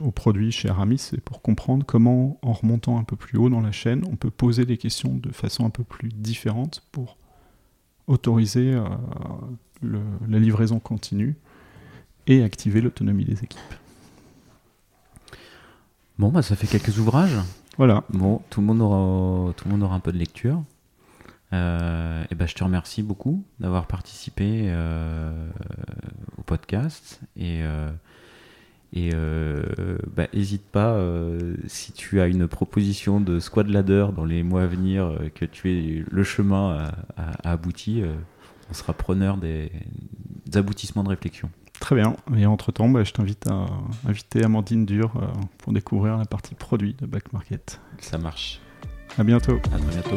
au 0.00 0.12
produit 0.12 0.50
chez 0.50 0.70
Aramis, 0.70 0.98
c'est 0.98 1.20
pour 1.20 1.42
comprendre 1.42 1.84
comment, 1.84 2.38
en 2.40 2.54
remontant 2.54 2.98
un 2.98 3.04
peu 3.04 3.16
plus 3.16 3.38
haut 3.38 3.50
dans 3.50 3.60
la 3.60 3.70
chaîne, 3.70 4.02
on 4.10 4.16
peut 4.16 4.30
poser 4.30 4.64
des 4.64 4.78
questions 4.78 5.14
de 5.14 5.30
façon 5.30 5.66
un 5.66 5.70
peu 5.70 5.84
plus 5.84 6.08
différente 6.08 6.84
pour 6.90 7.18
autoriser 8.06 8.80
la 9.82 10.38
livraison 10.38 10.78
continue 10.78 11.36
et 12.26 12.42
activer 12.42 12.80
l'autonomie 12.80 13.24
des 13.24 13.42
équipes. 13.44 13.60
Bon, 16.18 16.28
bah, 16.28 16.42
ça 16.42 16.56
fait 16.56 16.66
quelques 16.66 16.98
ouvrages. 16.98 17.38
Voilà. 17.78 18.04
Bon, 18.10 18.42
tout 18.50 18.60
le 18.60 18.66
monde 18.66 18.80
aura, 18.80 19.52
tout 19.54 19.64
le 19.64 19.72
monde 19.72 19.82
aura 19.82 19.94
un 19.94 20.00
peu 20.00 20.12
de 20.12 20.18
lecture. 20.18 20.62
Euh, 21.52 22.24
et 22.30 22.34
ben, 22.34 22.46
je 22.46 22.54
te 22.54 22.64
remercie 22.64 23.02
beaucoup 23.02 23.44
d'avoir 23.60 23.86
participé 23.86 24.66
euh, 24.66 25.50
au 26.38 26.42
podcast. 26.42 27.20
Et, 27.36 27.62
euh, 27.62 27.90
et 28.92 29.10
bah, 30.14 30.26
n'hésite 30.34 30.64
pas, 30.64 31.02
si 31.66 31.92
tu 31.92 32.20
as 32.20 32.26
une 32.26 32.46
proposition 32.46 33.20
de 33.20 33.40
squad 33.40 33.68
ladder 33.68 34.06
dans 34.14 34.24
les 34.24 34.42
mois 34.42 34.62
à 34.62 34.66
venir, 34.66 35.18
que 35.34 35.44
tu 35.44 35.70
aies 35.70 36.04
le 36.10 36.24
chemin 36.24 36.90
à, 37.16 37.50
abouti, 37.50 38.02
on 38.70 38.74
sera 38.74 38.92
preneur 38.92 39.38
des, 39.38 39.72
des 40.46 40.58
aboutissements 40.58 41.04
de 41.04 41.08
réflexion. 41.08 41.50
Très 41.82 41.96
bien. 41.96 42.14
Et 42.36 42.46
entre-temps, 42.46 42.88
bah, 42.88 43.02
je 43.02 43.10
t'invite 43.12 43.44
à 43.48 43.66
inviter 44.06 44.44
Amandine 44.44 44.86
Dur 44.86 45.12
euh, 45.16 45.26
pour 45.58 45.72
découvrir 45.72 46.16
la 46.16 46.24
partie 46.24 46.54
produit 46.54 46.94
de 46.94 47.06
Back 47.06 47.32
Market. 47.32 47.80
Ça 47.98 48.18
marche. 48.18 48.60
À 49.18 49.24
bientôt. 49.24 49.58
À 49.74 49.78
bientôt. 49.78 50.16